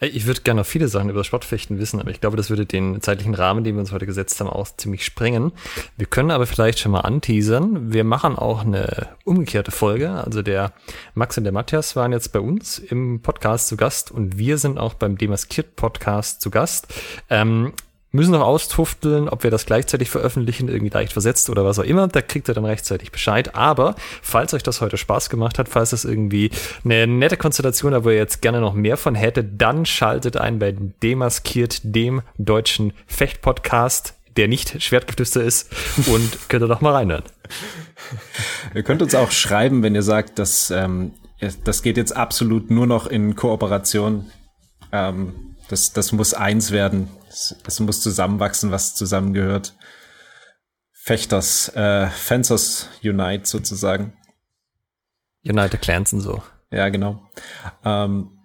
Äh, 0.00 0.06
Ich 0.08 0.26
würde 0.26 0.40
gerne 0.42 0.60
noch 0.60 0.66
viele 0.66 0.88
Sachen 0.88 1.10
über 1.10 1.20
das 1.20 1.26
Sportfechten 1.26 1.78
wissen, 1.78 2.00
aber 2.00 2.10
ich 2.10 2.20
glaube, 2.20 2.36
das 2.36 2.50
würde 2.50 2.66
den 2.66 3.00
zeitlichen 3.00 3.34
Rahmen, 3.34 3.64
den 3.64 3.74
wir 3.74 3.80
uns 3.80 3.92
heute 3.92 4.06
gesetzt 4.06 4.40
haben, 4.40 4.48
auch 4.48 4.68
ziemlich 4.76 5.04
sprengen. 5.04 5.52
Wir 5.96 6.06
können 6.06 6.30
aber 6.30 6.46
vielleicht 6.46 6.78
schon 6.78 6.92
mal 6.92 7.00
anteasern. 7.00 7.92
Wir 7.92 8.04
machen 8.04 8.36
auch 8.36 8.64
eine 8.64 9.08
umgekehrte 9.24 9.70
Folge. 9.70 10.10
Also 10.10 10.42
der 10.42 10.72
Max 11.14 11.36
und 11.38 11.44
der 11.44 11.52
Matthias 11.52 11.96
waren 11.96 12.12
jetzt 12.12 12.32
bei 12.32 12.40
uns 12.40 12.78
im 12.78 13.20
Podcast 13.20 13.68
zu 13.68 13.76
Gast 13.76 14.10
und 14.10 14.38
wir 14.38 14.58
sind 14.58 14.78
auch 14.78 14.94
beim 14.94 15.18
Demaskiert 15.18 15.76
Podcast 15.76 16.40
zu 16.40 16.50
Gast. 16.50 16.92
Ähm, 17.30 17.72
müssen 18.16 18.32
noch 18.32 18.40
austufteln, 18.40 19.28
ob 19.28 19.44
wir 19.44 19.50
das 19.50 19.66
gleichzeitig 19.66 20.10
veröffentlichen, 20.10 20.68
irgendwie 20.68 20.92
leicht 20.92 21.12
versetzt 21.12 21.48
oder 21.50 21.64
was 21.64 21.78
auch 21.78 21.84
immer. 21.84 22.08
Da 22.08 22.22
kriegt 22.22 22.48
ihr 22.48 22.54
dann 22.54 22.64
rechtzeitig 22.64 23.12
Bescheid. 23.12 23.54
Aber 23.54 23.94
falls 24.22 24.52
euch 24.54 24.62
das 24.62 24.80
heute 24.80 24.96
Spaß 24.96 25.30
gemacht 25.30 25.58
hat, 25.58 25.68
falls 25.68 25.90
das 25.90 26.04
irgendwie 26.04 26.50
eine 26.84 27.06
nette 27.06 27.36
Konstellation, 27.36 27.94
aber 27.94 28.10
ihr 28.10 28.18
jetzt 28.18 28.42
gerne 28.42 28.60
noch 28.60 28.74
mehr 28.74 28.96
von 28.96 29.14
hättet, 29.14 29.60
dann 29.60 29.86
schaltet 29.86 30.36
ein 30.36 30.58
bei 30.58 30.74
Demaskiert, 31.02 31.80
dem 31.84 32.22
deutschen 32.38 32.92
Fecht-Podcast, 33.06 34.14
der 34.36 34.48
nicht 34.48 34.82
Schwertgeflüster 34.82 35.42
ist 35.42 35.70
und 36.06 36.38
könnt 36.48 36.64
ihr 36.64 36.68
doch 36.68 36.80
mal 36.80 36.92
reinhören. 36.92 37.24
Ihr 38.74 38.82
könnt 38.82 39.02
uns 39.02 39.14
auch 39.14 39.30
schreiben, 39.30 39.82
wenn 39.82 39.94
ihr 39.94 40.02
sagt, 40.02 40.38
dass 40.38 40.70
ähm, 40.70 41.12
das 41.64 41.82
geht 41.82 41.96
jetzt 41.96 42.16
absolut 42.16 42.70
nur 42.70 42.86
noch 42.86 43.06
in 43.06 43.36
Kooperation. 43.36 44.26
Ähm, 44.92 45.56
das, 45.68 45.92
das 45.92 46.12
muss 46.12 46.34
eins 46.34 46.70
werden. 46.70 47.08
Es, 47.28 47.56
es 47.66 47.80
muss 47.80 48.00
zusammenwachsen, 48.00 48.70
was 48.70 48.94
zusammengehört. 48.94 49.74
Fechters, 50.92 51.68
äh, 51.76 52.08
Fencers 52.08 52.88
Unite 53.02 53.46
sozusagen. 53.46 54.16
United 55.44 55.80
Clans 55.80 56.12
und 56.12 56.20
so. 56.20 56.42
Ja, 56.70 56.88
genau. 56.88 57.22
Ähm, 57.84 58.36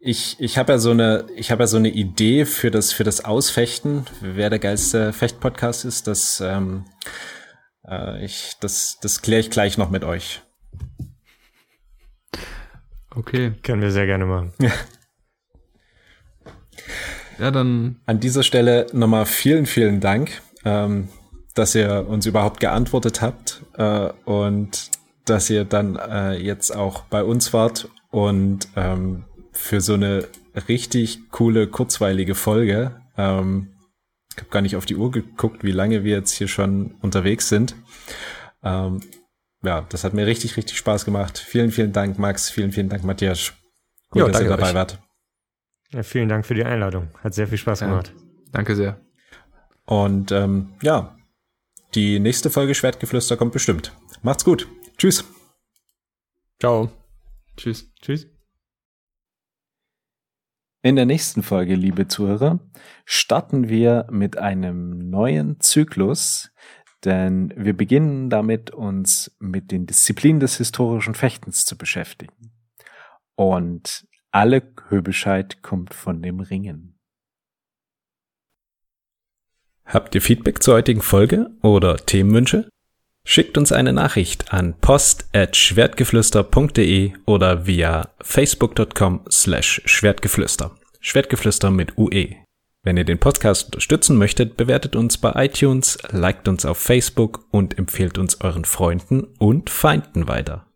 ich 0.00 0.36
ich 0.40 0.58
habe 0.58 0.72
ja 0.72 0.78
so 0.78 0.90
eine 0.90 1.26
ich 1.34 1.50
habe 1.50 1.62
ja 1.62 1.66
so 1.66 1.76
eine 1.76 1.90
Idee 1.90 2.44
für 2.44 2.70
das 2.70 2.92
für 2.92 3.04
das 3.04 3.24
Ausfechten, 3.24 4.06
wer 4.20 4.50
der 4.50 4.58
geilste 4.58 5.12
Fechtpodcast 5.12 5.84
ist. 5.84 6.06
Das 6.06 6.40
ähm, 6.40 6.86
äh, 7.86 8.24
ich 8.24 8.56
das 8.60 8.98
das 9.00 9.22
kläre 9.22 9.40
ich 9.40 9.50
gleich 9.50 9.78
noch 9.78 9.90
mit 9.90 10.04
euch. 10.04 10.42
Okay. 13.14 13.52
Können 13.62 13.82
wir 13.82 13.90
sehr 13.90 14.06
gerne 14.06 14.26
machen. 14.26 14.52
Ja, 17.40 17.50
dann 17.50 17.96
An 18.04 18.20
dieser 18.20 18.42
Stelle 18.42 18.86
nochmal 18.92 19.24
vielen 19.24 19.64
vielen 19.64 20.00
Dank, 20.00 20.42
ähm, 20.64 21.08
dass 21.54 21.74
ihr 21.74 22.06
uns 22.06 22.26
überhaupt 22.26 22.60
geantwortet 22.60 23.22
habt 23.22 23.62
äh, 23.78 24.10
und 24.24 24.90
dass 25.24 25.48
ihr 25.48 25.64
dann 25.64 25.96
äh, 25.96 26.34
jetzt 26.34 26.74
auch 26.74 27.04
bei 27.04 27.24
uns 27.24 27.52
wart 27.54 27.88
und 28.10 28.68
ähm, 28.76 29.24
für 29.52 29.80
so 29.80 29.94
eine 29.94 30.28
richtig 30.68 31.30
coole 31.30 31.66
kurzweilige 31.66 32.34
Folge. 32.34 33.00
Ähm, 33.16 33.68
ich 34.32 34.42
habe 34.42 34.50
gar 34.50 34.60
nicht 34.60 34.76
auf 34.76 34.86
die 34.86 34.96
Uhr 34.96 35.10
geguckt, 35.10 35.64
wie 35.64 35.72
lange 35.72 36.04
wir 36.04 36.16
jetzt 36.16 36.32
hier 36.32 36.48
schon 36.48 36.94
unterwegs 37.00 37.48
sind. 37.48 37.74
Ähm, 38.62 39.00
ja, 39.62 39.86
das 39.88 40.04
hat 40.04 40.14
mir 40.14 40.26
richtig, 40.26 40.56
richtig 40.56 40.76
Spaß 40.76 41.04
gemacht. 41.04 41.38
Vielen, 41.38 41.70
vielen 41.70 41.92
Dank, 41.92 42.18
Max. 42.18 42.50
Vielen, 42.50 42.72
vielen 42.72 42.88
Dank, 42.88 43.04
Matthias. 43.04 43.52
Gut, 44.10 44.22
Ja, 44.22 44.28
dass 44.28 44.40
ihr 44.42 44.48
dabei 44.48 44.68
euch. 44.68 44.74
wart. 44.74 44.98
Ja, 45.92 46.02
vielen 46.02 46.28
Dank 46.28 46.46
für 46.46 46.54
die 46.54 46.64
Einladung. 46.64 47.08
Hat 47.22 47.34
sehr 47.34 47.48
viel 47.48 47.58
Spaß 47.58 47.80
Ja. 47.80 47.88
gemacht. 47.88 48.12
danke 48.52 48.74
sehr. 48.76 49.00
Und 49.86 50.30
ähm, 50.32 50.74
ja, 50.82 51.16
die 51.94 52.20
nächste 52.20 52.50
Folge 52.50 52.74
Schwertgeflüster 52.74 53.36
kommt 53.36 53.52
bestimmt. 53.52 53.92
Macht's 54.22 54.44
gut. 54.44 54.68
Tschüss. 54.96 55.24
Ciao. 56.60 56.90
Tschüss. 57.56 57.92
Tschüss. 58.00 58.28
In 60.82 60.96
der 60.96 61.06
nächsten 61.06 61.42
Folge, 61.42 61.74
liebe 61.74 62.08
Zuhörer, 62.08 62.58
starten 63.04 63.68
wir 63.68 64.06
mit 64.10 64.38
einem 64.38 65.10
neuen 65.10 65.60
Zyklus, 65.60 66.50
denn 67.04 67.52
wir 67.56 67.76
beginnen 67.76 68.30
damit, 68.30 68.70
uns 68.70 69.36
mit 69.40 69.72
den 69.72 69.86
Disziplinen 69.86 70.40
des 70.40 70.56
historischen 70.56 71.14
Fechtens 71.14 71.64
zu 71.66 71.76
beschäftigen. 71.76 72.52
Und 73.34 74.06
alle 74.30 74.62
Höbescheid 74.90 75.62
kommt 75.62 75.94
von 75.94 76.20
dem 76.22 76.40
Ringen. 76.40 76.98
Habt 79.84 80.14
ihr 80.14 80.22
Feedback 80.22 80.62
zur 80.62 80.74
heutigen 80.74 81.02
Folge 81.02 81.50
oder 81.62 81.96
Themenwünsche? 81.96 82.68
Schickt 83.24 83.58
uns 83.58 83.72
eine 83.72 83.92
Nachricht 83.92 84.52
an 84.52 84.74
post.schwertgeflüster.de 84.80 87.12
oder 87.26 87.66
via 87.66 88.08
facebook.com 88.20 89.24
slash 89.30 89.82
schwertgeflüster. 89.84 90.70
Schwertgeflüster 91.00 91.70
mit 91.70 91.98
UE. 91.98 92.36
Wenn 92.82 92.96
ihr 92.96 93.04
den 93.04 93.18
Podcast 93.18 93.66
unterstützen 93.66 94.16
möchtet, 94.16 94.56
bewertet 94.56 94.96
uns 94.96 95.18
bei 95.18 95.44
iTunes, 95.44 95.98
liked 96.10 96.48
uns 96.48 96.64
auf 96.64 96.78
Facebook 96.78 97.44
und 97.50 97.76
empfehlt 97.76 98.16
uns 98.16 98.40
euren 98.40 98.64
Freunden 98.64 99.24
und 99.38 99.68
Feinden 99.68 100.28
weiter. 100.28 100.69